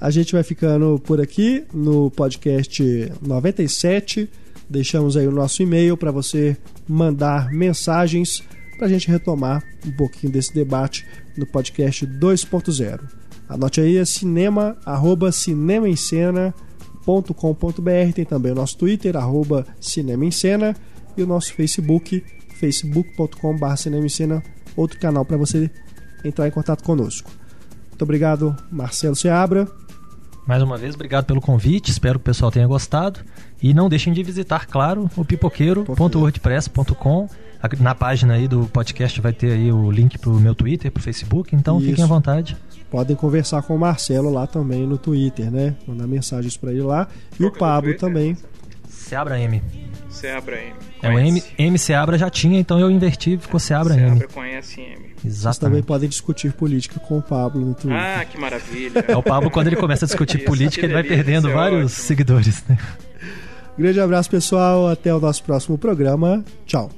A 0.00 0.10
gente 0.10 0.32
vai 0.32 0.42
ficando 0.42 0.98
por 1.04 1.20
aqui 1.20 1.64
no 1.72 2.10
podcast 2.10 3.12
97. 3.22 4.28
Deixamos 4.68 5.16
aí 5.16 5.26
o 5.26 5.32
nosso 5.32 5.62
e-mail 5.62 5.96
para 5.96 6.10
você 6.10 6.56
mandar 6.88 7.50
mensagens 7.50 8.42
para 8.76 8.86
a 8.86 8.90
gente 8.90 9.08
retomar 9.08 9.62
um 9.86 9.92
pouquinho 9.92 10.32
desse 10.32 10.52
debate 10.54 11.06
no 11.36 11.46
podcast 11.46 12.06
2.0. 12.06 13.00
Anote 13.48 13.80
aí, 13.80 13.96
é 13.96 14.04
cinema, 14.04 14.76
arroba 14.84 15.30
cinema 15.30 15.88
em 15.88 15.96
cena, 15.96 16.54
cinema.com.br. 17.06 18.12
Tem 18.14 18.24
também 18.24 18.52
o 18.52 18.54
nosso 18.54 18.76
Twitter, 18.76 19.16
arroba 19.16 19.64
Cinema 19.80 20.24
em 20.24 20.30
Cena, 20.30 20.74
e 21.16 21.22
o 21.22 21.26
nosso 21.26 21.54
Facebook, 21.54 22.22
facebook.com.br 22.58 23.76
Cinema 23.76 24.04
em 24.04 24.08
Cena, 24.08 24.42
outro 24.76 24.98
canal 24.98 25.24
para 25.24 25.36
você 25.36 25.70
entrar 26.24 26.48
em 26.48 26.50
contato 26.50 26.82
conosco. 26.82 27.30
Muito 27.88 28.02
obrigado, 28.02 28.56
Marcelo 28.70 29.14
Seabra. 29.14 29.68
Mais 30.46 30.62
uma 30.62 30.76
vez, 30.76 30.94
obrigado 30.94 31.24
pelo 31.24 31.40
convite, 31.40 31.90
espero 31.90 32.18
que 32.18 32.22
o 32.22 32.26
pessoal 32.26 32.52
tenha 32.52 32.66
gostado. 32.66 33.20
E 33.60 33.72
não 33.72 33.88
deixem 33.88 34.12
de 34.12 34.22
visitar, 34.22 34.66
claro, 34.66 35.10
o 35.16 35.24
pipoqueiro.wordpress.com. 35.24 37.28
Na 37.80 37.94
página 37.94 38.34
aí 38.34 38.46
do 38.46 38.66
podcast 38.66 39.18
vai 39.20 39.32
ter 39.32 39.52
aí 39.52 39.72
o 39.72 39.90
link 39.90 40.18
pro 40.18 40.38
meu 40.38 40.54
Twitter, 40.54 40.92
pro 40.92 41.02
Facebook, 41.02 41.56
então 41.56 41.78
Isso. 41.78 41.88
fiquem 41.88 42.04
à 42.04 42.06
vontade 42.06 42.54
podem 42.90 43.16
conversar 43.16 43.62
com 43.62 43.74
o 43.74 43.78
Marcelo 43.78 44.30
lá 44.30 44.46
também 44.46 44.86
no 44.86 44.98
Twitter, 44.98 45.50
né? 45.50 45.74
Mandar 45.86 46.06
mensagens 46.06 46.56
para 46.56 46.70
ele 46.70 46.82
lá. 46.82 47.08
E 47.34 47.38
Qual 47.38 47.50
o 47.50 47.52
Pablo 47.52 47.96
também. 47.96 48.36
Seabra 48.88 49.38
M. 49.38 49.62
Seabra 50.08 50.56
M. 50.56 50.74
É 51.02 51.08
o 51.10 51.18
M, 51.18 51.42
M 51.58 51.78
Seabra 51.78 52.18
já 52.18 52.28
tinha, 52.28 52.58
então 52.58 52.80
eu 52.80 52.90
inverti 52.90 53.36
ficou 53.36 53.60
Seabra, 53.60 53.94
Seabra 53.94 54.10
M. 54.10 54.18
Seabra 54.18 54.34
conhece 54.34 54.80
M. 54.80 55.06
Exatamente. 55.24 55.42
Vocês 55.42 55.58
também 55.58 55.82
podem 55.82 56.08
discutir 56.08 56.52
política 56.52 56.98
com 56.98 57.18
o 57.18 57.22
Pablo 57.22 57.64
no 57.64 57.74
Twitter. 57.74 58.00
Ah, 58.00 58.24
que 58.24 58.38
maravilha. 58.38 59.04
É 59.06 59.16
o 59.16 59.22
Pablo, 59.22 59.50
quando 59.50 59.68
ele 59.68 59.76
começa 59.76 60.04
a 60.04 60.08
discutir 60.08 60.38
política, 60.44 60.84
ele 60.86 60.94
vai 60.94 61.04
perdendo 61.04 61.52
vários 61.52 61.92
ótimo. 61.92 62.06
seguidores. 62.06 62.64
Né? 62.68 62.78
Grande 63.78 64.00
abraço, 64.00 64.30
pessoal. 64.30 64.88
Até 64.88 65.14
o 65.14 65.20
nosso 65.20 65.42
próximo 65.44 65.76
programa. 65.76 66.44
Tchau. 66.64 66.90